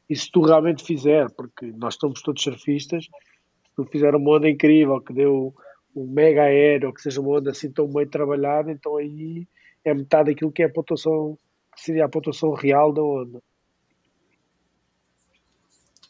E 0.09 0.17
se 0.17 0.31
tu 0.31 0.43
realmente 0.43 0.85
fizer, 0.85 1.31
porque 1.31 1.67
nós 1.67 1.97
somos 1.97 2.23
todos 2.23 2.43
surfistas, 2.43 3.05
se 3.05 3.75
tu 3.77 3.85
fizer 3.85 4.15
uma 4.15 4.37
onda 4.37 4.49
incrível 4.49 5.01
que 5.01 5.13
deu 5.13 5.55
um 5.95 6.07
mega 6.07 6.43
aéreo, 6.43 6.93
que 6.93 7.03
seja 7.03 7.21
uma 7.21 7.39
onda 7.39 7.51
assim 7.51 7.71
tão 7.71 7.87
bem 7.89 8.07
trabalhada, 8.07 8.71
então 8.73 8.97
aí 8.97 9.47
é 9.85 9.95
metade 9.95 10.31
daquilo 10.31 10.53
que 10.53 10.63
é 10.63 10.67
a 10.67 10.73
pontuação, 10.73 11.39
que 11.75 11.83
seria 11.83 12.05
a 12.05 12.09
pontuação 12.09 12.53
real 12.53 12.93
da 12.93 13.03
onda. 13.03 13.43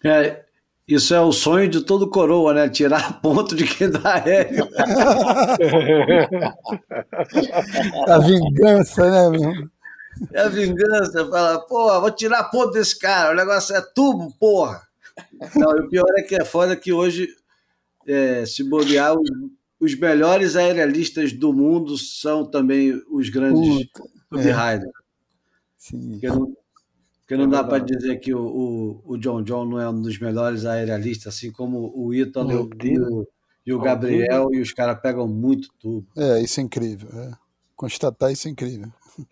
É, 0.05 0.45
isso 0.91 1.15
é 1.15 1.21
o 1.21 1.33
sonho 1.33 1.69
de 1.69 1.83
todo 1.83 2.11
coroa, 2.11 2.53
né? 2.53 2.69
Tirar 2.69 3.21
ponto 3.23 3.55
de 3.55 3.65
quem 3.65 3.91
dá 3.91 4.17
aéreo. 4.17 4.69
A 8.09 8.19
vingança, 8.19 9.11
né, 9.11 9.39
meu? 9.39 9.71
É 10.33 10.43
a 10.43 10.49
vingança. 10.49 11.27
Fala, 11.29 11.61
porra, 11.61 12.01
vou 12.01 12.11
tirar 12.11 12.45
ponto 12.51 12.73
desse 12.73 12.99
cara. 12.99 13.33
O 13.33 13.37
negócio 13.37 13.75
é 13.77 13.81
tubo, 13.81 14.35
porra. 14.39 14.83
Não, 15.55 15.71
o 15.71 15.89
pior 15.89 16.11
é 16.19 16.23
que 16.23 16.35
é 16.35 16.45
foda 16.45 16.77
que 16.77 16.93
hoje, 16.93 17.29
é, 18.07 18.45
se 18.45 18.65
bobear, 18.65 19.15
os, 19.15 19.31
os 19.79 19.99
melhores 19.99 20.57
aerialistas 20.57 21.33
do 21.33 21.53
mundo 21.53 21.97
são 21.97 22.45
também 22.45 23.01
os 23.11 23.29
grandes 23.29 23.87
Puta, 24.31 24.49
é. 24.49 24.81
Sim. 25.77 26.11
Porque 26.11 26.29
não, 26.29 26.57
porque 27.31 27.37
não 27.37 27.49
dá 27.49 27.63
para 27.63 27.79
dizer 27.79 28.19
que 28.19 28.35
o, 28.35 28.41
o, 28.45 29.13
o 29.13 29.17
John 29.19 29.43
John 29.43 29.65
não 29.65 29.81
é 29.81 29.89
um 29.89 30.03
dos 30.03 30.19
melhores 30.19 30.65
aerialistas, 30.65 31.35
assim 31.37 31.53
como 31.53 31.93
o 31.95 32.13
Ítalo 32.13 32.51
e 32.51 32.57
o- 32.57 32.69
e 32.85 32.99
o, 32.99 33.29
e 33.67 33.73
o 33.73 33.79
Gabriel, 33.81 34.49
e 34.53 34.61
os 34.61 34.73
caras 34.73 35.01
pegam 35.01 35.29
muito 35.29 35.69
tubo. 35.79 36.07
É, 36.17 36.41
isso 36.43 36.59
é 36.59 36.63
incrível. 36.65 37.09
é. 37.21 37.31
Constatar 37.77 38.33
isso 38.33 38.49
é 38.49 38.51
incrível. 38.51 38.91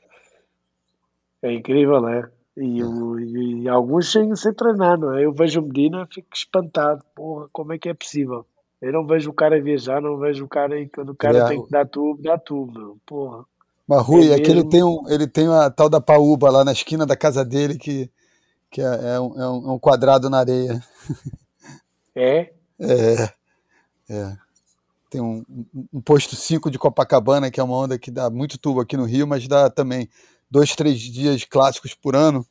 É 1.42 1.52
incrível, 1.52 2.00
né? 2.00 2.28
E, 2.56 2.82
o- 2.82 3.18
e- 3.20 3.68
alguns 3.68 4.10
sem, 4.10 4.34
sem 4.34 4.52
treinar, 4.52 4.98
não 4.98 5.14
é? 5.16 5.24
Eu 5.24 5.32
vejo 5.32 5.60
o 5.60 5.64
Medina 5.64 6.06
e 6.10 6.14
fico 6.14 6.28
espantado. 6.34 7.04
Porra, 7.14 7.48
como 7.52 7.72
é 7.72 7.78
que 7.78 7.88
é 7.88 7.94
possível? 7.94 8.44
Eu 8.80 8.92
não 8.92 9.06
vejo 9.06 9.30
o 9.30 9.34
cara 9.34 9.60
viajar, 9.62 10.00
não 10.00 10.18
vejo 10.18 10.44
o 10.44 10.48
cara 10.48 10.74
aí, 10.74 10.88
quando 10.88 11.10
o 11.10 11.16
cara 11.16 11.38
É. 11.38 11.48
tem 11.48 11.64
que 11.64 11.70
dar 11.70 11.86
tubo, 11.86 12.20
dá 12.22 12.36
tubo, 12.38 12.72
meu. 12.72 12.98
Porra. 13.06 13.44
Mas 13.89 14.02
Rui, 14.02 14.31
É 14.31 14.35
é 14.35 14.40
que 14.40 14.51
ele 14.51 14.62
tem, 14.65 14.85
um, 14.85 15.09
ele 15.09 15.27
tem 15.27 15.48
uma 15.48 15.70
tal 15.70 15.89
da 15.89 16.01
paúba 16.01 16.51
lá 16.51 16.62
na 16.65 16.73
esquina 16.73 17.06
da 17.06 17.16
casa 17.16 17.43
dele 17.44 17.78
que, 17.78 18.10
que 18.70 18.82
é, 18.82 18.85
é 19.15 19.20
um, 19.20 19.40
é 19.40 19.48
um- 19.51 19.70
é 19.70 19.73
um 19.73 19.78
quadrado 19.78 20.28
na 20.28 20.40
areia. 20.40 20.85
É? 22.15 22.52
É, 22.78 23.32
é. 24.10 24.36
Tem 25.10 25.20
um, 25.23 25.43
um- 25.93 26.01
posto 26.02 26.36
5 26.36 26.70
de 26.70 26.78
Copacabana, 26.78 27.51
que 27.51 27.59
é 27.60 27.62
uma 27.62 27.77
onda 27.77 27.98
que 27.98 28.10
dá 28.10 28.28
muito 28.28 28.59
tubo 28.59 28.81
aqui 28.81 28.97
no 28.97 29.05
Rio, 29.06 29.27
mas 29.27 29.48
dá 29.48 29.70
também 29.70 30.09
dois, 30.51 30.77
três 30.77 31.01
dias 31.01 31.44
clássicos 31.44 31.94
por 31.94 32.15
ano. 32.15 32.47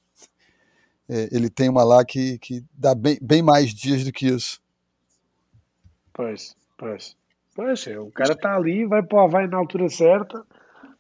É, 1.08 1.30
ele 1.32 1.50
tem 1.50 1.70
uma 1.70 1.84
lá 1.84 2.04
que, 2.04 2.38
que 2.40 2.66
dá 2.74 2.96
bem, 2.96 3.18
bem 3.22 3.42
mais 3.44 3.74
dias 3.74 4.04
do 4.04 4.12
que 4.12 4.28
isso. 4.28 4.60
Pois, 6.14 6.56
pois. 6.78 7.16
Pois, 7.56 7.88
é, 7.88 8.00
o 8.00 8.12
cara 8.12 8.34
está 8.34 8.56
ali, 8.56 8.86
vai 8.86 9.02
para 9.04 9.18
o 9.18 9.22
Havaí 9.22 9.48
na 9.48 9.58
altura 9.58 9.90
certa, 9.90 10.44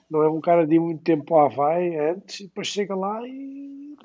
não 0.09 0.21
é 0.23 0.29
um 0.29 0.39
cara 0.41 0.65
de 0.65 0.79
muito 0.79 1.03
tempo 1.03 1.35
o 1.35 1.39
Havaí 1.39 1.95
antes, 1.97 2.39
e 2.39 2.43
depois 2.43 2.67
chega 2.67 2.95
lá 2.95 3.21
e 3.27 3.95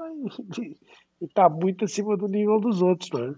está 1.20 1.48
muito 1.48 1.84
acima 1.84 2.16
do 2.16 2.26
nível 2.28 2.58
dos 2.60 2.82
outros, 2.82 3.10
não 3.10 3.24
é? 3.24 3.34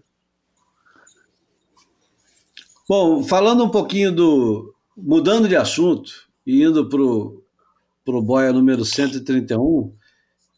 Bom, 2.88 3.22
falando 3.22 3.64
um 3.64 3.70
pouquinho 3.70 4.12
do. 4.14 4.74
mudando 4.96 5.48
de 5.48 5.56
assunto 5.56 6.28
e 6.46 6.62
indo 6.62 6.88
para 6.88 7.00
o 7.00 8.22
boia 8.22 8.52
número 8.52 8.84
131, 8.84 9.92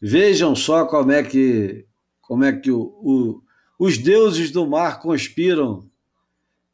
vejam 0.01 0.53
só 0.55 0.85
como 0.85 1.11
é 1.11 1.23
que, 1.23 1.85
como 2.21 2.43
é 2.43 2.51
que 2.51 2.69
o, 2.69 2.81
o- 3.01 3.41
os 3.79 3.97
deuses 3.97 4.51
do 4.51 4.67
mar 4.67 4.99
conspiram 4.99 5.87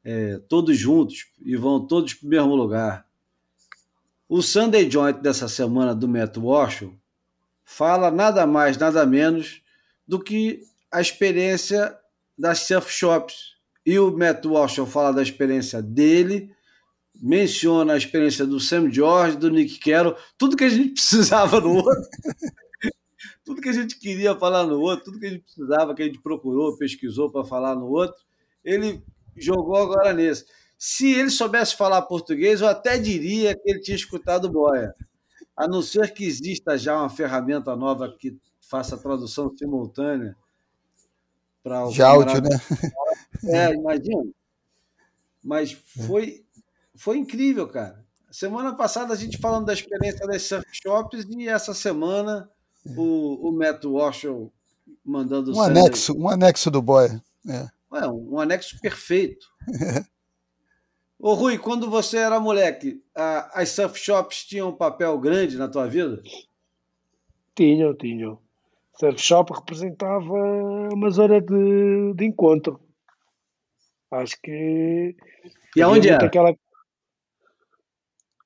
é, 0.03 0.39
todos 0.49 0.77
juntos 0.77 1.27
e 1.45 1.55
vão 1.55 1.85
todos 1.85 2.14
para 2.15 2.26
o 2.26 2.30
mesmo 2.30 2.55
lugar. 2.55 3.05
O 4.35 4.41
Sunday 4.41 4.89
Joint 4.89 5.22
dessa 5.22 5.47
semana 5.47 5.93
do 5.93 6.07
Matt 6.07 6.38
Walsh 6.38 6.89
fala 7.64 8.10
nada 8.10 8.47
mais, 8.47 8.76
nada 8.76 9.05
menos 9.05 9.61
do 10.07 10.19
que 10.19 10.64
a 10.91 10.99
experiência 10.99 11.95
das 12.35 12.61
surf 12.61 12.91
shops. 12.91 13.53
E 13.85 13.99
o 13.99 14.10
Matt 14.10 14.43
Walsh 14.43 14.77
fala 14.88 15.14
da 15.14 15.22
experiência 15.22 15.84
dele, 15.84 16.51
menciona 17.22 17.93
a 17.93 17.97
experiência 17.97 18.43
do 18.43 18.60
Sam 18.60 18.91
George, 18.91 19.38
do 19.38 19.51
Nick 19.51 19.77
Carroll, 19.77 20.18
tudo 20.35 20.57
que 20.57 20.64
a 20.64 20.69
gente 20.69 20.93
precisava 20.99 21.61
no 21.61 21.76
outro. 21.76 22.10
tudo 23.45 23.61
que 23.61 23.69
a 23.69 23.73
gente 23.73 23.99
queria 23.99 24.35
falar 24.35 24.65
no 24.65 24.80
outro, 24.80 25.05
tudo 25.05 25.19
que 25.19 25.27
a 25.27 25.30
gente 25.30 25.43
precisava, 25.43 25.93
que 25.93 26.01
a 26.01 26.05
gente 26.07 26.19
procurou, 26.23 26.76
pesquisou 26.76 27.31
para 27.31 27.45
falar 27.45 27.76
no 27.76 27.85
outro, 27.85 28.18
ele 28.65 28.99
jogou 29.38 29.76
agora 29.76 30.11
nesse. 30.11 30.43
Se 30.77 31.11
ele 31.13 31.29
soubesse 31.29 31.75
falar 31.75 32.01
português, 32.03 32.61
eu 32.61 32.67
até 32.67 32.97
diria 32.97 33.55
que 33.55 33.69
ele 33.69 33.79
tinha 33.79 33.95
escutado 33.95 34.49
Boia. 34.49 34.93
A 35.55 35.67
não 35.67 35.81
ser 35.81 36.13
que 36.13 36.25
exista 36.25 36.77
já 36.77 36.97
uma 36.97 37.09
ferramenta 37.09 37.75
nova 37.75 38.13
que 38.17 38.37
faça 38.61 38.97
tradução 38.97 39.55
simultânea 39.55 40.35
para 41.63 41.87
De 41.87 42.01
áudio, 42.01 42.41
né? 42.41 42.49
É, 43.45 43.73
imagina. 43.73 44.25
Mas 45.43 45.73
foi, 46.07 46.43
foi 46.95 47.17
incrível, 47.17 47.67
cara. 47.67 48.03
Semana 48.31 48.73
passada 48.73 49.13
a 49.13 49.17
gente 49.17 49.37
falando 49.37 49.65
da 49.65 49.73
experiência 49.73 50.25
das 50.25 50.41
surf 50.41 50.65
shops 50.71 51.25
e 51.29 51.47
essa 51.47 51.73
semana 51.73 52.49
o, 52.97 53.49
o 53.49 53.51
Matt 53.51 53.85
Walsh 53.85 54.25
mandando 55.05 55.55
um 55.55 55.61
anexo, 55.61 56.17
um 56.17 56.27
anexo 56.27 56.71
do 56.71 56.81
boy. 56.81 57.07
É. 57.47 57.69
é 57.93 58.07
um, 58.07 58.33
um 58.33 58.39
anexo 58.39 58.79
perfeito. 58.79 59.45
Ô 61.25 61.35
Rui, 61.35 61.57
quando 61.57 61.89
você 61.89 62.17
era 62.17 62.37
moleque, 62.37 63.01
a, 63.15 63.61
as 63.61 63.69
surf 63.69 63.97
shops 63.97 64.43
tinham 64.43 64.67
um 64.67 64.75
papel 64.75 65.17
grande 65.17 65.57
na 65.57 65.69
tua 65.69 65.87
vida? 65.87 66.21
Tinham, 67.55 67.95
tinham. 67.95 68.37
Surf 68.99 69.21
shop 69.21 69.53
representava 69.53 70.33
uma 70.93 71.09
zona 71.11 71.39
de, 71.39 72.13
de 72.13 72.25
encontro. 72.25 72.77
Acho 74.11 74.35
que. 74.41 75.15
E 75.77 75.81
aonde 75.81 76.09
era? 76.09 76.25
Aquela... 76.25 76.53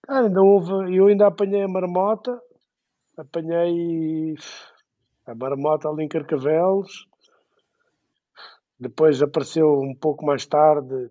Cara, 0.04 0.28
ainda 0.28 0.44
houve. 0.44 0.96
Eu 0.96 1.08
ainda 1.08 1.26
apanhei 1.26 1.64
a 1.64 1.68
marmota, 1.68 2.40
apanhei 3.18 4.36
a 5.26 5.34
marmota 5.34 5.90
ali 5.90 6.04
em 6.04 6.08
Carcavelos. 6.08 7.08
Depois 8.80 9.20
apareceu 9.20 9.82
um 9.82 9.96
pouco 9.96 10.24
mais 10.24 10.46
tarde 10.46 11.10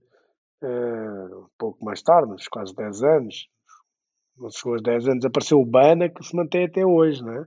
uh, 0.62 1.44
um 1.44 1.48
pouco 1.58 1.84
mais 1.84 2.02
tarde, 2.02 2.32
uns 2.32 2.48
quase 2.48 2.74
10 2.74 3.02
anos, 3.02 3.48
não 4.36 4.50
chegou 4.50 4.74
aos 4.74 4.82
10 4.82 5.08
anos, 5.08 5.24
apareceu 5.24 5.58
o 5.58 5.66
Bana, 5.66 6.08
que 6.08 6.22
se 6.22 6.36
mantém 6.36 6.66
até 6.66 6.84
hoje, 6.84 7.24
né? 7.24 7.46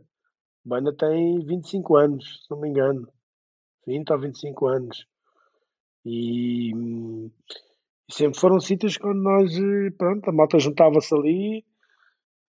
O 0.65 0.69
Bana 0.69 0.93
tem 0.95 1.45
25 1.45 1.95
anos, 1.95 2.43
se 2.43 2.51
não 2.51 2.59
me 2.59 2.69
engano. 2.69 3.07
20 3.85 4.11
ou 4.11 4.19
25 4.19 4.67
anos. 4.67 5.05
E, 6.05 6.71
sempre 8.09 8.39
foram 8.39 8.59
sítios 8.59 8.97
quando 8.97 9.21
nós, 9.21 9.53
pronto, 9.97 10.29
a 10.29 10.33
malta 10.33 10.59
juntava-se 10.59 11.13
ali, 11.13 11.65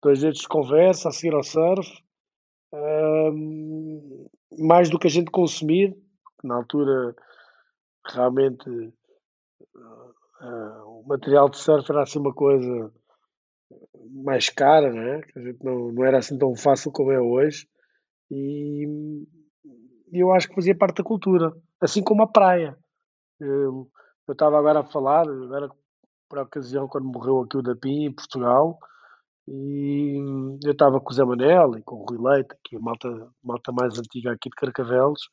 dois 0.03 0.21
dedos 0.21 0.41
de 0.41 0.49
conversa, 0.49 1.09
a 1.09 1.13
seguir 1.13 1.35
ao 1.35 1.43
surf, 1.43 1.89
um, 2.73 4.27
mais 4.59 4.91
do 4.91 4.99
que 4.99 5.07
a 5.07 5.11
gente 5.11 5.31
consumir, 5.31 5.93
que 6.41 6.47
na 6.47 6.57
altura 6.57 7.15
realmente 8.07 8.93
Uh, 10.41 11.01
o 11.01 11.05
material 11.07 11.49
de 11.49 11.59
surf 11.59 11.91
era 11.91 12.03
assim 12.03 12.19
uma 12.19 12.35
coisa 12.35 12.93
mais 14.25 14.49
cara, 14.49 14.93
né? 14.93 15.23
A 15.35 15.41
gente 15.41 15.65
não, 15.65 15.93
não 15.93 16.05
era 16.05 16.19
assim 16.19 16.39
tão 16.39 16.55
fácil 16.55 16.93
como 16.93 17.13
é 17.13 17.21
hoje. 17.21 17.67
E, 18.31 18.87
e 20.13 20.19
eu 20.21 20.33
acho 20.33 20.49
que 20.49 20.55
fazia 20.55 20.77
parte 20.77 20.99
da 20.99 21.05
cultura, 21.05 21.53
assim 21.81 22.03
como 22.03 22.23
a 22.23 22.27
praia. 22.27 22.77
Eu 23.41 23.89
estava 24.29 24.59
agora 24.59 24.81
a 24.81 24.85
falar, 24.85 25.29
agora 25.29 25.69
por 26.29 26.39
ocasião, 26.39 26.89
quando 26.89 27.07
morreu 27.07 27.43
aqui 27.43 27.57
o 27.57 27.63
Dapim, 27.63 28.07
em 28.07 28.13
Portugal, 28.13 28.79
e 29.49 30.17
eu 30.65 30.73
estava 30.73 31.01
com 31.01 31.11
o 31.11 31.15
Zé 31.15 31.25
Manel 31.25 31.79
e 31.79 31.83
com 31.83 31.97
o 31.97 32.05
Rui 32.05 32.19
Leite, 32.19 32.55
que 32.65 32.75
é 32.75 32.79
a 32.79 32.83
malta, 32.83 33.09
malta 33.43 33.73
mais 33.73 33.97
antiga 33.99 34.33
aqui 34.33 34.51
de 34.51 34.57
Carcavelos, 34.57 35.29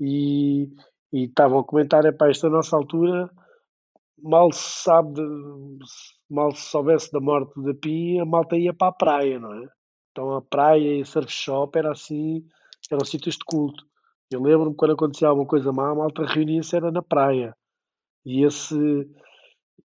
e, 0.00 0.70
e 1.12 1.24
estavam 1.24 1.58
a 1.58 1.64
comentar, 1.64 2.04
é 2.06 2.12
para 2.12 2.30
esta 2.30 2.48
nossa 2.48 2.74
altura, 2.74 3.30
mal 4.24 4.50
se 4.52 4.82
sabe, 4.82 5.20
mal 6.30 6.50
se 6.52 6.62
soubesse 6.62 7.12
da 7.12 7.20
morte 7.20 7.52
da 7.62 7.74
Pi, 7.74 8.18
a 8.18 8.24
malta 8.24 8.56
ia 8.56 8.72
para 8.72 8.88
a 8.88 8.92
praia, 8.92 9.38
não 9.38 9.52
é? 9.52 9.68
Então 10.10 10.34
a 10.34 10.42
praia 10.42 10.96
e 10.96 11.02
a 11.02 11.04
surf 11.04 11.30
shop 11.30 11.78
era 11.78 11.92
assim, 11.92 12.42
eram 12.90 13.04
sítios 13.04 13.36
de 13.36 13.44
culto. 13.44 13.84
Eu 14.30 14.40
lembro-me 14.42 14.74
quando 14.74 14.92
acontecia 14.92 15.28
alguma 15.28 15.46
coisa 15.46 15.72
má, 15.72 15.90
a 15.90 15.94
malta 15.94 16.24
reunia-se 16.24 16.74
era 16.74 16.90
na 16.90 17.02
praia. 17.02 17.54
E 18.24 18.44
esse 18.44 18.74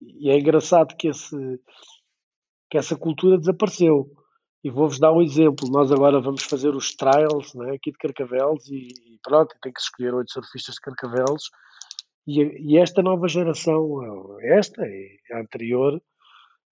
e 0.01 0.29
é 0.29 0.37
engraçado 0.37 0.95
que 0.97 1.07
esse 1.07 1.59
que 2.69 2.77
essa 2.77 2.95
cultura 2.95 3.37
desapareceu. 3.37 4.09
E 4.63 4.71
vou-vos 4.71 4.97
dar 4.97 5.11
um 5.11 5.21
exemplo. 5.21 5.69
Nós 5.69 5.91
agora 5.91 6.19
vamos 6.19 6.43
fazer 6.43 6.73
os 6.73 6.95
trials 6.95 7.53
né, 7.53 7.75
aqui 7.75 7.91
de 7.91 7.97
Carcavelos 7.97 8.67
e, 8.67 8.87
pronto, 9.21 9.53
tem 9.61 9.71
que 9.71 9.79
escolher 9.79 10.13
oito 10.15 10.31
surfistas 10.31 10.75
de 10.75 10.81
Carcavelos 10.81 11.51
e, 12.27 12.41
e 12.73 12.77
esta 12.77 13.01
nova 13.01 13.27
geração, 13.27 14.37
esta 14.41 14.85
e 14.85 15.19
a 15.31 15.39
anterior, 15.39 16.01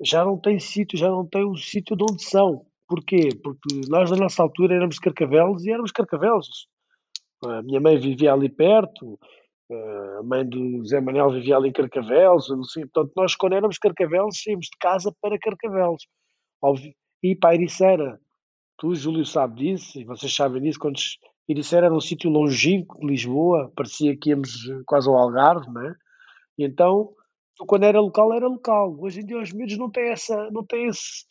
já 0.01 0.25
não 0.25 0.37
tem 0.37 0.59
sítio, 0.59 0.97
já 0.97 1.09
não 1.09 1.25
tem 1.25 1.45
o 1.45 1.55
sítio 1.55 1.95
de 1.95 2.03
onde 2.03 2.23
são. 2.23 2.65
Porquê? 2.87 3.29
Porque 3.41 3.81
nós, 3.87 4.09
na 4.11 4.17
nossa 4.17 4.41
altura, 4.43 4.75
éramos 4.75 4.99
carcavelos 4.99 5.63
e 5.63 5.71
éramos 5.71 5.91
carcavelos. 5.91 6.67
A 7.43 7.61
minha 7.61 7.79
mãe 7.79 7.97
vivia 7.97 8.33
ali 8.33 8.49
perto, 8.49 9.17
a 10.19 10.23
mãe 10.23 10.47
do 10.47 10.85
Zé 10.85 10.99
Manuel 10.99 11.31
vivia 11.31 11.55
ali 11.55 11.69
em 11.69 11.73
Carcavelos, 11.73 12.47
sei. 12.73 12.85
portanto, 12.85 13.13
nós, 13.15 13.35
quando 13.35 13.53
éramos 13.53 13.77
carcavelos, 13.77 14.41
saímos 14.43 14.65
de 14.65 14.77
casa 14.79 15.13
para 15.21 15.39
carcavelos. 15.39 16.05
E 17.23 17.35
para 17.35 17.51
a 17.51 17.55
Ericeira, 17.55 18.19
tu, 18.77 18.93
Júlio, 18.93 19.25
sabe 19.25 19.61
disso, 19.61 19.99
e 19.99 20.03
vocês 20.03 20.33
sabem 20.35 20.61
disso, 20.61 20.79
quando 20.79 20.99
Ericeira 21.49 21.87
era 21.87 21.95
um 21.95 22.01
sítio 22.01 22.29
longínquo 22.29 22.99
de 22.99 23.07
Lisboa, 23.07 23.71
parecia 23.75 24.15
que 24.17 24.29
íamos 24.29 24.51
quase 24.85 25.09
ao 25.09 25.17
Algarve, 25.17 25.69
né? 25.71 25.95
E 26.57 26.63
então, 26.63 27.13
quando 27.67 27.83
era 27.83 27.99
local, 27.99 28.33
era 28.33 28.47
local. 28.47 28.95
Hoje 28.99 29.21
em 29.21 29.25
dia 29.25 29.39
os 29.39 29.51
miúdos 29.51 29.77
não 29.77 29.89
têm 29.89 30.11
essa, 30.11 30.49
não 30.51 30.65
têm 30.65 30.87
esse, 30.87 31.25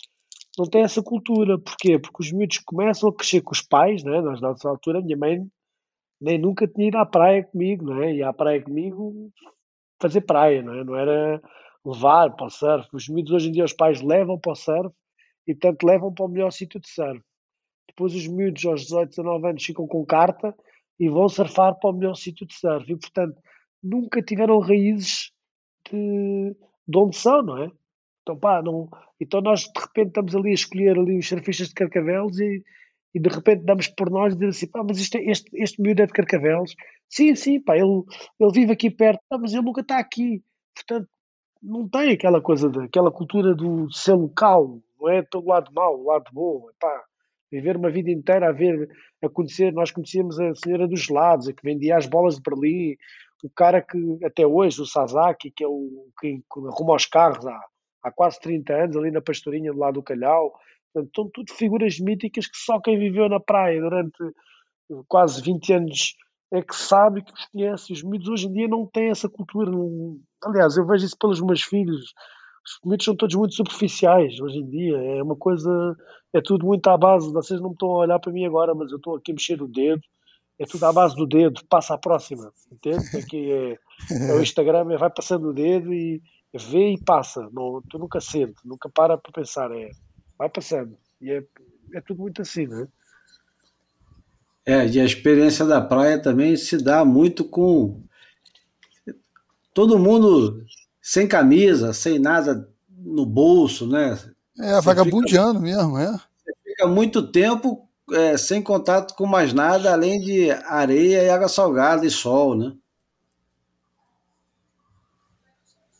não 0.59 0.67
têm 0.67 0.83
essa 0.83 1.03
cultura. 1.03 1.59
Porquê? 1.59 1.99
Porque 1.99 2.23
os 2.23 2.33
miúdos 2.33 2.59
começam 2.59 3.09
a 3.09 3.15
crescer 3.15 3.41
com 3.43 3.53
os 3.53 3.63
pais, 3.63 4.03
né? 4.05 4.21
Nós, 4.21 4.41
na 4.41 4.51
nossa 4.51 4.69
altura, 4.69 5.01
minha 5.01 5.17
mãe 5.17 5.47
nem 6.21 6.39
nunca 6.39 6.69
tinha 6.69 6.89
ido 6.89 6.99
à 6.99 7.07
praia 7.07 7.45
comigo, 7.45 7.85
não 7.85 8.03
é? 8.03 8.15
Ia 8.15 8.29
à 8.29 8.33
praia 8.33 8.63
comigo 8.63 9.31
fazer 10.01 10.23
praia, 10.23 10.63
não 10.63 10.75
é? 10.75 10.85
Não 10.85 10.97
era 10.97 11.41
levar 11.85 12.35
para 12.37 12.47
o 12.47 12.51
surf. 12.51 12.89
Os 12.93 13.09
miúdos 13.09 13.33
hoje 13.33 13.49
em 13.49 13.53
dia 13.53 13.65
os 13.65 13.73
pais 13.73 14.03
levam 14.03 14.39
para 14.39 14.53
o 14.53 14.57
surf 14.57 14.95
e, 15.47 15.55
portanto, 15.55 15.85
levam 15.85 16.13
para 16.13 16.25
o 16.25 16.29
melhor 16.29 16.51
sítio 16.51 16.81
de 16.81 16.89
surf. 16.89 17.23
Depois 17.91 18.15
os 18.15 18.27
miúdos 18.27 18.65
aos 18.65 18.83
18, 18.83 19.11
19 19.11 19.49
anos 19.49 19.65
ficam 19.65 19.87
com 19.87 20.07
carta 20.07 20.55
e 20.99 21.09
vão 21.09 21.29
surfar 21.29 21.75
para 21.79 21.91
o 21.91 21.93
melhor 21.93 22.15
sítio 22.15 22.47
de 22.47 22.55
surf. 22.55 22.91
E, 22.91 22.97
portanto, 22.97 23.37
nunca 23.83 24.23
tiveram 24.23 24.59
raízes 24.61 25.33
de, 25.91 26.57
de 26.87 26.99
onde 26.99 27.17
são, 27.17 27.43
não 27.43 27.59
é? 27.63 27.71
Então, 28.23 28.39
pá, 28.39 28.63
não... 28.63 28.89
então 29.19 29.41
nós 29.41 29.63
de 29.63 29.81
repente 29.81 30.09
estamos 30.09 30.37
ali 30.37 30.51
a 30.51 30.55
escolher 30.55 30.99
ali 30.99 31.19
os 31.19 31.27
surfistas 31.27 31.69
de 31.69 31.75
Carcavelos 31.75 32.39
e, 32.39 32.63
e 33.15 33.19
de 33.19 33.29
repente 33.29 33.65
damos 33.65 33.89
por 33.89 34.11
nós 34.11 34.35
e 34.35 34.37
dizer 34.37 34.49
assim, 34.49 34.67
pá, 34.69 34.85
mas 34.87 34.99
isto, 34.99 35.17
é, 35.17 35.23
este, 35.25 35.51
este 35.55 35.81
miúdo 35.81 36.03
é 36.03 36.07
de 36.07 36.13
Carcavelos. 36.13 36.75
Sim, 37.09 37.35
sim, 37.35 37.61
pá, 37.61 37.77
ele, 37.77 38.05
ele 38.39 38.53
vive 38.53 38.73
aqui 38.73 38.91
perto, 38.91 39.21
pá, 39.29 39.39
mas 39.39 39.53
ele 39.53 39.63
nunca 39.63 39.81
está 39.81 39.99
aqui. 39.99 40.43
Portanto, 40.75 41.09
não 41.63 41.89
tem 41.89 42.13
aquela 42.13 42.41
coisa, 42.41 42.69
de, 42.69 42.85
aquela 42.85 43.11
cultura 43.11 43.55
do 43.55 43.91
ser 43.91 44.15
local, 44.15 44.81
não 45.01 45.09
é 45.09 45.23
todo 45.23 45.49
lado 45.49 45.73
mau, 45.73 45.99
o 45.99 46.07
lado 46.07 46.31
bom, 46.33 46.69
pá 46.79 47.05
viver 47.51 47.77
uma 47.77 47.91
vida 47.91 48.11
inteira 48.11 48.49
a 48.49 48.53
ver, 48.53 48.89
a 49.23 49.29
conhecer, 49.29 49.73
nós 49.73 49.91
conhecíamos 49.91 50.39
a 50.39 50.55
senhora 50.55 50.87
dos 50.87 51.01
gelados, 51.01 51.49
a 51.49 51.53
que 51.53 51.63
vendia 51.63 51.97
as 51.97 52.07
bolas 52.07 52.37
de 52.37 52.43
Berlim, 52.43 52.97
o 53.43 53.51
cara 53.51 53.81
que 53.81 53.99
até 54.25 54.47
hoje, 54.47 54.81
o 54.81 54.87
Sasaki, 54.87 55.51
que 55.51 55.65
é 55.65 55.67
o 55.67 56.09
que 56.21 56.43
arruma 56.69 56.95
os 56.95 57.07
carros 57.07 57.47
há, 57.47 57.61
há 58.05 58.11
quase 58.13 58.39
30 58.41 58.73
anos, 58.73 58.97
ali 58.97 59.11
na 59.11 59.21
pastorinha 59.21 59.73
do 59.73 59.79
lado 59.79 59.95
do 59.95 60.03
Calhau, 60.03 60.53
Portanto, 60.93 61.31
tudo 61.33 61.55
figuras 61.55 61.99
míticas 62.01 62.47
que 62.47 62.57
só 62.57 62.81
quem 62.81 62.99
viveu 62.99 63.29
na 63.29 63.41
praia 63.41 63.81
durante 63.81 64.19
quase 65.07 65.41
20 65.43 65.73
anos 65.73 66.15
é 66.53 66.63
que 66.63 66.75
sabe, 66.75 67.23
que 67.23 67.33
os 67.33 67.47
conhece. 67.47 67.93
Os 67.93 68.03
miúdos 68.03 68.29
hoje 68.29 68.49
em 68.49 68.53
dia 68.53 68.69
não 68.69 68.87
têm 68.87 69.11
essa 69.11 69.29
cultura. 69.29 69.71
Não... 69.71 70.19
Aliás, 70.45 70.77
eu 70.77 70.87
vejo 70.87 71.07
isso 71.07 71.17
pelos 71.19 71.41
meus 71.41 71.63
filhos 71.63 72.13
os 72.65 72.79
miúdos 72.85 73.05
são 73.05 73.17
todos 73.17 73.35
muito 73.35 73.55
superficiais 73.55 74.39
hoje 74.41 74.59
em 74.59 74.69
dia. 74.69 74.97
É 74.97 75.23
uma 75.23 75.37
coisa, 75.37 75.97
é 76.33 76.41
tudo 76.41 76.67
muito 76.67 76.87
à 76.89 76.97
base. 76.97 77.33
Vocês 77.33 77.61
não 77.61 77.73
estão 77.73 77.89
a 77.91 77.99
olhar 77.99 78.19
para 78.19 78.33
mim 78.33 78.45
agora, 78.45 78.75
mas 78.75 78.91
eu 78.91 78.99
estou 78.99 79.17
aqui 79.17 79.33
a 79.33 79.35
mexer 79.35 79.63
o 79.63 79.69
dedo. 79.69 80.03
É 80.59 80.67
tudo 80.67 80.85
à 80.85 80.93
base 80.93 81.17
do 81.17 81.27
dedo, 81.27 81.65
passa 81.71 81.95
à 81.95 81.99
próxima, 81.99 82.53
entende? 82.71 83.17
Aqui 83.17 83.51
é, 83.51 83.79
é 84.29 84.35
o 84.35 84.43
Instagram, 84.43 84.93
é, 84.93 84.99
vai 84.99 85.09
passando 85.09 85.49
o 85.49 85.55
dedo 85.55 85.91
e 85.93 86.23
vê 86.53 86.93
e 86.93 87.03
passa. 87.03 87.49
Não, 87.51 87.83
tu 87.89 87.99
nunca 87.99 88.21
sente, 88.21 88.57
nunca 88.63 88.91
para 88.91 89.17
para 89.17 89.33
pensar. 89.33 89.73
É, 89.73 89.89
vai 90.39 90.51
passando. 90.51 90.99
E 91.21 91.31
é, 91.31 91.43
é 91.95 92.01
tudo 92.03 92.21
muito 92.21 92.43
assim, 92.43 92.67
não 92.67 92.83
é? 92.83 92.89
É, 94.67 94.87
e 94.87 95.01
a 95.01 95.05
experiência 95.05 95.65
da 95.65 95.81
praia 95.81 96.21
também 96.21 96.55
se 96.57 96.77
dá 96.77 97.05
muito 97.05 97.43
com 97.43 98.03
todo 99.73 99.99
mundo 99.99 100.63
sem 101.01 101.27
camisa, 101.27 101.93
sem 101.93 102.19
nada 102.19 102.69
no 102.89 103.25
bolso, 103.25 103.87
né? 103.87 104.19
É, 104.59 104.75
você 104.75 104.83
vagabundeando 104.83 105.61
fica, 105.61 105.77
mesmo, 105.77 105.99
é. 105.99 106.13
Você 106.13 106.53
fica 106.65 106.87
muito 106.87 107.27
tempo 107.31 107.89
é, 108.13 108.37
sem 108.37 108.63
contato 108.63 109.15
com 109.15 109.27
mais 109.27 109.53
nada, 109.53 109.93
além 109.93 110.21
de 110.21 110.51
areia 110.51 111.23
e 111.23 111.31
água 111.31 111.49
salgada 111.49 112.05
e 112.05 112.11
sol, 112.11 112.55
né? 112.55 112.73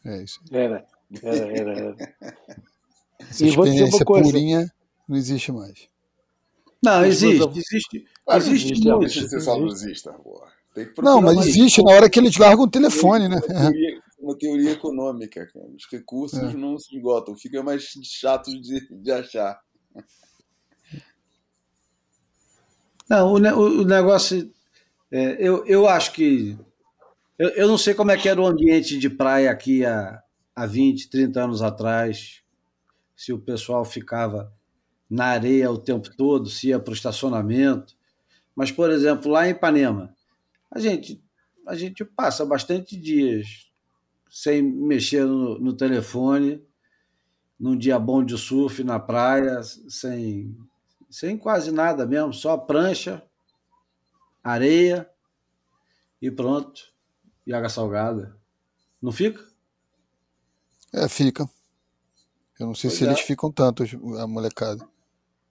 É 0.05 0.23
isso. 0.23 0.41
Era, 0.51 0.85
era, 1.23 1.59
era. 1.59 1.71
era. 1.71 1.97
Essa 3.31 3.45
e 3.45 3.49
experiência 3.49 4.05
purinha 4.05 4.73
não 5.07 5.17
existe 5.17 5.53
mais. 5.53 5.89
Não, 6.83 7.05
existe, 7.05 7.49
existe. 7.59 8.07
Ah, 8.27 8.39
existe, 8.39 8.73
existe 8.73 8.89
muito. 8.89 9.01
Deixa 9.01 9.29
ser 9.29 9.41
saudosista, 9.41 10.15
Não, 11.03 11.21
mas 11.21 11.47
existe 11.47 11.83
na 11.83 11.91
hora 11.91 12.09
que 12.09 12.19
eles 12.19 12.37
largam 12.39 12.65
o 12.65 12.71
telefone, 12.71 13.29
né? 13.29 13.41
Uma 14.31 14.39
teoria, 14.39 14.71
econômica, 14.71 15.45
cara. 15.53 15.67
Os 15.75 15.87
recursos 15.91 16.39
é. 16.39 16.57
não 16.57 16.79
se 16.79 16.97
esgotam, 16.97 17.37
fica 17.37 17.63
mais 17.63 17.83
chato 18.05 18.49
de, 18.61 18.89
de 18.89 19.11
achar. 19.11 19.61
Não, 23.09 23.33
o, 23.33 23.81
o 23.81 23.85
negócio. 23.85 24.53
É, 25.11 25.37
eu, 25.41 25.67
eu 25.67 25.89
acho 25.89 26.13
que. 26.13 26.57
Eu, 27.37 27.49
eu 27.51 27.69
não 27.69 27.77
sei 27.77 27.93
como 27.93 28.13
é 28.13 28.17
que 28.17 28.29
era 28.29 28.41
o 28.41 28.47
ambiente 28.47 28.97
de 28.99 29.11
praia 29.11 29.51
aqui 29.51 29.85
há, 29.85 30.23
há 30.55 30.65
20, 30.65 31.11
30 31.11 31.43
anos 31.43 31.63
atrás. 31.63 32.43
Se 33.17 33.33
o 33.33 33.39
pessoal 33.39 33.85
ficava 33.85 34.53
na 35.09 35.27
areia 35.27 35.73
o 35.73 35.79
tempo 35.79 36.09
todo, 36.17 36.49
se 36.49 36.69
ia 36.69 36.79
para 36.79 36.93
o 36.93 36.95
estacionamento. 36.95 37.97
Mas, 38.55 38.71
por 38.71 38.91
exemplo, 38.91 39.33
lá 39.33 39.49
em 39.49 39.51
Ipanema, 39.51 40.15
a 40.71 40.79
gente, 40.79 41.21
a 41.67 41.75
gente 41.75 42.05
passa 42.05 42.47
bastante 42.47 42.97
dias 42.97 43.70
sem 44.31 44.63
mexer 44.63 45.27
no, 45.27 45.59
no 45.59 45.73
telefone, 45.73 46.65
num 47.59 47.77
dia 47.77 47.99
bom 47.99 48.25
de 48.25 48.39
surf 48.39 48.83
na 48.85 48.99
praia, 48.99 49.61
sem, 49.63 50.57
sem 51.11 51.37
quase 51.37 51.71
nada 51.71 52.07
mesmo, 52.07 52.33
só 52.33 52.57
prancha, 52.57 53.23
areia 54.43 55.11
e 56.23 56.31
pronto. 56.31 56.89
E 57.47 57.53
água 57.53 57.69
salgada. 57.69 58.39
Não 59.03 59.11
fica? 59.11 59.45
É, 60.93 61.09
fica. 61.09 61.49
Eu 62.59 62.67
não 62.67 62.75
sei 62.75 62.91
pois 62.91 62.99
se 62.99 63.05
é. 63.05 63.09
eles 63.09 63.21
ficam 63.21 63.51
tanto, 63.51 63.83
a 64.19 64.27
molecada. 64.27 64.87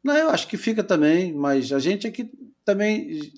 Não, 0.04 0.16
eu 0.16 0.30
acho 0.30 0.48
que 0.48 0.58
fica 0.58 0.84
também, 0.84 1.34
mas 1.34 1.72
a 1.72 1.80
gente 1.80 2.08
aqui 2.08 2.32
também. 2.64 3.34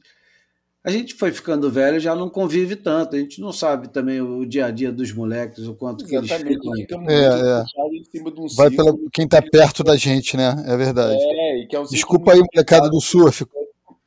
A 0.83 0.89
gente 0.89 1.13
foi 1.13 1.31
ficando 1.31 1.69
velho 1.69 1.99
já 1.99 2.15
não 2.15 2.27
convive 2.27 2.75
tanto, 2.75 3.15
a 3.15 3.19
gente 3.19 3.39
não 3.39 3.53
sabe 3.53 3.87
também 3.89 4.19
o 4.19 4.43
dia 4.45 4.65
a 4.65 4.71
dia 4.71 4.91
dos 4.91 5.13
moleques, 5.13 5.67
o 5.67 5.75
quanto 5.75 6.05
que 6.05 6.15
eles 6.15 6.31
ficam. 6.31 7.07
É, 7.07 7.23
é. 7.23 7.63
Um 8.23 8.47
Vai 8.55 8.71
pela 8.71 8.91
quem 9.13 9.25
está 9.25 9.39
perto 9.43 9.83
da 9.83 9.95
gente, 9.95 10.35
né? 10.35 10.55
É 10.67 10.75
verdade. 10.75 11.21
É, 11.21 11.75
é 11.75 11.79
um 11.79 11.83
Desculpa 11.83 12.33
aí, 12.33 12.39
molecada 12.39 12.89
do 12.89 12.99
surf. 12.99 13.45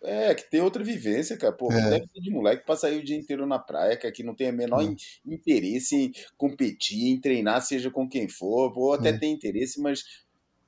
É, 0.03 0.35
que 0.35 0.51
tem 0.51 0.61
outra 0.61 0.83
vivência, 0.83 1.37
cara. 1.37 1.53
Pô, 1.53 1.73
é. 1.73 1.91
deve 1.91 2.09
ter 2.09 2.21
de 2.21 2.31
moleque 2.31 2.67
pra 2.67 2.77
sair 2.77 2.99
o 2.99 3.05
dia 3.05 3.17
inteiro 3.17 3.47
na 3.47 3.59
praia, 3.59 3.97
que 3.97 4.07
aqui 4.07 4.25
não 4.25 4.35
tem 4.35 4.51
o 4.51 4.53
menor 4.53 4.83
é. 4.83 4.95
interesse 5.25 5.97
em 5.97 6.13
competir, 6.37 7.07
em 7.07 7.21
treinar, 7.21 7.63
seja 7.63 7.91
com 7.91 8.09
quem 8.09 8.29
for. 8.29 8.77
Ou 8.77 8.93
até 8.93 9.11
é. 9.11 9.19
tem 9.19 9.33
interesse, 9.33 9.81
mas 9.81 10.05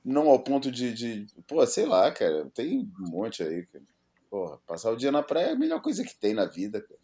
não 0.03 0.29
ao 0.29 0.39
ponto 0.39 0.71
de, 0.71 0.93
de. 0.93 1.27
Pô, 1.45 1.65
sei 1.67 1.85
lá, 1.85 2.09
cara. 2.11 2.49
Tem 2.55 2.79
um 2.79 3.09
monte 3.11 3.43
aí, 3.43 3.65
cara. 3.65 3.83
Porra, 4.37 4.59
passar 4.67 4.91
o 4.91 4.95
dia 4.95 5.11
na 5.11 5.23
praia 5.23 5.47
é 5.47 5.51
a 5.53 5.55
melhor 5.55 5.81
coisa 5.81 6.03
que 6.03 6.15
tem 6.15 6.31
na 6.31 6.45
vida, 6.45 6.79
cara. 6.79 6.99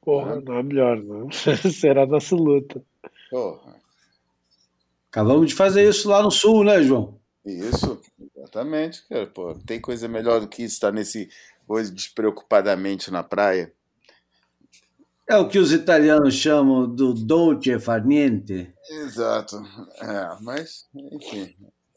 Porra, 0.00 0.40
não 0.40 0.54
é 0.56 0.62
melhor, 0.62 1.02
não. 1.02 1.28
Será 1.74 2.06
nossa 2.06 2.36
luta. 2.36 2.80
Porra. 3.28 3.74
Acabamos 5.08 5.48
de 5.48 5.56
fazer 5.56 5.88
isso 5.88 6.08
lá 6.08 6.22
no 6.22 6.30
sul, 6.30 6.62
né, 6.62 6.80
João? 6.80 7.18
Isso, 7.44 8.00
exatamente, 8.36 9.04
cara. 9.08 9.26
Pô, 9.26 9.52
tem 9.66 9.80
coisa 9.80 10.06
melhor 10.06 10.40
do 10.40 10.46
que 10.46 10.62
estar 10.62 10.92
nesse 10.92 11.28
hoje 11.66 11.90
despreocupadamente 11.90 13.10
na 13.10 13.24
praia. 13.24 13.74
É 15.28 15.36
o 15.38 15.48
que 15.48 15.58
os 15.58 15.72
italianos 15.72 16.34
chamam 16.34 16.88
do 16.88 17.12
dolce 17.12 17.80
far 17.80 18.06
niente. 18.06 18.72
Exato. 18.88 19.56
É, 20.00 20.36
mas, 20.40 20.88
enfim, 20.94 21.52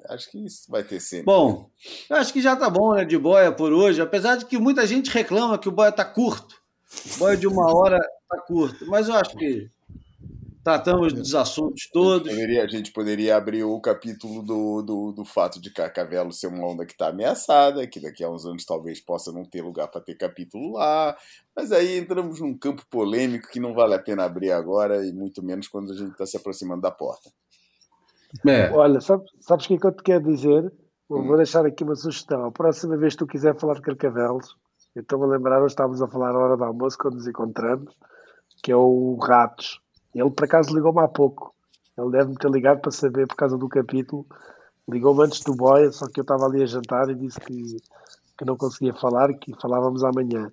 Acho 0.10 0.30
que 0.30 0.46
isso 0.46 0.70
vai 0.70 0.84
ter 0.84 1.00
sempre. 1.00 1.26
Bom, 1.26 1.70
acho 2.10 2.34
que 2.34 2.42
já 2.42 2.56
tá 2.56 2.70
bom, 2.70 2.94
né, 2.94 3.06
de 3.06 3.18
boia 3.18 3.52
por 3.52 3.72
hoje. 3.72 4.02
Apesar 4.02 4.36
de 4.36 4.46
que 4.46 4.58
muita 4.58 4.86
gente 4.86 5.10
reclama 5.10 5.58
que 5.58 5.70
o 5.70 5.72
boia 5.72 5.92
tá 5.92 6.06
curto. 6.06 6.62
O 7.16 7.20
boia 7.20 7.38
de 7.38 7.48
uma 7.48 7.74
hora 7.74 8.00
tá 8.30 8.38
curto. 8.42 8.86
Mas 8.88 9.08
eu 9.08 9.16
acho 9.16 9.36
que 9.36 9.70
tratamos 10.64 11.14
dos 11.14 11.36
assuntos 11.36 11.90
todos. 11.92 12.28
A 12.28 12.32
gente 12.32 12.40
poderia, 12.40 12.64
a 12.64 12.68
gente 12.68 12.92
poderia 12.92 13.36
abrir 13.36 13.64
o 13.64 13.80
capítulo 13.82 14.42
do, 14.42 14.82
do, 14.82 15.12
do 15.12 15.26
fato 15.26 15.60
de 15.60 15.70
Carcavelo 15.70 16.32
ser 16.32 16.48
uma 16.48 16.66
onda 16.66 16.86
que 16.86 16.94
está 16.94 17.10
ameaçada, 17.10 17.86
que 17.86 18.00
daqui 18.00 18.24
a 18.24 18.30
uns 18.30 18.46
anos 18.46 18.64
talvez 18.66 19.02
possa 19.02 19.32
não 19.32 19.44
ter 19.44 19.62
lugar 19.62 19.90
para 19.90 20.02
ter 20.02 20.16
capítulo 20.16 20.74
lá. 20.74 21.16
Mas 21.56 21.72
aí 21.72 21.98
entramos 21.98 22.40
num 22.40 22.58
campo 22.58 22.86
polêmico 22.90 23.50
que 23.50 23.60
não 23.60 23.74
vale 23.74 23.94
a 23.94 24.00
pena 24.00 24.24
abrir 24.24 24.52
agora, 24.52 25.06
e 25.06 25.12
muito 25.12 25.44
menos 25.44 25.68
quando 25.68 25.92
a 25.92 25.96
gente 25.96 26.12
está 26.12 26.26
se 26.26 26.38
aproximando 26.38 26.82
da 26.82 26.92
porta. 26.92 27.30
É. 28.46 28.72
Olha, 28.72 29.00
sabes, 29.00 29.30
sabes 29.40 29.66
o 29.66 29.68
que 29.68 29.74
é 29.76 29.78
que 29.78 29.88
eu 29.88 29.92
te 29.92 30.04
quero 30.04 30.24
dizer? 30.24 30.74
Hum. 31.10 31.28
Vou 31.28 31.38
deixar 31.38 31.66
aqui 31.66 31.84
uma 31.84 31.96
sugestão. 31.96 32.46
A 32.46 32.52
próxima 32.52 32.98
vez 32.98 33.14
que 33.14 33.20
tu 33.20 33.28
quiser 33.28 33.56
falar 33.56 33.76
de 33.76 33.82
carcavelos, 33.82 34.56
eu 34.96 35.02
estou-me 35.02 35.26
a 35.26 35.28
lembrar, 35.28 35.60
nós 35.60 35.72
estávamos 35.72 36.02
a 36.02 36.08
falar 36.08 36.32
a 36.32 36.40
hora 36.40 36.58
do 36.58 36.64
almoço 36.64 36.98
quando 36.98 37.16
nos 37.16 37.28
encontramos, 37.28 37.96
que 38.64 38.72
é 38.72 38.76
o 38.76 39.18
Ratos. 39.22 39.80
Ele 40.14 40.30
por 40.30 40.46
acaso 40.46 40.74
ligou-me 40.74 41.02
há 41.02 41.08
pouco. 41.08 41.54
Ele 41.98 42.12
deve-me 42.12 42.36
ter 42.36 42.50
ligado 42.50 42.82
para 42.82 42.92
saber 42.92 43.28
por 43.28 43.36
causa 43.36 43.58
do 43.58 43.68
capítulo. 43.68 44.26
Ligou-me 44.90 45.24
antes 45.24 45.42
do 45.42 45.56
boia, 45.56 45.92
só 45.92 46.06
que 46.08 46.20
eu 46.20 46.24
estava 46.24 46.46
ali 46.46 46.62
a 46.62 46.66
jantar 46.66 47.10
e 47.10 47.16
disse 47.16 47.40
que, 47.40 47.78
que 48.38 48.46
não 48.46 48.58
conseguia 48.58 48.94
falar 48.94 49.30
e 49.30 49.38
que 49.38 49.54
falávamos 49.62 50.04
amanhã. 50.04 50.52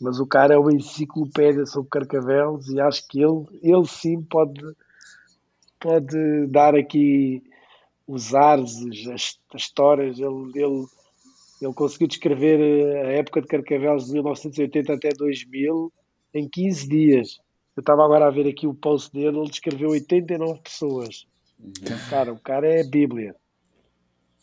Mas 0.00 0.18
o 0.18 0.26
cara 0.26 0.54
é 0.54 0.58
uma 0.58 0.72
enciclopédia 0.72 1.66
sobre 1.66 1.90
carcavelos 1.90 2.68
e 2.68 2.80
acho 2.80 3.06
que 3.08 3.22
ele, 3.22 3.46
ele 3.62 3.86
sim 3.86 4.22
pode 4.22 4.60
pode 5.80 6.46
dar 6.48 6.74
aqui 6.74 7.42
os 8.06 8.34
ares, 8.34 8.76
as, 9.08 9.38
as 9.54 9.62
histórias. 9.62 10.18
Ele, 10.18 10.52
ele, 10.54 10.86
ele 11.60 11.74
conseguiu 11.74 12.06
descrever 12.06 12.60
eh, 12.60 13.06
a 13.06 13.12
época 13.12 13.40
de 13.40 13.48
Carcavelos 13.48 14.06
de 14.06 14.12
1980 14.12 14.92
até 14.92 15.08
2000 15.10 15.92
em 16.34 16.48
15 16.48 16.88
dias. 16.88 17.40
Eu 17.76 17.80
estava 17.80 18.04
agora 18.04 18.26
a 18.26 18.30
ver 18.30 18.46
aqui 18.48 18.66
o 18.66 18.74
post 18.74 19.12
dele, 19.12 19.38
ele 19.38 19.50
descreveu 19.50 19.90
89 19.90 20.60
pessoas. 20.60 21.26
Uhum. 21.58 21.72
Cara, 22.08 22.32
o 22.32 22.38
cara 22.38 22.66
é 22.66 22.82
a 22.82 22.88
Bíblia. 22.88 23.34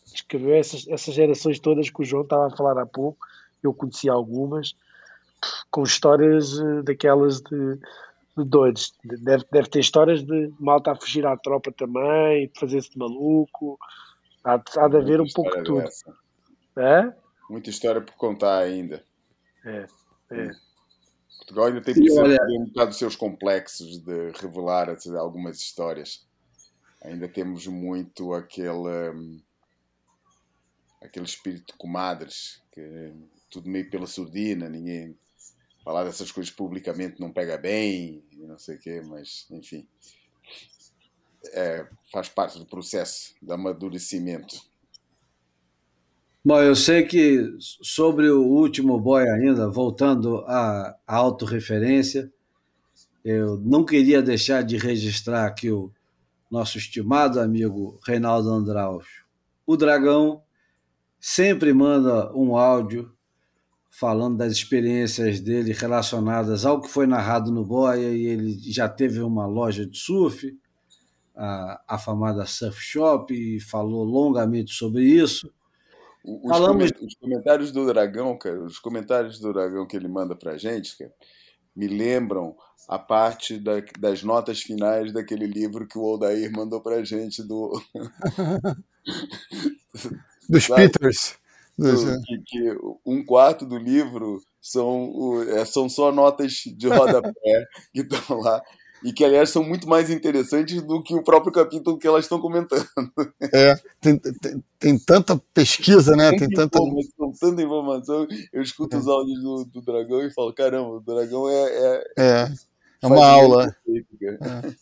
Descreveu 0.04 0.54
essas, 0.54 0.88
essas 0.88 1.14
gerações 1.14 1.60
todas 1.60 1.90
que 1.90 2.02
o 2.02 2.04
João 2.04 2.22
estava 2.22 2.46
a 2.46 2.56
falar 2.56 2.80
há 2.80 2.86
pouco. 2.86 3.26
Eu 3.62 3.74
conheci 3.74 4.08
algumas, 4.08 4.74
com 5.70 5.82
histórias 5.82 6.58
eh, 6.58 6.82
daquelas 6.82 7.40
de 7.42 7.78
de 7.78 7.78
doidos. 8.44 8.92
Deve, 9.04 9.44
deve 9.50 9.68
ter 9.68 9.80
histórias 9.80 10.22
de 10.22 10.52
malta 10.58 10.92
a 10.92 10.96
fugir 10.96 11.26
à 11.26 11.36
tropa 11.36 11.72
também, 11.72 12.48
de 12.48 12.58
fazer-se 12.58 12.90
de 12.90 12.98
maluco. 12.98 13.78
Há, 14.44 14.54
há 14.54 14.88
de 14.88 14.96
haver 14.96 15.20
um 15.20 15.26
pouco 15.34 15.56
de 15.56 15.62
tudo. 15.64 15.84
É? 16.76 17.12
Muita 17.50 17.70
história 17.70 18.00
por 18.00 18.14
contar 18.14 18.58
ainda. 18.58 19.04
É, 19.64 19.86
é. 20.30 20.50
Portugal 21.38 21.66
ainda 21.66 21.80
tem 21.80 21.94
que 21.94 22.10
olha... 22.18 22.38
um 22.50 22.66
bocado 22.66 22.88
dos 22.88 22.98
seus 22.98 23.16
complexos 23.16 23.98
de 23.98 24.30
revelar 24.32 24.94
algumas 25.18 25.58
histórias. 25.58 26.26
Ainda 27.02 27.28
temos 27.28 27.66
muito 27.66 28.34
aquele, 28.34 29.10
um, 29.14 29.40
aquele 31.02 31.24
espírito 31.24 31.72
de 31.72 31.78
comadres, 31.78 32.62
que 32.72 33.14
tudo 33.50 33.68
meio 33.68 33.88
pela 33.88 34.06
surdina, 34.06 34.68
ninguém 34.68 35.16
falar 35.88 36.04
dessas 36.04 36.30
coisas 36.30 36.52
publicamente 36.52 37.18
não 37.18 37.32
pega 37.32 37.56
bem, 37.56 38.22
não 38.36 38.58
sei 38.58 38.76
o 38.76 38.78
quê, 38.78 39.02
mas 39.08 39.46
enfim. 39.50 39.88
É, 41.54 41.88
faz 42.12 42.28
parte 42.28 42.58
do 42.58 42.66
processo 42.66 43.34
de 43.40 43.50
amadurecimento. 43.50 44.60
Bom, 46.44 46.60
eu 46.60 46.76
sei 46.76 47.04
que 47.04 47.56
sobre 47.58 48.28
o 48.28 48.42
último 48.42 49.00
boy 49.00 49.26
ainda, 49.30 49.66
voltando 49.70 50.44
à 50.46 50.94
autorreferência, 51.06 52.30
eu 53.24 53.56
não 53.56 53.82
queria 53.82 54.20
deixar 54.20 54.62
de 54.62 54.76
registrar 54.76 55.46
aqui 55.46 55.70
o 55.70 55.90
nosso 56.50 56.76
estimado 56.76 57.40
amigo 57.40 57.98
Reinaldo 58.06 58.50
Andraus. 58.50 59.06
O 59.66 59.74
Dragão 59.74 60.42
sempre 61.18 61.72
manda 61.72 62.30
um 62.36 62.58
áudio 62.58 63.10
falando 63.98 64.38
das 64.38 64.52
experiências 64.52 65.40
dele 65.40 65.72
relacionadas 65.72 66.64
ao 66.64 66.80
que 66.80 66.88
foi 66.88 67.04
narrado 67.04 67.50
no 67.50 67.64
Boia, 67.64 68.10
e 68.10 68.26
ele 68.26 68.56
já 68.70 68.88
teve 68.88 69.20
uma 69.20 69.44
loja 69.44 69.84
de 69.84 69.98
surf, 69.98 70.56
a 71.34 71.82
afamada 71.88 72.46
Surf 72.46 72.80
Shop, 72.80 73.34
e 73.34 73.58
falou 73.58 74.04
longamente 74.04 74.72
sobre 74.72 75.02
isso. 75.02 75.52
os, 76.24 76.48
Falamos... 76.48 76.92
os 77.02 77.14
comentários 77.16 77.72
do 77.72 77.84
Dragão, 77.86 78.38
cara, 78.38 78.62
os 78.62 78.78
comentários 78.78 79.40
do 79.40 79.52
Dragão 79.52 79.84
que 79.84 79.96
ele 79.96 80.06
manda 80.06 80.36
pra 80.36 80.56
gente, 80.56 80.96
cara, 80.96 81.12
me 81.74 81.88
lembram 81.88 82.54
a 82.88 83.00
parte 83.00 83.58
da, 83.58 83.82
das 83.98 84.22
notas 84.22 84.60
finais 84.62 85.12
daquele 85.12 85.46
livro 85.46 85.88
que 85.88 85.98
o 85.98 86.06
Aldair 86.06 86.52
mandou 86.52 86.80
pra 86.80 87.02
gente 87.02 87.42
do. 87.42 87.72
Dos 90.48 90.68
Peters. 90.68 91.36
Do, 91.78 92.22
que, 92.22 92.38
que, 92.44 92.76
um 93.06 93.24
quarto 93.24 93.64
do 93.64 93.78
livro 93.78 94.42
são, 94.60 95.42
é, 95.48 95.64
são 95.64 95.88
só 95.88 96.10
notas 96.10 96.52
de 96.76 96.88
rodapé 96.88 97.66
que 97.94 98.00
estão 98.00 98.38
lá 98.40 98.60
e 99.02 99.12
que, 99.12 99.24
aliás, 99.24 99.50
são 99.50 99.62
muito 99.62 99.88
mais 99.88 100.10
interessantes 100.10 100.82
do 100.82 101.02
que 101.02 101.14
o 101.14 101.22
próprio 101.22 101.52
capítulo 101.52 101.98
que 101.98 102.06
elas 102.06 102.24
estão 102.24 102.40
comentando. 102.40 102.84
É, 103.54 103.76
tem, 104.00 104.18
tem, 104.18 104.64
tem 104.78 104.98
tanta 104.98 105.40
pesquisa, 105.54 106.16
né? 106.16 106.30
Tem, 106.30 106.48
tanta... 106.48 106.78
Informação, 106.78 107.32
tanta 107.40 107.62
informação. 107.62 108.26
Eu 108.52 108.60
escuto 108.60 108.96
é. 108.96 108.98
os 108.98 109.06
áudios 109.06 109.40
do, 109.40 109.64
do, 109.66 109.82
Dragão 109.82 110.22
e 110.22 110.32
falo, 110.32 110.52
caramba, 110.52 110.88
o 110.88 111.00
Dragão 111.00 111.48
é... 111.48 111.62
É, 111.62 112.04
é, 112.18 112.52
é 113.02 113.06
uma 113.06 113.24
aula. 113.24 113.74
É. 113.86 114.72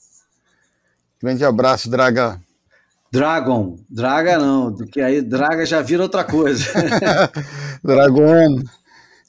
Grande 1.21 1.45
abraço, 1.45 1.91
Draga. 1.91 2.41
Dragon, 3.11 3.77
Draga 3.89 4.39
não, 4.39 4.75
porque 4.75 5.01
aí 5.01 5.23
Draga 5.23 5.65
já 5.65 5.81
vira 5.81 6.03
outra 6.03 6.25
coisa. 6.25 6.65
Dragon, 7.83 8.63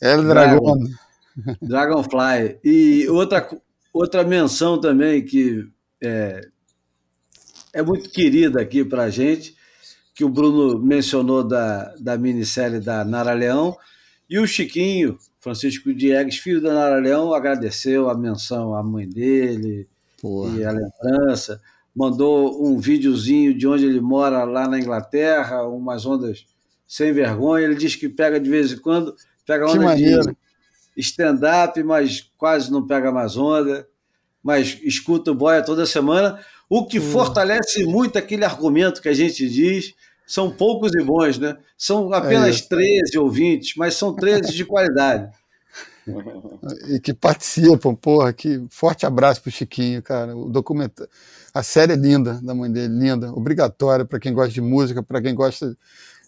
é 0.02 0.18
Dragon. 0.18 0.78
Dragonfly. 1.62 2.60
E 2.64 3.08
outra, 3.10 3.48
outra 3.94 4.24
menção 4.24 4.80
também 4.80 5.24
que 5.24 5.68
é, 6.02 6.42
é 7.74 7.82
muito 7.82 8.10
querida 8.10 8.62
aqui 8.62 8.84
para 8.84 9.04
a 9.04 9.10
gente, 9.10 9.56
que 10.14 10.24
o 10.24 10.30
Bruno 10.30 10.80
mencionou 10.80 11.44
da, 11.44 11.94
da 12.00 12.18
minissérie 12.18 12.80
da 12.80 13.06
Nara 13.06 13.34
Leão, 13.34 13.78
e 14.30 14.40
o 14.40 14.48
Chiquinho, 14.48 15.18
Francisco 15.40 15.94
Diegues, 15.94 16.38
filho 16.38 16.62
da 16.62 16.74
Nara 16.74 17.00
Leão, 17.00 17.34
agradeceu 17.34 18.10
a 18.10 18.18
menção 18.18 18.76
à 18.76 18.84
mãe 18.84 19.08
dele 19.08 19.88
Porra. 20.22 20.58
e 20.58 20.66
a 20.66 20.72
lembrança 20.72 21.62
mandou 21.98 22.64
um 22.64 22.78
videozinho 22.78 23.58
de 23.58 23.68
onde 23.68 23.84
ele 23.84 24.00
mora 24.00 24.44
lá 24.44 24.68
na 24.68 24.78
Inglaterra, 24.78 25.64
umas 25.64 26.06
ondas 26.06 26.46
sem 26.88 27.12
vergonha. 27.12 27.66
Ele 27.66 27.74
diz 27.74 27.96
que 27.96 28.08
pega 28.08 28.40
de 28.40 28.48
vez 28.48 28.72
em 28.72 28.78
quando, 28.78 29.16
pega 29.48 29.66
onda 29.66 29.96
de 29.96 30.16
stand-up, 30.96 31.82
mas 31.82 32.30
quase 32.38 32.72
não 32.72 32.86
pega 32.86 33.12
mais 33.12 33.36
onda, 33.36 33.88
mas 34.44 34.80
escuta 34.84 35.32
o 35.32 35.36
Boia 35.36 35.64
toda 35.64 35.88
semana, 35.88 36.40
o 36.70 36.86
que 36.86 37.00
hum. 37.00 37.12
fortalece 37.12 37.84
muito 37.86 38.18
aquele 38.20 38.46
argumento 38.46 39.02
que 39.02 39.10
a 39.10 39.14
gente 39.14 39.50
diz. 39.50 39.96
São 40.28 40.52
poucos 40.52 40.92
e 40.94 41.02
bons, 41.02 41.40
né? 41.40 41.58
São 41.78 42.14
apenas 42.14 42.62
é 42.62 42.68
13 42.68 43.18
ouvintes, 43.18 43.74
mas 43.78 43.96
são 43.96 44.14
13 44.14 44.54
de 44.54 44.66
qualidade. 44.66 45.32
E 46.90 47.00
que 47.00 47.14
participam, 47.14 47.96
porra, 47.96 48.34
que 48.34 48.62
forte 48.70 49.06
abraço 49.06 49.42
pro 49.42 49.52
Chiquinho, 49.52 50.04
cara. 50.04 50.36
O 50.36 50.50
documento, 50.50 51.08
a 51.58 51.64
série 51.64 51.94
é 51.94 51.96
linda 51.96 52.40
da 52.42 52.54
mãe 52.54 52.72
dele, 52.72 52.94
linda, 52.94 53.32
obrigatória 53.34 54.06
para 54.06 54.20
quem 54.20 54.32
gosta 54.32 54.54
de 54.54 54.62
música, 54.62 55.02
para 55.02 55.20
quem 55.20 55.34
gosta 55.34 55.76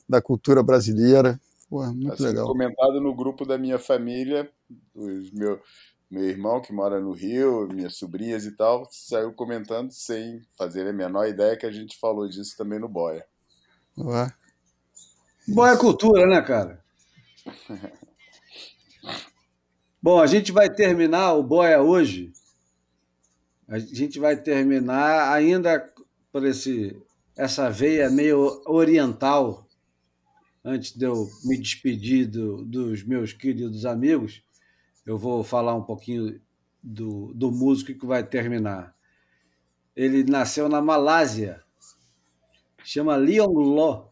da 0.07 0.19
cultura 0.19 0.63
brasileira. 0.63 1.39
Porra, 1.69 1.93
muito 1.93 2.17
tá 2.17 2.23
legal. 2.23 2.47
comentado 2.47 2.99
no 2.99 3.13
grupo 3.13 3.45
da 3.45 3.55
minha 3.55 3.77
família, 3.77 4.49
os 4.95 5.31
meu, 5.31 5.61
meu 6.09 6.23
irmão 6.23 6.59
que 6.59 6.73
mora 6.73 6.99
no 6.99 7.11
Rio, 7.11 7.67
minhas 7.67 7.95
sobrinhas 7.95 8.43
e 8.45 8.57
tal, 8.57 8.87
saiu 8.89 9.31
comentando 9.31 9.91
sem 9.91 10.41
fazer 10.57 10.87
a 10.87 10.93
menor 10.93 11.27
ideia 11.27 11.55
que 11.55 11.67
a 11.67 11.71
gente 11.71 11.99
falou 11.99 12.27
disso 12.27 12.57
também 12.57 12.79
no 12.79 12.89
Boia. 12.89 13.23
Ué. 13.99 14.33
Boia 15.47 15.73
é 15.73 15.77
cultura, 15.77 16.25
né, 16.25 16.41
cara? 16.41 16.83
Bom, 20.01 20.19
a 20.19 20.25
gente 20.25 20.51
vai 20.51 20.73
terminar 20.73 21.33
o 21.33 21.43
Boia 21.43 21.83
hoje. 21.83 22.33
A 23.69 23.77
gente 23.77 24.19
vai 24.19 24.35
terminar 24.35 25.31
ainda 25.31 25.93
por 26.31 26.45
esse, 26.45 26.99
essa 27.37 27.69
veia 27.69 28.09
meio 28.09 28.61
oriental, 28.65 29.67
antes 30.65 30.91
de 30.91 31.05
eu 31.05 31.29
me 31.45 31.57
despedir 31.57 32.27
do, 32.27 32.65
dos 32.65 33.03
meus 33.03 33.31
queridos 33.31 33.85
amigos. 33.85 34.43
Eu 35.05 35.17
vou 35.17 35.43
falar 35.43 35.75
um 35.75 35.83
pouquinho 35.83 36.41
do, 36.81 37.33
do 37.33 37.51
músico 37.51 37.97
que 37.97 38.05
vai 38.05 38.23
terminar. 38.23 38.95
Ele 39.95 40.23
nasceu 40.23 40.67
na 40.67 40.81
Malásia, 40.81 41.61
chama 42.83 43.15
Leon 43.15 43.47
Lo, 43.47 44.09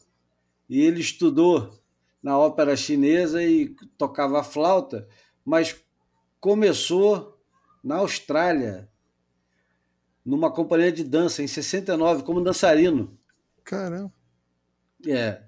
e 0.70 0.82
ele 0.82 1.02
estudou 1.02 1.78
na 2.22 2.38
ópera 2.38 2.76
chinesa 2.76 3.44
e 3.44 3.76
tocava 3.98 4.44
flauta 4.44 5.08
mas 5.48 5.82
começou 6.42 7.40
na 7.82 8.00
Austrália, 8.00 8.90
numa 10.28 10.52
companhia 10.52 10.92
de 10.92 11.06
dança, 11.06 11.42
em 11.42 11.48
69, 11.48 12.24
como 12.24 12.44
dançarino. 12.44 13.18
Caramba! 13.64 14.12
É. 15.08 15.42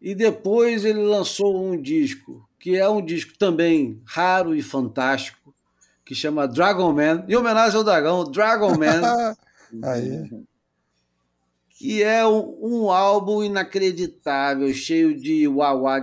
E 0.00 0.14
depois 0.14 0.84
ele 0.84 1.02
lançou 1.02 1.60
um 1.60 1.80
disco, 1.80 2.48
que 2.60 2.76
é 2.76 2.88
um 2.88 3.04
disco 3.04 3.36
também 3.36 4.00
raro 4.04 4.54
e 4.54 4.62
fantástico, 4.62 5.52
que 6.04 6.14
chama 6.14 6.46
Dragon 6.46 6.92
Man, 6.92 7.24
em 7.28 7.34
homenagem 7.34 7.76
ao 7.76 7.82
dragão, 7.82 8.30
Dragon 8.30 8.78
Man. 8.78 9.34
Aí. 9.82 10.30
Que 11.70 12.00
é 12.04 12.24
um, 12.24 12.56
um, 12.62 12.90
álbum 12.92 13.42
inacreditável, 13.42 14.72
cheio 14.72 15.18
de 15.18 15.48
wah-wah, 15.48 15.98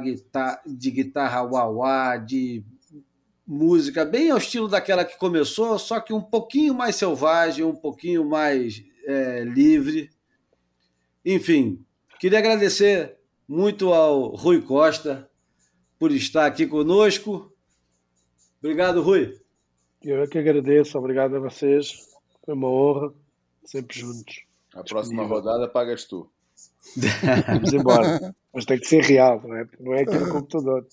de 0.68 0.92
guitarra 0.92 1.44
wah-wah, 1.44 2.18
de 2.18 2.62
música 3.52 4.06
bem 4.06 4.32
ao 4.32 4.38
estilo 4.38 4.70
daquela 4.70 5.04
que 5.04 5.18
começou, 5.18 5.78
só 5.78 6.00
que 6.00 6.14
um 6.14 6.22
pouquinho 6.22 6.74
mais 6.74 6.96
selvagem, 6.96 7.66
um 7.66 7.76
pouquinho 7.76 8.24
mais 8.24 8.82
é, 9.06 9.44
livre. 9.44 10.10
Enfim, 11.26 11.86
queria 12.18 12.40
agradecer 12.40 13.18
muito 13.46 13.92
ao 13.92 14.34
Rui 14.36 14.62
Costa 14.62 15.30
por 16.00 16.14
estar 16.14 16.46
aqui 16.46 16.66
conosco. 16.66 17.52
Obrigado, 18.60 19.02
Rui. 19.02 19.38
Eu 20.02 20.24
é 20.24 20.28
que 20.28 20.38
agradeço, 20.38 20.98
obrigado 20.98 21.36
a 21.36 21.40
vocês. 21.40 22.08
Foi 22.46 22.54
uma 22.54 22.70
honra, 22.70 23.14
sempre 23.66 24.00
juntos. 24.00 24.46
A 24.74 24.82
próxima 24.82 25.26
rodada 25.26 25.68
pagas 25.68 26.06
tu. 26.06 26.32
Vamos 27.48 27.74
embora. 27.74 28.34
Mas 28.54 28.64
tem 28.64 28.80
que 28.80 28.88
ser 28.88 29.04
real, 29.04 29.42
não 29.44 29.56
é, 29.58 29.68
não 29.78 29.94
é 29.94 30.04
aqui 30.04 30.18
no 30.18 30.32
computador. 30.32 30.88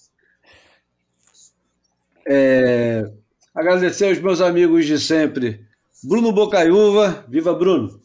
É, 2.30 3.10
agradecer 3.54 4.10
aos 4.10 4.18
meus 4.20 4.42
amigos 4.42 4.84
de 4.84 4.98
sempre. 4.98 5.66
Bruno 6.04 6.30
Bocaiúva, 6.30 7.24
viva 7.26 7.54
Bruno. 7.54 8.02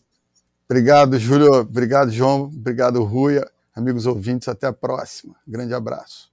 Obrigado, 0.66 1.20
Júlio. 1.20 1.54
Obrigado, 1.56 2.10
João. 2.10 2.44
Obrigado, 2.44 3.04
Rui. 3.04 3.44
Amigos 3.76 4.06
ouvintes, 4.06 4.48
até 4.48 4.68
a 4.68 4.74
próxima. 4.74 5.36
Grande 5.46 5.74
abraço. 5.74 6.32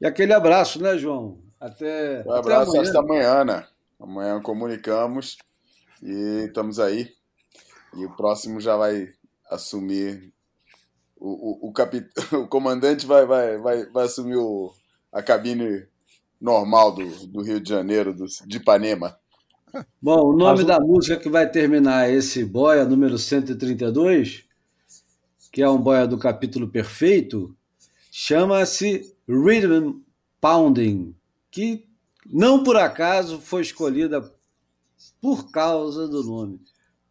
E 0.00 0.06
aquele 0.06 0.32
abraço, 0.32 0.80
né, 0.80 0.96
João? 0.96 1.38
Até. 1.58 2.22
Um 2.24 2.32
abraço 2.32 2.78
até 2.78 2.96
amanhã. 2.96 3.30
amanhã, 3.30 3.44
né? 3.44 3.66
Amanhã 3.98 4.40
comunicamos 4.40 5.38
e 6.00 6.44
estamos 6.46 6.78
aí. 6.78 7.12
E 7.94 8.06
o 8.06 8.10
próximo 8.10 8.60
já 8.60 8.76
vai 8.76 9.12
assumir. 9.50 10.32
O, 11.16 11.66
o, 11.66 11.68
o, 11.68 11.72
capit... 11.72 12.08
o 12.32 12.46
comandante 12.46 13.06
vai, 13.06 13.26
vai, 13.26 13.58
vai, 13.58 13.86
vai 13.86 14.04
assumir 14.04 14.36
o, 14.36 14.72
a 15.12 15.20
cabine 15.20 15.86
normal 16.42 16.92
do, 16.92 17.26
do 17.28 17.40
Rio 17.40 17.60
de 17.60 17.70
Janeiro, 17.70 18.12
do, 18.12 18.26
de 18.26 18.56
Ipanema. 18.56 19.16
Bom, 20.02 20.32
o 20.32 20.36
nome 20.36 20.64
da 20.64 20.80
música 20.80 21.16
que 21.16 21.30
vai 21.30 21.48
terminar 21.48 22.10
esse 22.10 22.44
boia 22.44 22.84
número 22.84 23.16
132, 23.16 24.44
que 25.52 25.62
é 25.62 25.70
um 25.70 25.78
boia 25.78 26.06
do 26.06 26.18
capítulo 26.18 26.68
perfeito, 26.68 27.56
chama-se 28.10 29.14
Rhythm 29.26 30.00
Pounding, 30.40 31.14
que 31.50 31.86
não 32.26 32.64
por 32.64 32.76
acaso 32.76 33.40
foi 33.40 33.62
escolhida 33.62 34.30
por 35.20 35.50
causa 35.50 36.08
do 36.08 36.24
nome. 36.24 36.60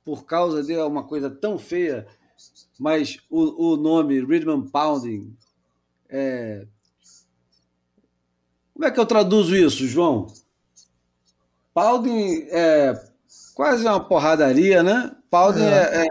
Por 0.03 0.25
causa 0.25 0.61
de 0.61 0.75
uma 0.77 1.03
coisa 1.03 1.29
tão 1.29 1.57
feia, 1.57 2.05
mas 2.77 3.17
o, 3.29 3.73
o 3.73 3.77
nome 3.77 4.19
Rhythm 4.19 4.63
Pounding 4.63 5.35
é, 6.09 6.67
como 8.81 8.89
é 8.89 8.91
que 8.91 8.99
eu 8.99 9.05
traduzo 9.05 9.55
isso, 9.55 9.85
João? 9.85 10.25
Pounding 11.71 12.47
é 12.49 12.99
quase 13.53 13.85
uma 13.85 13.99
porradaria, 13.99 14.81
né? 14.81 15.15
Pounding 15.29 15.61
é. 15.61 16.07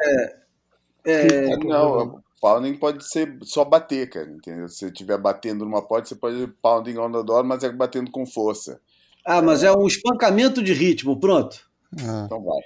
é, 1.05 1.49
é... 1.49 1.57
Não, 1.57 2.23
pounding 2.41 2.75
pode 2.75 3.05
ser 3.11 3.37
só 3.43 3.65
bater, 3.65 4.09
cara, 4.09 4.31
entendeu? 4.31 4.69
Se 4.69 4.77
você 4.77 4.87
estiver 4.87 5.19
batendo 5.19 5.65
numa 5.65 5.83
porta, 5.83 6.07
você 6.07 6.15
pode 6.15 6.47
pounding 6.63 6.97
on 6.97 7.11
the 7.11 7.25
door, 7.25 7.43
mas 7.43 7.65
é 7.65 7.73
batendo 7.73 8.09
com 8.13 8.25
força. 8.25 8.81
Ah, 9.27 9.43
mas 9.43 9.65
é 9.65 9.73
um 9.73 9.89
espancamento 9.89 10.63
de 10.63 10.73
ritmo, 10.73 11.19
pronto. 11.19 11.69
Ah. 11.99 12.23
Então 12.27 12.41
vai. 12.41 12.61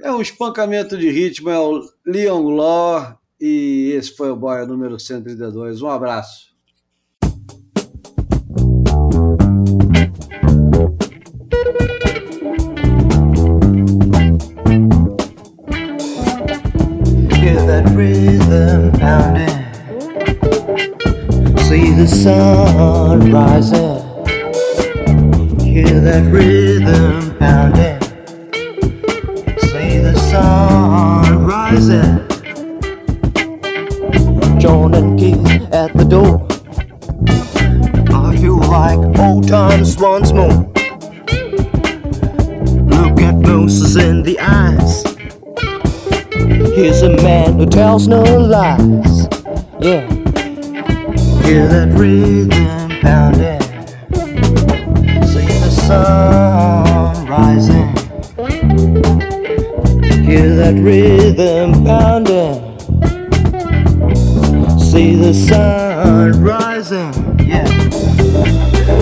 É 0.00 0.12
um 0.12 0.22
espancamento 0.22 0.96
de 0.96 1.10
ritmo, 1.10 1.50
é 1.50 1.58
o 1.58 1.82
Leon 2.06 2.48
Law, 2.48 3.18
E 3.40 3.92
esse 3.96 4.16
foi 4.16 4.30
o 4.30 4.36
Boia 4.36 4.64
número 4.64 5.00
132. 5.00 5.82
Um 5.82 5.88
abraço. 5.88 6.47
Sun 22.08 23.30
rising. 23.30 24.00
Hear 25.60 26.00
that 26.00 26.28
rhythm 26.32 27.36
pounding. 27.38 28.00
See 29.60 29.98
the 29.98 30.14
sun 30.30 31.44
rising. 31.46 32.26
John 34.58 34.94
and 34.94 35.18
Keith 35.18 35.72
at 35.72 35.92
the 35.94 36.04
door. 36.04 36.46
I 38.10 38.36
feel 38.36 38.58
like 38.58 39.18
old 39.18 39.46
times 39.46 39.96
once 39.98 40.32
more. 40.32 40.66
Look 42.88 43.20
at 43.20 43.34
Moses 43.34 43.96
in 43.96 44.22
the 44.22 44.38
eyes. 44.40 45.04
He's 46.74 47.02
a 47.02 47.10
man 47.22 47.58
who 47.58 47.66
tells 47.66 48.08
no 48.08 48.22
lies. 48.22 49.28
Yeah. 49.80 50.17
Hear 51.48 51.66
that 51.66 51.88
rhythm 51.98 52.90
pounding. 53.00 53.62
See 55.24 55.46
the 55.46 55.70
sun 55.70 57.26
rising. 57.26 57.88
Hear 60.26 60.54
that 60.56 60.74
rhythm 60.78 61.86
pounding. 61.86 62.78
See 64.78 65.14
the 65.14 65.32
sun 65.32 66.42
rising. 66.44 67.14
Yeah. 67.48 67.66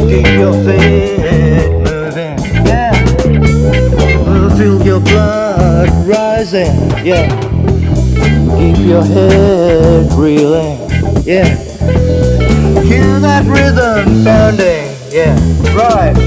Keep 0.06 0.26
your 0.38 0.54
feet 0.62 1.68
moving. 1.82 2.38
Yeah. 2.64 2.94
Feel 4.56 4.86
your 4.86 5.00
blood 5.00 5.90
rising. 6.06 6.76
Yeah. 7.04 7.26
Keep 8.56 8.86
your 8.86 9.02
head 9.02 10.12
reeling. 10.12 10.78
Yeah. 11.24 11.65
Hear 12.86 13.18
that 13.18 13.44
rhythm 13.46 14.24
pounding. 14.24 14.94
Yeah. 15.10 15.34
Right. 15.74 16.25